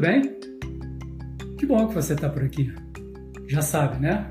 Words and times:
tudo 0.00 0.06
bem? 0.06 0.34
Que 1.58 1.66
bom 1.66 1.86
que 1.86 1.94
você 1.94 2.14
está 2.14 2.26
por 2.26 2.42
aqui. 2.42 2.72
Já 3.46 3.60
sabe, 3.60 4.00
né? 4.00 4.30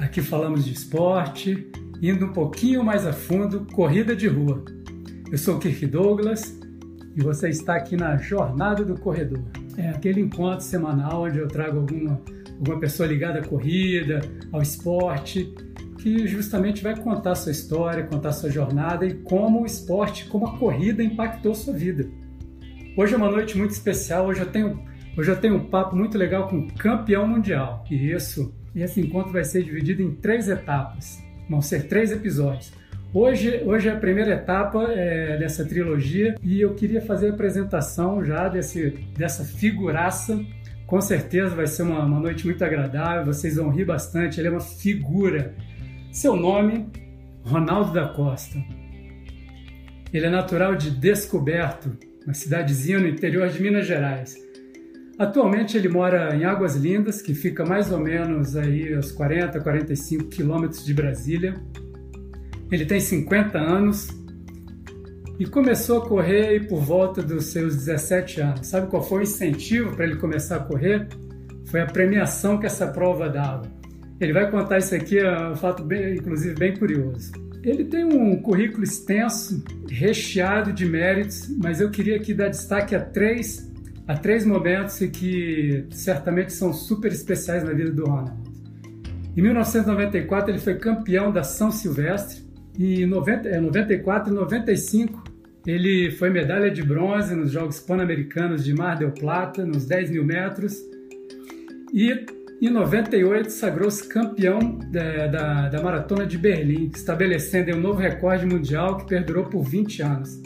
Aqui 0.00 0.20
falamos 0.20 0.64
de 0.64 0.72
esporte, 0.72 1.70
indo 2.02 2.26
um 2.26 2.32
pouquinho 2.32 2.82
mais 2.82 3.06
a 3.06 3.12
fundo, 3.12 3.68
corrida 3.72 4.16
de 4.16 4.26
rua. 4.26 4.64
Eu 5.30 5.38
sou 5.38 5.56
o 5.56 5.58
Kirk 5.60 5.86
Douglas 5.86 6.58
e 7.16 7.22
você 7.22 7.48
está 7.50 7.76
aqui 7.76 7.96
na 7.96 8.16
Jornada 8.16 8.84
do 8.84 8.98
Corredor. 8.98 9.44
É 9.76 9.90
aquele 9.90 10.20
encontro 10.20 10.64
semanal 10.64 11.22
onde 11.22 11.38
eu 11.38 11.46
trago 11.46 11.78
alguma, 11.78 12.20
alguma 12.58 12.80
pessoa 12.80 13.08
ligada 13.08 13.38
à 13.38 13.44
corrida, 13.44 14.20
ao 14.50 14.60
esporte, 14.60 15.54
que 15.98 16.26
justamente 16.26 16.82
vai 16.82 16.98
contar 16.98 17.36
sua 17.36 17.52
história, 17.52 18.02
contar 18.08 18.32
sua 18.32 18.50
jornada 18.50 19.06
e 19.06 19.14
como 19.14 19.62
o 19.62 19.66
esporte, 19.66 20.24
como 20.24 20.48
a 20.48 20.58
corrida 20.58 21.00
impactou 21.00 21.54
sua 21.54 21.74
vida. 21.74 22.08
Hoje 22.96 23.14
é 23.14 23.16
uma 23.16 23.30
noite 23.30 23.56
muito 23.56 23.70
especial, 23.70 24.26
hoje 24.26 24.40
eu 24.40 24.46
tenho, 24.46 24.82
hoje 25.16 25.30
eu 25.30 25.36
tenho 25.36 25.56
um 25.56 25.64
papo 25.70 25.94
muito 25.94 26.18
legal 26.18 26.48
com 26.48 26.58
o 26.58 26.72
campeão 26.74 27.26
mundial. 27.26 27.84
E 27.88 28.10
isso, 28.10 28.52
esse 28.74 29.00
encontro 29.00 29.32
vai 29.32 29.44
ser 29.44 29.62
dividido 29.62 30.02
em 30.02 30.10
três 30.10 30.48
etapas, 30.48 31.22
vão 31.48 31.62
ser 31.62 31.86
três 31.86 32.10
episódios. 32.10 32.72
Hoje, 33.14 33.62
hoje 33.64 33.88
é 33.88 33.92
a 33.92 33.96
primeira 33.96 34.32
etapa 34.34 34.84
é, 34.90 35.36
dessa 35.38 35.64
trilogia 35.64 36.34
e 36.42 36.60
eu 36.60 36.74
queria 36.74 37.00
fazer 37.00 37.28
a 37.28 37.32
apresentação 37.32 38.24
já 38.24 38.48
desse, 38.48 38.90
dessa 39.16 39.44
figuraça. 39.44 40.44
Com 40.86 41.00
certeza 41.00 41.54
vai 41.54 41.68
ser 41.68 41.82
uma, 41.82 42.04
uma 42.04 42.20
noite 42.20 42.44
muito 42.44 42.64
agradável, 42.64 43.32
vocês 43.32 43.56
vão 43.56 43.70
rir 43.70 43.84
bastante. 43.84 44.40
Ele 44.40 44.48
é 44.48 44.50
uma 44.50 44.60
figura. 44.60 45.54
Seu 46.12 46.34
nome, 46.34 46.86
Ronaldo 47.44 47.92
da 47.92 48.08
Costa. 48.08 48.58
Ele 50.12 50.26
é 50.26 50.30
natural 50.30 50.74
de 50.74 50.90
Descoberto, 50.90 51.96
uma 52.24 52.34
cidadezinha 52.34 52.98
no 52.98 53.08
interior 53.08 53.48
de 53.48 53.62
Minas 53.62 53.86
Gerais. 53.86 54.36
Atualmente 55.18 55.76
ele 55.76 55.88
mora 55.88 56.34
em 56.34 56.44
Águas 56.44 56.76
Lindas, 56.76 57.20
que 57.20 57.34
fica 57.34 57.64
mais 57.64 57.92
ou 57.92 57.98
menos 57.98 58.56
aí 58.56 58.94
aos 58.94 59.12
40, 59.12 59.60
45 59.60 60.24
quilômetros 60.28 60.84
de 60.84 60.94
Brasília. 60.94 61.54
Ele 62.72 62.86
tem 62.86 63.00
50 63.00 63.58
anos 63.58 64.08
e 65.38 65.44
começou 65.44 66.02
a 66.02 66.08
correr 66.08 66.66
por 66.68 66.80
volta 66.80 67.22
dos 67.22 67.46
seus 67.46 67.76
17 67.76 68.40
anos. 68.40 68.66
Sabe 68.66 68.88
qual 68.88 69.02
foi 69.02 69.20
o 69.20 69.22
incentivo 69.22 69.94
para 69.94 70.06
ele 70.06 70.16
começar 70.16 70.56
a 70.56 70.60
correr? 70.60 71.06
Foi 71.66 71.80
a 71.80 71.86
premiação 71.86 72.58
que 72.58 72.66
essa 72.66 72.86
prova 72.86 73.28
dava. 73.28 73.62
Ele 74.20 74.32
vai 74.32 74.50
contar 74.50 74.78
isso 74.78 74.94
aqui, 74.94 75.18
é 75.18 75.48
um 75.48 75.56
fato 75.56 75.82
bem, 75.82 76.16
inclusive 76.16 76.54
bem 76.54 76.76
curioso. 76.76 77.32
Ele 77.62 77.84
tem 77.84 78.04
um 78.04 78.40
currículo 78.40 78.84
extenso, 78.84 79.62
recheado 79.88 80.72
de 80.72 80.86
méritos, 80.86 81.48
mas 81.62 81.80
eu 81.80 81.90
queria 81.90 82.16
aqui 82.16 82.32
dar 82.32 82.48
destaque 82.48 82.94
a 82.94 83.00
três, 83.00 83.70
a 84.08 84.16
três 84.16 84.46
momentos 84.46 84.98
que 84.98 85.86
certamente 85.90 86.52
são 86.52 86.72
super 86.72 87.12
especiais 87.12 87.62
na 87.62 87.72
vida 87.72 87.90
do 87.90 88.04
Ronaldo. 88.04 88.50
Em 89.36 89.42
1994 89.42 90.50
ele 90.50 90.58
foi 90.58 90.74
campeão 90.76 91.30
da 91.30 91.42
São 91.42 91.70
Silvestre, 91.70 92.42
em 92.78 93.04
90, 93.04 93.60
94 93.60 94.32
e 94.32 94.34
95, 94.34 95.24
ele 95.66 96.10
foi 96.12 96.30
medalha 96.30 96.70
de 96.70 96.82
bronze 96.82 97.34
nos 97.34 97.52
Jogos 97.52 97.78
Pan-Americanos 97.78 98.64
de 98.64 98.72
Mar 98.72 98.96
del 98.96 99.12
Plata, 99.12 99.66
nos 99.66 99.84
10 99.84 100.10
mil 100.10 100.24
metros. 100.24 100.78
E 101.92 102.24
em 102.66 102.70
98 102.70 103.50
sagrou-se 103.50 104.06
campeão 104.06 104.78
da, 104.90 105.26
da, 105.26 105.68
da, 105.68 105.82
Maratona 105.82 106.26
de 106.26 106.36
Berlim, 106.36 106.90
estabelecendo 106.94 107.76
um 107.76 107.80
novo 107.80 108.00
recorde 108.00 108.44
mundial 108.44 108.96
que 108.96 109.06
perdurou 109.06 109.44
por 109.44 109.62
20 109.62 110.02
anos. 110.02 110.42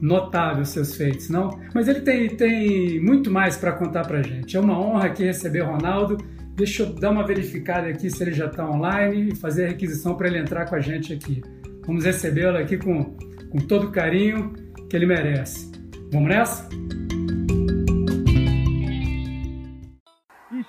Notável 0.00 0.64
seus 0.64 0.96
feitos, 0.96 1.30
não? 1.30 1.58
Mas 1.74 1.88
ele 1.88 2.00
tem, 2.00 2.28
tem 2.36 3.00
muito 3.00 3.30
mais 3.30 3.56
para 3.56 3.72
contar 3.72 4.06
para 4.06 4.22
gente. 4.22 4.56
É 4.56 4.60
uma 4.60 4.78
honra 4.78 5.06
aqui 5.06 5.24
receber 5.24 5.60
Ronaldo 5.60 6.18
Deixa 6.54 6.82
eu 6.82 6.92
dar 6.92 7.10
uma 7.10 7.26
verificada 7.26 7.88
aqui 7.88 8.10
se 8.10 8.22
ele 8.22 8.32
já 8.32 8.46
está 8.46 8.68
online 8.68 9.30
e 9.30 9.36
fazer 9.36 9.64
a 9.64 9.68
requisição 9.68 10.14
para 10.14 10.28
ele 10.28 10.38
entrar 10.38 10.66
com 10.66 10.74
a 10.74 10.80
gente 10.80 11.12
aqui. 11.12 11.42
Vamos 11.86 12.04
recebê-lo 12.04 12.58
aqui 12.58 12.76
com, 12.76 13.16
com 13.50 13.58
todo 13.58 13.88
o 13.88 13.90
carinho 13.90 14.52
que 14.88 14.94
ele 14.94 15.06
merece. 15.06 15.72
Vamos 16.12 16.28
nessa? 16.28 16.68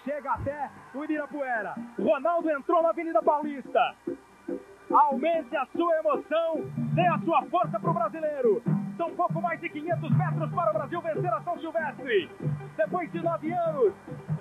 Chega 0.04 0.32
até 0.32 0.70
o 0.94 1.04
Ibirapuera. 1.04 1.76
Ronaldo 2.00 2.50
entrou 2.50 2.82
na 2.82 2.90
Avenida 2.90 3.22
Paulista. 3.22 3.96
Aumente 4.92 5.56
a 5.56 5.66
sua 5.68 5.98
emoção, 5.98 6.62
dê 6.94 7.06
a 7.08 7.20
sua 7.20 7.44
força 7.44 7.80
para 7.80 7.90
o 7.90 7.94
brasileiro. 7.94 8.62
São 8.98 9.10
pouco 9.16 9.42
mais 9.42 9.60
de 9.60 9.70
500 9.70 10.12
metros 10.12 10.52
para 10.52 10.70
o 10.70 10.74
Brasil 10.74 11.02
vencer 11.02 11.34
a 11.34 11.42
São 11.42 11.60
Silvestre. 11.60 12.30
Depois 12.78 13.12
de 13.12 13.22
nove 13.22 13.52
anos, 13.52 13.94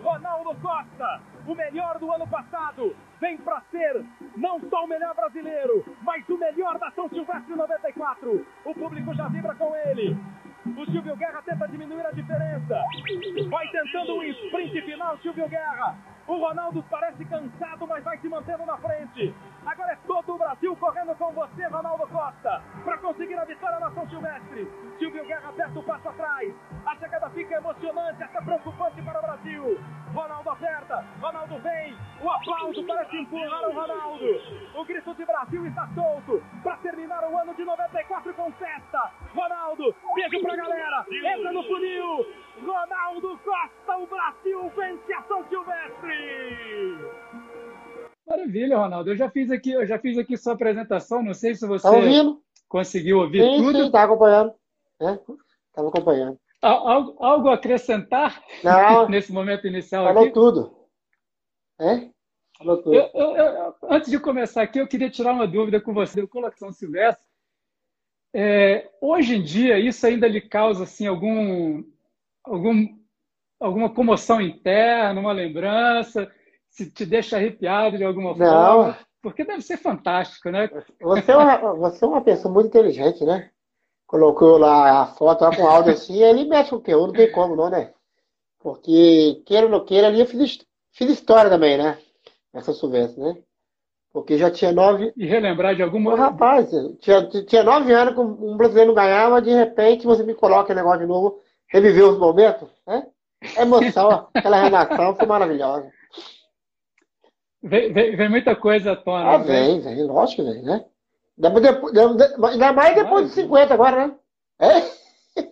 Ronaldo 0.02 0.54
Costa, 0.60 1.20
o 1.46 1.54
melhor 1.54 1.98
do 1.98 2.12
ano 2.12 2.26
passado, 2.26 2.94
vem 3.20 3.38
para 3.38 3.62
ser 3.70 4.04
não 4.36 4.60
só 4.68 4.84
o 4.84 4.88
melhor 4.88 5.14
brasileiro, 5.14 5.84
mas 6.02 6.28
o 6.28 6.36
melhor 6.36 6.78
da 6.78 6.90
São 6.90 7.08
Silvestre 7.08 7.54
94. 7.54 8.46
O 8.64 8.74
público 8.74 9.14
já 9.14 9.28
vibra 9.28 9.54
com 9.54 9.74
ele. 9.74 10.16
O 10.64 10.84
Silvio 10.86 11.16
Guerra 11.16 11.42
tenta 11.42 11.66
diminuir 11.66 12.06
a 12.06 12.12
diferença. 12.12 12.80
Vai 13.50 13.68
tentando 13.68 14.14
um 14.14 14.22
sprint 14.22 14.80
final, 14.82 15.18
Silvio 15.18 15.48
Guerra. 15.48 15.96
O 16.26 16.36
Ronaldo 16.36 16.84
parece 16.88 17.24
cansado, 17.24 17.86
mas 17.86 18.04
vai 18.04 18.16
se 18.18 18.28
mantendo 18.28 18.64
na 18.64 18.76
frente. 18.78 19.34
Agora 19.66 19.92
é 19.92 19.98
todo 20.06 20.34
o 20.34 20.38
Brasil 20.38 20.76
correndo 20.76 21.14
com 21.16 21.32
você, 21.32 21.66
Ronaldo 21.66 22.06
Costa, 22.08 22.62
para 22.84 22.98
conseguir 22.98 23.34
a 23.34 23.44
vitória 23.44 23.78
na 23.80 23.90
São 23.90 24.08
Silvestre. 24.08 24.70
Silvio 24.98 25.24
Guerra 25.24 25.48
aperta 25.48 25.78
o 25.78 25.82
passo 25.82 26.08
atrás. 26.08 26.54
A 26.86 26.96
chegada 26.96 27.30
fica 27.30 27.56
emocionante, 27.56 28.22
até 28.22 28.40
preocupante 28.40 29.02
para 29.02 29.18
o 29.18 29.22
Brasil. 29.22 29.80
Ronaldo 30.14 30.50
aperta, 30.50 31.04
Ronaldo 31.20 31.58
vem. 31.58 31.96
O 32.22 32.30
aplauso 32.30 32.84
parece 32.86 33.16
empurrar 33.16 33.68
o 33.68 33.72
Ronaldo. 33.72 34.24
O 34.74 34.84
grito 34.84 35.14
de 35.14 35.24
Brasil 35.24 35.66
está 35.66 35.88
solto 35.94 36.42
para 36.62 36.76
terminar 36.78 37.24
o 37.24 37.38
ano 37.38 37.54
de 37.54 37.64
94 37.64 38.34
com 38.34 38.52
festa. 38.52 39.10
Ronaldo, 39.34 39.94
beijo 40.14 40.42
pra 40.42 40.56
galera. 40.56 41.06
Entra 41.10 41.52
no 41.52 41.62
funil. 41.64 42.26
Ronaldo 42.64 43.38
Costa, 43.44 43.96
o 43.98 44.06
Brasil 44.06 44.70
vence 44.76 45.12
a 45.12 45.22
São 45.24 45.44
Silvestre. 45.48 46.98
Maravilha, 48.26 48.78
Ronaldo. 48.78 49.10
Eu 49.10 49.16
já 49.16 49.28
fiz 49.28 49.50
aqui, 49.50 49.72
eu 49.72 49.86
já 49.86 49.98
fiz 49.98 50.16
aqui 50.16 50.36
sua 50.36 50.54
apresentação. 50.54 51.22
Não 51.22 51.34
sei 51.34 51.54
se 51.54 51.66
você 51.66 51.82
tá 51.82 51.90
ouvindo? 51.90 52.42
conseguiu 52.72 53.18
ouvir 53.18 53.42
sim, 53.42 53.56
tudo. 53.58 53.84
Sim, 53.84 53.90
tá 53.90 54.04
acompanhando. 54.04 54.54
Estava 54.98 55.86
é? 55.86 55.88
acompanhando. 55.88 56.38
Algo, 56.62 57.16
algo 57.22 57.48
a 57.48 57.54
acrescentar 57.54 58.42
Não, 58.64 59.08
nesse 59.10 59.32
momento 59.32 59.66
inicial 59.66 60.06
falou 60.06 60.22
aqui? 60.22 60.32
tudo. 60.32 60.76
É? 61.78 62.08
Falou 62.56 62.80
tudo. 62.80 62.94
Eu, 62.94 63.10
eu, 63.12 63.36
eu, 63.36 63.74
antes 63.90 64.10
de 64.10 64.18
começar 64.18 64.62
aqui, 64.62 64.78
eu 64.78 64.86
queria 64.86 65.10
tirar 65.10 65.32
uma 65.32 65.46
dúvida 65.46 65.80
com 65.80 65.92
você 65.92 66.20
do 66.20 66.28
Colocação 66.28 66.72
Silvestre. 66.72 67.26
É, 68.32 68.88
hoje 69.00 69.36
em 69.36 69.42
dia, 69.42 69.78
isso 69.78 70.06
ainda 70.06 70.26
lhe 70.26 70.40
causa 70.40 70.84
assim, 70.84 71.06
algum, 71.06 71.82
algum, 72.44 72.86
alguma 73.60 73.90
comoção 73.90 74.40
interna, 74.40 75.20
uma 75.20 75.32
lembrança? 75.32 76.30
Se 76.68 76.90
te 76.90 77.04
deixa 77.04 77.36
arrepiado 77.36 77.98
de 77.98 78.04
alguma 78.04 78.34
Não. 78.34 78.46
forma? 78.46 78.98
Porque 79.20 79.44
deve 79.44 79.62
ser 79.62 79.76
fantástico, 79.76 80.50
né? 80.50 80.68
Você 81.00 81.30
é, 81.30 81.36
uma, 81.36 81.74
você 81.74 82.04
é 82.04 82.08
uma 82.08 82.22
pessoa 82.22 82.52
muito 82.52 82.66
inteligente, 82.66 83.24
né? 83.24 83.50
Colocou 84.06 84.58
lá 84.58 85.02
a 85.02 85.06
foto 85.06 85.42
lá 85.42 85.54
com 85.54 85.66
áudio 85.66 85.92
assim, 85.92 86.16
e 86.16 86.22
ele 86.22 86.44
mexe 86.44 86.70
com 86.70 86.76
o 86.76 86.78
conteúdo, 86.80 87.08
não 87.08 87.14
tem 87.14 87.30
como 87.30 87.54
não, 87.54 87.70
né? 87.70 87.92
Porque, 88.58 89.42
queira 89.46 89.66
ou 89.66 89.72
não 89.72 89.84
queira, 89.84 90.08
ali 90.08 90.20
eu 90.20 90.26
fiz, 90.26 90.58
fiz 90.92 91.10
história 91.10 91.50
também, 91.50 91.78
né? 91.78 91.98
Essa 92.52 92.72
Silvestre, 92.72 93.20
né? 93.22 93.36
Porque 94.12 94.36
já 94.36 94.50
tinha 94.50 94.72
nove. 94.72 95.12
E 95.16 95.24
relembrar 95.24 95.74
de 95.74 95.82
alguma. 95.82 96.14
rapaz, 96.16 96.70
tinha, 97.00 97.26
tinha 97.26 97.62
nove 97.62 97.92
anos 97.92 98.14
que 98.14 98.20
um 98.20 98.56
brasileiro 98.56 98.88
não 98.88 98.94
ganhava, 98.94 99.40
de 99.40 99.50
repente 99.50 100.06
você 100.06 100.22
me 100.22 100.34
coloca 100.34 100.72
o 100.72 100.76
negócio 100.76 101.00
de 101.00 101.06
novo, 101.06 101.40
reviver 101.72 102.04
os 102.04 102.18
momentos, 102.18 102.68
né? 102.86 103.06
A 103.56 103.62
emoção, 103.62 104.28
aquela 104.34 104.56
renação 104.62 105.16
foi 105.16 105.26
maravilhosa. 105.26 105.90
Vem, 107.62 107.92
vem- 107.92 108.14
vem 108.16 108.28
muita 108.28 108.54
coisa 108.54 108.92
à 108.92 108.96
tona. 108.96 109.30
Ah, 109.34 109.38
né? 109.38 109.44
vem, 109.44 109.80
vem, 109.80 110.04
lógico 110.04 110.42
que 110.44 110.50
vem, 110.50 110.62
né? 110.62 110.84
Depois, 111.36 111.62
depois, 111.62 112.52
ainda 112.52 112.72
mais 112.72 112.94
depois 112.94 113.28
de 113.28 113.34
50 113.34 113.74
agora, 113.74 114.06
né? 114.06 114.14
É? 114.60 115.42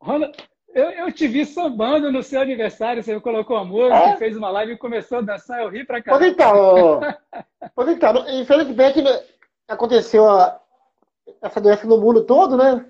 Ronald, 0.00 0.36
eu, 0.74 0.90
eu 0.90 1.12
te 1.12 1.26
vi 1.28 1.44
sambando 1.44 2.10
no 2.10 2.22
seu 2.22 2.40
aniversário, 2.40 3.02
você 3.02 3.18
colocou 3.20 3.56
a 3.56 3.64
música, 3.64 3.94
É? 3.96 4.16
fez 4.16 4.36
uma 4.36 4.50
live 4.50 4.72
e 4.72 4.78
começou 4.78 5.18
a 5.18 5.22
dançar, 5.22 5.60
eu 5.60 5.68
ri 5.68 5.84
pra 5.84 6.02
Pois 6.02 6.18
caramba. 6.18 6.26
então, 6.26 6.56
ô, 6.56 7.00
pois 7.74 7.88
então, 7.88 8.28
infelizmente 8.28 9.00
aconteceu 9.68 10.28
a- 10.28 10.60
essa 11.42 11.60
doença 11.60 11.86
no 11.86 11.98
mundo 12.00 12.24
todo, 12.24 12.56
né? 12.56 12.84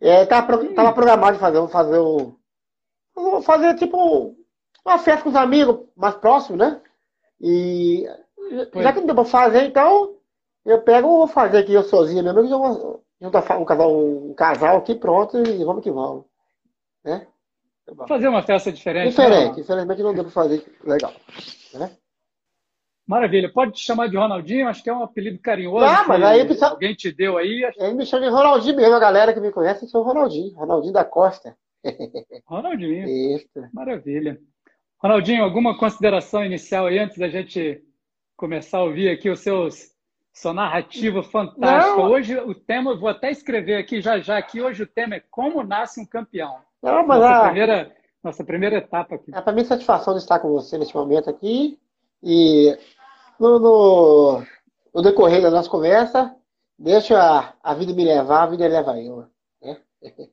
É, 0.00 0.26
tava, 0.26 0.46
pro- 0.46 0.74
tava 0.74 0.92
programado 0.92 1.34
de 1.34 1.40
fazer, 1.40 1.66
fazer 1.68 1.98
um. 1.98 2.34
vou 3.14 3.42
Fazer 3.42 3.74
tipo 3.76 4.36
uma 4.84 4.98
festa 4.98 5.22
com 5.22 5.30
os 5.30 5.36
amigos 5.36 5.80
mais 5.96 6.14
próximos, 6.16 6.58
né? 6.58 6.80
E 7.40 8.06
já 8.82 8.92
que 8.92 9.00
não 9.00 9.06
deu 9.06 9.14
pra 9.14 9.24
fazer, 9.24 9.64
então 9.64 10.14
eu 10.64 10.80
pego 10.82 11.08
e 11.08 11.10
vou 11.18 11.26
fazer 11.26 11.58
aqui 11.58 11.72
eu 11.72 11.82
sozinho 11.82 12.22
mesmo, 12.22 12.46
que 12.46 12.52
eu 12.52 12.58
vou 12.58 13.04
juntar 13.20 13.58
um 13.58 13.64
casal, 13.64 13.96
um 13.96 14.34
casal 14.34 14.76
aqui 14.78 14.94
pronto 14.94 15.38
e 15.38 15.64
vamos 15.64 15.82
que 15.82 15.90
vamos. 15.90 16.24
Né? 17.04 17.26
Fazer 18.08 18.28
uma 18.28 18.42
festa 18.42 18.72
diferente. 18.72 19.10
Diferente, 19.10 19.52
não. 19.54 19.60
infelizmente 19.60 20.02
não 20.02 20.14
deu 20.14 20.24
para 20.24 20.32
fazer 20.32 20.76
legal. 20.84 21.12
Né? 21.74 21.90
Maravilha. 23.06 23.52
Pode 23.52 23.72
te 23.72 23.80
chamar 23.80 24.08
de 24.08 24.16
Ronaldinho? 24.16 24.68
Acho 24.68 24.82
que 24.82 24.90
é 24.90 24.92
um 24.92 25.02
apelido 25.02 25.38
carinhoso. 25.38 25.86
Não, 25.86 26.08
mas 26.08 26.22
aí 26.22 26.44
precisa... 26.44 26.68
alguém 26.68 26.94
te 26.94 27.12
deu 27.12 27.38
aí. 27.38 27.62
Ele 27.78 27.94
me 27.94 28.04
chama 28.04 28.26
de 28.26 28.32
Ronaldinho 28.32 28.76
mesmo. 28.76 28.94
A 28.94 29.00
galera 29.00 29.32
que 29.32 29.40
me 29.40 29.52
conhece 29.52 29.88
chama 29.88 30.04
Ronaldinho. 30.04 30.54
Ronaldinho 30.56 30.92
da 30.92 31.04
Costa. 31.04 31.56
Ronaldinho. 32.46 33.08
Isso. 33.36 33.48
Maravilha. 33.72 34.38
Ronaldinho, 35.00 35.44
alguma 35.44 35.78
consideração 35.78 36.44
inicial 36.44 36.86
aí 36.86 36.98
antes 36.98 37.16
da 37.16 37.28
gente 37.28 37.80
começar 38.36 38.78
a 38.78 38.84
ouvir 38.84 39.08
aqui 39.08 39.30
os 39.30 39.40
seus 39.40 39.94
sua 40.32 40.52
narrativa 40.52 41.22
fantástica. 41.22 41.96
Não. 41.96 42.10
Hoje 42.10 42.36
o 42.36 42.54
tema, 42.54 42.94
vou 42.94 43.08
até 43.08 43.30
escrever 43.30 43.76
aqui 43.76 44.02
já 44.02 44.18
já 44.18 44.40
que 44.42 44.60
hoje 44.60 44.82
o 44.82 44.86
tema 44.86 45.14
é 45.14 45.22
como 45.30 45.62
nasce 45.62 46.00
um 46.00 46.04
campeão. 46.04 46.58
Não, 46.82 47.06
mas 47.06 47.20
nossa, 47.20 47.36
a... 47.36 47.44
primeira, 47.44 47.96
nossa 48.22 48.44
primeira 48.44 48.76
etapa 48.76 49.14
aqui. 49.14 49.34
É 49.34 49.40
para 49.40 49.52
mim 49.52 49.64
satisfação 49.64 50.12
de 50.12 50.20
estar 50.20 50.38
com 50.38 50.50
você 50.50 50.76
neste 50.76 50.94
momento 50.94 51.30
aqui 51.30 51.78
e 52.22 52.76
no, 53.38 53.58
no, 53.58 54.42
no 54.94 55.02
decorrer 55.02 55.42
da 55.42 55.50
nossa 55.50 55.68
conversa, 55.68 56.34
deixa 56.78 57.18
a, 57.18 57.54
a 57.62 57.74
vida 57.74 57.92
me 57.92 58.04
levar, 58.04 58.42
a 58.42 58.46
vida 58.46 58.66
leva 58.66 59.00
eu. 59.00 59.26
Né? 59.62 59.80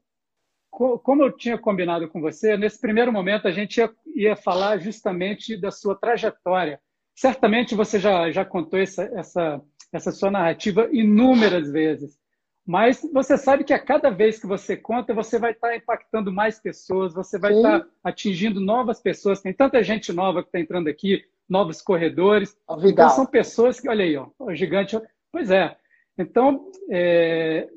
Como 0.71 1.23
eu 1.23 1.31
tinha 1.31 1.57
combinado 1.57 2.09
com 2.09 2.19
você, 2.19 2.57
nesse 2.57 2.81
primeiro 2.81 3.13
momento 3.13 3.47
a 3.47 3.51
gente 3.51 3.77
ia, 3.77 3.93
ia 4.15 4.35
falar 4.35 4.79
justamente 4.79 5.55
da 5.55 5.69
sua 5.69 5.95
trajetória. 5.95 6.79
Certamente 7.15 7.75
você 7.75 7.99
já, 7.99 8.31
já 8.31 8.43
contou 8.43 8.79
essa, 8.79 9.03
essa, 9.13 9.61
essa 9.91 10.11
sua 10.11 10.31
narrativa 10.31 10.89
inúmeras 10.91 11.69
vezes. 11.71 12.17
Mas 12.65 13.07
você 13.13 13.37
sabe 13.37 13.63
que 13.63 13.73
a 13.73 13.79
cada 13.79 14.09
vez 14.09 14.39
que 14.39 14.47
você 14.47 14.75
conta, 14.75 15.13
você 15.13 15.37
vai 15.37 15.51
estar 15.51 15.75
impactando 15.75 16.31
mais 16.31 16.59
pessoas, 16.59 17.13
você 17.13 17.37
vai 17.37 17.51
Sim. 17.51 17.57
estar 17.57 17.85
atingindo 18.03 18.59
novas 18.59 19.01
pessoas. 19.01 19.41
Tem 19.41 19.53
tanta 19.53 19.83
gente 19.83 20.13
nova 20.13 20.41
que 20.41 20.47
está 20.47 20.59
entrando 20.59 20.87
aqui, 20.87 21.23
novos 21.49 21.81
corredores. 21.81 22.55
Então 22.83 23.09
são 23.09 23.25
pessoas 23.25 23.79
que, 23.79 23.89
olha 23.89 24.03
aí, 24.03 24.15
ó, 24.17 24.27
o 24.39 24.53
gigante. 24.53 24.99
Pois 25.31 25.49
é. 25.51 25.75
Então, 26.17 26.69
é, 26.91 27.67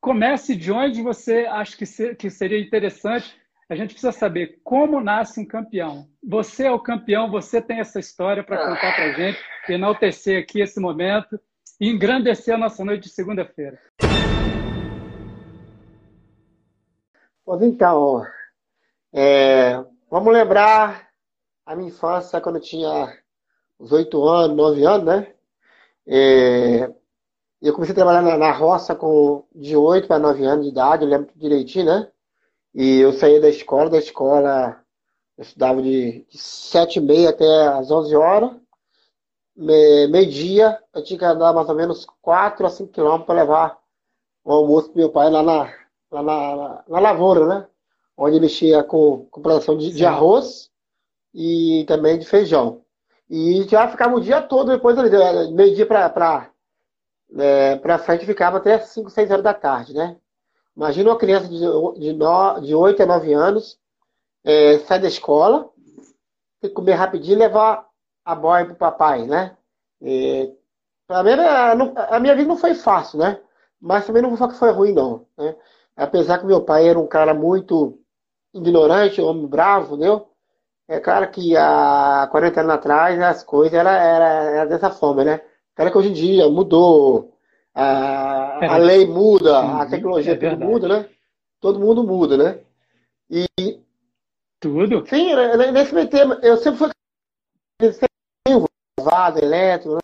comece 0.00 0.54
de 0.54 0.70
onde 0.70 1.02
você 1.02 1.46
acha 1.46 1.76
que, 1.76 1.86
ser, 1.86 2.16
que 2.16 2.30
seria 2.30 2.60
interessante. 2.60 3.34
A 3.68 3.74
gente 3.74 3.90
precisa 3.90 4.12
saber 4.12 4.60
como 4.62 5.00
nasce 5.00 5.40
um 5.40 5.46
campeão. 5.46 6.06
Você 6.22 6.66
é 6.66 6.70
o 6.70 6.78
campeão, 6.78 7.30
você 7.30 7.60
tem 7.60 7.80
essa 7.80 7.98
história 7.98 8.44
para 8.44 8.58
contar 8.58 8.94
para 8.94 9.06
a 9.06 9.12
gente, 9.12 9.38
enaltecer 9.68 10.40
aqui 10.40 10.60
esse 10.60 10.78
momento 10.78 11.40
e 11.80 11.88
engrandecer 11.90 12.54
a 12.54 12.58
nossa 12.58 12.84
noite 12.84 13.04
de 13.04 13.08
segunda-feira. 13.08 13.78
Pois 17.44 17.62
então, 17.62 18.24
é, 19.12 19.84
vamos 20.10 20.32
lembrar 20.32 21.05
a 21.66 21.74
minha 21.74 21.88
infância 21.88 22.40
quando 22.40 22.56
eu 22.56 22.62
tinha 22.62 23.18
uns 23.78 23.92
oito 23.92 24.24
anos, 24.26 24.56
nove 24.56 24.86
anos, 24.86 25.04
né? 25.04 25.34
É, 26.06 26.90
eu 27.60 27.74
comecei 27.74 27.92
a 27.92 27.96
trabalhar 27.96 28.22
na, 28.22 28.38
na 28.38 28.52
roça 28.52 28.94
com 28.94 29.44
de 29.54 29.76
oito 29.76 30.06
para 30.08 30.18
nove 30.18 30.44
anos 30.46 30.64
de 30.64 30.70
idade, 30.70 31.04
eu 31.04 31.10
lembro 31.10 31.30
direitinho, 31.34 31.86
né? 31.86 32.10
E 32.74 32.98
eu 33.00 33.12
saía 33.12 33.40
da 33.40 33.48
escola, 33.48 33.90
da 33.90 33.98
escola 33.98 34.80
eu 35.36 35.42
estudava 35.42 35.82
de, 35.82 36.24
de 36.30 36.38
sete 36.38 36.98
e 36.98 37.02
meia 37.02 37.30
até 37.30 37.68
as 37.68 37.90
onze 37.90 38.14
horas. 38.16 38.52
Meio-dia, 39.56 40.78
eu 40.94 41.02
tinha 41.02 41.18
que 41.18 41.24
andar 41.24 41.52
mais 41.52 41.68
ou 41.68 41.74
menos 41.74 42.06
quatro 42.22 42.66
a 42.66 42.70
cinco 42.70 42.92
quilômetros 42.92 43.26
para 43.26 43.42
levar 43.42 43.78
o 44.44 44.52
almoço 44.52 44.90
para 44.90 45.00
meu 45.00 45.10
pai 45.10 45.30
lá 45.30 45.42
na, 45.42 45.74
lá 46.10 46.22
na, 46.22 46.84
na 46.88 47.00
lavoura, 47.00 47.46
né? 47.46 47.68
Onde 48.16 48.40
mexia 48.40 48.82
com, 48.84 49.26
com 49.30 49.42
produção 49.42 49.76
de, 49.76 49.92
de, 49.92 50.06
arroz 50.06 50.70
e 51.36 51.84
também 51.86 52.18
de 52.18 52.24
feijão. 52.26 52.82
E 53.28 53.64
já 53.64 53.86
ficava 53.88 54.16
o 54.16 54.20
dia 54.20 54.40
todo 54.40 54.72
depois 54.72 54.96
ali, 54.98 55.10
meio-dia 55.52 55.84
para 55.84 56.50
é, 57.38 57.98
frente, 57.98 58.24
ficava 58.24 58.56
até 58.56 58.78
5, 58.78 59.10
6 59.10 59.30
horas 59.30 59.44
da 59.44 59.52
tarde, 59.52 59.92
né? 59.92 60.16
Imagina 60.74 61.10
uma 61.10 61.18
criança 61.18 61.48
de, 61.48 61.58
de, 62.00 62.12
no, 62.14 62.60
de 62.60 62.74
8 62.74 63.02
a 63.02 63.06
9 63.06 63.32
anos 63.34 63.78
é, 64.42 64.78
sai 64.80 64.98
da 64.98 65.08
escola, 65.08 65.68
tem 66.60 66.70
que 66.70 66.74
comer 66.74 66.94
rapidinho 66.94 67.34
e 67.34 67.38
levar 67.38 67.86
a 68.24 68.34
boia 68.34 68.64
pro 68.64 68.74
papai, 68.74 69.26
né? 69.26 69.56
E, 70.00 70.50
a, 71.08 71.22
minha, 71.22 71.72
a 72.08 72.20
minha 72.20 72.34
vida 72.34 72.48
não 72.48 72.56
foi 72.56 72.74
fácil, 72.74 73.18
né? 73.18 73.40
Mas 73.80 74.06
também 74.06 74.22
não 74.22 74.30
vou 74.30 74.38
falar 74.38 74.52
que 74.52 74.58
foi 74.58 74.70
ruim, 74.70 74.92
não. 74.92 75.26
Né? 75.36 75.54
apesar 75.96 76.38
que 76.38 76.46
meu 76.46 76.62
pai 76.62 76.88
era 76.88 76.98
um 76.98 77.06
cara 77.06 77.32
muito 77.32 77.98
ignorante, 78.54 79.20
um 79.20 79.26
homem 79.26 79.46
bravo, 79.46 79.96
entendeu? 79.96 80.28
É 80.88 81.00
claro 81.00 81.30
que 81.30 81.56
há 81.56 82.28
40 82.30 82.60
anos 82.60 82.72
atrás 82.74 83.20
as 83.20 83.42
coisas 83.42 83.74
eram 83.74 83.90
era, 83.90 84.26
era 84.26 84.66
dessa 84.66 84.90
forma, 84.90 85.24
né? 85.24 85.40
Claro 85.74 85.90
que 85.90 85.98
hoje 85.98 86.10
em 86.10 86.12
dia 86.12 86.48
mudou, 86.48 87.36
a, 87.74 88.74
a 88.74 88.76
lei 88.78 89.06
muda, 89.06 89.58
a 89.58 89.82
uhum. 89.82 89.90
tecnologia 89.90 90.32
é 90.32 90.36
tudo 90.36 90.64
muda, 90.64 90.88
né? 90.88 91.08
Todo 91.60 91.80
mundo 91.80 92.04
muda, 92.04 92.36
né? 92.36 92.60
E. 93.28 93.46
Tudo? 94.60 95.06
Sim, 95.06 95.34
né, 95.34 95.56
né, 95.56 95.70
nesse 95.70 95.94
meio 95.94 96.08
tempo, 96.08 96.34
eu 96.42 96.56
sempre 96.56 96.78
fui 96.78 96.90
vaso 99.00 99.38
elétrico, 99.38 99.94
né? 99.94 100.00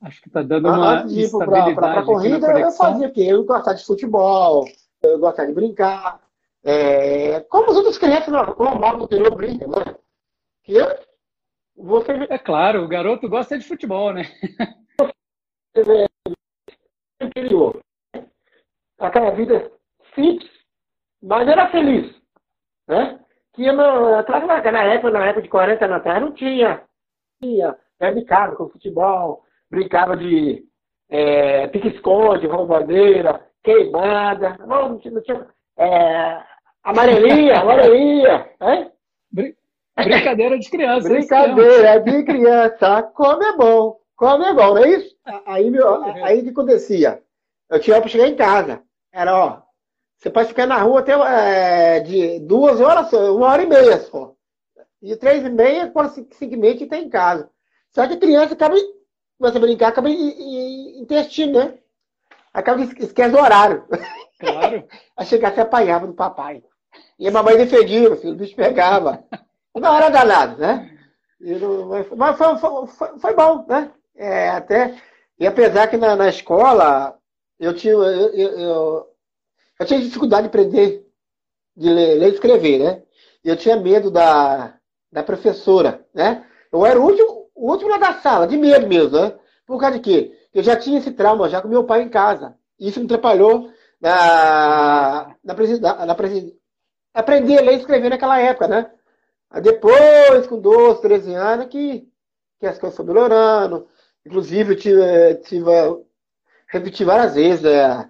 Acho 0.00 0.22
que 0.22 0.28
está 0.28 0.42
dando 0.42 0.68
uma 0.68 1.00
Antes 1.00 1.14
de 1.14 1.20
ir 1.22 1.30
para 1.74 2.00
a 2.00 2.04
corrida, 2.04 2.58
eu 2.58 2.70
fazia 2.72 3.08
porque 3.08 3.22
eu 3.22 3.44
gostava 3.44 3.76
de 3.76 3.84
futebol, 3.84 4.66
eu 5.02 5.18
gostava 5.18 5.48
de 5.48 5.54
brincar. 5.54 6.20
É, 6.64 7.40
como 7.42 7.70
os 7.70 7.76
outros 7.76 7.98
crianças 7.98 8.28
normal 8.28 8.98
no 8.98 9.04
interior 9.04 9.34
brincam, 9.34 9.68
né? 9.68 9.94
Que 10.64 10.74
você... 11.76 12.12
É 12.28 12.38
claro, 12.38 12.84
o 12.84 12.88
garoto 12.88 13.28
gosta 13.28 13.58
de 13.58 13.66
futebol, 13.66 14.12
né? 14.12 14.22
interior. 17.20 17.80
Aquela 18.98 19.30
vida 19.30 19.70
simples, 20.14 20.50
mas 21.22 21.46
era 21.48 21.70
feliz. 21.70 22.14
Né? 22.86 23.20
Que 23.54 23.70
na, 23.72 24.22
na 24.22 24.84
época, 24.84 25.10
na 25.10 25.26
época 25.26 25.42
de 25.42 25.48
40 25.48 25.84
anos 25.84 25.96
atrás, 25.98 26.20
não 26.20 26.32
tinha. 26.32 26.82
Tinha, 27.40 27.78
era 28.00 28.14
de 28.14 28.24
casa 28.24 28.56
com 28.56 28.68
futebol, 28.68 29.44
brincava 29.70 30.16
de 30.16 30.64
é, 31.08 31.68
pique-esconde, 31.68 32.46
roubadeira, 32.46 33.46
queimada, 33.62 34.56
não, 34.66 34.90
não 34.90 34.98
tinha, 34.98 35.14
não 35.14 35.22
tinha 35.22 35.46
é, 35.78 36.42
amarelinha, 36.82 37.60
amarelinha, 37.60 38.50
né? 38.60 38.90
Brincadeira 39.96 40.58
de 40.58 40.70
criança. 40.70 41.08
Brincadeira 41.08 42.00
de 42.00 42.22
criança. 42.24 43.02
Come 43.14 43.44
é 43.44 43.56
bom. 43.56 43.98
Come 44.16 44.44
é 44.44 44.52
bom, 44.52 44.74
não 44.74 44.84
é 44.84 44.90
isso? 44.90 45.16
Aí, 45.46 45.70
meu, 45.70 46.02
aí 46.24 46.40
o 46.40 46.42
que 46.44 46.50
acontecia? 46.50 47.22
Eu 47.70 47.80
tinha 47.80 48.00
para 48.00 48.08
chegar 48.08 48.28
em 48.28 48.36
casa. 48.36 48.82
Era, 49.12 49.36
ó, 49.36 49.62
você 50.16 50.30
pode 50.30 50.48
ficar 50.48 50.66
na 50.66 50.78
rua 50.78 51.00
até 51.00 51.12
é, 51.12 52.00
de 52.00 52.40
duas 52.40 52.80
horas, 52.80 53.12
uma 53.12 53.46
hora 53.46 53.62
e 53.62 53.66
meia 53.66 53.98
só. 53.98 54.34
De 55.00 55.16
três 55.16 55.44
e 55.44 55.50
meia, 55.50 55.92
e 56.40 56.56
meia 56.56 56.76
que 56.76 56.84
está 56.84 56.96
em 56.96 57.08
casa. 57.08 57.48
Só 57.90 58.06
que 58.06 58.14
a 58.14 58.18
criança 58.18 58.54
acaba 58.54 58.74
começa 59.38 59.58
a 59.58 59.60
brincar, 59.60 59.88
acaba 59.88 60.10
intestino, 60.10 61.60
né? 61.60 61.78
Acaba 62.52 62.82
esquece 62.82 63.30
do 63.30 63.38
horário. 63.38 63.84
Claro. 64.38 64.84
Aí 65.16 65.26
chegasse 65.26 65.60
apanhava 65.60 66.06
do 66.06 66.14
papai. 66.14 66.62
E 67.18 67.28
a 67.28 67.30
mamãe 67.30 67.56
defendia, 67.56 68.16
filho, 68.16 68.32
o 68.32 68.36
bicho 68.36 68.54
pegava. 68.54 69.24
Não 69.74 69.96
era 69.96 70.08
danado, 70.08 70.60
né? 70.60 70.98
mas 72.16 72.36
foi, 72.36 72.58
foi, 72.58 73.18
foi, 73.18 73.34
bom, 73.34 73.64
né? 73.68 73.92
É, 74.16 74.48
até, 74.48 74.96
e 75.38 75.46
apesar 75.46 75.86
que 75.86 75.96
na, 75.96 76.16
na 76.16 76.28
escola 76.28 77.16
eu 77.58 77.72
tinha, 77.74 77.92
eu, 77.92 78.02
eu, 78.02 78.58
eu, 78.58 79.06
eu, 79.78 79.86
tinha 79.86 80.00
dificuldade 80.00 80.42
de 80.42 80.48
aprender, 80.48 81.06
de 81.76 81.88
ler, 81.88 82.14
ler 82.18 82.30
e 82.30 82.34
escrever, 82.34 82.78
né? 82.80 83.02
Eu 83.44 83.56
tinha 83.56 83.76
medo 83.76 84.10
da, 84.10 84.74
da 85.12 85.22
professora, 85.22 86.04
né? 86.12 86.44
Eu 86.72 86.84
era 86.84 86.98
o 86.98 87.04
último, 87.04 87.50
o 87.54 87.70
último 87.70 87.98
da 87.98 88.14
sala, 88.14 88.46
de 88.48 88.56
medo 88.56 88.88
mesmo, 88.88 89.16
né? 89.16 89.38
Por 89.64 89.78
causa 89.78 89.98
de 89.98 90.02
quê? 90.02 90.37
Eu 90.52 90.62
já 90.62 90.76
tinha 90.76 90.98
esse 90.98 91.12
trauma 91.12 91.48
já 91.48 91.60
com 91.60 91.68
meu 91.68 91.84
pai 91.84 92.02
em 92.02 92.08
casa. 92.08 92.56
Isso 92.78 93.00
me 93.00 93.06
atrapalhou 93.06 93.70
na, 94.00 95.36
na, 95.44 95.54
na, 95.54 96.06
na 96.06 96.16
aprender 97.14 97.58
a 97.58 97.62
ler 97.62 97.74
e 97.74 97.76
escrever 97.78 98.10
naquela 98.10 98.38
época, 98.40 98.68
né? 98.68 98.90
Aí 99.50 99.62
depois, 99.62 100.46
com 100.46 100.60
12, 100.60 101.00
13 101.00 101.34
anos, 101.34 101.66
que, 101.66 102.06
que 102.60 102.66
as 102.66 102.78
coisas 102.78 102.96
foram 102.96 103.12
melhorando. 103.14 103.88
Inclusive, 104.24 104.74
eu 104.74 104.78
tive, 104.78 105.34
tive 105.36 105.70
repeti 106.68 107.04
várias 107.04 107.34
vezes. 107.34 107.64
É, 107.64 108.08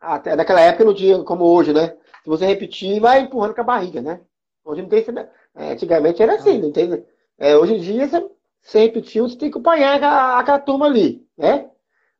até 0.00 0.36
naquela 0.36 0.60
época 0.60 0.84
não 0.84 0.94
tinha 0.94 1.22
como 1.24 1.44
hoje, 1.44 1.72
né? 1.72 1.96
Se 2.22 2.28
você 2.28 2.46
repetir, 2.46 3.00
vai 3.00 3.20
empurrando 3.20 3.54
com 3.54 3.60
a 3.60 3.64
barriga, 3.64 4.00
né? 4.00 4.20
Hoje 4.64 4.82
não 4.82 4.88
tem. 4.88 5.04
É, 5.54 5.72
antigamente 5.72 6.22
era 6.22 6.34
assim, 6.34 6.60
não 6.60 6.72
tem. 6.72 7.04
É, 7.38 7.56
hoje 7.56 7.74
em 7.74 7.80
dia 7.80 8.08
você 8.08 8.30
você 8.60 8.80
repetiu, 8.80 9.28
você 9.28 9.36
tem 9.38 9.50
que 9.50 9.56
acompanhar 9.56 10.02
aquela 10.38 10.58
turma 10.58 10.86
ali, 10.86 11.26
né? 11.38 11.70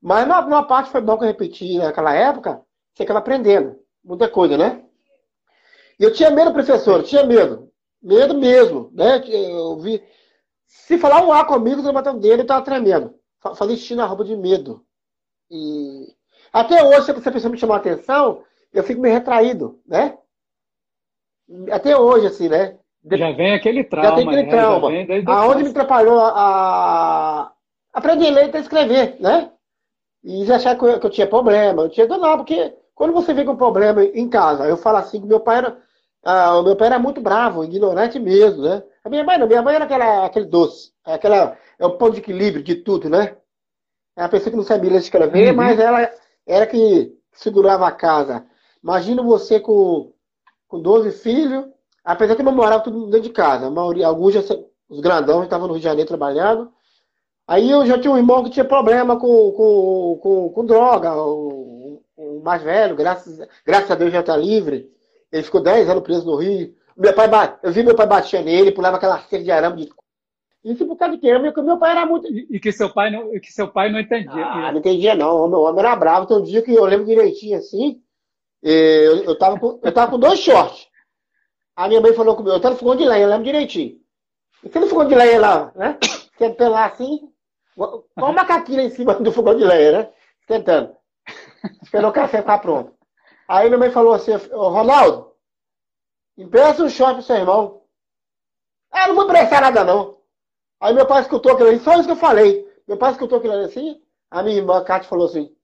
Mas 0.00 0.26
numa, 0.26 0.40
numa 0.42 0.66
parte 0.66 0.90
foi 0.90 1.00
bom 1.00 1.18
que 1.18 1.24
eu 1.24 1.28
repeti 1.28 1.76
naquela 1.78 2.14
época, 2.14 2.62
você 2.94 3.02
acaba 3.02 3.18
aprendendo 3.18 3.76
muita 4.04 4.28
coisa, 4.28 4.56
né? 4.56 4.84
E 5.98 6.04
eu 6.04 6.12
tinha 6.12 6.30
medo, 6.30 6.52
professor, 6.52 7.02
tinha 7.02 7.26
medo. 7.26 7.68
Medo 8.00 8.38
mesmo, 8.38 8.90
né? 8.94 9.22
Eu 9.26 9.76
vi. 9.80 10.02
Se 10.66 10.96
falar 10.98 11.24
um 11.24 11.32
A 11.32 11.44
comigo, 11.44 11.80
você 11.80 11.88
levantar 11.88 12.14
o 12.14 12.20
dedo, 12.20 12.42
eu 12.42 12.46
tava 12.46 12.64
tremendo. 12.64 13.14
Fazia 13.56 13.76
xixi 13.76 13.94
na 13.96 14.06
roupa 14.06 14.24
de 14.24 14.36
medo. 14.36 14.84
E 15.50 16.14
até 16.52 16.84
hoje, 16.84 17.06
se 17.06 17.28
a 17.28 17.32
pessoa 17.32 17.50
me 17.50 17.58
chamar 17.58 17.76
a 17.76 17.78
atenção, 17.78 18.44
eu 18.72 18.84
fico 18.84 19.00
meio 19.00 19.14
retraído, 19.14 19.80
né? 19.86 20.16
Até 21.72 21.96
hoje, 21.96 22.26
assim, 22.26 22.48
né? 22.48 22.78
Já 23.10 23.32
vem 23.32 23.54
aquele 23.54 23.82
trauma. 23.84 24.08
Já 24.08 24.16
tem 24.16 24.26
aquele 24.28 24.42
né? 24.42 24.50
trauma. 24.50 24.90
Aonde 25.26 25.64
me 25.64 25.70
atrapalhou 25.70 26.20
a, 26.20 27.52
aprender 27.92 28.28
a 28.28 28.30
ler 28.30 28.54
e 28.54 28.58
escrever, 28.58 29.16
né? 29.20 29.50
E 30.22 30.44
já 30.44 30.56
achar 30.56 30.76
que 30.76 30.84
eu, 30.84 31.00
que 31.00 31.06
eu 31.06 31.10
tinha 31.10 31.26
problema. 31.26 31.82
Eu 31.82 31.88
tinha 31.88 32.06
danado, 32.06 32.38
porque 32.38 32.74
quando 32.94 33.12
você 33.12 33.32
vê 33.32 33.44
com 33.44 33.52
um 33.52 33.56
problema 33.56 34.04
em 34.04 34.28
casa, 34.28 34.66
eu 34.66 34.76
falo 34.76 34.98
assim 34.98 35.20
que 35.20 35.26
meu 35.26 35.40
pai 35.40 35.58
era. 35.58 35.80
Ah, 36.24 36.58
o 36.58 36.64
meu 36.64 36.74
pai 36.76 36.88
era 36.88 36.98
muito 36.98 37.20
bravo, 37.20 37.64
ignorante 37.64 38.18
mesmo, 38.18 38.62
né? 38.62 38.82
A 39.04 39.08
minha 39.08 39.24
mãe 39.24 39.38
não, 39.38 39.46
minha 39.46 39.62
mãe 39.62 39.76
era 39.76 39.84
aquela, 39.84 40.26
aquele 40.26 40.46
doce, 40.46 40.92
aquela, 41.04 41.56
é 41.78 41.86
o 41.86 41.96
ponto 41.96 42.14
de 42.14 42.20
equilíbrio 42.20 42.62
de 42.62 42.74
tudo, 42.74 43.08
né? 43.08 43.36
É 44.16 44.24
a 44.24 44.28
pessoa 44.28 44.50
que 44.50 44.56
não 44.56 44.64
sabia 44.64 44.90
ler 44.90 44.98
escrever, 44.98 45.50
uhum. 45.50 45.56
mas 45.56 45.78
ela 45.78 46.10
era 46.44 46.66
que 46.66 47.16
segurava 47.32 47.86
a 47.86 47.92
casa. 47.92 48.44
Imagina 48.82 49.22
você 49.22 49.60
com, 49.60 50.12
com 50.66 50.80
12 50.80 51.12
filhos, 51.12 51.66
apesar 52.04 52.34
que 52.34 52.42
não 52.42 52.52
morava 52.52 52.82
tudo 52.82 53.06
dentro 53.06 53.28
de 53.28 53.30
casa. 53.30 53.66
A 53.66 53.70
maioria, 53.70 54.08
alguns 54.08 54.34
já, 54.34 54.40
os 54.88 55.00
grandão 55.00 55.44
estavam 55.44 55.68
no 55.68 55.74
Rio 55.74 55.80
de 55.80 55.84
Janeiro 55.84 56.08
trabalhando. 56.08 56.72
Aí 57.48 57.70
eu 57.70 57.86
já 57.86 57.98
tinha 57.98 58.12
um 58.12 58.18
irmão 58.18 58.44
que 58.44 58.50
tinha 58.50 58.64
problema 58.64 59.18
com, 59.18 59.52
com, 59.52 60.18
com, 60.22 60.48
com 60.50 60.66
droga, 60.66 61.16
o, 61.16 62.02
o, 62.14 62.42
mais 62.44 62.62
velho, 62.62 62.94
graças, 62.94 63.40
graças 63.64 63.90
a 63.90 63.94
Deus 63.94 64.12
já 64.12 64.20
está 64.20 64.36
livre. 64.36 64.90
Ele 65.32 65.42
ficou 65.42 65.62
10 65.62 65.88
anos 65.88 66.02
preso 66.02 66.26
no 66.26 66.36
Rio. 66.36 66.74
Meu 66.96 67.14
pai, 67.14 67.28
eu 67.62 67.72
vi 67.72 67.82
meu 67.82 67.94
pai 67.94 68.06
batia 68.06 68.42
nele, 68.42 68.72
pulava 68.72 68.98
aquela 68.98 69.18
cerca 69.20 69.44
de 69.44 69.50
arame 69.50 69.86
de 69.86 69.92
isso 70.64 70.86
por 70.86 70.96
causa 70.96 71.14
de 71.14 71.20
quê? 71.20 71.38
Meu, 71.38 71.52
meu 71.62 71.78
pai 71.78 71.92
era 71.92 72.04
muito. 72.04 72.26
E 72.28 72.58
que 72.60 72.72
seu 72.72 72.92
pai 72.92 73.10
não, 73.10 73.30
que 73.40 73.50
seu 73.52 73.68
pai 73.68 73.90
não 73.90 74.00
entendia. 74.00 74.44
Ah, 74.44 74.72
não 74.72 74.80
entendia, 74.80 75.14
não. 75.14 75.44
O 75.44 75.48
meu 75.48 75.60
homem 75.60 75.80
era 75.80 75.96
bravo. 75.96 76.26
Tem 76.26 76.36
um 76.36 76.42
dia 76.42 76.60
que 76.60 76.74
eu 76.74 76.84
lembro 76.84 77.06
direitinho 77.06 77.56
assim. 77.56 78.02
Eu, 78.62 79.22
eu, 79.22 79.38
tava, 79.38 79.58
com, 79.58 79.78
eu 79.82 79.92
tava 79.92 80.10
com 80.10 80.18
dois 80.18 80.40
shorts. 80.40 80.88
A 81.76 81.86
minha 81.86 82.00
mãe 82.00 82.12
falou 82.12 82.34
comigo, 82.34 82.56
eu 82.56 82.60
tava 82.60 82.74
no 82.74 82.80
fogão 82.80 82.96
de 82.96 83.04
lenha, 83.04 83.22
eu 83.22 83.28
lembro 83.28 83.44
direitinho. 83.44 84.00
E 84.64 84.68
você 84.68 84.80
no 84.80 84.88
fogão 84.88 85.06
de 85.06 85.14
lenha 85.14 85.40
lá, 85.40 85.72
né? 85.76 85.96
Sentando 86.36 86.72
lá 86.72 86.86
assim, 86.86 87.32
com 87.78 88.04
uma 88.16 88.32
macaquinha 88.32 88.82
em 88.82 88.90
cima 88.90 89.14
do 89.14 89.32
fogão 89.32 89.56
de 89.56 89.64
lenha, 89.64 89.92
né? 89.92 90.10
Tentando. 90.46 90.96
Esperou 91.82 92.10
o 92.10 92.12
café 92.12 92.38
ficar 92.40 92.58
pronto. 92.58 92.92
Aí 93.46 93.68
minha 93.68 93.78
mãe 93.78 93.90
falou 93.90 94.12
assim, 94.12 94.32
Ronaldo, 94.52 95.32
empresta 96.36 96.82
um 96.82 96.88
short 96.88 97.14
pro 97.14 97.22
seu 97.22 97.36
irmão. 97.36 97.82
Ah, 98.90 99.08
não 99.08 99.14
vou 99.14 99.24
emprestar 99.24 99.60
nada 99.60 99.84
não. 99.84 100.18
Aí 100.80 100.92
meu 100.92 101.06
pai 101.06 101.22
escutou 101.22 101.52
aquilo 101.52 101.68
ali, 101.68 101.78
só 101.78 101.94
isso 101.94 102.04
que 102.04 102.12
eu 102.12 102.16
falei. 102.16 102.66
Meu 102.86 102.96
pai 102.96 103.12
escutou 103.12 103.38
aquilo 103.38 103.54
ali 103.54 103.64
assim, 103.64 104.02
a 104.30 104.42
minha 104.42 104.56
irmã, 104.56 104.78
a 104.78 104.84
Kátia, 104.84 105.08
falou 105.08 105.26
assim, 105.26 105.54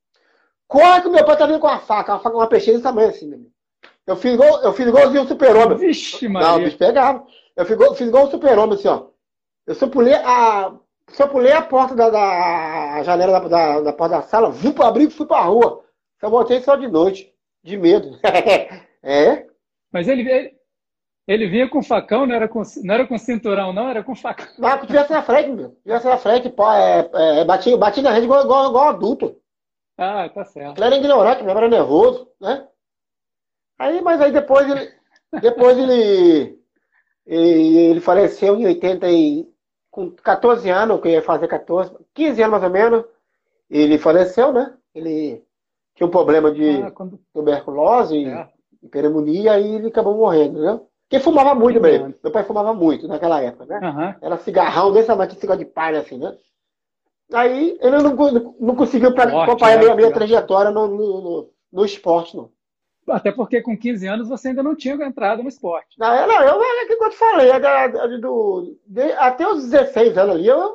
corre 0.68 1.02
que 1.02 1.08
meu 1.08 1.24
pai 1.24 1.36
tá 1.36 1.46
vindo 1.46 1.58
com 1.58 1.66
uma 1.66 1.80
faca, 1.80 2.12
uma 2.12 2.20
faca, 2.20 2.36
uma 2.36 2.46
peixeira 2.46 2.78
desse 2.78 2.88
tamanho 2.88 3.08
assim, 3.08 3.26
meu 3.26 3.40
Eu 4.06 4.16
fiz 4.16 4.34
igual, 4.34 4.62
eu 4.62 4.72
fiz 4.72 4.86
igualzinho 4.86 5.22
o 5.22 5.28
super-homem. 5.28 5.78
Vixe, 5.78 6.28
Maria. 6.28 6.48
Não, 6.48 6.56
o 6.56 6.64
bicho 6.64 6.78
pegava. 6.78 7.26
Eu 7.56 7.64
fiz 7.64 7.74
igual, 7.74 7.94
fiz 7.94 8.08
igual 8.08 8.26
o 8.26 8.30
super-homem, 8.30 8.74
assim, 8.74 8.88
ó. 8.88 9.08
Eu 9.66 9.74
só 9.74 9.88
pulei 9.88 10.14
a, 10.14 10.74
só 11.10 11.26
pulei 11.28 11.52
a 11.52 11.62
porta 11.62 11.94
da, 11.94 12.10
da 12.10 12.94
a 12.94 13.02
janela 13.02 13.40
da, 13.40 13.48
da, 13.48 13.80
da, 13.80 13.92
porta 13.92 14.16
da 14.16 14.22
sala, 14.22 14.50
vim 14.50 14.72
pro 14.72 14.84
abrigo 14.84 15.10
e 15.10 15.14
fui 15.14 15.26
pra 15.26 15.40
rua. 15.40 15.84
Só 16.20 16.28
voltei 16.28 16.60
só 16.60 16.76
de 16.76 16.88
noite, 16.88 17.32
de 17.62 17.76
medo. 17.76 18.18
é. 19.02 19.46
Mas 19.92 20.08
ele, 20.08 20.28
ele, 20.28 20.54
ele 21.26 21.46
vinha 21.48 21.68
com 21.68 21.82
facão, 21.82 22.26
não 22.26 22.34
era 22.34 22.48
com, 22.48 22.62
não 22.82 22.94
era 22.94 23.06
com 23.06 23.18
cinturão, 23.18 23.72
não, 23.72 23.88
era 23.88 24.02
com 24.02 24.14
facão. 24.14 24.46
Não, 24.58 24.78
que 24.78 24.86
tivesse 24.86 25.12
na 25.12 25.22
frente, 25.22 25.50
meu. 25.50 25.70
Tivesse 25.82 26.06
na 26.06 26.18
frente, 26.18 26.50
pô, 26.50 26.70
é, 26.72 27.10
é, 27.12 27.44
batia, 27.44 27.76
batia 27.76 28.02
na 28.02 28.10
rede 28.10 28.24
igual, 28.24 28.44
igual, 28.44 28.68
igual 28.68 28.88
adulto. 28.88 29.36
Ah, 29.96 30.28
tá 30.28 30.44
certo. 30.44 30.78
Ele 30.78 30.86
era 30.86 30.96
ignorante, 30.96 31.42
mesmo, 31.42 31.58
era 31.58 31.68
nervoso, 31.68 32.28
né? 32.40 32.66
Aí, 33.78 34.00
mas 34.00 34.20
aí 34.20 34.32
depois 34.32 34.68
ele. 34.68 34.92
Depois 35.40 35.78
ele. 35.78 36.62
Ele, 37.26 37.78
ele 37.78 38.00
faleceu 38.02 38.54
em 38.54 38.66
80 38.66 39.10
e. 39.10 39.48
Com 39.94 40.10
14 40.10 40.68
anos, 40.70 41.00
que 41.00 41.08
ia 41.08 41.22
fazer 41.22 41.46
14, 41.46 41.94
15 42.12 42.42
anos 42.42 42.50
mais 42.50 42.64
ou 42.64 42.70
menos, 42.70 43.04
ele 43.70 43.96
faleceu, 43.96 44.52
né? 44.52 44.74
Ele 44.92 45.40
tinha 45.94 46.06
um 46.08 46.10
problema 46.10 46.50
de 46.50 46.82
ah, 46.82 46.90
quando... 46.90 47.20
tuberculose 47.32 48.24
é. 48.24 48.48
e 48.82 48.88
pneumonia 48.88 49.60
e 49.60 49.76
ele 49.76 49.86
acabou 49.86 50.16
morrendo, 50.16 50.60
né? 50.60 50.80
Porque 51.08 51.22
fumava 51.22 51.54
muito 51.54 51.80
mesmo. 51.80 52.12
Meu 52.20 52.32
pai 52.32 52.42
fumava 52.42 52.74
muito 52.74 53.06
naquela 53.06 53.40
época, 53.40 53.66
né? 53.66 53.78
Uhum. 53.80 54.14
Era 54.20 54.36
cigarrão 54.38 54.92
desse 54.92 55.06
tamanho, 55.06 55.30
que 55.30 55.36
cigarro 55.36 55.60
de 55.60 55.64
palha, 55.64 56.00
assim, 56.00 56.18
né? 56.18 56.36
Aí 57.32 57.78
ele 57.80 57.98
não, 57.98 58.54
não 58.58 58.74
conseguiu 58.74 59.14
pra, 59.14 59.44
acompanhar 59.44 59.80
né? 59.80 59.90
a 59.90 59.94
minha, 59.94 60.12
trajetória 60.12 60.72
no, 60.72 60.88
no, 60.88 61.20
no, 61.20 61.50
no, 61.72 61.84
esporte, 61.84 62.36
não. 62.36 62.50
Até 63.08 63.32
porque 63.32 63.60
com 63.60 63.76
15 63.76 64.06
anos 64.06 64.28
você 64.28 64.48
ainda 64.48 64.62
não 64.62 64.74
tinha 64.74 64.94
entrado 64.94 65.42
no 65.42 65.48
esporte. 65.48 65.98
Não, 65.98 66.14
eu, 66.14 66.26
não, 66.26 66.42
eu, 66.42 66.62
é 66.62 66.86
que 66.86 66.92
eu 66.94 67.10
te 67.10 67.16
falei, 67.16 67.50
é 67.50 68.18
do, 68.18 68.76
de, 68.86 69.12
até 69.12 69.46
os 69.46 69.68
16 69.68 70.16
anos 70.16 70.34
ali, 70.36 70.46
eu, 70.46 70.74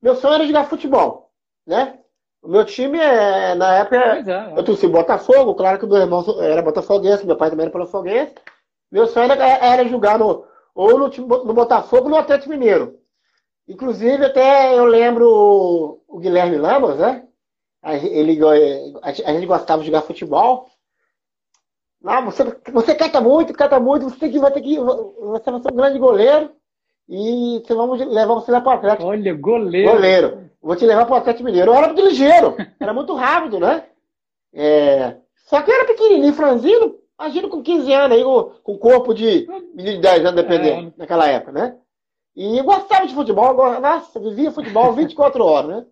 meu 0.00 0.14
sonho 0.14 0.34
era 0.34 0.46
jogar 0.46 0.64
futebol, 0.64 1.30
né? 1.66 1.98
O 2.42 2.48
meu 2.48 2.64
time, 2.64 2.98
é, 2.98 3.54
na 3.54 3.78
época, 3.78 3.96
é, 3.96 4.18
é. 4.18 4.58
eu 4.58 4.64
torci 4.64 4.88
Botafogo, 4.88 5.54
claro 5.54 5.78
que 5.78 5.86
meu 5.86 5.96
irmão 5.96 6.24
era 6.40 6.60
botafoguense, 6.60 7.24
meu 7.24 7.36
pai 7.36 7.50
também 7.50 7.66
era 7.66 7.72
botafoguense. 7.72 8.34
Meu 8.90 9.06
sonho 9.06 9.30
era, 9.30 9.44
era 9.44 9.88
jogar 9.88 10.18
no, 10.18 10.44
ou 10.74 10.98
no, 10.98 11.08
no 11.08 11.54
Botafogo 11.54 12.04
ou 12.04 12.10
no 12.10 12.16
Atlético 12.16 12.50
Mineiro. 12.50 12.98
Inclusive, 13.68 14.24
até 14.24 14.76
eu 14.76 14.84
lembro 14.84 16.02
o 16.06 16.18
Guilherme 16.18 16.58
Lamas, 16.58 16.98
né? 16.98 17.26
Ele, 17.84 18.38
a 19.02 19.12
gente 19.12 19.46
gostava 19.46 19.80
de 19.80 19.86
jogar 19.86 20.02
futebol. 20.02 20.68
Não, 22.02 22.24
você, 22.24 22.44
você 22.72 22.94
canta 22.94 23.20
muito, 23.20 23.52
canta 23.52 23.78
muito, 23.78 24.10
você 24.10 24.16
tem 24.16 24.32
que, 24.32 24.38
vai 24.38 24.50
ter 24.50 24.60
que. 24.60 24.78
Você 24.78 25.50
vai 25.50 25.60
ser 25.60 25.72
um 25.72 25.76
grande 25.76 25.98
goleiro 25.98 26.50
e 27.08 27.62
você 27.64 27.74
vamos 27.74 28.00
levar 28.00 28.34
você 28.34 28.50
lá 28.50 28.60
para 28.60 28.70
o 28.70 28.74
Atlético. 28.74 29.08
Olha, 29.08 29.34
goleiro. 29.34 29.92
Goleiro. 29.92 30.50
Vou 30.60 30.76
te 30.76 30.84
levar 30.86 31.06
para 31.06 31.14
o 31.14 31.18
Atlético 31.18 31.44
Mineiro. 31.44 31.70
Eu 31.70 31.74
era 31.74 31.86
muito 31.88 32.04
ligeiro, 32.04 32.56
era 32.80 32.92
muito 32.92 33.14
rápido, 33.14 33.60
né? 33.60 33.84
É, 34.52 35.16
só 35.46 35.62
que 35.62 35.70
eu 35.70 35.74
era 35.74 35.86
pequenininho, 35.86 36.32
franzino, 36.34 37.02
Imagina 37.22 37.48
com 37.48 37.62
15 37.62 37.92
anos 37.92 38.16
aí, 38.16 38.24
com, 38.64 38.78
corpo 38.78 39.14
de 39.14 39.46
menino 39.74 39.96
de 39.96 40.02
10 40.02 40.26
anos, 40.26 40.42
dependendo, 40.42 40.88
é. 40.88 40.92
naquela 40.96 41.28
época, 41.28 41.52
né? 41.52 41.78
E 42.34 42.58
eu 42.58 42.64
gostava 42.64 43.06
de 43.06 43.14
futebol, 43.14 43.54
nossa, 43.80 44.18
vivia 44.18 44.50
futebol 44.50 44.90
24 44.94 45.44
horas, 45.44 45.68
né? 45.68 45.86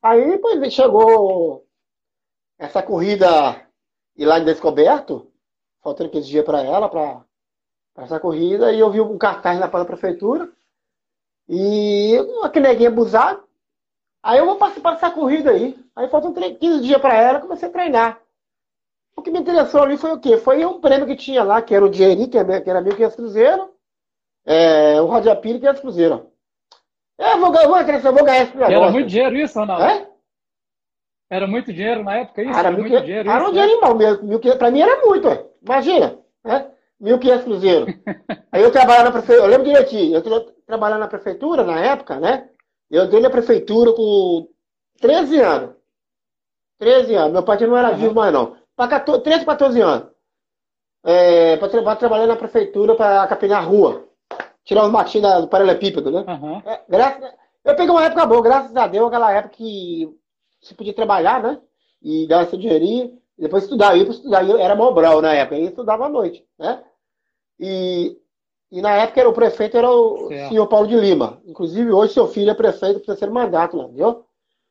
Aí, 0.00 0.30
depois 0.30 0.72
chegou 0.72 1.66
essa 2.58 2.82
corrida 2.82 3.66
e 4.16 4.24
lá 4.24 4.38
em 4.38 4.44
Descoberto, 4.44 5.30
faltando 5.82 6.10
15 6.10 6.28
dias 6.28 6.44
para 6.44 6.62
ela, 6.62 6.88
para 6.88 7.24
essa 7.98 8.18
corrida, 8.18 8.72
e 8.72 8.80
eu 8.80 8.90
vi 8.90 9.00
um 9.00 9.16
cartaz 9.16 9.58
na 9.58 9.68
prefeitura, 9.68 10.50
e 11.48 12.16
aquele 12.42 12.68
neguinho 12.68 12.90
abusado, 12.90 13.48
Aí 14.22 14.38
eu 14.38 14.46
vou 14.46 14.56
participar 14.56 14.92
dessa 14.92 15.10
corrida 15.10 15.50
aí. 15.50 15.78
Aí 15.94 16.08
faltam 16.08 16.32
15 16.32 16.82
dias 16.82 17.00
para 17.00 17.14
ela, 17.14 17.40
comecei 17.40 17.68
a 17.68 17.72
treinar. 17.72 18.20
O 19.16 19.22
que 19.22 19.30
me 19.30 19.40
interessou 19.40 19.82
ali 19.82 19.96
foi 19.96 20.12
o 20.12 20.20
quê? 20.20 20.36
Foi 20.36 20.64
um 20.64 20.80
prêmio 20.80 21.06
que 21.06 21.16
tinha 21.16 21.42
lá, 21.42 21.60
que 21.62 21.74
era 21.74 21.84
o 21.84 21.88
dinheirinho, 21.88 22.28
que 22.28 22.38
era 22.38 22.82
1.500 22.82 23.16
cruzeiro, 23.16 23.70
é, 24.44 25.00
o 25.00 25.06
Radiapira, 25.06 25.58
500 25.58 25.80
cruzeiro. 25.80 26.30
Eu 27.18 27.40
vou, 27.40 27.54
eu 27.54 27.68
vou, 27.68 27.78
eu 27.78 28.12
vou 28.12 28.24
ganhar 28.24 28.42
esse 28.42 28.54
negócio. 28.54 28.76
Era 28.76 28.90
muito 28.90 29.08
dinheiro 29.08 29.36
isso, 29.36 29.58
Ronaldo? 29.58 29.84
É? 29.84 30.08
Era 31.30 31.46
muito 31.46 31.72
dinheiro 31.72 32.02
na 32.02 32.18
época 32.18 32.42
isso? 32.42 32.50
Era, 32.50 32.68
era 32.68 32.70
muito 32.70 33.00
dinheiro. 33.02 33.30
Era 33.30 33.44
um 33.44 33.52
né? 33.52 33.52
dinheiro 33.52 33.72
irmão. 33.74 34.58
Pra 34.58 34.70
mim 34.70 34.80
era 34.80 35.04
muito, 35.04 35.28
ué. 35.28 35.44
imagina. 35.62 36.18
Né? 36.44 36.70
1.500 37.00 37.44
cruzeiro. 37.44 37.86
aí 38.50 38.62
eu 38.62 38.72
trabalhava 38.72 39.04
na 39.04 39.12
prefeitura, 39.12 39.46
eu 39.46 39.50
lembro 39.50 39.66
direitinho, 39.66 40.16
eu 40.16 40.54
trabalhava 40.66 41.00
na 41.00 41.08
prefeitura 41.08 41.62
na 41.62 41.78
época, 41.78 42.18
né? 42.18 42.48
Eu 42.90 43.04
entrei 43.04 43.20
na 43.20 43.30
prefeitura 43.30 43.92
com 43.92 44.48
13 45.00 45.40
anos. 45.40 45.76
13 46.78 47.14
anos. 47.14 47.32
Meu 47.32 47.42
pai 47.42 47.58
não 47.60 47.76
era 47.76 47.90
uhum. 47.90 47.96
vivo 47.96 48.14
mais, 48.14 48.32
não. 48.32 48.56
Para 48.74 48.88
14, 48.88 49.22
13, 49.22 49.44
14 49.44 49.80
anos. 49.80 50.08
É, 51.04 51.56
para 51.56 51.96
trabalhar 51.96 52.26
na 52.26 52.36
prefeitura 52.36 52.94
para 52.94 53.26
capinar 53.26 53.62
a 53.62 53.66
rua. 53.66 54.08
Tirar 54.64 54.84
os 54.84 54.90
matinhos 54.90 55.42
do 55.42 55.48
paralelepípedo, 55.48 56.10
né? 56.10 56.24
Uhum. 56.26 56.62
É, 56.64 56.82
graças, 56.88 57.32
eu 57.64 57.76
peguei 57.76 57.90
uma 57.90 58.04
época 58.04 58.26
boa, 58.26 58.42
graças 58.42 58.74
a 58.76 58.86
Deus, 58.86 59.08
aquela 59.08 59.32
época 59.32 59.56
que 59.56 60.08
você 60.68 60.74
podia 60.74 60.94
trabalhar, 60.94 61.42
né? 61.42 61.60
E 62.02 62.26
dar 62.26 62.46
seu 62.46 62.58
dinheirinho. 62.58 63.18
E 63.36 63.42
depois 63.42 63.64
estudar. 63.64 63.94
Eu 63.94 63.98
ia 63.98 64.04
para 64.04 64.14
estudar. 64.14 64.48
Eu 64.48 64.58
era 64.58 64.76
Mobral 64.76 65.20
na 65.20 65.34
época. 65.34 65.58
Eu 65.58 65.68
estudava 65.68 66.06
à 66.06 66.08
noite, 66.08 66.44
né? 66.58 66.82
E 67.58 68.16
e 68.70 68.82
na 68.82 68.94
época 68.94 69.20
era 69.20 69.28
o 69.28 69.32
prefeito 69.32 69.76
era 69.76 69.90
o 69.90 70.28
certo. 70.28 70.48
senhor 70.50 70.66
Paulo 70.66 70.86
de 70.86 70.96
Lima. 70.96 71.40
Inclusive, 71.46 71.90
hoje 71.90 72.12
seu 72.12 72.26
filho 72.26 72.50
é 72.50 72.54
prefeito 72.54 73.00
do 73.00 73.04
terceiro 73.04 73.32
mandato 73.32 73.76
lá, 73.76 73.84
entendeu? 73.84 74.24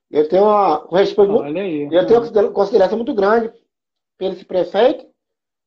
Eu 0.09 0.29
tenho 0.29 0.43
uma, 0.43 0.85
um 0.85 0.95
respeito 0.95 1.31
muito, 1.31 1.93
eu 1.93 2.05
tenho 2.05 2.21
uma 2.21 2.51
consideração 2.51 2.97
muito 2.97 3.13
grande 3.13 3.51
pelo 4.17 4.33
esse 4.33 4.45
prefeito 4.45 5.05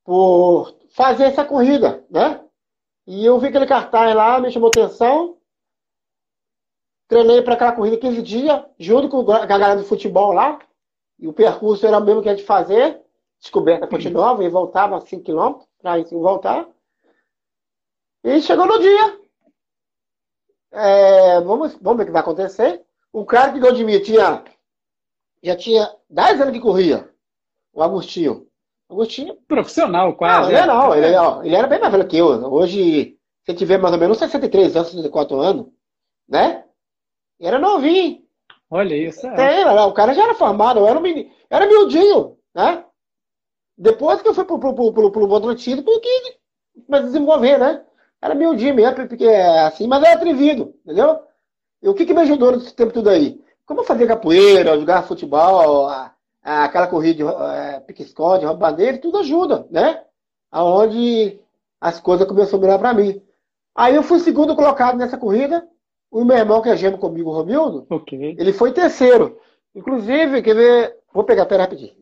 por 0.04 0.74
fazer 0.90 1.24
essa 1.24 1.44
corrida, 1.44 2.04
né? 2.08 2.40
E 3.06 3.24
eu 3.24 3.38
vi 3.38 3.48
aquele 3.48 3.66
cartaz 3.66 4.14
lá, 4.14 4.40
me 4.40 4.50
chamou 4.50 4.68
atenção. 4.68 5.36
Treinei 7.10 7.42
para 7.42 7.54
aquela 7.54 7.72
corrida 7.72 7.96
15 7.96 8.22
dias, 8.22 8.62
junto 8.78 9.08
com 9.08 9.28
a 9.32 9.44
galera 9.44 9.74
do 9.74 9.84
futebol 9.84 10.30
lá. 10.32 10.60
E 11.18 11.26
o 11.26 11.32
percurso 11.32 11.84
era 11.84 11.98
o 11.98 12.04
mesmo 12.04 12.22
que 12.22 12.28
a 12.28 12.36
gente 12.36 12.46
fazer. 12.46 13.02
Descoberta 13.40 13.88
Ponte 13.88 14.08
Nova, 14.08 14.44
e 14.44 14.48
voltava 14.48 15.00
5 15.00 15.24
km 15.24 15.58
para 15.82 16.00
voltar. 16.12 16.68
E 18.22 18.40
chegou 18.40 18.64
no 18.64 18.78
dia. 18.78 19.20
É, 20.70 21.40
vamos, 21.40 21.74
vamos 21.82 21.96
ver 21.96 22.04
o 22.04 22.06
que 22.06 22.12
vai 22.12 22.20
acontecer. 22.20 22.84
O 23.12 23.24
cara 23.24 23.52
que 23.52 23.58
ganhou 23.58 23.74
de 23.74 23.84
mim 23.84 24.00
tinha, 24.00 24.44
já 25.42 25.56
tinha 25.56 25.92
10 26.08 26.42
anos 26.42 26.54
que 26.54 26.60
corria. 26.60 27.12
O 27.72 27.82
Agostinho. 27.82 28.46
Agostinho. 28.88 29.34
Profissional, 29.48 30.14
quase. 30.14 30.52
Não, 30.52 30.58
ele, 30.58 30.66
não, 30.66 30.94
ele, 30.94 31.16
ó, 31.16 31.42
ele 31.42 31.56
era 31.56 31.66
bem 31.66 31.80
mais 31.80 31.90
velho 31.90 32.06
que 32.06 32.18
eu. 32.18 32.28
Hoje, 32.52 33.18
se 33.44 33.54
tiver 33.54 33.78
mais 33.78 33.94
ou 33.94 33.98
menos 33.98 34.16
63 34.16 34.76
anos, 34.76 34.90
64 34.90 35.40
anos, 35.40 35.66
né? 36.28 36.69
Era 37.40 37.58
novinho. 37.58 38.22
Olha 38.70 38.94
isso. 38.94 39.26
É. 39.26 39.34
Tem, 39.34 39.64
o 39.64 39.92
cara 39.92 40.14
já 40.14 40.22
era 40.22 40.34
formado, 40.34 40.78
eu 40.80 40.86
era, 40.86 40.98
um 40.98 41.02
menino, 41.02 41.30
era 41.48 41.66
miudinho, 41.66 42.36
né? 42.54 42.84
Depois 43.76 44.20
que 44.22 44.28
eu 44.28 44.34
fui 44.34 44.44
pro, 44.44 44.58
pro, 44.58 44.74
pro, 44.74 44.92
pro, 44.92 45.10
pro 45.10 45.34
atletismo, 45.34 45.82
porque 45.82 46.08
mas 46.88 47.04
desenvolver, 47.04 47.58
né? 47.58 47.82
Era 48.20 48.34
miudinho 48.34 48.74
mesmo, 48.74 49.08
porque 49.08 49.24
é 49.24 49.60
assim, 49.60 49.86
mas 49.88 50.02
era 50.02 50.14
atrevido, 50.14 50.74
entendeu? 50.84 51.20
E 51.82 51.88
o 51.88 51.94
que, 51.94 52.04
que 52.04 52.12
me 52.12 52.20
ajudou 52.20 52.52
nesse 52.52 52.74
tempo 52.74 52.92
tudo 52.92 53.08
aí? 53.08 53.42
Como 53.64 53.80
eu 53.80 53.84
fazia 53.84 54.06
capoeira, 54.06 54.78
jogar 54.78 55.04
futebol, 55.04 55.88
a, 55.88 56.14
a, 56.42 56.64
aquela 56.64 56.86
corrida 56.86 57.24
de 57.24 57.24
é, 57.24 57.80
pique-esconde, 57.80 58.44
tudo 59.00 59.18
ajuda, 59.18 59.66
né? 59.70 60.02
Aonde 60.50 61.40
as 61.80 61.98
coisas 61.98 62.26
começaram 62.26 62.58
a 62.58 62.60
melhorar 62.60 62.78
para 62.78 62.94
mim. 62.94 63.22
Aí 63.74 63.94
eu 63.94 64.02
fui 64.02 64.18
segundo 64.18 64.54
colocado 64.54 64.98
nessa 64.98 65.16
corrida. 65.16 65.66
O 66.10 66.24
meu 66.24 66.36
irmão, 66.36 66.60
que 66.60 66.68
é 66.68 66.76
gêmeo 66.76 66.98
comigo, 66.98 67.30
o 67.30 67.32
Romildo, 67.32 67.86
okay. 67.88 68.36
ele 68.38 68.52
foi 68.52 68.72
terceiro. 68.72 69.38
Inclusive, 69.74 70.42
quer 70.42 70.54
ver? 70.54 70.96
Vou 71.12 71.22
pegar, 71.22 71.46
pera 71.46 71.62
rapidinho. 71.62 71.94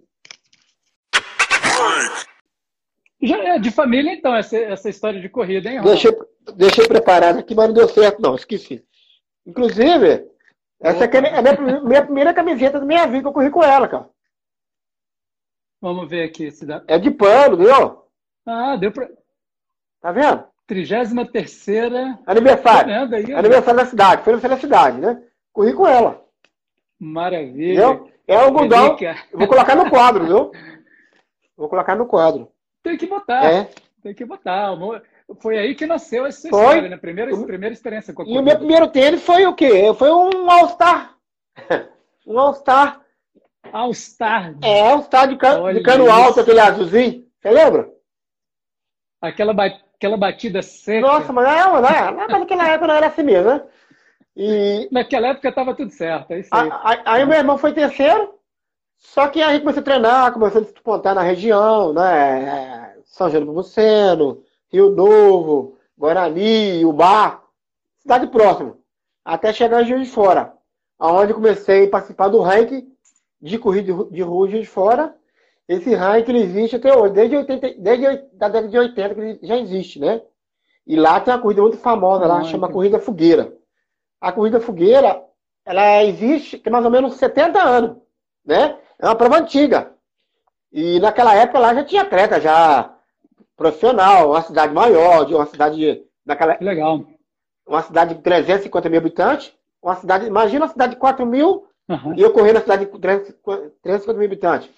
Já 3.21 3.37
é 3.37 3.59
de 3.59 3.71
família, 3.71 4.13
então, 4.13 4.35
essa, 4.35 4.57
essa 4.57 4.89
história 4.89 5.21
de 5.21 5.29
corrida, 5.29 5.69
hein, 5.69 5.83
Deixei, 5.83 6.17
deixei 6.55 6.87
preparado 6.87 7.41
aqui, 7.41 7.55
mas 7.55 7.67
não 7.67 7.75
deu 7.75 7.89
certo, 7.89 8.23
não, 8.23 8.37
esqueci. 8.37 8.85
Inclusive, 9.45 10.27
essa 10.81 11.05
é 11.05 11.19
a 11.19 11.43
minha, 11.43 11.81
minha, 11.83 12.05
primeira 12.05 12.33
camiseta 12.33 12.79
da 12.79 12.87
minha 12.87 13.07
vida 13.07 13.23
que 13.23 13.27
eu 13.27 13.33
corri 13.33 13.51
com 13.51 13.63
ela, 13.63 13.89
cara. 13.89 14.09
Vamos 15.81 16.09
ver 16.09 16.25
aqui 16.25 16.51
se 16.51 16.65
dá. 16.65 16.83
É 16.87 16.99
de 16.99 17.11
pano, 17.11 17.57
viu? 17.57 18.03
Ah, 18.47 18.77
deu 18.77 18.93
pra. 18.93 19.09
Tá 20.01 20.13
vendo? 20.13 20.45
33 20.69 22.19
Aniversário. 22.27 23.11
Tá 23.11 23.17
aí, 23.17 23.33
Aniversário 23.33 23.81
da 23.81 23.87
cidade. 23.87 24.23
Foi 24.23 24.35
na 24.35 24.59
cidade, 24.59 25.01
né? 25.01 25.23
Corri 25.51 25.73
com 25.73 25.87
ela. 25.87 26.23
Maravilha. 27.01 27.87
Entendeu? 27.87 28.13
É 28.27 28.37
algodão. 28.37 28.97
Eu 29.33 29.39
vou 29.39 29.49
colocar 29.49 29.75
no 29.75 29.89
quadro, 29.89 30.27
viu? 30.27 30.53
Vou 31.57 31.69
colocar 31.71 31.97
no 31.97 32.07
quadro. 32.07 32.53
Tem 32.83 32.99
que 32.99 33.07
botar. 33.07 33.45
É. 33.51 33.71
Tem 34.03 34.15
que 34.15 34.27
botar. 34.27 34.77
Foi 35.41 35.57
aí 35.57 35.75
que 35.75 35.87
nasceu 35.87 36.27
essa 36.27 36.49
foi. 36.49 36.61
história, 36.61 36.89
né? 36.91 36.97
Primeira, 36.99 37.35
primeira 37.45 37.73
experiência 37.73 38.13
com 38.13 38.23
a 38.23 38.27
E 38.27 38.37
o 38.37 38.43
meu 38.43 38.57
primeiro 38.57 38.89
tênis 38.89 39.23
foi 39.23 39.47
o 39.47 39.55
quê? 39.55 39.93
Foi 39.95 40.11
um 40.11 40.51
All-Star. 40.51 41.17
um 42.27 42.39
All-Star. 42.39 43.01
All-Star. 43.73 44.55
É, 44.63 44.91
All-Star 44.91 45.29
de, 45.29 45.37
can, 45.37 45.73
de 45.73 45.83
cano 45.83 46.05
isso. 46.05 46.13
alto, 46.13 46.41
aquele 46.41 46.61
azulzinho. 46.61 47.27
Você 47.41 47.51
lembra? 47.51 47.91
Aquela, 49.21 49.55
ba 49.55 49.69
aquela 49.99 50.17
batida 50.17 50.63
seca. 50.63 51.07
Nossa, 51.07 51.33
mas 51.33 51.45
não, 51.45 51.83
não, 51.83 52.29
não, 52.29 52.39
naquela 52.41 52.69
época 52.69 52.87
não 52.87 52.95
era 52.95 53.07
assim 53.09 53.23
mesmo, 53.25 53.51
né? 53.51 53.63
E... 54.37 54.89
Naquela 54.93 55.29
época 55.29 55.49
estava 55.49 55.75
tudo 55.75 55.91
certo, 55.91 56.31
é 56.31 56.39
isso 56.39 56.55
aí. 56.55 56.71
Aí, 56.85 57.01
aí 57.05 57.27
meu 57.27 57.37
irmão 57.37 57.59
foi 57.59 57.73
terceiro, 57.73 58.35
só 58.97 59.27
que 59.29 59.43
aí 59.43 59.59
começou 59.59 59.81
a 59.81 59.85
treinar, 59.85 60.33
começou 60.33 60.61
a 60.61 60.65
despontar 60.65 61.15
na 61.15 61.23
região, 61.23 61.93
né? 61.93 62.95
É, 62.95 63.01
São 63.05 63.29
do 63.29 63.53
Buceno, 63.53 64.43
Rio 64.73 64.91
Novo, 64.91 65.77
Guarani, 65.99 66.85
Ubá, 66.85 67.43
cidade 67.99 68.29
próxima, 68.29 68.79
até 69.25 69.53
chegar 69.53 69.83
em 69.83 69.87
Juiz 69.87 70.07
de 70.07 70.15
Fora, 70.15 70.53
aonde 70.97 71.35
comecei 71.35 71.87
a 71.87 71.91
participar 71.91 72.29
do 72.29 72.41
ranking 72.41 72.89
de 73.43 73.59
corrida 73.59 73.93
de 74.05 74.23
rua 74.23 74.47
de 74.49 74.65
Fora. 74.65 75.17
Esse 75.69 75.95
ranking 75.95 76.31
ele 76.31 76.45
existe 76.45 76.77
até 76.77 76.97
hoje, 76.97 77.13
desde, 77.13 77.37
80, 77.37 77.75
desde 77.79 78.07
a 78.07 78.13
década 78.15 78.69
de 78.69 78.79
80 78.79 79.15
que 79.15 79.21
ele 79.21 79.39
já 79.43 79.57
existe, 79.59 80.01
né? 80.01 80.23
E 80.87 80.97
lá 80.97 81.21
tem 81.21 81.35
uma 81.35 81.41
corrida 81.41 81.61
muito 81.61 81.77
famosa, 81.77 82.27
lá, 82.27 82.43
chama 82.45 82.73
Corrida 82.73 82.99
Fogueira. 82.99 83.53
A 84.19 84.33
Corrida 84.33 84.59
Fogueira, 84.59 85.23
ela 85.67 86.03
existe 86.05 86.57
tem 86.57 86.73
mais 86.73 86.85
ou 86.87 86.91
menos 86.91 87.17
70 87.17 87.63
anos, 87.63 87.97
né? 88.43 88.79
É 88.99 89.07
uma 89.07 89.15
prova 89.15 89.39
antiga. 89.39 89.93
E 90.73 90.99
naquela 91.01 91.35
época 91.35 91.59
lá 91.59 91.75
já 91.75 91.85
tinha 91.85 92.03
atleta, 92.03 92.41
já 92.41 92.95
profissional, 93.55 94.31
uma 94.31 94.41
cidade 94.41 94.73
maior, 94.73 95.27
de 95.27 95.35
uma 95.35 95.45
cidade. 95.45 96.03
Naquela, 96.25 96.57
Legal. 96.61 97.05
Uma 97.67 97.83
cidade 97.83 98.15
de 98.15 98.23
350 98.23 98.89
mil 98.89 98.99
habitantes. 98.99 99.53
Uma 99.83 99.97
cidade, 99.97 100.27
imagina 100.27 100.65
uma 100.65 100.73
cidade 100.73 100.95
de 100.95 100.99
4 100.99 101.27
mil 101.27 101.67
uhum. 101.89 102.15
e 102.17 102.23
eu 102.23 102.33
corri 102.33 102.53
na 102.53 102.61
cidade 102.61 102.87
de 102.87 102.99
350 102.99 104.15
mil 104.15 104.27
habitantes. 104.27 104.71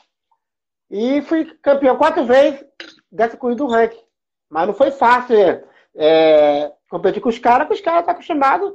E 0.91 1.23
fui 1.23 1.45
campeão 1.63 1.97
quatro 1.97 2.25
vezes 2.25 2.65
dessa 3.11 3.37
corrida 3.37 3.63
do 3.63 3.71
ranking. 3.71 4.03
Mas 4.49 4.67
não 4.67 4.75
foi 4.75 4.91
fácil 4.91 5.37
é, 5.37 5.65
é 5.95 6.73
competir 6.89 7.23
com 7.23 7.29
os 7.29 7.39
caras, 7.39 7.69
porque 7.69 7.81
os 7.81 7.85
caras 7.85 8.01
estão 8.01 8.15
acostumados. 8.15 8.73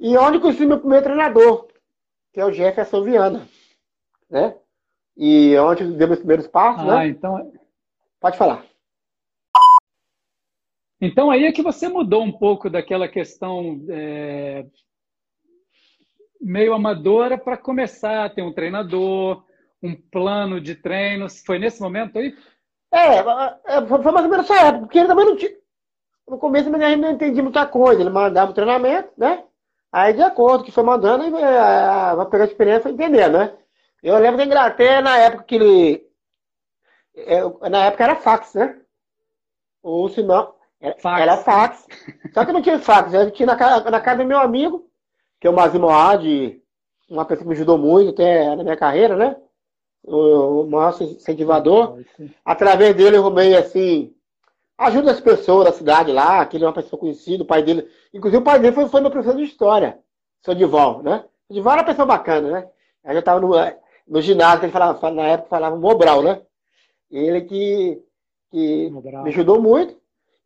E 0.00 0.16
onde 0.16 0.40
conheci 0.40 0.66
meu 0.66 0.80
primeiro 0.80 1.04
treinador, 1.04 1.68
que 2.32 2.40
é 2.40 2.44
o 2.44 2.52
Jefferson 2.52 3.02
Viana. 3.04 3.46
Né? 4.28 4.56
E 5.16 5.56
onde 5.58 5.84
deu 5.92 6.08
meus 6.08 6.18
primeiros 6.18 6.48
passos, 6.48 6.82
ah, 6.88 6.98
né? 6.98 7.08
Então... 7.08 7.52
Pode 8.20 8.38
falar. 8.38 8.64
Então 10.98 11.30
aí 11.30 11.44
é 11.44 11.52
que 11.52 11.62
você 11.62 11.88
mudou 11.88 12.22
um 12.22 12.32
pouco 12.32 12.70
daquela 12.70 13.06
questão 13.06 13.84
é, 13.90 14.64
meio 16.40 16.72
amadora 16.72 17.36
para 17.36 17.58
começar 17.58 18.24
a 18.24 18.30
ter 18.30 18.40
um 18.40 18.52
treinador, 18.52 19.44
um 19.84 19.94
plano 19.94 20.60
de 20.60 20.74
treinos. 20.74 21.42
Foi 21.44 21.58
nesse 21.58 21.80
momento 21.80 22.18
aí? 22.18 22.34
É, 22.90 23.18
é 23.18 23.86
foi 23.86 24.12
mais 24.12 24.24
ou 24.24 24.30
menos 24.30 24.50
essa 24.50 24.66
época, 24.66 24.80
porque 24.86 24.98
ele 24.98 25.08
também 25.08 25.26
não 25.26 25.36
tinha. 25.36 25.52
No 26.26 26.38
começo 26.38 26.74
a 26.74 26.78
gente 26.88 27.00
não 27.00 27.10
entendia 27.10 27.42
muita 27.42 27.66
coisa. 27.66 28.00
Ele 28.00 28.08
mandava 28.08 28.50
o 28.50 28.54
treinamento, 28.54 29.10
né? 29.18 29.44
Aí 29.92 30.14
de 30.14 30.22
acordo 30.22 30.58
com 30.58 30.62
o 30.62 30.64
que 30.64 30.72
foi 30.72 30.82
mandando, 30.82 31.36
é, 31.36 32.16
vai 32.16 32.26
pegar 32.26 32.44
a 32.44 32.46
experiência 32.46 32.88
e 32.88 32.92
entender, 32.92 33.28
né? 33.28 33.54
Eu 34.02 34.18
lembro 34.18 34.38
da 34.38 34.44
Inglaterra 34.44 35.02
na 35.02 35.18
época 35.18 35.44
que 35.44 35.54
ele. 35.54 36.06
É, 37.16 37.68
na 37.68 37.84
época 37.84 38.04
era 38.04 38.16
fax, 38.16 38.54
né? 38.54 38.80
Ou 39.82 40.08
se 40.08 40.22
não. 40.22 40.54
Era 40.80 40.96
fax. 40.96 41.20
Era 41.22 41.36
fax. 41.36 41.86
Só 42.32 42.44
que 42.44 42.52
não 42.52 42.62
tinha 42.62 42.78
fax. 42.78 43.12
Eu 43.12 43.30
tinha 43.30 43.46
na, 43.46 43.90
na 43.90 44.00
casa 44.00 44.22
do 44.22 44.26
meu 44.26 44.38
amigo, 44.38 44.88
que 45.40 45.46
é 45.46 45.50
o 45.50 45.52
Mazimo 45.52 45.88
Moad, 45.88 46.60
uma 47.08 47.24
pessoa 47.24 47.44
que 47.44 47.48
me 47.48 47.54
ajudou 47.54 47.78
muito 47.78 48.10
até 48.10 48.54
na 48.56 48.62
minha 48.62 48.76
carreira, 48.76 49.16
né? 49.16 49.36
O, 50.04 50.62
o 50.62 50.70
maior 50.70 50.94
incentivador. 51.00 51.98
Através 52.44 52.94
dele 52.94 53.16
eu 53.16 53.22
roubei 53.22 53.56
assim. 53.56 54.14
Ajuda 54.76 55.12
as 55.12 55.20
pessoas 55.20 55.64
da 55.64 55.72
cidade 55.72 56.12
lá, 56.12 56.44
que 56.44 56.56
ele 56.56 56.64
é 56.64 56.66
uma 56.66 56.72
pessoa 56.72 56.98
conhecida, 56.98 57.42
o 57.42 57.46
pai 57.46 57.62
dele. 57.62 57.88
Inclusive 58.12 58.42
o 58.42 58.44
pai 58.44 58.58
dele 58.58 58.74
foi, 58.74 58.88
foi 58.88 59.00
meu 59.00 59.10
professor 59.10 59.36
de 59.36 59.44
história, 59.44 59.98
seu 60.42 60.54
Dival, 60.54 61.02
né? 61.02 61.24
O 61.48 61.54
Dival 61.54 61.74
era 61.74 61.82
uma 61.82 61.86
pessoa 61.86 62.06
bacana, 62.06 62.50
né? 62.50 62.68
Aí 63.04 63.14
eu 63.14 63.20
estava 63.20 63.40
no, 63.40 63.52
no 64.08 64.20
ginásio, 64.20 64.64
ele 64.64 64.72
falava, 64.72 65.10
na 65.10 65.22
época 65.22 65.48
falava 65.48 65.76
Mobral, 65.76 66.22
né? 66.22 66.42
Ele 67.10 67.42
que, 67.42 68.02
que 68.50 68.90
me 68.90 69.28
ajudou 69.28 69.60
muito. 69.60 69.96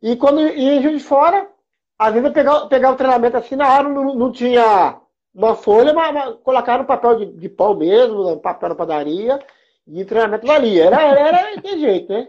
E 0.01 0.15
quando 0.15 0.41
ia 0.41 0.79
de 0.79 0.99
Fora, 0.99 1.49
às 1.97 2.13
vezes 2.13 2.27
eu 2.27 2.33
pegava, 2.33 2.67
pegava 2.67 2.93
o 2.93 2.97
treinamento 2.97 3.35
assim, 3.35 3.55
na 3.55 3.73
hora 3.73 3.89
não, 3.89 4.15
não 4.15 4.31
tinha 4.31 5.01
uma 5.33 5.55
folha, 5.55 5.93
mas, 5.93 6.13
mas 6.13 6.35
colocar 6.43 6.77
no 6.77 6.85
papel 6.85 7.17
de, 7.17 7.25
de 7.33 7.49
pau 7.49 7.75
mesmo, 7.75 8.37
papel 8.39 8.69
na 8.69 8.75
padaria, 8.75 9.39
e 9.87 10.01
o 10.01 10.05
treinamento 10.05 10.45
valia. 10.45 10.85
Era, 10.85 11.01
era, 11.01 11.19
era 11.19 11.61
de 11.61 11.79
jeito, 11.79 12.11
né? 12.11 12.27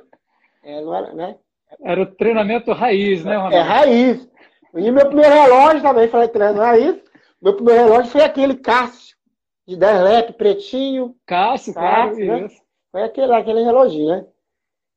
É, 0.62 0.80
não 0.80 0.94
era, 0.94 1.12
né? 1.12 1.36
Era 1.82 2.02
o 2.02 2.06
treinamento 2.06 2.72
raiz, 2.72 3.24
né, 3.24 3.36
Ronaldo? 3.36 3.56
É, 3.56 3.60
raiz. 3.60 4.28
E 4.74 4.90
meu 4.90 5.06
primeiro 5.06 5.34
relógio 5.34 5.82
também, 5.82 6.08
falei 6.08 6.28
treinamento 6.28 6.64
raiz. 6.64 7.02
Meu 7.40 7.54
primeiro 7.54 7.84
relógio 7.84 8.10
foi 8.10 8.22
aquele 8.22 8.54
Cássio 8.56 9.16
de 9.66 9.76
10 9.76 10.02
lep, 10.02 10.32
pretinho. 10.34 11.16
Cássio, 11.26 11.72
claro, 11.72 12.16
né? 12.16 12.48
Foi 12.90 13.02
aquele, 13.02 13.32
aquele 13.32 13.62
reloginho, 13.62 14.08
né? 14.08 14.26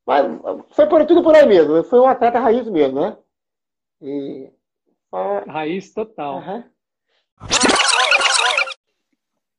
Mas 0.06 0.26
foi 0.70 0.86
por 0.86 1.04
tudo 1.06 1.22
por 1.22 1.34
aí 1.34 1.46
mesmo. 1.46 1.82
Foi 1.84 2.00
um 2.00 2.06
atleta 2.06 2.38
raiz 2.38 2.68
mesmo, 2.68 3.00
né? 3.00 3.16
E, 4.02 4.50
Raiz 5.46 5.92
total. 5.94 6.38
Uhum. 6.38 6.64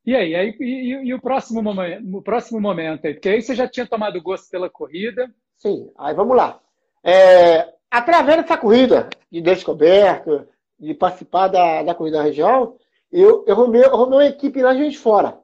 E 0.05 0.15
aí, 0.15 0.35
aí 0.35 0.55
e, 0.59 0.91
e, 1.07 1.13
o, 1.13 1.19
próximo 1.19 1.63
momento, 1.63 2.17
o 2.17 2.21
próximo 2.21 2.61
momento 2.61 3.07
aí? 3.07 3.13
Porque 3.13 3.29
aí 3.29 3.41
você 3.41 3.55
já 3.55 3.67
tinha 3.67 3.87
tomado 3.87 4.21
gosto 4.21 4.49
pela 4.49 4.69
corrida. 4.69 5.33
Sim, 5.57 5.91
aí 5.97 6.13
vamos 6.13 6.37
lá. 6.37 6.59
É, 7.03 7.73
através 7.89 8.41
dessa 8.41 8.57
corrida 8.57 9.09
de 9.31 9.41
descoberta, 9.41 10.47
de 10.79 10.93
participar 10.93 11.47
da, 11.47 11.81
da 11.81 11.95
corrida 11.95 12.17
da 12.17 12.23
região, 12.23 12.77
eu, 13.11 13.43
eu, 13.47 13.55
arrumei, 13.55 13.83
eu 13.83 13.93
uma 13.95 14.25
equipe 14.25 14.61
lá 14.61 14.73
de 14.73 14.95
fora. 14.95 15.39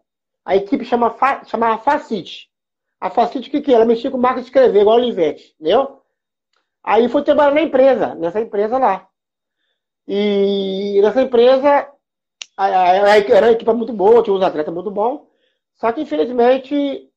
A 0.46 0.56
equipe 0.56 0.86
chama, 0.86 1.16
chamava 1.46 1.82
Facite. 1.82 2.50
A 3.00 3.10
Facite, 3.10 3.48
o 3.50 3.52
que, 3.52 3.62
que 3.62 3.72
é? 3.72 3.76
Ela 3.76 3.86
mexia 3.86 4.12
com 4.12 4.18
marca 4.18 4.42
de 4.42 4.48
escrever, 4.48 4.82
igual 4.82 4.98
a 4.98 5.02
Olivete, 5.02 5.56
entendeu? 5.60 6.02
Aí 6.84 7.10
fui 7.10 7.24
trabalhar 7.24 7.54
na 7.54 7.62
empresa, 7.62 8.14
nessa 8.16 8.40
empresa 8.40 8.78
lá. 8.78 9.08
E 10.08 11.00
nessa 11.02 11.22
empresa, 11.22 11.88
era 12.58 13.48
uma 13.48 13.52
equipe 13.52 13.74
muito 13.74 13.94
boa, 13.94 14.24
tinha 14.24 14.36
uns 14.36 14.44
atletas 14.44 14.74
muito 14.74 14.92
bons. 14.92 15.22
Só 15.76 15.92
que, 15.92 16.02
infelizmente, 16.02 17.10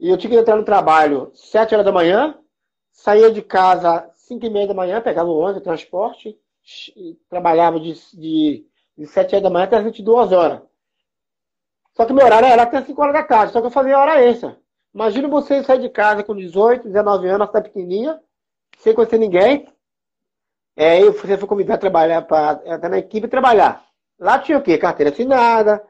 eu 0.00 0.16
tinha 0.16 0.30
que 0.30 0.36
entrar 0.36 0.56
no 0.56 0.64
trabalho 0.64 1.30
7 1.34 1.74
horas 1.74 1.84
da 1.84 1.92
manhã, 1.92 2.38
saía 2.90 3.30
de 3.30 3.42
casa 3.42 4.10
5 4.14 4.46
e 4.46 4.50
meia 4.50 4.66
da 4.66 4.74
manhã, 4.74 5.00
pegava 5.00 5.28
o 5.28 5.38
ônibus, 5.38 5.62
transporte, 5.62 6.38
trabalhava 7.28 7.78
de, 7.78 7.94
de, 8.14 8.66
de 8.96 9.06
7 9.06 9.34
horas 9.34 9.42
da 9.42 9.50
manhã 9.50 9.64
até 9.64 9.76
as 9.76 9.84
22 9.84 10.32
horas. 10.32 10.62
Só 11.94 12.04
que 12.04 12.12
meu 12.12 12.24
horário 12.24 12.48
era 12.48 12.62
até 12.62 12.82
5 12.82 13.00
horas 13.00 13.14
da 13.14 13.22
tarde, 13.22 13.52
só 13.52 13.60
que 13.60 13.66
eu 13.66 13.70
fazia 13.70 13.98
hora 13.98 14.20
extra. 14.20 14.58
Imagina 14.94 15.28
você 15.28 15.62
sair 15.62 15.80
de 15.80 15.88
casa 15.88 16.22
com 16.22 16.34
18, 16.34 16.84
19 16.84 17.28
anos, 17.28 17.50
tá 17.50 17.60
pequenininha, 17.60 18.20
sem 18.78 18.94
conhecer 18.94 19.18
ninguém. 19.18 19.68
É, 20.76 21.00
você 21.04 21.36
foi 21.36 21.48
convidado 21.48 21.76
a 21.76 21.80
trabalhar, 21.80 22.22
para 22.22 22.62
entrar 22.64 22.88
na 22.88 22.98
equipe 22.98 23.28
trabalhar. 23.28 23.83
Lá 24.18 24.38
tinha 24.38 24.58
o 24.58 24.62
quê? 24.62 24.78
Carteira 24.78 25.10
assinada, 25.10 25.84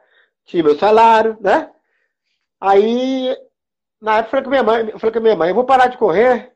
tinha 0.45 0.63
meu 0.63 0.77
salário, 0.77 1.37
né? 1.39 1.71
Aí, 2.59 3.35
na 4.01 4.17
época, 4.17 4.27
eu 4.27 4.29
falei 4.29 4.43
com 4.43 4.49
minha 4.49 4.63
mãe, 4.63 4.89
eu 4.91 4.99
falei 4.99 5.13
com 5.13 5.19
minha 5.19 5.35
mãe, 5.35 5.49
eu 5.49 5.55
vou 5.55 5.65
parar 5.65 5.87
de 5.87 5.97
correr. 5.97 6.55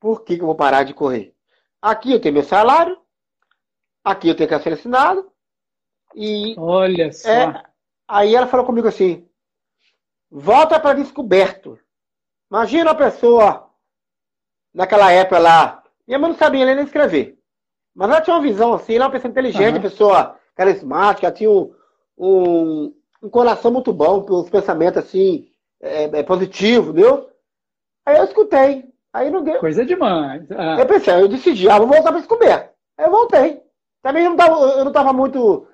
Por 0.00 0.24
que, 0.24 0.36
que 0.36 0.42
eu 0.42 0.46
vou 0.46 0.54
parar 0.54 0.82
de 0.84 0.94
correr? 0.94 1.34
Aqui 1.80 2.12
eu 2.12 2.20
tenho 2.20 2.34
meu 2.34 2.44
salário, 2.44 2.98
aqui 4.04 4.28
eu 4.28 4.36
tenho 4.36 4.48
carteira 4.48 4.78
assinada, 4.78 5.24
e. 6.14 6.54
Olha 6.58 7.12
só. 7.12 7.28
É, 7.28 7.62
aí 8.08 8.34
ela 8.34 8.46
falou 8.46 8.66
comigo 8.66 8.88
assim: 8.88 9.28
volta 10.30 10.78
para 10.78 10.98
descoberto. 10.98 11.78
Imagina 12.50 12.90
a 12.90 12.94
pessoa 12.94 13.70
naquela 14.74 15.10
época 15.10 15.38
lá. 15.38 15.82
Minha 16.06 16.18
mãe 16.18 16.30
não 16.30 16.38
sabia 16.38 16.64
ler 16.64 16.74
nem 16.74 16.84
escrever. 16.84 17.38
Mas 17.94 18.10
ela 18.10 18.20
tinha 18.20 18.36
uma 18.36 18.42
visão 18.42 18.72
assim, 18.72 18.94
ela 18.94 19.04
é 19.04 19.06
uma 19.06 19.12
pessoa 19.12 19.30
inteligente, 19.30 19.76
uhum. 19.76 19.82
pessoa 19.82 20.38
carismática, 20.54 21.32
tinha 21.32 21.50
um, 21.50 21.74
um, 22.16 22.94
um, 23.22 23.28
coração 23.28 23.70
muito 23.70 23.92
bom, 23.92 24.24
os 24.28 24.50
pensamentos 24.50 25.04
assim, 25.04 25.46
é, 25.80 26.04
é, 26.04 26.22
positivo, 26.22 26.92
viu? 26.92 27.28
Aí 28.04 28.16
eu 28.16 28.24
escutei. 28.24 28.84
Aí 29.12 29.30
não 29.30 29.42
deu. 29.42 29.58
Coisa 29.60 29.84
demais. 29.84 30.50
Ah. 30.50 30.76
Eu 30.78 30.86
pensei, 30.86 31.14
eu 31.14 31.28
decidi, 31.28 31.68
ah, 31.68 31.78
vou 31.78 31.86
voltar 31.86 32.10
para 32.10 32.18
descoberto. 32.18 32.72
Aí 32.96 33.06
eu 33.06 33.10
voltei. 33.10 33.62
Também 34.02 34.24
eu 34.24 34.30
não 34.30 34.36
tava, 34.36 34.56
eu 34.56 34.84
não 34.84 34.92
tava 34.92 35.12
muito. 35.12 35.66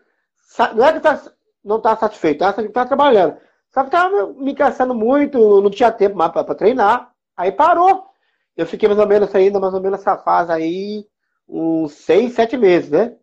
Não 0.74 0.84
é 0.84 0.92
que 0.92 1.00
tá, 1.00 1.22
não 1.64 1.76
estava 1.76 2.00
satisfeito, 2.00 2.38
tá? 2.38 2.50
estava 2.50 2.88
trabalhando. 2.88 3.36
Só 3.72 3.82
que 3.82 3.88
estava 3.88 4.32
me 4.32 4.54
cansando 4.54 4.94
muito, 4.94 5.60
não 5.60 5.70
tinha 5.70 5.92
tempo 5.92 6.16
mais 6.16 6.32
para 6.32 6.54
treinar. 6.54 7.12
Aí 7.36 7.52
parou. 7.52 8.06
Eu 8.56 8.66
fiquei 8.66 8.88
mais 8.88 8.98
ou 8.98 9.06
menos 9.06 9.32
ainda, 9.34 9.60
mais 9.60 9.72
ou 9.72 9.80
menos 9.80 10.00
essa 10.00 10.16
fase 10.18 10.50
aí, 10.50 11.06
uns 11.48 11.92
seis, 11.92 12.32
sete 12.32 12.56
meses, 12.56 12.90
né? 12.90 13.14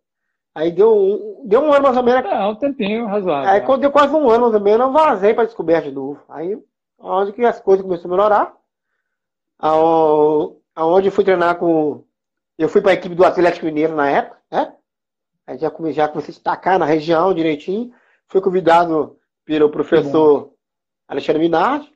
Aí 0.56 0.72
deu 0.72 0.96
um, 0.96 1.46
deu 1.46 1.60
um 1.60 1.74
ano 1.74 1.84
mais 1.84 1.98
ou 1.98 2.04
menos. 2.04 2.32
É, 2.32 2.48
um 2.48 2.56
tempinho 2.56 3.06
razoável. 3.08 3.50
Aí 3.50 3.60
quando 3.60 3.82
deu 3.82 3.92
quase 3.92 4.16
um 4.16 4.30
ano 4.30 4.44
mais 4.44 4.54
ou 4.54 4.62
menos, 4.62 4.88
eu 4.88 4.94
vazei 4.94 5.34
para 5.34 5.44
descoberta 5.44 5.90
de 5.90 5.94
novo. 5.94 6.24
Aí, 6.30 6.58
onde 6.98 7.34
que 7.34 7.44
as 7.44 7.60
coisas 7.60 7.86
começaram 7.86 8.14
a 8.14 8.16
melhorar. 8.16 8.58
Aonde 10.74 11.08
eu 11.08 11.12
fui 11.12 11.26
treinar 11.26 11.58
com. 11.58 12.06
Eu 12.58 12.70
fui 12.70 12.82
para 12.82 12.92
a 12.92 12.94
equipe 12.94 13.14
do 13.14 13.26
Atlético 13.26 13.66
Mineiro 13.66 13.96
na 13.96 14.10
época, 14.10 14.38
né? 14.50 14.74
Aí 15.46 15.58
já 15.58 15.70
comecei, 15.70 15.98
já 15.98 16.08
comecei 16.08 16.32
a 16.32 16.36
destacar 16.36 16.80
na 16.80 16.86
região 16.86 17.34
direitinho. 17.34 17.92
Fui 18.28 18.40
convidado 18.40 19.18
pelo 19.44 19.70
professor 19.70 20.54
Alexandre 21.06 21.42
Minardi. 21.42 21.94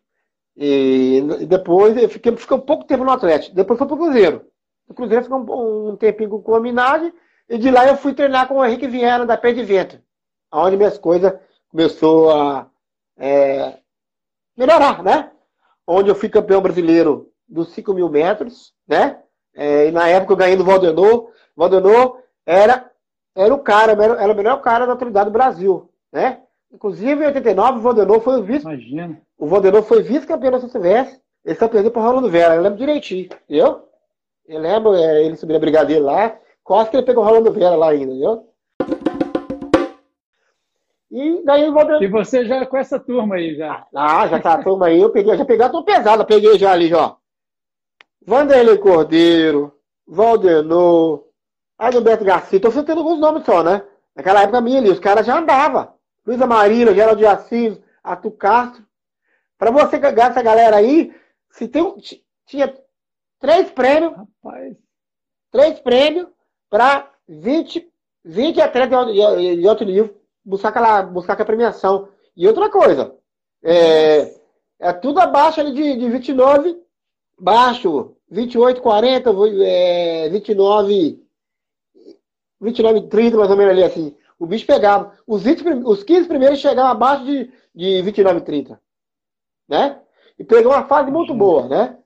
E 0.58 1.22
depois 1.48 1.96
eu 1.96 2.10
fiquei, 2.10 2.36
fiquei 2.36 2.58
um 2.58 2.62
pouco 2.62 2.84
tempo 2.84 3.06
no 3.06 3.12
Atlético. 3.12 3.56
Depois 3.56 3.80
fui 3.80 3.88
para 3.88 3.96
o 3.96 3.98
Cruzeiro. 3.98 4.46
O 4.86 4.94
Cruzeiro 4.94 5.24
ficou 5.24 5.40
um, 5.40 5.92
um 5.92 5.96
tempinho 5.96 6.42
com 6.42 6.56
a 6.56 6.60
Minardi. 6.60 7.14
E 7.50 7.58
de 7.58 7.72
lá 7.72 7.88
eu 7.88 7.98
fui 7.98 8.14
treinar 8.14 8.48
com 8.48 8.56
o 8.56 8.66
Henrique 8.66 8.88
Viana 8.88 9.26
da 9.26 9.36
Pé 9.36 9.52
de 9.52 9.64
Vento. 9.64 10.00
Onde 10.52 10.78
minhas 10.78 10.98
coisas 10.98 11.34
começou 11.70 12.30
a 12.32 12.68
é, 13.18 13.80
melhorar, 14.56 15.04
né? 15.04 15.32
Onde 15.88 16.10
eu 16.10 16.16
fui 16.16 16.30
campeão 16.30 16.62
brasileiro 16.62 17.32
dos 17.48 17.70
5 17.70 17.94
mil 17.94 18.08
metros, 18.08 18.74
né? 18.88 19.20
É, 19.56 19.88
e 19.88 19.92
na 19.92 20.08
época 20.08 20.34
eu 20.34 20.38
ganhei 20.38 20.56
do 20.56 20.64
Valdenor. 20.64 21.32
Valdenor 21.56 22.22
era, 22.46 22.92
era 23.36 23.54
o 23.54 23.60
cara, 23.60 23.92
era, 23.94 24.22
era 24.22 24.32
o 24.32 24.36
melhor 24.36 24.62
cara 24.62 24.86
da 24.86 24.94
atualidade 24.94 25.30
do 25.30 25.34
Brasil, 25.34 25.90
né? 26.12 26.42
Inclusive, 26.72 27.24
em 27.24 27.28
89, 27.28 27.80
o 27.80 27.82
Valdenor 27.82 28.22
foi 28.22 28.40
o 28.40 28.44
vice. 28.44 28.62
Imagina. 28.62 29.20
O 29.38 29.48
Valdenor 29.48 29.82
foi 29.82 30.04
vice-campeão 30.04 30.52
da 30.52 30.60
Silvestre. 30.60 31.20
Ele 31.44 31.56
só 31.56 31.68
perdeu 31.68 31.90
para 31.90 32.02
o 32.02 32.06
Rolando 32.06 32.30
Vera. 32.30 32.54
Eu 32.54 32.62
lembro 32.62 32.78
direitinho, 32.78 33.26
entendeu? 33.26 33.88
Eu 34.48 34.60
lembro, 34.60 34.94
é, 34.94 35.24
ele 35.24 35.36
subiu 35.36 35.56
a 35.56 35.60
brigadeira 35.60 36.04
lá. 36.04 36.38
Quase 36.70 36.92
que 36.92 36.98
ele 36.98 37.06
pegou 37.06 37.24
o 37.24 37.26
Rolando 37.26 37.52
Vera 37.52 37.76
lá 37.76 37.90
ainda, 37.90 38.14
entendeu? 38.14 38.48
E 41.10 41.42
daí 41.44 41.68
o 41.68 41.74
Valdenor... 41.74 42.04
E 42.04 42.08
você 42.08 42.46
já 42.46 42.64
com 42.64 42.78
essa 42.78 43.00
turma 43.00 43.38
aí, 43.38 43.56
já? 43.56 43.88
Ah, 43.96 44.28
já 44.28 44.40
tá 44.40 44.54
a 44.54 44.64
turma 44.64 44.86
aí. 44.86 45.02
Eu 45.02 45.10
peguei, 45.10 45.36
já 45.36 45.44
peguei 45.44 45.66
a 45.66 45.70
turma 45.70 45.84
pesada. 45.84 46.24
Peguei 46.24 46.60
já 46.60 46.72
ali, 46.72 46.94
ó. 46.94 47.16
Vanderlei 48.24 48.78
Cordeiro, 48.78 49.74
Valdenor, 50.08 51.26
Adalberto 51.76 52.24
Garcia. 52.24 52.62
Tô 52.62 52.70
citando 52.70 53.00
alguns 53.00 53.20
nomes 53.20 53.46
só, 53.46 53.64
né? 53.64 53.84
Naquela 54.16 54.44
época 54.44 54.62
minha 54.62 54.78
ali, 54.78 54.92
os 54.92 55.00
caras 55.00 55.26
já 55.26 55.40
andavam. 55.40 55.92
Luísa 56.24 56.46
Marília, 56.46 56.94
Geraldo 56.94 57.18
de 57.18 57.26
Assis, 57.26 57.82
Arthur 58.04 58.32
Castro. 58.34 58.86
Para 59.58 59.72
você 59.72 59.98
ganhar 59.98 60.30
essa 60.30 60.44
galera 60.44 60.76
aí, 60.76 61.12
se 61.50 61.68
tem, 61.68 61.96
tinha 62.46 62.72
três 63.40 63.72
prêmios. 63.72 64.14
Rapaz. 64.16 64.78
Três 65.52 65.80
prêmios 65.80 66.28
para 66.70 67.12
20, 67.28 67.88
20 68.24 68.62
atletas 68.62 69.08
de, 69.08 69.56
de 69.58 69.68
alto 69.68 69.86
nível 69.86 70.16
buscar 70.44 70.70
aquela, 70.70 71.02
buscar 71.04 71.34
aquela 71.34 71.46
premiação. 71.46 72.10
E 72.36 72.48
outra 72.48 72.70
coisa, 72.70 73.16
é, 73.64 74.36
é 74.80 74.94
tudo 74.94 75.20
abaixo 75.20 75.60
ali 75.60 75.74
de, 75.74 75.98
de 75.98 76.10
29, 76.10 76.82
baixo, 77.38 78.16
28, 78.30 78.82
40, 78.82 79.30
é, 79.64 80.30
29, 80.30 81.24
29, 82.62 83.02
30, 83.08 83.38
mais 83.38 83.52
ou 83.52 83.58
menos 83.58 83.72
ali, 83.72 83.84
assim. 83.84 84.16
O 84.38 84.46
bicho 84.46 84.66
pegava. 84.66 85.14
Os, 85.28 85.44
20, 85.44 85.64
os 85.86 86.04
15 86.04 86.28
primeiros 86.28 86.60
chegavam 86.60 86.92
abaixo 86.92 87.26
de, 87.26 87.52
de 87.76 88.02
29, 88.02 88.42
30. 88.42 88.82
Né? 89.68 90.00
E 90.38 90.44
pegou 90.44 90.72
uma 90.72 90.88
fase 90.88 91.12
muito 91.12 91.34
boa, 91.34 91.68
né? 91.68 91.99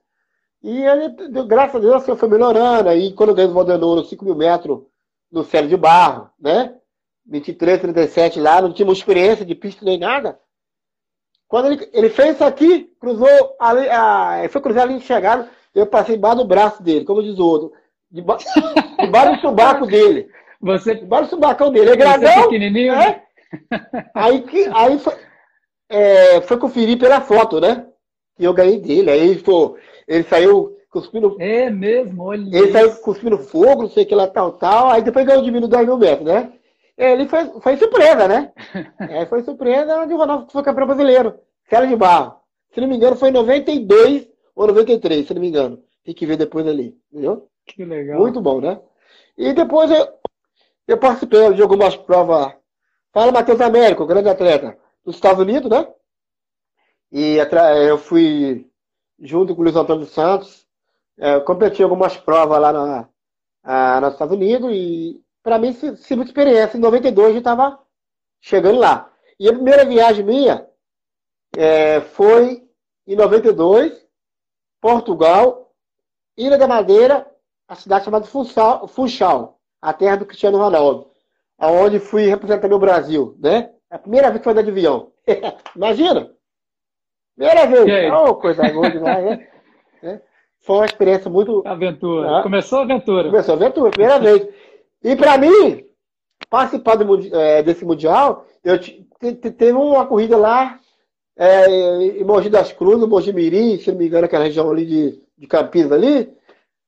E 0.63 0.81
ele, 0.81 1.09
graças 1.45 1.75
a 1.75 1.79
Deus, 1.79 1.95
assim, 1.95 2.15
foi 2.15 2.29
melhorando. 2.29 2.87
Aí, 2.87 3.11
quando 3.13 3.29
eu 3.29 3.35
ganhei 3.35 3.51
o 3.51 3.53
Valdenor, 3.53 4.05
5 4.05 4.23
mil 4.23 4.35
metros 4.35 4.79
no 5.29 5.43
Célio 5.43 5.69
de 5.69 5.75
Barro, 5.75 6.29
né? 6.39 6.73
23, 7.25 7.81
37 7.81 8.39
lá, 8.39 8.61
não 8.61 8.73
tinha 8.73 8.85
uma 8.85 8.93
experiência 8.93 9.45
de 9.45 9.55
pista 9.55 9.83
nem 9.83 9.97
nada. 9.97 10.39
Quando 11.47 11.67
ele, 11.67 11.89
ele 11.91 12.09
fez 12.09 12.35
isso 12.35 12.43
aqui, 12.43 12.91
cruzou 12.99 13.27
ali, 13.59 13.89
a, 13.89 14.47
foi 14.49 14.61
cruzar 14.61 14.83
ali 14.83 14.97
de 14.97 15.05
chegada, 15.05 15.49
eu 15.75 15.85
passei 15.85 16.15
embaixo 16.15 16.37
do 16.37 16.45
braço 16.45 16.81
dele, 16.81 17.05
como 17.05 17.21
diz 17.21 17.37
o 17.37 17.45
outro. 17.45 17.73
Debaixo, 18.13 18.45
do 19.35 19.41
subaco 19.41 19.87
dele. 19.87 20.29
Você, 20.61 20.95
debaixo 20.95 21.25
do 21.25 21.29
subacão 21.31 21.71
dele. 21.71 21.91
É 21.91 21.95
grandão. 21.95 22.31
Você 22.31 22.39
é 22.39 22.43
pequenininho, 22.43 22.93
é? 22.93 23.23
Aí, 24.13 24.41
que, 24.43 24.65
aí 24.73 24.97
foi, 24.99 25.13
é, 25.89 26.41
foi 26.41 26.57
conferir 26.57 26.97
pela 26.97 27.21
foto, 27.21 27.59
né? 27.59 27.87
Que 28.37 28.45
eu 28.45 28.53
ganhei 28.53 28.79
dele. 28.79 29.11
Aí 29.11 29.35
pô, 29.39 29.77
ele 30.07 30.23
saiu 30.23 30.77
cuspindo. 30.89 31.35
É 31.39 31.69
mesmo, 31.69 32.23
olha. 32.23 32.41
Ele 32.41 32.65
isso. 32.65 32.71
saiu 32.71 32.95
cuspindo 32.97 33.37
fogo, 33.37 33.83
não 33.83 33.89
sei 33.89 34.03
o 34.03 34.07
que 34.07 34.15
lá, 34.15 34.27
tal, 34.27 34.53
tal. 34.53 34.89
Aí 34.89 35.01
depois 35.01 35.25
ganhou 35.25 35.43
de 35.43 35.51
mim 35.51 35.59
no 35.59 35.67
10 35.67 35.87
mil 35.87 35.97
metros, 35.97 36.27
né? 36.27 36.53
Ele 36.95 37.27
foi, 37.27 37.45
foi 37.59 37.77
surpresa, 37.77 38.27
né? 38.27 38.53
é, 39.09 39.25
foi 39.25 39.41
surpresa 39.43 39.97
onde 39.97 40.13
o 40.13 40.17
Ronaldo 40.17 40.51
foi 40.51 40.63
campeão 40.63 40.85
brasileiro. 40.85 41.39
Cela 41.69 41.87
de 41.87 41.95
Barro. 41.95 42.35
Se 42.73 42.79
não 42.79 42.87
me 42.87 42.95
engano, 42.95 43.15
foi 43.15 43.29
em 43.29 43.33
92 43.33 44.27
ou 44.55 44.67
93, 44.67 45.25
se 45.25 45.33
não 45.33 45.41
me 45.41 45.47
engano. 45.47 45.83
Tem 46.03 46.13
que 46.13 46.25
ver 46.25 46.37
depois 46.37 46.67
ali, 46.67 46.95
entendeu? 47.11 47.47
Que 47.65 47.83
legal. 47.83 48.19
Muito 48.19 48.41
bom, 48.41 48.61
né? 48.61 48.79
E 49.37 49.53
depois 49.53 49.89
eu, 49.89 50.07
eu 50.87 50.97
participei 50.97 51.53
de 51.53 51.61
algumas 51.61 51.95
provas. 51.95 52.53
Fala, 53.11 53.31
Matheus 53.31 53.61
Américo, 53.61 54.05
grande 54.05 54.29
atleta 54.29 54.77
dos 55.05 55.15
Estados 55.15 55.41
Unidos, 55.41 55.69
né? 55.69 55.87
E 57.11 57.37
eu 57.87 57.97
fui 57.97 58.67
junto 59.19 59.55
com 59.55 59.61
o 59.61 59.63
Luiz 59.63 59.75
Antônio 59.75 60.05
Santos, 60.05 60.67
é, 61.17 61.39
competi 61.39 61.83
algumas 61.83 62.17
provas 62.17 62.59
lá 62.59 62.73
na, 62.73 63.09
a, 63.63 64.01
nos 64.01 64.13
Estados 64.13 64.35
Unidos 64.35 64.71
e 64.73 65.21
para 65.41 65.59
mim 65.59 65.73
serviu 65.73 66.23
de 66.23 66.31
experiência. 66.31 66.77
Em 66.77 66.81
92 66.81 67.33
eu 67.33 67.37
estava 67.39 67.79
chegando 68.41 68.79
lá. 68.79 69.11
E 69.39 69.47
a 69.47 69.53
primeira 69.53 69.85
viagem 69.85 70.25
minha 70.25 70.67
é, 71.55 72.01
foi 72.01 72.67
em 73.05 73.15
92, 73.15 74.07
Portugal, 74.81 75.73
Ilha 76.37 76.57
da 76.57 76.67
Madeira, 76.67 77.29
a 77.67 77.75
cidade 77.75 78.05
chamada 78.05 78.25
Funchal, 78.25 78.87
Funchal 78.87 79.59
a 79.83 79.91
terra 79.91 80.15
do 80.15 80.25
Cristiano 80.25 80.57
Ronaldo, 80.57 81.11
aonde 81.57 81.99
fui 81.99 82.25
representar 82.25 82.69
meu 82.69 82.79
Brasil, 82.79 83.35
né? 83.37 83.73
É 83.91 83.95
a 83.95 83.99
primeira 83.99 84.29
vez 84.29 84.41
que 84.41 84.47
eu 84.47 84.51
andei 84.51 84.63
de 84.63 84.71
avião. 84.71 85.11
Imagina! 85.75 86.33
Primeira 87.35 87.65
vez. 87.65 88.11
Oh, 88.13 88.35
coisa 88.35 88.69
boa 88.69 88.89
demais, 88.89 89.25
né? 89.25 89.47
É. 90.03 90.19
Foi 90.59 90.75
uma 90.75 90.85
experiência 90.85 91.31
muito. 91.31 91.63
Aventura. 91.65 92.39
Ah. 92.39 92.43
Começou 92.43 92.79
a 92.79 92.81
aventura. 92.81 93.29
Começou 93.29 93.53
a 93.53 93.57
aventura, 93.57 93.89
primeira 93.89 94.19
vez. 94.19 94.49
E 95.01 95.15
para 95.15 95.37
mim, 95.37 95.85
participar 96.49 96.95
do, 96.95 97.35
é, 97.37 97.63
desse 97.63 97.85
Mundial, 97.85 98.45
eu 98.63 98.77
teve 98.77 99.71
uma 99.71 100.05
corrida 100.05 100.35
lá 100.35 100.77
é, 101.37 101.67
em 102.19 102.23
Mogi 102.25 102.49
das 102.49 102.73
Cruzes, 102.73 103.07
Mogi 103.07 103.31
Mirim, 103.31 103.77
se 103.77 103.91
não 103.91 103.97
me 103.97 104.07
engano, 104.07 104.25
aquela 104.25 104.43
região 104.43 104.69
ali 104.69 104.85
de, 104.85 105.21
de 105.37 105.47
Campinas 105.47 105.91
ali. 105.91 106.33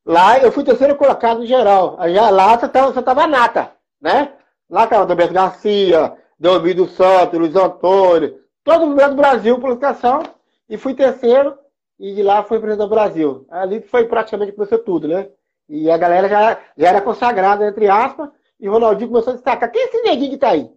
Lá 0.05 0.37
eu 0.39 0.51
fui 0.51 0.63
terceiro 0.63 0.95
colocado 0.95 1.43
em 1.43 1.47
geral. 1.47 1.97
Já 2.13 2.29
lá 2.29 2.57
você 2.57 2.67
tava, 2.67 2.93
você 2.93 3.01
tava 3.01 3.27
nata, 3.27 3.71
né? 3.99 4.33
Lá 4.69 4.85
tava 4.87 5.05
Roberto 5.05 5.33
Garcia, 5.33 6.13
Delmiro 6.39 6.87
Santos, 6.87 7.39
Luiz 7.39 7.55
Antônio, 7.55 8.39
todo 8.65 8.87
mundo 8.87 9.09
do 9.09 9.15
Brasil, 9.15 9.57
classificação, 9.59 10.23
e 10.67 10.75
fui 10.75 10.93
terceiro, 10.95 11.57
e 11.97 12.13
de 12.13 12.23
lá 12.23 12.43
fui 12.43 12.59
presidente 12.59 12.85
do 12.85 12.93
Brasil. 12.93 13.45
Ali 13.49 13.79
foi 13.79 14.05
praticamente 14.05 14.51
começou 14.51 14.79
tudo, 14.79 15.07
né? 15.07 15.29
E 15.69 15.89
a 15.89 15.97
galera 15.97 16.27
já, 16.27 16.59
já 16.75 16.89
era 16.89 17.01
consagrada, 17.01 17.65
entre 17.65 17.87
aspas, 17.87 18.29
e 18.59 18.67
o 18.67 18.71
Ronaldinho 18.71 19.09
começou 19.09 19.31
a 19.31 19.35
destacar. 19.35 19.71
Quem 19.71 19.81
é 19.81 19.85
esse 19.85 20.01
neguinho 20.01 20.31
que 20.31 20.37
tá 20.37 20.49
aí? 20.49 20.69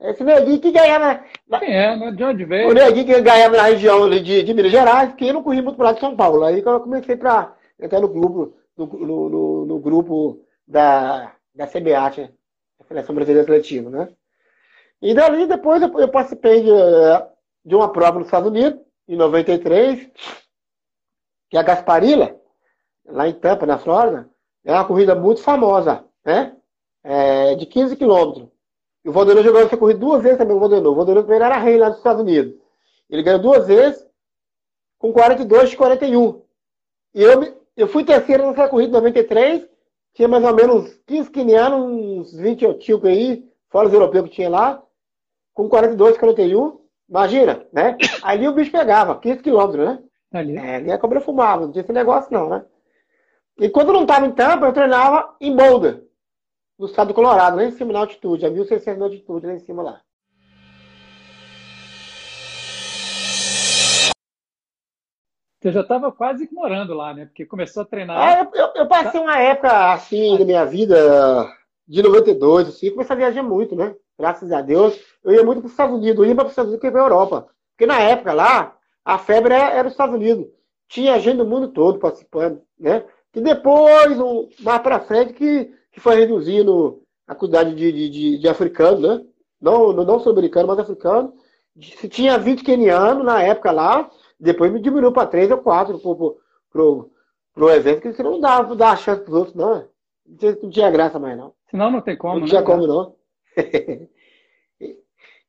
Esse 0.00 0.24
neguinho 0.24 0.60
que 0.60 0.72
ganhava. 0.72 1.22
Na... 1.46 1.58
Quem 1.58 1.76
é, 1.76 1.96
né? 1.96 2.10
De 2.10 2.24
onde 2.24 2.44
veio? 2.44 2.70
O 2.70 2.74
neguinho 2.74 3.06
que 3.06 3.20
ganhava 3.20 3.56
na 3.56 3.64
região 3.64 4.08
de, 4.08 4.42
de 4.42 4.54
Minas 4.54 4.72
Gerais, 4.72 5.12
que 5.14 5.28
eu 5.28 5.34
não 5.34 5.42
corri 5.42 5.60
muito 5.60 5.76
pro 5.76 5.84
lado 5.84 5.96
de 5.96 6.00
São 6.00 6.16
Paulo. 6.16 6.44
Aí 6.44 6.62
que 6.62 6.68
eu 6.68 6.80
comecei 6.80 7.16
para 7.16 7.54
entrar 7.78 8.00
no 8.00 8.08
grupo, 8.08 8.54
no, 8.76 8.86
no, 8.86 9.28
no, 9.28 9.66
no, 9.66 9.78
grupo 9.78 10.40
da, 10.66 11.32
da 11.54 11.66
CBAT, 11.66 12.30
a 12.80 12.84
Federação 12.84 13.14
Brasileira 13.14 13.42
Atletismo, 13.42 13.90
né? 13.90 14.08
E 15.00 15.14
dali 15.14 15.46
depois 15.46 15.80
eu, 15.80 15.98
eu 15.98 16.08
participei 16.08 16.62
de, 16.62 16.70
de 17.64 17.74
uma 17.74 17.90
prova 17.92 18.18
nos 18.18 18.26
Estados 18.26 18.48
Unidos, 18.48 18.80
em 19.06 19.16
93, 19.16 20.10
que 21.48 21.56
é 21.56 21.60
a 21.60 21.62
Gasparilla, 21.62 22.38
lá 23.06 23.26
em 23.28 23.32
Tampa, 23.32 23.64
na 23.64 23.78
Flórida, 23.78 24.28
é 24.64 24.72
uma 24.72 24.84
corrida 24.84 25.14
muito 25.14 25.40
famosa, 25.42 26.04
né? 26.24 26.54
É, 27.02 27.54
de 27.54 27.64
15 27.64 27.96
quilômetros. 27.96 28.48
E 29.04 29.08
o 29.08 29.12
Valdeirão 29.12 29.42
jogou 29.42 29.62
essa 29.62 29.76
corrida 29.76 30.00
duas 30.00 30.22
vezes 30.22 30.36
também, 30.36 30.54
o 30.54 30.60
Valdeirão. 30.60 30.92
O 30.92 30.94
Valdeirão 30.94 31.22
também 31.22 31.36
era 31.36 31.56
rei 31.56 31.78
lá 31.78 31.88
nos 31.88 31.98
Estados 31.98 32.20
Unidos. 32.20 32.54
Ele 33.08 33.22
ganhou 33.22 33.40
duas 33.40 33.66
vezes, 33.66 34.06
com 34.98 35.12
42 35.12 35.70
de 35.70 35.76
41. 35.76 36.42
E 37.14 37.22
eu, 37.22 37.56
eu 37.76 37.88
fui 37.88 38.04
terceiro 38.04 38.46
nessa 38.46 38.68
corrida 38.68 38.88
de 38.88 38.94
93, 38.94 39.66
tinha 40.12 40.28
mais 40.28 40.44
ou 40.44 40.54
menos 40.54 41.00
15 41.06 41.30
quinianos, 41.30 41.80
uns 41.80 42.34
20 42.34 42.64
etíopes 42.64 43.10
aí, 43.10 43.48
fora 43.70 43.86
os 43.86 43.94
europeus 43.94 44.28
que 44.28 44.34
tinha 44.34 44.50
lá, 44.50 44.82
com 45.58 45.68
42, 45.68 46.16
41. 46.16 46.78
Imagina, 47.10 47.66
né? 47.72 47.96
Ali 48.22 48.46
o 48.46 48.52
bicho 48.52 48.70
pegava, 48.70 49.18
15 49.18 49.42
quilômetros, 49.42 49.84
né? 49.84 49.98
Ali. 50.32 50.56
É, 50.56 50.76
ali 50.76 50.92
a 50.92 50.98
cobra 50.98 51.20
fumava, 51.20 51.62
não 51.62 51.72
tinha 51.72 51.82
esse 51.82 51.92
negócio 51.92 52.32
não, 52.32 52.48
né? 52.48 52.64
E 53.58 53.68
quando 53.68 53.92
não 53.92 54.02
estava 54.02 54.24
em 54.24 54.30
Tampa, 54.30 54.66
eu 54.66 54.72
treinava 54.72 55.34
em 55.40 55.56
Boulder, 55.56 56.04
no 56.78 56.86
estado 56.86 57.08
do 57.08 57.14
Colorado, 57.14 57.56
lá 57.56 57.64
em 57.64 57.72
cima 57.72 57.92
na 57.92 57.98
altitude, 57.98 58.46
a 58.46 58.50
1.600 58.50 58.94
de 58.94 59.02
altitude, 59.02 59.46
lá 59.48 59.52
em 59.54 59.58
cima 59.58 59.82
lá. 59.82 60.00
Você 65.60 65.72
já 65.72 65.80
estava 65.80 66.12
quase 66.12 66.48
morando 66.52 66.94
lá, 66.94 67.12
né? 67.12 67.26
Porque 67.26 67.44
começou 67.44 67.82
a 67.82 67.86
treinar. 67.86 68.38
É, 68.38 68.42
eu, 68.42 68.70
eu, 68.76 68.86
passei 68.86 69.20
uma 69.20 69.40
época 69.40 69.92
assim 69.92 70.38
da 70.38 70.44
minha 70.44 70.64
vida, 70.64 71.52
de 71.84 72.00
92, 72.00 72.68
assim, 72.68 72.92
comecei 72.92 73.16
a 73.16 73.18
viajar 73.18 73.42
muito, 73.42 73.74
né? 73.74 73.92
Graças 74.18 74.50
a 74.52 74.60
Deus. 74.60 74.98
Eu 75.22 75.32
ia 75.32 75.44
muito 75.44 75.60
para 75.60 75.66
os 75.66 75.72
Estados 75.72 75.96
Unidos, 75.96 76.18
eu 76.18 76.28
ia 76.28 76.34
para 76.34 76.44
os 76.44 76.50
Estados 76.50 76.70
Unidos 76.70 76.88
e 76.88 76.90
para 76.90 77.00
a 77.00 77.04
Europa. 77.04 77.48
Porque 77.72 77.86
na 77.86 78.00
época 78.00 78.32
lá, 78.32 78.76
a 79.04 79.18
febre 79.18 79.54
era 79.54 79.86
os 79.86 79.94
Estados 79.94 80.14
Unidos. 80.14 80.46
Tinha 80.88 81.20
gente 81.20 81.36
do 81.36 81.46
mundo 81.46 81.68
todo 81.68 81.98
participando, 81.98 82.60
né? 82.78 83.04
Que 83.32 83.40
depois, 83.40 84.18
mais 84.60 84.82
para 84.82 85.00
frente, 85.00 85.34
que, 85.34 85.70
que 85.92 86.00
foi 86.00 86.16
reduzindo 86.16 87.02
a 87.26 87.34
quantidade 87.34 87.74
de, 87.74 87.92
de, 87.92 88.08
de, 88.08 88.38
de 88.38 88.48
africanos, 88.48 89.00
né? 89.00 89.24
Não, 89.60 89.92
não 89.92 90.18
sul-americano, 90.18 90.68
mas 90.68 90.78
africano. 90.78 91.34
Se 91.80 92.08
tinha 92.08 92.38
20 92.38 92.64
quenianos 92.64 93.24
na 93.24 93.42
época 93.42 93.70
lá, 93.70 94.10
depois 94.40 94.72
me 94.72 94.80
diminuiu 94.80 95.12
para 95.12 95.28
3 95.28 95.50
ou 95.50 95.58
4 95.58 95.98
pro, 95.98 96.40
pro, 96.70 97.10
pro, 97.54 97.70
evento, 97.70 98.00
que 98.00 98.12
você 98.12 98.22
não 98.22 98.40
dava 98.40 98.74
dar 98.74 98.96
chance 98.96 99.22
para 99.22 99.30
os 99.30 99.36
outros, 99.36 99.54
não. 99.54 99.86
Não 100.62 100.70
tinha 100.70 100.90
graça 100.90 101.18
mais, 101.18 101.36
não. 101.36 101.52
Senão 101.70 101.90
não 101.90 102.00
tem 102.00 102.16
como, 102.16 102.34
Não 102.34 102.40
né, 102.42 102.48
tinha 102.48 102.62
como, 102.62 102.86
não. 102.86 103.14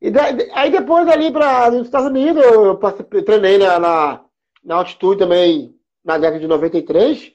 e 0.02 0.14
aí 0.54 0.72
depois 0.72 1.08
ali 1.08 1.32
para 1.32 1.70
os 1.70 1.86
Estados 1.86 2.10
Unidos, 2.10 2.44
eu, 2.44 2.78
passei, 2.78 3.06
treinei 3.24 3.58
na, 3.58 3.80
na, 3.80 4.22
na, 4.64 4.76
altitude 4.76 5.20
também 5.20 5.76
na 6.04 6.18
década 6.18 6.40
de 6.40 6.48
93, 6.48 7.34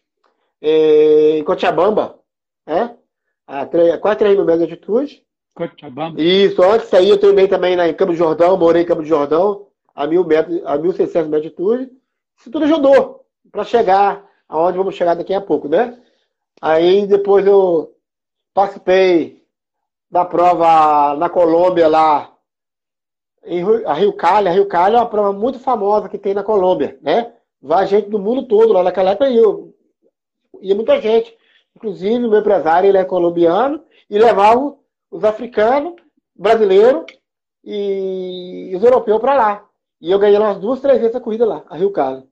eh, 0.62 1.38
em 1.38 1.44
Cochabamba, 1.44 2.18
né? 2.66 2.96
A, 3.46 3.66
quase 3.98 4.18
3 4.18 4.36
mil 4.36 4.44
metros 4.44 4.66
de 4.66 4.72
altitude. 4.72 5.24
Cochabamba. 5.54 6.20
Isso, 6.20 6.62
antes 6.62 6.92
aí 6.92 7.08
eu 7.08 7.18
treinei 7.18 7.46
também 7.46 7.76
na, 7.76 7.88
em 7.88 7.94
Campo 7.94 8.12
de 8.12 8.18
Jordão, 8.18 8.56
morei 8.56 8.82
em 8.82 8.86
Campo 8.86 9.02
de 9.02 9.08
Jordão, 9.08 9.68
a, 9.94 10.06
mil 10.06 10.24
metros, 10.24 10.60
a 10.64 10.78
1.600 10.78 11.28
metros 11.28 11.28
de 11.28 11.34
altitude. 11.34 11.90
Isso 12.38 12.50
tudo 12.50 12.64
ajudou 12.64 13.24
para 13.52 13.64
chegar 13.64 14.24
aonde 14.48 14.78
vamos 14.78 14.94
chegar 14.94 15.14
daqui 15.14 15.32
a 15.34 15.40
pouco, 15.40 15.68
né? 15.68 15.98
Aí 16.60 17.06
depois 17.06 17.46
eu 17.46 17.94
participei 18.52 19.43
da 20.14 20.24
prova 20.24 21.16
na 21.16 21.28
Colômbia 21.28 21.88
lá, 21.88 22.32
em 23.44 23.64
a 23.84 23.92
Rio 23.94 24.12
Cali. 24.12 24.46
A 24.46 24.52
Rio 24.52 24.68
Cali 24.68 24.94
é 24.94 24.98
uma 25.00 25.08
prova 25.08 25.32
muito 25.32 25.58
famosa 25.58 26.08
que 26.08 26.16
tem 26.16 26.32
na 26.32 26.44
Colômbia, 26.44 26.96
né? 27.02 27.34
Vai 27.60 27.84
gente 27.88 28.08
do 28.08 28.20
mundo 28.20 28.46
todo 28.46 28.72
lá 28.72 28.84
naquela 28.84 29.10
época 29.10 29.28
eu 29.28 29.74
ia 30.60 30.72
muita 30.72 31.00
gente. 31.00 31.36
Inclusive, 31.74 32.24
o 32.24 32.30
meu 32.30 32.38
empresário 32.38 32.88
ele 32.88 32.96
é 32.96 33.04
colombiano 33.04 33.82
e 34.08 34.16
levava 34.16 34.76
os 35.10 35.24
africanos, 35.24 35.94
brasileiros 36.32 37.06
e 37.64 38.72
os 38.76 38.84
europeus 38.84 39.20
para 39.20 39.34
lá. 39.34 39.68
E 40.00 40.12
eu 40.12 40.18
ganhei 40.20 40.38
umas 40.38 40.60
duas, 40.60 40.80
três 40.80 41.00
vezes 41.00 41.16
a 41.16 41.20
corrida 41.20 41.44
lá, 41.44 41.64
a 41.68 41.76
Rio 41.76 41.90
Cali. 41.90 42.22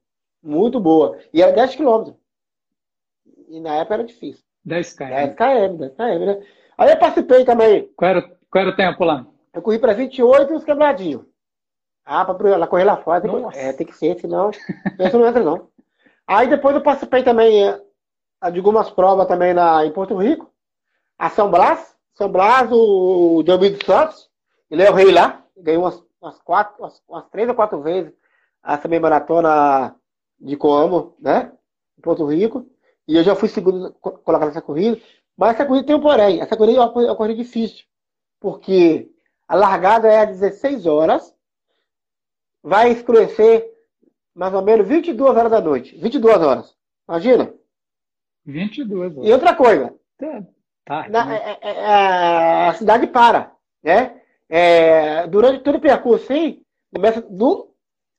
Muito 0.41 0.79
boa. 0.79 1.19
E 1.35 1.43
era 1.43 1.51
10 1.51 1.75
quilômetros. 1.75 2.15
E 3.49 3.59
na 3.59 3.75
época 3.75 3.95
era 3.95 4.05
difícil. 4.05 4.45
10 4.65 4.93
km. 4.93 5.09
10 5.09 5.35
km, 5.35 5.77
10 5.79 5.95
km, 5.97 6.27
né? 6.27 6.43
Aí 6.83 6.91
eu 6.91 6.97
participei 6.99 7.45
também. 7.45 7.89
Qual 7.95 8.11
era, 8.11 8.23
qual 8.51 8.63
era 8.63 8.71
o 8.71 8.77
tempo 8.77 9.05
lá? 9.05 9.25
Eu 9.55 9.63
corri 9.63 9.79
para 9.79 9.93
28 9.93 10.53
e 10.53 10.57
uns 10.57 10.65
quebradinhos. 10.65 11.25
Ah, 12.05 12.25
para 12.25 12.51
ela 12.51 12.67
correr 12.67 12.83
lá 12.83 12.97
fora, 12.97 13.21
tem 13.21 13.31
que, 13.31 13.57
é, 13.57 13.73
tem 13.73 13.87
que 13.87 13.95
ser, 13.95 14.19
senão 14.19 14.51
isso 14.51 15.17
não 15.17 15.29
entra 15.29 15.45
não. 15.45 15.69
Aí 16.27 16.49
depois 16.49 16.75
eu 16.75 16.83
participei 16.83 17.23
também 17.23 17.69
é, 17.69 17.81
de 18.51 18.59
algumas 18.59 18.91
provas 18.91 19.29
também 19.29 19.55
na, 19.55 19.87
em 19.87 19.93
Porto 19.93 20.17
Rico. 20.17 20.53
A 21.17 21.31
São 21.31 21.53
Brás. 21.53 21.95
São 22.15 22.29
Brás, 22.29 22.69
o 22.73 23.45
Delmiro 23.45 23.79
Santos, 23.87 24.29
ele 24.69 24.83
é 24.83 24.91
o 24.91 24.95
rei 24.95 25.13
lá. 25.13 25.45
Ganhou 25.57 25.85
umas 25.85 26.03
umas 26.21 26.39
quatro, 26.41 26.83
umas, 26.83 27.01
umas 27.09 27.29
três 27.31 27.49
ou 27.49 27.55
quatro 27.55 27.81
vezes 27.81 28.13
essa 28.65 28.89
meia 28.89 29.01
maratona 29.01 29.95
de 30.41 30.57
Coamo, 30.57 31.17
né? 31.21 31.53
Em 31.97 32.01
Porto 32.03 32.27
Rico. 32.27 32.67
E 33.07 33.17
eu 33.17 33.23
já 33.23 33.37
fui 33.37 33.49
segundo 33.49 33.93
colocado 34.01 34.49
nessa 34.49 34.63
corrida. 34.63 35.01
Mas 35.37 35.55
essa 35.55 35.65
corrida 35.65 35.87
tem 35.87 35.97
um 35.97 36.01
porém. 36.01 36.41
Essa 36.41 36.57
corrida 36.57 36.79
é 36.79 36.83
uma, 36.83 37.17
corrida 37.17 37.43
difícil. 37.43 37.85
Porque 38.41 39.11
a 39.49 39.55
largada 39.55 40.09
é 40.09 40.21
às 40.21 40.29
16 40.29 40.87
horas. 40.87 41.35
Vai 42.63 42.93
escurecer 42.93 43.71
mais 44.35 44.55
ou 44.55 44.63
menos 44.63 44.87
22 44.87 45.37
horas 45.37 45.51
da 45.51 45.61
noite. 45.61 45.97
22 45.97 46.43
horas. 46.43 46.77
Imagina? 47.09 47.53
22 48.45 49.17
horas. 49.17 49.29
E 49.29 49.33
outra 49.33 49.55
coisa. 49.55 49.95
Tá, 50.85 51.09
na, 51.09 51.27
né? 51.27 51.37
é, 51.37 51.69
é, 51.69 51.75
é, 51.79 52.69
a 52.69 52.75
cidade 52.75 53.07
para, 53.07 53.53
né? 53.83 54.21
É, 54.49 55.27
durante 55.29 55.63
todo 55.63 55.77
o 55.77 55.81
percurso, 55.81 56.27
sim, 56.27 56.61
começa 56.93 57.23
do, 57.23 57.73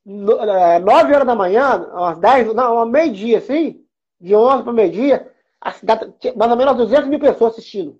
no, 0.05 0.37
9 0.37 1.11
é, 1.11 1.15
horas 1.15 1.27
da 1.27 1.35
manhã, 1.35 1.89
às 1.93 2.17
10, 2.17 2.53
não, 2.53 2.79
ao 2.79 2.85
meio-dia, 2.85 3.37
assim, 3.37 3.83
de 4.19 4.33
11 4.33 4.63
para 4.63 4.73
meio-dia, 4.73 5.31
a 5.63 5.71
cidade, 5.71 6.13
mais 6.35 6.51
ou 6.51 6.57
menos 6.57 6.75
200 6.75 7.07
mil 7.07 7.19
pessoas 7.19 7.53
assistindo. 7.53 7.97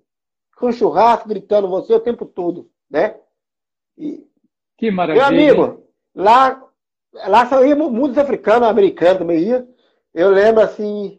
Com 0.56 0.70
churrasco, 0.70 1.28
gritando 1.28 1.68
você 1.68 1.94
o 1.94 2.00
tempo 2.00 2.26
todo, 2.26 2.70
né? 2.90 3.16
E, 3.96 4.22
que 4.76 4.90
maravilha. 4.90 5.30
Meu 5.30 5.62
amigo, 5.62 5.84
lá, 6.14 6.62
lá 7.26 7.46
só 7.46 7.64
ia 7.64 7.74
muitos 7.74 8.18
africanos, 8.18 8.68
americanos 8.68 9.18
também 9.18 9.38
ia. 9.38 9.66
Eu 10.12 10.30
lembro, 10.30 10.62
assim, 10.62 11.18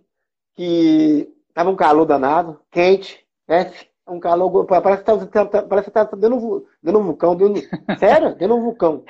que 0.53 1.33
tava 1.53 1.71
um 1.71 1.75
calor 1.75 2.05
danado, 2.05 2.61
quente, 2.69 3.25
né? 3.47 3.73
um 4.07 4.19
calor, 4.19 4.65
parece 4.65 5.03
que 5.03 5.25
tá, 5.27 5.63
parece 5.63 5.87
que 5.87 5.93
tá 5.93 6.03
dentro, 6.03 6.67
dentro 6.81 7.01
um 7.01 7.03
vulcão, 7.03 7.35
dentro, 7.35 7.61
sério? 7.97 8.35
Dentro 8.35 8.55
um 8.55 8.61
vulcão. 8.61 9.03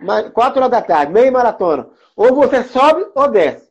Mas, 0.00 0.30
quatro 0.30 0.58
horas 0.58 0.70
da 0.70 0.82
tarde, 0.82 1.12
meia 1.12 1.30
maratona. 1.30 1.88
Ou 2.16 2.34
você 2.34 2.64
sobe 2.64 3.06
ou 3.14 3.28
desce. 3.28 3.70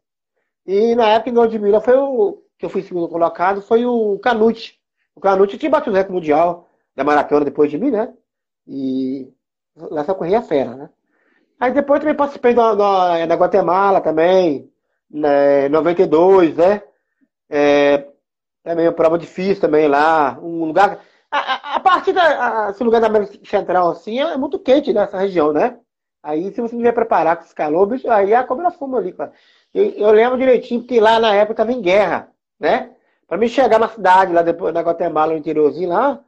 E 0.65 0.95
na 0.95 1.09
época 1.09 1.29
em 1.29 1.33
Ludmilla 1.33 1.81
foi 1.81 1.97
o 1.97 2.44
que 2.57 2.65
eu 2.65 2.69
fui 2.69 2.81
segundo 2.81 3.07
colocado, 3.09 3.61
foi 3.61 3.85
o 3.85 4.17
Canute. 4.19 4.79
O 5.15 5.19
Canute 5.19 5.57
tinha 5.57 5.69
batido 5.69 5.91
o 5.91 5.93
recorde 5.95 6.13
mundial 6.13 6.69
da 6.95 7.03
maratona 7.03 7.45
depois 7.45 7.69
de 7.69 7.77
mim, 7.77 7.91
né? 7.91 8.13
E 8.67 9.31
lá 9.75 10.03
só 10.03 10.13
corria 10.13 10.41
fera, 10.41 10.75
né? 10.75 10.89
Aí 11.59 11.71
depois 11.71 11.99
também 11.99 12.15
participei 12.15 12.53
da, 12.53 12.73
da, 12.75 13.25
da 13.25 13.35
Guatemala 13.35 14.01
também, 14.01 14.69
né, 15.09 15.69
92, 15.69 16.55
né? 16.57 16.81
É, 17.49 18.07
também 18.63 18.87
uma 18.87 18.93
prova 18.93 19.17
difícil 19.17 19.61
também 19.61 19.87
lá. 19.87 20.37
Um 20.41 20.65
lugar. 20.65 20.99
A, 21.31 21.37
a, 21.37 21.75
a 21.75 21.79
partir 21.79 22.13
da. 22.13 22.67
A, 22.67 22.69
esse 22.71 22.83
lugar 22.83 22.99
da 22.99 23.07
América 23.07 23.37
Central, 23.45 23.91
assim, 23.91 24.19
é 24.19 24.35
muito 24.37 24.59
quente 24.59 24.91
nessa 24.93 25.17
região, 25.17 25.53
né? 25.53 25.77
Aí, 26.23 26.51
se 26.51 26.59
você 26.59 26.73
não 26.73 26.79
tiver 26.79 26.91
preparar 26.91 27.37
com 27.37 27.43
esse 27.43 27.53
calor, 27.53 27.85
bicho, 27.85 28.09
aí 28.09 28.33
a 28.33 28.43
cobra 28.43 28.71
fuma 28.71 28.97
ali, 28.97 29.13
cara. 29.13 29.31
Eu, 29.73 29.83
eu, 29.91 30.11
lembro 30.11 30.39
direitinho, 30.39 30.81
porque 30.81 30.99
lá 30.99 31.19
na 31.19 31.35
época 31.35 31.53
estava 31.53 31.71
em 31.71 31.81
guerra, 31.81 32.31
né? 32.59 32.95
Para 33.27 33.37
mim 33.37 33.47
chegar 33.47 33.79
na 33.79 33.87
cidade, 33.87 34.33
lá 34.33 34.41
depois, 34.41 34.73
na 34.73 34.81
Guatemala, 34.81 35.33
no 35.33 35.39
interiorzinho 35.39 35.89
lá, 35.89 36.23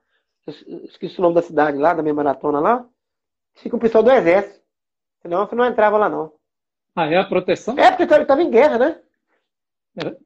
esqueci 0.47 1.19
o 1.19 1.21
nome 1.21 1.35
da 1.35 1.41
cidade 1.41 1.77
lá, 1.77 1.93
da 1.93 2.01
minha 2.01 2.13
maratona 2.13 2.59
lá, 2.59 2.85
fica 3.55 3.75
o 3.75 3.79
pessoal 3.79 4.03
do 4.03 4.11
exército. 4.11 4.59
Senão 5.21 5.45
você 5.45 5.55
não 5.55 5.65
entrava 5.65 5.97
lá, 5.97 6.09
não. 6.09 6.33
Ah, 6.95 7.05
é 7.07 7.17
a 7.17 7.23
proteção? 7.23 7.77
É, 7.77 7.91
porque 7.91 8.11
estava 8.11 8.41
em 8.41 8.49
guerra, 8.49 8.77
né? 8.77 8.99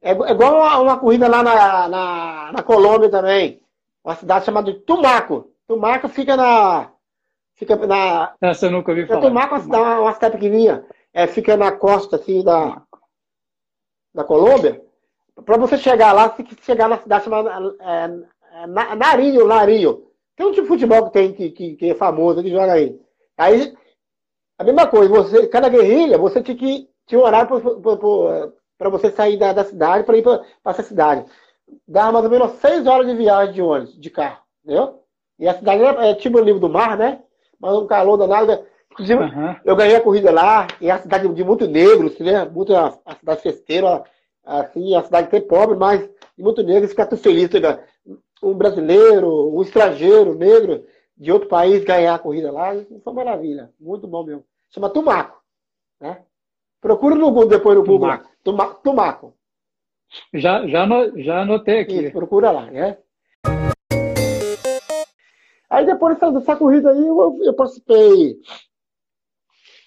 É, 0.00 0.10
é 0.10 0.30
igual 0.30 0.56
uma, 0.56 0.78
uma, 0.78 0.98
corrida 0.98 1.28
lá 1.28 1.42
na, 1.42 1.88
na, 1.88 2.52
na, 2.52 2.62
Colômbia 2.62 3.10
também. 3.10 3.62
Uma 4.04 4.14
cidade 4.14 4.44
chamada 4.44 4.72
Tumaco. 4.80 5.50
Tumaco 5.66 6.08
fica 6.08 6.36
na. 6.36 6.92
Fica 7.54 7.76
na. 7.86 8.34
Essa 8.40 8.66
eu 8.66 8.70
nunca 8.70 8.90
ouvi 8.90 9.06
falar. 9.06 9.20
Tumaco 9.20 9.54
é 9.54 9.58
uma 9.58 9.64
cidade, 9.64 10.00
uma 10.00 10.12
cidade 10.12 10.34
pequenininha. 10.36 10.84
É, 11.12 11.26
fica 11.26 11.56
na 11.56 11.72
costa 11.72 12.16
assim 12.16 12.42
da, 12.42 12.82
da 14.14 14.24
Colômbia. 14.24 14.82
Para 15.44 15.56
você 15.56 15.78
chegar 15.78 16.12
lá, 16.12 16.28
você 16.28 16.42
tem 16.42 16.46
que 16.46 16.64
chegar 16.64 16.88
na 16.88 16.98
cidade 16.98 17.24
chamada 17.24 17.74
é, 17.80 18.62
é, 18.62 18.66
Narinho, 18.66 19.46
Narinho. 19.46 20.06
Tem 20.36 20.46
um 20.46 20.52
tipo 20.52 20.62
de 20.62 20.68
futebol 20.68 21.06
que 21.06 21.12
tem 21.12 21.32
que, 21.32 21.50
que, 21.50 21.76
que 21.76 21.90
é 21.90 21.94
famoso, 21.94 22.42
que 22.42 22.50
joga 22.50 22.72
aí. 22.72 23.00
Aí, 23.36 23.74
a 24.58 24.64
mesma 24.64 24.86
coisa, 24.86 25.08
você, 25.08 25.46
cada 25.46 25.68
guerrilha, 25.68 26.18
você 26.18 26.42
tinha 26.42 26.56
que 26.56 26.88
tinha 27.06 27.20
um 27.20 27.24
horário 27.24 27.48
para 28.78 28.88
você 28.88 29.10
sair 29.10 29.36
da, 29.36 29.52
da 29.52 29.64
cidade 29.64 30.04
para 30.04 30.16
ir 30.16 30.22
para 30.22 30.42
essa 30.66 30.82
cidade. 30.82 31.24
Dava 31.86 32.12
mais 32.12 32.24
ou 32.24 32.30
menos 32.30 32.52
seis 32.52 32.86
horas 32.86 33.06
de 33.06 33.14
viagem 33.14 33.54
de 33.54 33.62
ônibus, 33.62 33.98
de 33.98 34.10
carro, 34.10 34.42
entendeu? 34.64 35.02
E 35.38 35.48
a 35.48 35.54
cidade 35.54 35.82
é, 35.82 36.10
é 36.10 36.14
tipo 36.14 36.38
o 36.38 36.42
livro 36.42 36.60
do 36.60 36.68
mar, 36.68 36.96
né? 36.96 37.20
Mas 37.58 37.74
um 37.74 37.86
calor 37.86 38.16
danado. 38.16 38.64
Inclusive, 38.90 39.22
uhum. 39.22 39.56
eu 39.64 39.74
ganhei 39.74 39.96
a 39.96 40.00
corrida 40.00 40.30
lá, 40.30 40.66
e 40.80 40.88
é 40.88 40.92
a 40.92 40.98
cidade 40.98 41.26
de 41.26 41.44
muito 41.44 41.66
negros, 41.66 42.18
né? 42.18 42.44
Muito 42.44 42.74
a, 42.76 42.94
a 43.06 43.14
cidade 43.14 43.40
festeira, 43.40 44.04
assim, 44.44 44.94
a 44.94 45.02
cidade 45.02 45.30
tem 45.30 45.40
pobre, 45.40 45.76
mas 45.76 46.08
muito 46.38 46.62
negro, 46.62 46.88
fica 46.88 47.06
tudo 47.06 47.22
feliz, 47.22 47.48
né? 47.50 47.84
Um 48.42 48.54
brasileiro, 48.54 49.54
um 49.54 49.62
estrangeiro, 49.62 50.34
negro, 50.34 50.84
de 51.16 51.30
outro 51.30 51.48
país 51.48 51.84
ganhar 51.84 52.14
a 52.14 52.18
corrida 52.18 52.50
lá, 52.50 52.74
isso 52.74 53.00
foi 53.02 53.12
uma 53.12 53.24
maravilha. 53.24 53.70
Muito 53.78 54.06
bom 54.08 54.24
mesmo. 54.24 54.44
Chama 54.70 54.90
Tumaco, 54.90 55.40
né? 56.00 56.22
Procura 56.80 57.14
no 57.14 57.26
Google 57.26 57.46
depois 57.46 57.76
no 57.76 57.84
Google. 57.84 58.18
Tumaco. 58.42 58.80
Tumaco. 58.82 59.34
Já, 60.34 60.66
já, 60.66 60.86
já 61.16 61.42
anotei 61.42 61.80
aqui. 61.80 62.00
Isso, 62.00 62.12
procura 62.12 62.50
lá, 62.50 62.66
né? 62.66 62.98
Aí 65.70 65.86
depois 65.86 66.14
dessa, 66.14 66.32
dessa 66.32 66.56
corrida 66.56 66.90
aí, 66.90 67.06
eu, 67.06 67.38
eu 67.42 67.54
participei 67.54 68.36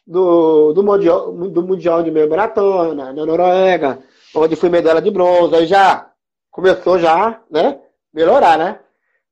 do, 0.07 0.73
do, 0.73 0.83
mundial, 0.83 1.31
do 1.31 1.61
Mundial 1.61 2.01
de 2.01 2.11
Meia 2.11 2.27
Maratona, 2.27 3.13
na 3.13 3.25
Noruega, 3.25 3.99
onde 4.35 4.55
fui 4.55 4.69
medalha 4.69 5.01
de 5.01 5.11
bronze. 5.11 5.55
Aí 5.55 5.65
já 5.65 6.11
começou 6.51 6.99
já, 6.99 7.41
né? 7.49 7.81
Melhorar, 8.13 8.57
né? 8.57 8.79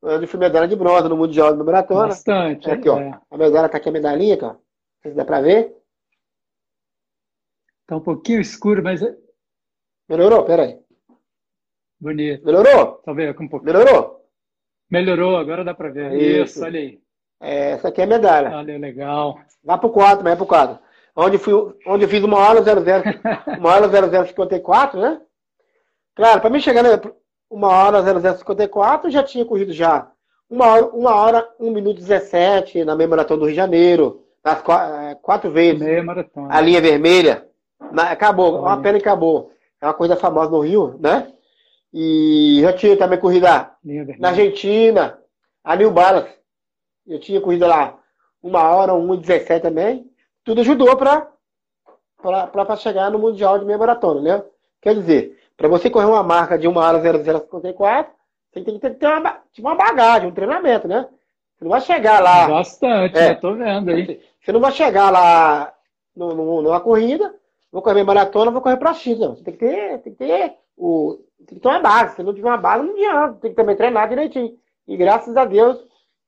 Onde 0.02 0.26
fui 0.26 0.38
medalha 0.38 0.68
de 0.68 0.76
bronze 0.76 1.08
no 1.08 1.16
Mundial 1.16 1.56
de 1.56 1.62
Maratona. 1.62 2.08
Bastante. 2.08 2.70
Aqui, 2.70 2.88
ó. 2.88 2.98
É. 2.98 3.20
A 3.30 3.36
medalha 3.38 3.68
tá 3.68 3.78
aqui, 3.78 3.88
a 3.88 3.92
medalhinha, 3.92 4.34
aqui, 4.34 4.44
ó. 4.44 4.48
Não 4.52 4.58
sei 5.02 5.10
se 5.12 5.16
dá 5.16 5.24
pra 5.24 5.40
ver. 5.40 5.74
Tá 7.86 7.96
um 7.96 8.00
pouquinho 8.00 8.40
escuro, 8.40 8.82
mas. 8.82 9.02
É- 9.02 9.16
Melhorou? 10.08 10.44
Peraí. 10.44 10.78
Bonito. 11.98 12.44
Melhorou? 12.44 12.96
Tá 12.96 13.12
vendo? 13.12 13.40
Um 13.40 13.48
pouquinho. 13.48 13.72
Melhorou? 13.72 14.24
Melhorou, 14.90 15.36
agora 15.36 15.64
dá 15.64 15.74
pra 15.74 15.88
ver. 15.90 16.12
Isso, 16.14 16.56
Isso 16.56 16.64
olha 16.64 16.78
aí. 16.80 17.00
É, 17.40 17.70
essa 17.72 17.88
aqui 17.88 18.00
é 18.00 18.04
a 18.04 18.06
medalha. 18.06 18.50
Olha, 18.56 18.78
legal. 18.78 19.38
Vai 19.62 19.78
pro 19.78 19.90
quadro, 19.90 20.26
é 20.28 20.36
pro 20.36 20.46
quadro. 20.46 20.78
Onde, 21.16 21.38
fui, 21.38 21.52
onde 21.86 22.04
eu 22.04 22.08
fiz 22.08 22.22
uma 22.24 22.38
hora 22.38 22.62
00, 22.62 22.82
uma 23.58 23.70
hora 23.70 23.88
0054, 23.88 25.00
né? 25.00 25.20
Claro, 26.14 26.40
para 26.40 26.50
mim 26.50 26.60
chegar 26.60 26.82
na 26.82 27.00
uma 27.48 27.68
hora 27.68 28.02
0054, 28.02 29.10
já 29.10 29.22
tinha 29.22 29.44
corrido 29.44 29.72
já 29.72 30.10
uma 30.50 30.66
hora, 30.66 30.86
uma 30.86 31.14
hora 31.14 31.48
1 31.58 31.70
minuto 31.70 32.00
17 32.00 32.84
na 32.84 32.94
meia 32.94 33.08
maratona 33.08 33.40
do 33.40 33.46
Rio 33.46 33.52
de 33.52 33.56
Janeiro, 33.56 34.24
nas 34.42 34.60
quatro, 34.60 34.94
é, 34.96 35.14
quatro 35.16 35.50
vezes. 35.50 35.80
Meia 35.80 36.02
maratona. 36.02 36.48
A 36.54 36.60
linha 36.60 36.80
vermelha. 36.80 37.46
Na, 37.92 38.10
acabou, 38.10 38.60
uma 38.60 38.80
pena 38.80 38.98
que 38.98 39.08
acabou. 39.08 39.52
É 39.80 39.86
uma 39.86 39.94
coisa 39.94 40.16
famosa 40.16 40.50
no 40.50 40.60
Rio, 40.60 40.96
né? 41.00 41.32
E 41.92 42.58
já 42.60 42.72
tinha 42.72 42.96
também 42.96 43.18
corrida 43.18 43.70
na 44.18 44.30
Argentina, 44.30 45.18
a 45.62 45.76
New 45.76 45.90
Balance. 45.90 46.32
Eu 47.06 47.20
tinha 47.20 47.40
corrida 47.40 47.66
lá 47.66 47.98
uma 48.42 48.62
hora, 48.62 48.92
1,17 48.92 49.60
também. 49.60 50.10
Tudo 50.44 50.60
ajudou 50.60 50.96
para 50.96 51.26
chegar 52.76 53.10
no 53.10 53.18
Mundial 53.18 53.58
de 53.58 53.64
meia 53.64 53.78
maratona, 53.78 54.20
né? 54.20 54.44
Quer 54.80 54.94
dizer, 54.94 55.38
para 55.56 55.68
você 55.68 55.88
correr 55.88 56.06
uma 56.06 56.22
marca 56.22 56.58
de 56.58 56.68
1 56.68 56.76
hora 56.76 57.00
0054, 57.00 58.12
você 58.52 58.60
tem 58.62 58.78
que 58.78 58.90
ter 58.90 59.06
uma, 59.06 59.40
tipo 59.52 59.66
uma 59.66 59.74
bagagem, 59.74 60.28
um 60.28 60.34
treinamento, 60.34 60.86
né? 60.86 61.08
Você 61.56 61.64
não 61.64 61.70
vai 61.70 61.80
chegar 61.80 62.20
lá. 62.20 62.48
Bastante, 62.48 63.16
é, 63.16 63.28
já 63.28 63.34
tô 63.36 63.54
vendo 63.54 63.90
aí. 63.90 64.20
Você 64.40 64.52
não 64.52 64.60
vai 64.60 64.72
chegar 64.72 65.10
lá 65.10 65.72
no, 66.14 66.34
no, 66.34 66.62
numa 66.62 66.80
corrida, 66.80 67.34
vou 67.72 67.80
correr 67.80 68.04
maratona, 68.04 68.50
vou 68.50 68.60
correr 68.60 68.76
para 68.76 68.94
X. 68.94 69.18
Não. 69.18 69.34
Você 69.34 69.42
tem 69.42 69.54
que 69.54 69.60
ter, 69.60 69.98
tem 70.00 70.12
que 70.12 70.18
ter 70.18 70.56
o, 70.76 71.18
tem 71.46 71.56
que 71.56 71.60
ter 71.60 71.68
uma 71.68 71.80
base. 71.80 72.16
Se 72.16 72.22
não 72.22 72.34
tiver 72.34 72.48
uma 72.48 72.56
base, 72.58 72.84
não 72.84 72.92
adianta. 72.92 73.38
Tem 73.40 73.50
que 73.50 73.56
também 73.56 73.76
treinar 73.76 74.08
direitinho. 74.08 74.56
E 74.86 74.96
graças 74.96 75.36
a 75.36 75.44
Deus, 75.44 75.82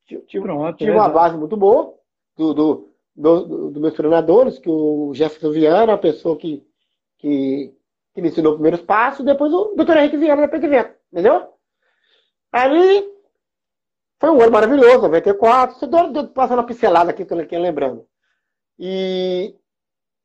tive, 0.06 0.40
Pronto, 0.40 0.78
tive 0.78 0.92
é 0.92 0.94
uma 0.94 1.08
base 1.08 1.36
muito 1.36 1.56
boa 1.56 1.94
do, 2.36 2.54
do, 2.54 2.85
do, 3.16 3.70
do, 3.70 3.80
meus 3.80 3.94
treinadores, 3.94 4.58
que 4.58 4.68
o 4.68 5.12
Jefferson 5.14 5.50
Viana, 5.50 5.94
a 5.94 5.98
pessoa 5.98 6.36
que, 6.36 6.62
que, 7.18 7.72
que 8.14 8.22
me 8.22 8.28
ensinou 8.28 8.52
os 8.52 8.56
primeiros 8.56 8.82
passos, 8.82 9.24
depois 9.24 9.52
o 9.52 9.74
doutor 9.74 9.96
Henrique 9.96 10.18
Viana 10.18 10.42
da 10.42 10.48
Pedro 10.48 10.96
entendeu? 11.10 11.48
Aí 12.52 13.08
foi 14.18 14.30
um 14.30 14.40
ano 14.40 14.52
maravilhoso, 14.52 15.02
94. 15.02 15.74
Estou 15.74 16.28
passando 16.28 16.58
uma 16.58 16.66
pincelada 16.66 17.10
aqui, 17.10 17.22
estou 17.22 17.38
aqui 17.38 17.56
lembrando. 17.56 18.06
E. 18.78 19.54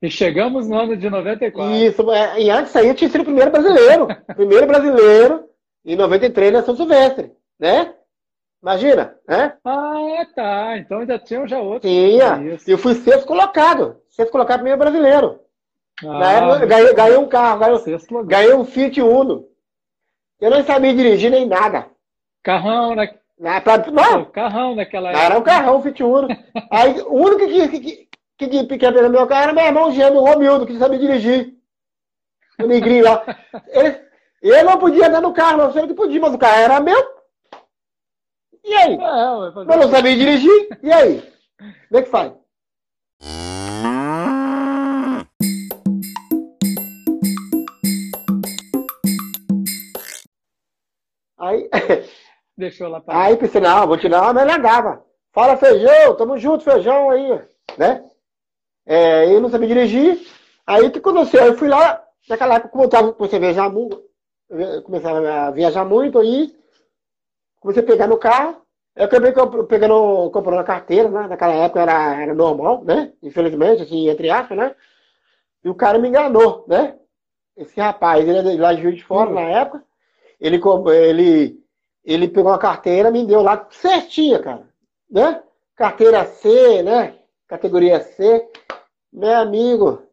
E 0.01 0.09
chegamos 0.09 0.67
no 0.67 0.79
ano 0.79 0.97
de 0.97 1.09
94. 1.09 1.75
Isso, 1.75 2.11
é, 2.11 2.41
e 2.41 2.49
antes 2.49 2.75
aí 2.75 2.87
eu 2.87 2.95
tinha 2.95 3.09
sido 3.09 3.21
o 3.21 3.25
primeiro 3.25 3.51
brasileiro. 3.51 4.07
primeiro 4.35 4.65
brasileiro 4.65 5.47
em 5.85 5.95
93 5.95 6.53
na 6.53 6.63
São 6.63 6.75
Silvestre, 6.75 7.31
né? 7.59 7.93
Imagina, 8.61 9.15
né? 9.27 9.57
Ah, 9.65 10.25
tá. 10.35 10.77
Então 10.77 10.99
ainda 10.99 11.17
tinha 11.17 11.47
já 11.47 11.59
outro. 11.59 11.89
Tinha. 11.89 12.39
Eu 12.67 12.77
fui 12.77 12.93
sexto 12.93 13.25
colocado. 13.25 13.97
Sexto 14.09 14.31
colocado 14.31 14.59
primeiro 14.59 14.77
brasileiro. 14.77 15.39
Ah, 16.03 16.19
Na 16.19 16.31
época, 16.31 16.65
ganhei, 16.67 16.93
ganhei, 16.93 17.17
um 17.17 17.27
carro, 17.27 17.59
ganhei, 17.59 18.25
ganhei 18.25 18.53
um 18.53 18.65
Fiat 18.65 19.01
Uno. 19.01 19.47
Eu 20.39 20.51
não 20.51 20.63
sabia 20.63 20.93
dirigir 20.93 21.31
nem 21.31 21.47
nada. 21.47 21.87
Carrão, 22.43 22.95
né? 22.95 23.15
Na, 23.39 23.59
pra, 23.61 23.77
não. 23.91 24.25
Carrão 24.25 24.75
naquela 24.75 25.09
época. 25.09 25.23
Era 25.25 25.39
um 25.39 25.43
carrão, 25.43 25.81
Fiat 25.81 26.03
Uno. 26.03 26.27
Aí, 26.69 27.01
o 27.01 27.13
único 27.13 27.47
que, 27.47 27.67
que, 27.67 27.79
que, 27.79 28.07
que, 28.37 28.65
que, 28.65 28.77
que 28.77 28.91
no 28.91 29.09
meu 29.09 29.25
carro 29.27 29.43
era 29.43 29.53
meu 29.53 29.63
irmão 29.65 29.91
gêmeo, 29.91 30.21
o 30.21 30.25
Romildo, 30.25 30.67
que 30.67 30.77
sabia 30.77 30.99
dirigir. 30.99 31.55
O 32.59 32.67
negrinho 32.67 33.05
lá. 33.05 33.23
Ele, 33.69 34.11
ele 34.43 34.63
não 34.63 34.77
podia 34.79 35.07
andar 35.07 35.21
no 35.21 35.33
carro, 35.33 35.57
não 35.57 35.71
sei 35.71 35.83
o 35.83 35.87
que 35.87 35.93
podia, 35.93 36.19
mas 36.19 36.33
o 36.33 36.37
carro 36.37 36.59
era 36.59 36.79
meu. 36.79 37.20
E 38.63 38.73
aí? 38.73 38.93
Eu 38.93 39.77
não 39.77 39.89
sabia 39.89 40.15
dirigir, 40.15 40.79
e 40.83 40.91
aí? 40.91 41.21
Como 41.57 41.99
é 41.99 42.01
que 42.03 42.09
faz? 42.09 42.33
Aí, 51.37 51.69
Deixou 52.57 52.87
lá 52.87 53.01
pra 53.01 53.23
Aí 53.23 53.37
pensei, 53.37 53.59
não, 53.59 53.87
vou 53.87 53.97
tirar 53.97 54.21
uma 54.21 54.33
melhagava. 54.33 55.03
Fala 55.33 55.57
feijão, 55.57 56.15
tamo 56.15 56.37
junto, 56.37 56.63
feijão 56.63 57.09
aí, 57.09 57.41
né? 57.77 58.03
É, 58.85 59.33
eu 59.33 59.41
não 59.41 59.49
sabia 59.49 59.67
dirigir. 59.67 60.21
Aí 60.67 60.85
o 60.85 60.91
que 60.91 60.99
aconteceu? 60.99 61.43
Eu 61.45 61.57
fui 61.57 61.67
lá, 61.67 62.03
naquela 62.29 62.55
época, 62.55 62.69
como 62.69 62.83
eu 62.83 62.89
tava, 62.89 63.13
comecei 63.13 63.39
a 63.39 63.41
viajar 63.41 63.69
muito, 63.69 64.03
comecei 64.83 65.09
a 65.09 65.49
viajar 65.49 65.85
muito 65.85 66.19
aí, 66.19 66.55
comecei 67.61 67.81
a 67.81 67.85
pegar 67.85 68.07
no 68.07 68.17
carro. 68.17 68.61
Eu 68.93 69.05
acabei 69.05 69.31
pegando, 69.69 70.29
comprando 70.31 70.59
a 70.59 70.65
carteira, 70.65 71.07
né? 71.07 71.27
Naquela 71.27 71.53
época 71.53 71.81
era, 71.81 72.21
era 72.21 72.33
normal, 72.35 72.83
né? 72.83 73.13
Infelizmente, 73.23 73.83
assim, 73.83 74.09
entre 74.09 74.29
aspas, 74.29 74.57
né? 74.57 74.75
E 75.63 75.69
o 75.69 75.75
cara 75.75 75.97
me 75.97 76.09
enganou, 76.09 76.65
né? 76.67 76.97
Esse 77.55 77.79
rapaz, 77.79 78.27
ele 78.27 78.55
é 78.55 78.59
lá 78.59 78.73
de 78.73 78.81
Juiz 78.81 78.97
de 78.97 79.03
Fora 79.05 79.29
uhum. 79.29 79.35
na 79.35 79.41
época. 79.41 79.83
Ele, 80.39 80.59
ele, 80.89 81.63
ele 82.03 82.27
pegou 82.27 82.51
uma 82.51 82.57
carteira, 82.57 83.11
me 83.11 83.25
deu 83.25 83.41
lá 83.41 83.67
certinha, 83.69 84.39
cara. 84.39 84.67
Né? 85.09 85.41
Carteira 85.75 86.25
C, 86.25 86.83
né? 86.83 87.15
Categoria 87.47 88.01
C. 88.01 88.45
Meu 89.13 89.35
amigo. 89.37 90.03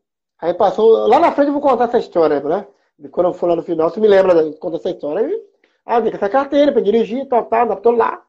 Aí 0.41 0.55
passou. 0.55 1.07
Lá 1.09 1.19
na 1.19 1.33
frente 1.33 1.49
eu 1.49 1.53
vou 1.53 1.63
contar 1.63 1.85
essa 1.85 1.99
história, 1.99 2.41
né? 2.41 2.67
Quando 3.11 3.29
eu 3.29 3.33
for 3.33 3.49
lá 3.49 3.57
no 3.57 3.63
final, 3.63 3.91
você 3.91 4.01
me 4.01 4.09
lembra 4.09 4.51
de 4.51 4.57
contar 4.59 4.77
essa 4.77 4.91
história. 4.91 5.25
Aí, 5.27 5.48
ah, 5.89 6.01
vi 6.01 6.11
essa 6.11 6.29
carteira 6.29 6.71
pra 6.71 6.83
dirigir, 6.83 7.27
tal, 7.29 7.47
tal, 7.47 7.77
tô 7.77 7.93
lá. 7.93 8.23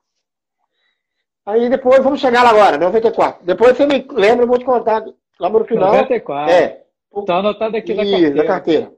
Aí 1.45 1.70
depois, 1.70 2.01
vamos 2.01 2.22
chegar 2.22 2.41
lá 2.41 2.51
agora, 2.51 2.78
94. 2.78 3.45
Depois 3.45 3.76
você 3.76 3.86
me 3.86 4.07
lembra, 4.12 4.45
eu 4.45 4.47
vou 4.47 4.57
te 4.57 4.64
contar 4.64 5.03
lá 5.38 5.49
no 5.49 5.66
final. 5.66 5.91
94. 5.91 6.53
É. 6.53 6.86
Tá 7.26 7.38
anotado 7.38 7.76
aqui 7.76 7.93
na 7.93 8.03
carteira. 8.03 8.36
na 8.36 8.45
carteira. 8.45 8.93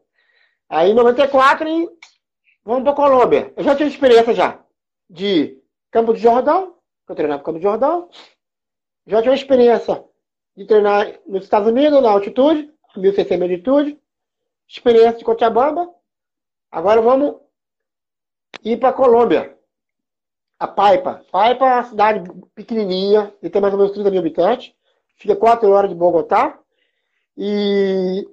Aí 0.69 0.91
em 0.91 0.93
94 0.93 1.67
e 1.67 1.89
vamos 2.63 2.83
para 2.83 2.93
Colômbia. 2.93 3.51
Eu 3.57 3.63
já 3.63 3.75
tinha 3.75 3.89
experiência 3.89 4.33
já 4.35 4.59
de 5.09 5.57
Campo 5.89 6.13
de 6.13 6.19
Jordão, 6.19 6.75
que 7.07 7.11
eu 7.11 7.15
treinava 7.15 7.39
no 7.39 7.45
Campo 7.45 7.57
de 7.57 7.63
Jordão. 7.63 8.09
Já 9.07 9.23
tinha 9.23 9.33
experiência 9.33 10.03
de 10.55 10.65
treinar 10.65 11.19
nos 11.25 11.45
Estados 11.45 11.67
Unidos, 11.67 11.99
na 11.99 12.11
altitude, 12.11 12.71
1.600 12.95 13.37
de 13.37 13.43
altitude. 13.43 13.99
Experiência 14.67 15.17
de 15.17 15.25
Cochabamba. 15.25 15.89
Agora 16.71 17.01
vamos 17.01 17.40
ir 18.63 18.77
para 18.77 18.93
Colômbia. 18.93 19.57
A 20.59 20.67
Paipa. 20.67 21.25
Paipa 21.31 21.65
é 21.65 21.73
uma 21.73 21.83
cidade 21.83 22.31
pequenininha, 22.53 23.33
e 23.41 23.49
tem 23.49 23.61
mais 23.61 23.73
ou 23.73 23.79
menos 23.79 23.93
30 23.93 24.11
mil 24.11 24.19
habitantes. 24.19 24.73
Fica 25.15 25.35
4 25.35 25.69
horas 25.69 25.89
de 25.89 25.95
Bogotá. 25.95 26.59
E 27.35 28.27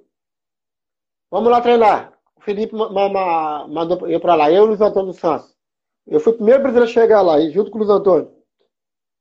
vamos 1.31 1.49
lá 1.49 1.61
treinar. 1.61 2.13
O 2.35 2.41
Felipe 2.41 2.75
mandou 2.75 4.07
eu 4.07 4.19
para 4.19 4.35
lá, 4.35 4.51
eu 4.51 4.57
e 4.57 4.59
o 4.59 4.65
Luiz 4.67 4.81
Antônio 4.81 5.13
Santos. 5.13 5.53
Eu 6.07 6.19
fui 6.19 6.33
o 6.33 6.35
primeiro 6.35 6.61
brasileiro 6.61 6.89
a 6.89 6.93
chegar 6.93 7.21
lá, 7.21 7.39
junto 7.49 7.69
com 7.69 7.77
o 7.77 7.81
Luiz 7.81 7.91
Antônio. 7.91 8.31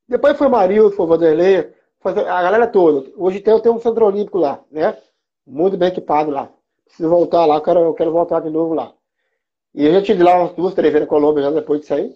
Depois 0.08 0.38
foi 0.38 0.46
o 0.46 0.50
Marildo, 0.50 0.94
foi 0.94 1.04
o 1.04 1.08
Vanderlei, 1.08 1.74
foi 2.00 2.12
a 2.12 2.42
galera 2.42 2.66
toda. 2.66 3.10
Hoje 3.16 3.40
tem, 3.40 3.52
eu 3.52 3.60
tenho 3.60 3.74
um 3.74 3.80
centro 3.80 4.06
olímpico 4.06 4.38
lá, 4.38 4.62
né? 4.70 4.96
Muito 5.46 5.76
bem 5.76 5.88
equipado 5.88 6.30
lá. 6.30 6.50
Preciso 6.84 7.10
voltar 7.10 7.44
lá, 7.44 7.56
eu 7.56 7.62
quero, 7.62 7.80
eu 7.80 7.94
quero 7.94 8.12
voltar 8.12 8.40
de 8.40 8.50
novo 8.50 8.72
lá. 8.74 8.94
E 9.74 9.84
eu 9.84 9.92
já 9.92 10.02
tive 10.02 10.22
lá 10.22 10.38
umas 10.38 10.54
duas, 10.54 10.74
três 10.74 10.92
vezes 10.92 11.06
na 11.06 11.10
Colômbia 11.10 11.42
já 11.44 11.50
depois 11.50 11.80
disso 11.80 11.94
aí. 11.94 12.14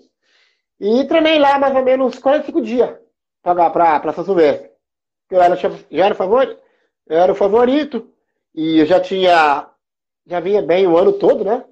E 0.80 1.05
treinei 1.05 1.38
lá 1.38 1.59
mais 1.59 1.74
ou 1.74 1.82
menos 1.82 2.18
45 2.18 2.61
dias 2.61 2.98
para 3.42 4.12
São 4.12 4.24
Silvestre. 4.24 4.70
Eu 5.30 5.40
era, 5.40 5.57
já 5.57 5.70
era 5.90 6.14
favorito, 6.14 6.61
eu 7.07 7.18
era 7.18 7.32
o 7.32 7.36
favorito 7.36 8.11
e 8.55 8.80
eu 8.80 8.86
já 8.86 9.00
tinha 9.00 9.68
já 10.26 10.40
vinha 10.40 10.62
bem 10.62 10.86
o 10.86 10.96
ano 10.96 11.12
todo, 11.14 11.44
né? 11.44 11.64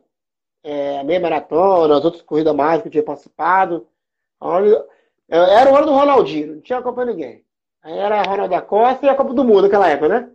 É, 0.62 1.02
meia 1.04 1.20
maratona, 1.20 1.96
as 1.96 2.04
outras 2.04 2.22
corridas 2.22 2.54
mais 2.54 2.82
que 2.82 2.88
eu 2.88 2.92
tinha 2.92 3.04
participado. 3.04 3.86
Era 5.28 5.72
o 5.72 5.76
ano 5.76 5.86
do 5.86 5.92
Ronaldinho, 5.92 6.54
não 6.54 6.60
tinha 6.60 6.82
Copa 6.82 7.04
ninguém. 7.04 7.44
Aí 7.82 7.96
era 7.96 8.20
a 8.20 8.22
Ronaldo 8.22 8.54
da 8.54 8.60
Costa 8.60 9.06
e 9.06 9.08
a 9.08 9.14
Copa 9.14 9.32
do 9.32 9.44
Mundo 9.44 9.62
naquela 9.62 9.88
época, 9.88 10.08
né? 10.08 10.30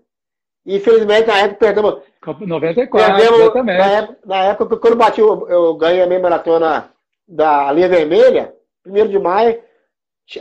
Infelizmente 0.66 1.28
na 1.28 1.39
época 1.39 1.59
perdemos. 1.59 2.01
Copa 2.22 2.45
94, 2.45 3.16
perdemos, 3.16 3.39
exatamente. 3.39 3.78
Na 3.78 3.91
época, 3.91 4.20
na 4.26 4.43
época, 4.45 4.78
quando 4.78 4.95
bati, 4.95 5.22
eu, 5.22 5.47
eu 5.47 5.76
ganhei 5.76 6.01
a 6.01 6.07
meia 6.07 6.20
maratona 6.20 6.89
da 7.28 7.72
linha 7.72 7.88
vermelha, 7.88 8.53
primeiro 8.82 9.09
de 9.09 9.20
maio, 9.20 9.61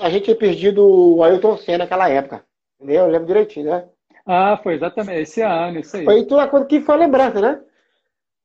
a 0.01 0.09
gente 0.09 0.25
tinha 0.25 0.37
perdido 0.37 0.83
o 0.83 1.23
Ailton 1.23 1.57
Senna 1.59 1.79
naquela 1.79 2.09
época. 2.09 2.43
Entendeu? 2.81 3.05
Eu 3.05 3.11
lembro 3.11 3.27
direitinho, 3.27 3.71
né? 3.71 3.89
Ah, 4.27 4.59
foi 4.63 4.75
exatamente 4.75 5.21
esse 5.21 5.43
ano, 5.43 5.81
isso 5.81 5.97
aí. 5.97 6.05
Foi 6.05 6.25
tudo 6.25 6.49
coisa 6.49 6.67
que 6.67 6.81
foi 6.81 6.97
lembrança, 6.97 7.41
né? 7.41 7.61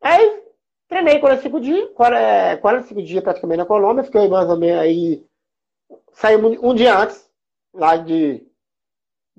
Aí 0.02 0.44
treinei 0.90 1.20
45 1.20 1.62
dias, 1.62 1.90
45 1.96 3.02
dias 3.02 3.24
praticamente 3.24 3.60
na 3.60 3.66
Colômbia, 3.66 4.04
fiquei 4.04 4.28
mais 4.28 4.50
ou 4.50 4.58
menos 4.58 4.82
aí. 4.82 5.24
Saímos 6.12 6.58
um 6.62 6.74
dia 6.74 6.98
antes, 6.98 7.30
lá 7.74 7.96
de, 7.96 8.44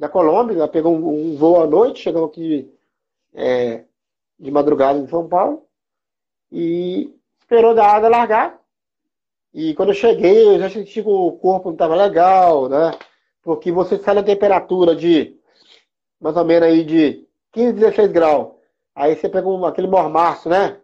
da 0.01 0.09
Colômbia, 0.09 0.67
pegou 0.67 0.97
um, 0.97 1.33
um, 1.33 1.37
voo 1.37 1.61
à 1.61 1.67
noite, 1.67 2.01
chegamos 2.01 2.31
aqui 2.31 2.73
é, 3.35 3.85
de 4.39 4.51
madrugada 4.51 4.99
em 4.99 5.07
São 5.07 5.29
Paulo 5.29 5.67
e 6.51 7.15
esperou 7.39 7.75
da 7.75 7.87
água 7.87 8.09
largar. 8.09 8.59
E 9.53 9.75
quando 9.75 9.91
eu 9.91 9.95
cheguei, 9.95 10.55
eu 10.55 10.59
já 10.59 10.71
senti 10.71 11.03
que 11.03 11.09
o 11.09 11.33
corpo 11.33 11.67
não 11.69 11.75
estava 11.75 11.95
legal, 11.95 12.67
né? 12.67 12.93
Porque 13.43 13.71
você 13.71 13.99
sai 13.99 14.15
na 14.15 14.23
temperatura 14.23 14.97
de 14.97 15.37
mais 16.19 16.35
ou 16.35 16.47
menos 16.47 16.69
aí 16.69 16.83
de 16.83 17.29
15, 17.53 17.75
16 17.75 18.11
graus. 18.11 18.55
Aí 18.95 19.15
você 19.15 19.29
pega 19.29 19.47
um, 19.47 19.67
aquele 19.67 19.87
mormaço, 19.87 20.49
né? 20.49 20.81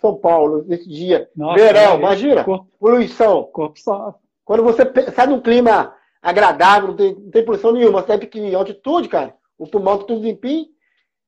São 0.00 0.16
Paulo, 0.16 0.64
nesse 0.66 0.88
dia. 0.88 1.30
Nossa, 1.36 1.62
verão, 1.62 1.92
é, 1.92 1.96
imagina. 1.96 2.42
Corpo, 2.42 2.68
poluição. 2.80 3.44
Corpo 3.52 3.78
só. 3.78 4.18
Quando 4.44 4.64
você 4.64 4.82
sai 5.14 5.28
num 5.28 5.40
clima 5.40 5.94
agradável, 6.22 6.88
não 6.88 6.96
tem, 6.96 7.14
não 7.14 7.30
tem 7.30 7.44
poluição 7.44 7.72
nenhuma, 7.72 8.02
você 8.02 8.12
é 8.12 8.18
pequenininho, 8.18 8.58
altitude, 8.58 9.08
cara, 9.08 9.34
o 9.58 9.66
pulmão 9.66 9.98
tá 9.98 10.04
tudo 10.04 10.24
limpinho. 10.24 10.66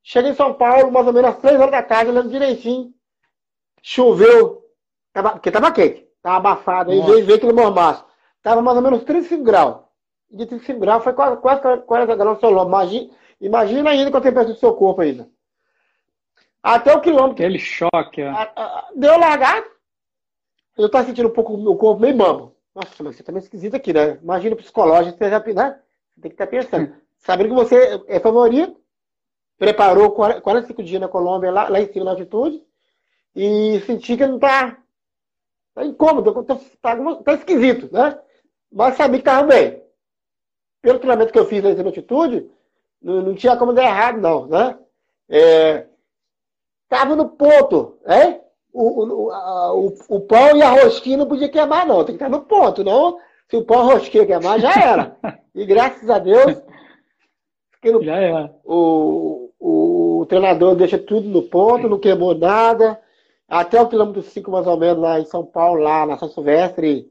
Chega 0.03 0.28
em 0.28 0.34
São 0.34 0.55
Paulo, 0.55 0.91
mais 0.91 1.07
ou 1.07 1.12
menos 1.12 1.30
às 1.30 1.39
3 1.39 1.59
horas 1.59 1.70
da 1.70 1.82
tarde, 1.82 2.11
olhando 2.11 2.30
direitinho. 2.30 2.93
Choveu, 3.82 4.64
tava, 5.12 5.32
porque 5.32 5.51
tava 5.51 5.72
quente, 5.72 6.07
tava 6.22 6.36
abafado, 6.36 6.91
aí 6.91 7.01
veio, 7.03 7.24
veio 7.26 7.36
aquele 7.36 7.53
mormaço. 7.53 8.05
Tava 8.43 8.62
mais 8.62 8.76
ou 8.76 8.82
menos 8.82 9.05
35 9.05 9.43
graus 9.43 9.89
de 10.30 10.47
35 10.47 10.80
graus, 10.80 11.05
foi 11.05 11.12
quase, 11.12 11.36
quase 11.41 11.61
40 11.82 12.16
graus 12.16 12.34
no 12.36 12.41
seu 12.41 12.51
lombo. 12.51 12.68
Imagina, 12.70 13.11
imagina 13.41 13.91
ainda 13.91 14.11
com 14.11 14.16
a 14.18 14.20
temperatura 14.20 14.55
do 14.55 14.61
seu 14.61 14.74
corpo 14.74 15.01
ainda. 15.01 15.28
Até 16.62 16.95
o 16.95 17.01
quilômetro. 17.01 17.45
Aquele 17.45 17.59
choque. 17.59 18.22
A, 18.22 18.89
deu 18.95 19.18
largado. 19.18 19.66
Eu 20.76 20.91
tava 20.91 21.07
sentindo 21.07 21.28
um 21.28 21.32
pouco 21.32 21.55
o 21.55 21.76
corpo 21.76 22.01
meio 22.01 22.16
bambo. 22.16 22.57
Nossa, 22.78 23.02
mas 23.02 23.16
você 23.16 23.24
tá 23.24 23.32
meio 23.32 23.42
esquisito 23.42 23.74
aqui, 23.74 23.92
né? 23.92 24.20
Imagina 24.22 24.54
o 24.54 24.58
psicológico, 24.58 25.18
você 25.18 25.28
já, 25.28 25.40
né? 25.40 25.80
Tem 26.22 26.30
que 26.30 26.34
estar 26.34 26.46
tá 26.46 26.50
pensando. 26.50 26.94
Sabendo 27.18 27.48
que 27.48 27.54
você 27.56 28.04
é 28.06 28.20
favorito, 28.20 28.80
preparou 29.58 30.12
45 30.12 30.84
dias 30.84 31.00
na 31.00 31.08
Colômbia, 31.08 31.50
lá, 31.50 31.68
lá 31.68 31.80
em 31.80 31.92
cima 31.92 32.04
na 32.04 32.12
altitude, 32.12 32.64
e 33.34 33.80
senti 33.80 34.16
que 34.16 34.24
não 34.24 34.38
tá, 34.38 34.80
tá 35.74 35.84
incômodo, 35.84 36.44
tá, 36.44 36.56
tá, 36.80 37.14
tá 37.16 37.32
esquisito, 37.32 37.92
né? 37.92 38.16
Mas 38.70 38.96
sabia 38.96 39.18
que 39.18 39.24
tava 39.24 39.48
bem 39.48 39.82
pelo 40.80 41.00
treinamento 41.00 41.32
que 41.32 41.38
eu 41.38 41.46
fiz 41.46 41.60
na 41.60 41.82
altitude, 41.82 42.48
não, 43.02 43.22
não 43.22 43.34
tinha 43.34 43.56
como 43.56 43.72
dar 43.72 43.82
errado, 43.82 44.20
não, 44.20 44.46
né? 44.46 44.78
É, 45.28 45.88
tava 46.88 47.16
no 47.16 47.28
ponto, 47.28 47.98
né? 48.06 48.40
O, 48.72 49.04
o, 49.04 49.30
a, 49.30 49.74
o, 49.74 49.94
o, 50.08 50.20
pão 50.20 50.56
e 50.56 50.62
a 50.62 50.70
rosquinha 50.70 51.16
não 51.16 51.26
podia 51.26 51.48
queimar, 51.48 51.86
não. 51.86 52.04
Tem 52.04 52.16
que 52.16 52.22
estar 52.22 52.28
no 52.28 52.44
ponto, 52.44 52.84
não. 52.84 53.18
Se 53.48 53.56
o 53.56 53.64
pão 53.64 53.88
e 53.88 53.90
a 53.90 53.94
rosquinha 53.94 54.26
queimar, 54.26 54.60
já 54.60 54.72
era. 54.72 55.16
E 55.54 55.66
graças 55.66 56.08
a 56.08 56.18
Deus, 56.18 56.62
no, 57.84 58.02
já 58.02 58.16
era. 58.16 58.54
O, 58.64 59.50
o, 59.58 60.20
o 60.20 60.26
treinador 60.26 60.76
deixa 60.76 60.98
tudo 60.98 61.28
no 61.28 61.42
ponto, 61.42 61.88
não 61.88 61.98
queimou 61.98 62.34
nada. 62.34 63.00
Até 63.48 63.80
o 63.80 63.88
quilômetro 63.88 64.22
5, 64.22 64.50
mais 64.50 64.66
ou 64.66 64.76
menos, 64.76 65.02
lá 65.02 65.18
em 65.18 65.24
São 65.24 65.44
Paulo, 65.44 65.82
lá 65.82 66.04
na 66.04 66.18
São 66.18 66.28
Silvestre, 66.28 67.10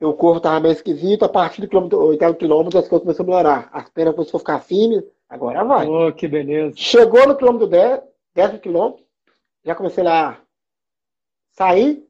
o 0.00 0.12
corpo 0.14 0.38
estava 0.38 0.60
meio 0.60 0.72
esquisito, 0.72 1.24
a 1.24 1.28
partir 1.28 1.60
do 1.60 1.68
quilômetro, 1.68 1.98
oitavo 2.00 2.34
quilômetro 2.34 2.78
as 2.78 2.88
coisas 2.88 3.04
começaram 3.04 3.28
a 3.28 3.36
melhorar. 3.36 3.70
As 3.72 3.88
pernas 3.88 4.14
começaram 4.14 4.36
a 4.36 4.40
ficar 4.40 4.60
firmes, 4.60 5.04
agora 5.28 5.64
vai. 5.64 5.86
Oh, 5.86 6.12
que 6.12 6.28
beleza. 6.28 6.76
Chegou 6.76 7.26
no 7.26 7.36
quilômetro 7.36 7.66
10, 7.66 8.00
décimo 8.34 8.58
quilômetro, 8.60 9.04
já 9.64 9.74
comecei 9.74 10.02
lá 10.04 10.40
sair. 11.52 12.04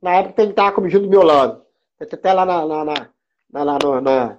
Na 0.00 0.16
época 0.16 0.34
tem 0.34 0.46
que 0.46 0.52
estar 0.52 0.72
comigo 0.72 0.92
junto 0.92 1.04
do 1.04 1.10
meu 1.10 1.22
lado. 1.22 1.62
Até 2.00 2.32
lá 2.32 2.44
na, 2.44 2.66
na, 2.66 2.84
na, 2.84 2.94
na, 3.50 3.64
na, 3.64 4.00
na 4.00 4.38